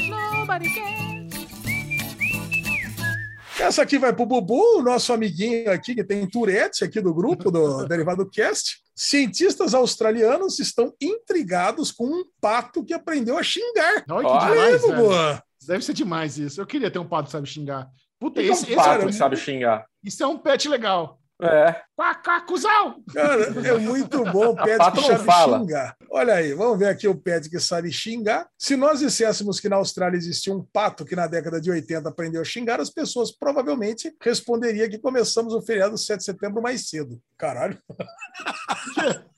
Nobody 0.09 0.69
cares. 0.75 1.17
Essa 3.59 3.81
aqui 3.81 3.97
vai 3.97 4.13
pro 4.13 4.25
Bubu, 4.25 4.79
o 4.79 4.83
nosso 4.83 5.11
amiguinho 5.11 5.71
aqui, 5.71 5.95
que 5.95 6.03
tem 6.03 6.29
Tourette 6.29 6.83
aqui 6.83 7.01
do 7.01 7.13
grupo 7.13 7.49
do 7.49 7.85
Derivado 7.87 8.29
Cast. 8.29 8.77
Cientistas 8.93 9.73
australianos 9.73 10.59
estão 10.59 10.93
intrigados 11.01 11.91
com 11.91 12.05
um 12.05 12.23
pato 12.41 12.83
que 12.83 12.93
aprendeu 12.93 13.37
a 13.37 13.43
xingar. 13.43 14.03
Olha 14.09 14.27
Ó, 14.27 14.39
que 14.39 14.45
demais. 14.45 15.41
Deve 15.67 15.83
ser 15.83 15.93
demais 15.93 16.37
isso. 16.37 16.61
Eu 16.61 16.65
queria 16.65 16.89
ter 16.89 16.99
um 16.99 17.07
pato 17.07 17.25
que 17.25 17.31
sabe 17.31 17.47
xingar. 17.47 17.87
Puta, 18.19 18.41
Esse, 18.41 18.63
esse, 18.63 18.65
um 18.65 18.67
esse, 18.67 18.75
pato 18.75 19.03
é, 19.03 19.05
que 19.05 19.13
sabe 19.13 19.35
xingar. 19.37 19.85
isso 20.03 20.23
é 20.23 20.27
um 20.27 20.37
pet 20.37 20.67
legal. 20.67 21.19
É. 21.39 21.83
Quá, 21.95 22.15
quá, 22.15 22.41
cuzão! 22.41 23.03
Cara, 23.13 23.43
é 23.43 23.77
muito 23.77 24.23
bom 24.23 24.53
o 24.53 24.55
pet 24.63 24.75
pato 24.79 24.95
que 24.95 25.01
não 25.01 25.17
sabe 25.17 25.23
fala. 25.23 25.59
xingar. 25.59 25.95
Olha 26.09 26.33
aí, 26.33 26.51
vamos 26.53 26.79
ver 26.79 26.87
aqui 26.87 27.07
o 27.07 27.15
pet 27.15 27.47
que 27.47 27.59
sabe 27.59 27.91
xingar. 27.91 28.47
Se 28.57 28.75
nós 28.75 29.01
disséssemos 29.01 29.59
que 29.59 29.69
na 29.69 29.75
Austrália 29.75 30.17
existia 30.17 30.51
um 30.51 30.63
pato 30.73 31.05
que 31.05 31.15
na 31.15 31.27
década 31.27 31.61
de 31.61 31.69
80 31.69 32.09
aprendeu 32.09 32.41
a 32.41 32.45
xingar, 32.45 32.79
as 32.79 32.89
pessoas 32.89 33.31
provavelmente 33.31 34.11
responderiam 34.19 34.89
que 34.89 34.97
começamos 34.97 35.53
o 35.53 35.61
feriado 35.61 35.95
7 35.95 36.17
de 36.17 36.25
setembro 36.25 36.59
mais 36.59 36.89
cedo. 36.89 37.21
Caralho. 37.37 37.77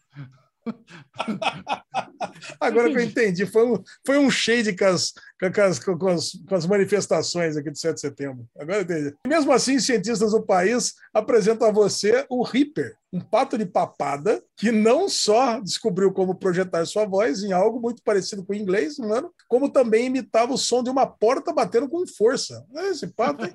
Agora 2.59 2.89
que 2.89 2.97
eu 2.97 3.03
entendi, 3.03 3.45
foi 3.45 3.65
um, 3.65 3.83
foi 4.05 4.17
um 4.17 4.29
shade 4.29 4.75
com 4.75 4.85
as, 4.85 5.13
com, 5.39 5.61
as, 5.61 5.79
com, 5.79 6.07
as, 6.07 6.31
com 6.47 6.55
as 6.55 6.65
manifestações 6.65 7.55
aqui 7.55 7.69
do 7.71 7.77
7 7.77 7.95
de 7.95 8.01
setembro. 8.01 8.47
Agora 8.57 8.79
eu 8.79 8.83
entendi. 8.83 9.15
Mesmo 9.27 9.51
assim, 9.51 9.79
cientistas 9.79 10.31
do 10.31 10.41
país 10.41 10.93
apresentam 11.13 11.67
a 11.67 11.71
você 11.71 12.25
o 12.29 12.43
Reaper, 12.43 12.95
um 13.11 13.19
pato 13.19 13.57
de 13.57 13.65
papada 13.65 14.41
que 14.55 14.71
não 14.71 15.09
só 15.09 15.59
descobriu 15.59 16.11
como 16.11 16.35
projetar 16.35 16.85
sua 16.85 17.05
voz 17.05 17.43
em 17.43 17.51
algo 17.51 17.79
muito 17.79 18.03
parecido 18.03 18.45
com 18.45 18.53
o 18.53 18.55
inglês 18.55 18.99
humano, 18.99 19.31
como 19.47 19.69
também 19.69 20.05
imitava 20.05 20.53
o 20.53 20.57
som 20.57 20.83
de 20.83 20.89
uma 20.89 21.07
porta 21.07 21.51
batendo 21.51 21.89
com 21.89 22.05
força. 22.05 22.63
É 22.75 22.89
Esse 22.89 23.07
pato, 23.07 23.45
hein? 23.45 23.53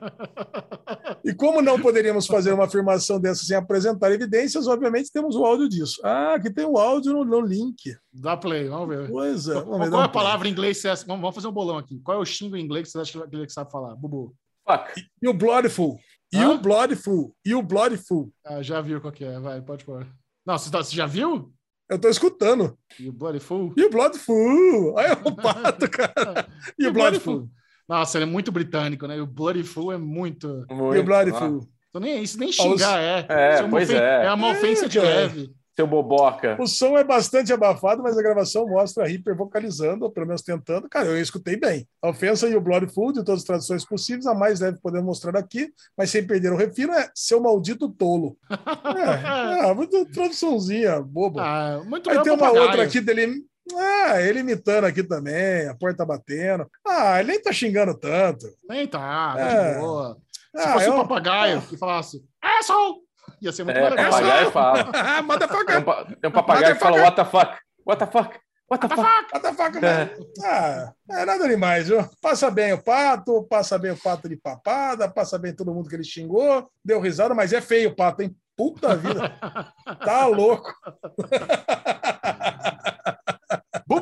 E 1.25 1.33
como 1.33 1.63
não 1.63 1.81
poderíamos 1.81 2.27
fazer 2.27 2.53
uma 2.53 2.65
afirmação 2.65 3.21
dessa 3.21 3.45
sem 3.45 3.57
apresentar 3.57 4.11
evidências, 4.13 4.67
obviamente 4.67 5.13
temos 5.13 5.37
o 5.37 5.45
áudio 5.45 5.69
disso. 5.69 6.01
Ah, 6.05 6.35
aqui 6.35 6.53
tem 6.53 6.65
o 6.65 6.77
áudio 6.77 7.13
no, 7.13 7.25
no 7.25 7.41
link. 7.41 7.97
Dá 8.13 8.34
play, 8.37 8.69
vamos 8.69 8.89
ver. 8.89 9.09
Pois 9.09 9.49
é. 9.49 9.53
Qual, 9.55 9.65
Vamos 9.67 9.89
qual 9.91 10.03
é 10.03 10.05
a 10.05 10.09
play. 10.09 10.23
palavra 10.25 10.49
em 10.49 10.51
inglês? 10.53 10.77
que 10.79 10.83
você 10.83 10.89
acha- 10.89 11.05
Vamos, 11.07 11.21
vamos 11.23 11.35
fazer 11.35 11.49
um 11.49 11.53
bolão 11.53 11.79
aqui. 11.79 12.01
Qual 12.01 12.19
é 12.19 12.21
o 12.21 12.25
xingo 12.25 12.57
em 12.57 12.65
inglês 12.65 12.87
que 12.87 12.93
você 12.93 12.99
acha 13.01 13.27
que 13.29 13.37
ele 13.37 13.49
sabe 13.49 13.71
falar? 13.71 13.95
Bubu. 13.97 14.35
Fuck. 14.69 14.93
You 15.23 15.35
Bloodful. 15.35 15.99
Hã? 16.35 16.41
You 16.43 16.59
Bloodful. 16.59 17.37
You 17.47 17.63
Bloodful. 17.63 18.31
Ah, 18.45 18.63
já 18.63 18.81
viu 18.81 19.01
qual 19.01 19.13
que 19.13 19.25
é. 19.25 19.39
Vai, 19.39 19.61
pode 19.63 19.85
pôr. 19.85 20.07
Não, 20.47 20.59
você, 20.59 20.71
tá- 20.71 20.83
você 20.83 20.95
já 20.95 21.07
viu? 21.07 21.53
Eu 21.89 21.99
tô 21.99 22.09
escutando. 22.09 22.79
You 22.99 23.13
Bloody 23.13 23.41
Fool? 23.41 23.75
You 23.77 23.91
Bloodful. 23.91 24.99
Aí 24.99 25.07
é 25.07 25.13
o 25.29 25.37
pato, 25.37 25.89
cara. 25.91 26.47
You 26.79 26.93
Bloodful. 26.93 27.49
Nossa, 27.87 28.17
ele 28.17 28.25
é 28.25 28.27
muito 28.27 28.51
britânico, 28.51 29.07
né? 29.07 29.19
E 29.19 29.21
o 29.21 29.27
Bloody 29.27 29.63
Fool 29.63 29.93
é 29.93 29.99
muito. 29.99 30.65
Muito. 30.71 30.97
You 30.97 31.05
Bloodful. 31.05 31.69
Então, 31.91 32.01
nem, 32.01 32.23
isso 32.23 32.39
nem 32.39 32.51
xingar 32.51 32.99
é. 33.01 33.27
É, 33.29 33.55
Isso 33.55 33.63
uma 33.65 33.71
pois 33.71 33.89
ofen- 33.91 34.01
é. 34.03 34.25
É 34.27 34.33
uma 34.33 34.51
ofensa 34.51 34.89
de 34.89 34.99
cara. 34.99 35.09
leve. 35.11 35.55
Seu 35.77 35.87
boboca. 35.89 36.57
O 36.61 36.67
som 36.69 36.97
é 36.97 37.03
bastante 37.03 37.53
abafado, 37.53 38.01
mas 38.03 38.17
a 38.17 38.23
gravação 38.23 38.65
mostra 38.67 39.03
a 39.05 39.07
Reaper 39.09 39.37
vocalizando, 39.37 40.05
ou 40.05 40.11
pelo 40.11 40.27
menos 40.27 40.43
tentando. 40.43 40.89
Cara, 40.89 41.07
eu 41.09 41.21
escutei 41.21 41.57
bem. 41.57 41.87
A 42.01 42.11
ofensa 42.11 42.49
e 42.49 42.55
o 42.55 42.61
Bloodful, 42.61 43.13
de 43.13 43.25
todas 43.25 43.41
as 43.41 43.47
traduções 43.47 43.85
possíveis, 43.85 44.27
a 44.27 44.35
mais 44.35 44.61
leve 44.61 44.79
podemos 44.81 45.05
mostrar 45.07 45.37
aqui, 45.37 45.73
mas 45.99 46.11
sem 46.11 46.25
perder 46.25 46.53
o 46.53 46.57
refino, 46.57 46.93
é 46.93 47.11
seu 47.15 47.41
maldito 47.41 47.89
tolo. 47.89 48.37
É, 48.49 49.67
é 49.71 49.75
muito 49.75 50.05
traduçãozinha, 50.13 51.01
boba. 51.01 51.43
Ah, 51.43 51.83
muito 51.85 52.09
Aí 52.09 52.23
tem 52.23 52.33
uma 52.33 52.39
papagaio. 52.39 52.67
outra 52.67 52.83
aqui 52.85 53.01
dele. 53.01 53.43
Ah, 53.77 54.21
ele 54.21 54.41
imitando 54.41 54.85
aqui 54.85 55.03
também, 55.03 55.67
a 55.69 55.75
porta 55.75 56.05
batendo. 56.05 56.67
Ah, 56.87 57.19
ele 57.19 57.33
nem 57.33 57.43
tá 57.43 57.51
xingando 57.51 57.95
tanto. 57.99 58.47
Nem 58.69 58.87
tá, 58.87 59.35
tá 59.35 59.41
É. 59.41 59.75
de 59.75 59.81
boa. 59.81 60.19
Se 60.55 60.63
Ah, 60.63 60.73
fosse 60.75 60.87
é 60.87 60.91
um 60.93 60.97
papagaio 60.99 61.63
que 61.63 61.77
falasse, 61.77 62.23
asshole! 62.41 63.03
Ia 63.45 63.53
ser 63.53 63.65
muito 63.65 63.77
É, 63.77 63.91
legal. 63.91 64.11
papagaio 64.11 64.51
fala. 64.51 64.79
Ah, 64.95 65.23
Tem 65.67 65.77
um, 65.79 65.85
tem 66.21 66.31
um 66.31 66.33
papagaio 66.33 66.75
que 66.75 66.81
fala 66.81 66.97
what 67.03 67.15
the 67.17 67.25
fuck. 67.25 67.59
What 67.87 67.99
the 68.05 68.11
fuck? 68.11 68.41
What 68.71 68.89
the 68.89 68.97
fuck? 68.97 69.07
Motherfucker, 69.35 69.81
man. 69.83 70.09
Ah, 70.43 70.93
é 71.11 71.27
nada 71.27 71.47
demais, 71.47 71.89
viu? 71.89 72.03
Passa 72.23 72.51
bem 72.51 72.73
o 72.73 72.83
pato, 72.83 73.45
passa 73.45 73.79
bem 73.79 73.91
o 73.93 73.97
pato 73.97 74.27
de 74.27 74.37
papada, 74.37 75.07
passa 75.09 75.39
bem 75.39 75.55
todo 75.55 75.75
mundo 75.75 75.89
que 75.89 75.95
ele 75.95 76.03
xingou, 76.03 76.67
deu 76.83 76.99
risada, 76.99 77.35
mas 77.35 77.53
é 77.53 77.61
feio 77.61 77.91
o 77.91 77.95
pato, 77.95 78.23
hein? 78.23 78.35
Puta 78.57 78.97
vida, 78.97 79.31
tá 80.03 80.27
louco. 80.27 80.73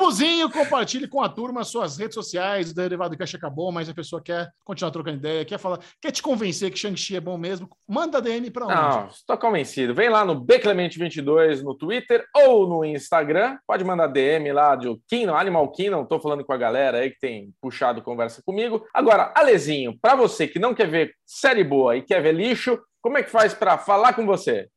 Bubuzinho, 0.03 0.51
compartilhe 0.51 1.07
com 1.07 1.23
a 1.23 1.29
turma 1.29 1.63
suas 1.63 1.97
redes 1.97 2.15
sociais. 2.15 2.73
O 2.73 2.75
Derivado 2.75 3.17
Cash 3.17 3.37
acabou, 3.37 3.71
mas 3.71 3.89
a 3.89 3.95
pessoa 3.95 4.21
quer 4.21 4.51
continuar 4.65 4.91
trocando 4.91 5.19
ideia, 5.19 5.45
quer 5.45 5.59
falar, 5.59 5.79
quer 6.01 6.11
te 6.11 6.21
convencer 6.21 6.73
que 6.73 6.79
Shang-Chi 6.79 7.15
é 7.15 7.21
bom 7.21 7.39
mesmo. 7.39 7.71
Manda 7.89 8.21
DM 8.21 8.51
pra 8.51 8.67
onde? 8.67 8.75
Não, 8.75 9.07
estou 9.07 9.39
convencido. 9.39 9.95
Vem 9.95 10.09
lá 10.09 10.25
no 10.25 10.35
Bclemente22 10.45 11.63
no 11.63 11.77
Twitter 11.77 12.27
ou 12.35 12.67
no 12.67 12.85
Instagram. 12.85 13.57
Pode 13.65 13.85
mandar 13.85 14.09
DM 14.09 14.51
lá 14.53 14.75
de 14.75 14.89
Kingdom, 15.09 15.37
Animal 15.37 15.71
Kingdom. 15.71 16.03
Estou 16.03 16.19
falando 16.19 16.45
com 16.45 16.53
a 16.53 16.59
galera 16.59 16.99
aí 16.99 17.11
que 17.11 17.21
tem 17.21 17.55
puxado 17.61 18.03
conversa 18.03 18.43
comigo. 18.45 18.85
Agora, 18.93 19.33
Alezinho, 19.37 19.97
para 20.03 20.17
você 20.17 20.49
que 20.49 20.59
não 20.59 20.75
quer 20.75 20.89
ver 20.89 21.15
série 21.25 21.63
boa 21.63 21.97
e 21.97 22.03
quer 22.03 22.21
ver 22.21 22.35
lixo, 22.35 22.77
como 23.03 23.19
é 23.19 23.23
que 23.23 23.31
faz 23.31 23.53
para 23.53 23.77
falar 23.77 24.13
com 24.13 24.25
você? 24.25 24.69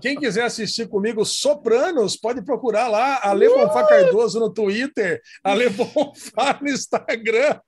Quem 0.00 0.14
quiser 0.14 0.44
assistir 0.44 0.86
comigo 0.86 1.24
Sopranos, 1.24 2.16
pode 2.16 2.42
procurar 2.42 2.86
lá 2.86 3.18
Ale 3.22 3.48
Bonfá 3.48 3.86
Cardoso 3.86 4.38
no 4.38 4.52
Twitter, 4.52 5.22
Ale 5.42 5.70
Bonfá 5.70 6.58
no 6.60 6.68
Instagram. 6.68 7.58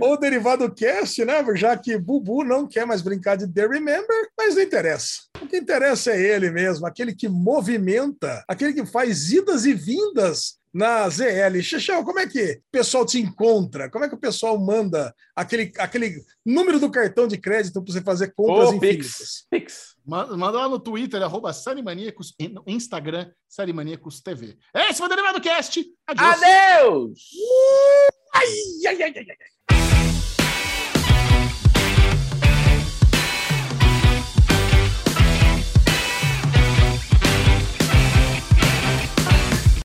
Ou 0.00 0.18
Derivado 0.18 0.72
Cast, 0.72 1.24
né? 1.24 1.44
Já 1.56 1.76
que 1.76 1.98
Bubu 1.98 2.44
não 2.44 2.66
quer 2.66 2.86
mais 2.86 3.02
brincar 3.02 3.36
de 3.36 3.52
The 3.52 3.66
Remember, 3.66 4.28
mas 4.38 4.54
não 4.54 4.62
interessa. 4.62 5.22
O 5.40 5.46
que 5.46 5.56
interessa 5.56 6.12
é 6.12 6.20
ele 6.20 6.50
mesmo, 6.50 6.86
aquele 6.86 7.14
que 7.14 7.28
movimenta, 7.28 8.44
aquele 8.48 8.72
que 8.72 8.86
faz 8.86 9.32
idas 9.32 9.64
e 9.64 9.74
vindas 9.74 10.61
na 10.72 11.08
ZL. 11.08 11.60
Xixão, 11.62 12.04
como 12.04 12.18
é 12.18 12.26
que 12.26 12.52
o 12.52 12.62
pessoal 12.70 13.04
te 13.04 13.20
encontra? 13.20 13.90
Como 13.90 14.04
é 14.04 14.08
que 14.08 14.14
o 14.14 14.20
pessoal 14.20 14.58
manda 14.58 15.14
aquele, 15.36 15.72
aquele 15.78 16.22
número 16.44 16.80
do 16.80 16.90
cartão 16.90 17.28
de 17.28 17.36
crédito 17.36 17.82
para 17.82 17.92
você 17.92 18.00
fazer 18.00 18.32
compras 18.34 18.70
oh, 18.70 18.74
infinitas? 18.74 19.16
Pix, 19.18 19.46
pix. 19.50 19.96
Manda, 20.04 20.34
lá 20.34 20.68
no 20.68 20.78
Twitter, 20.78 21.22
arroba 21.22 21.52
Sanimaníacos, 21.52 22.34
e 22.38 22.48
no 22.48 22.64
Instagram, 22.66 23.30
Sanimaníacos 23.48 24.20
TV. 24.20 24.56
É, 24.74 24.88
esse 24.88 24.98
foi 24.98 25.06
o 25.06 25.10
Derivado 25.10 25.40
Cast. 25.40 25.84
Adeus! 26.06 26.42
Adeus! 26.42 27.18
Uh, 27.34 28.12
ai, 28.34 28.48
ai, 28.86 29.02
ai, 29.02 29.12
ai. 29.16 29.26
ai. 29.28 29.36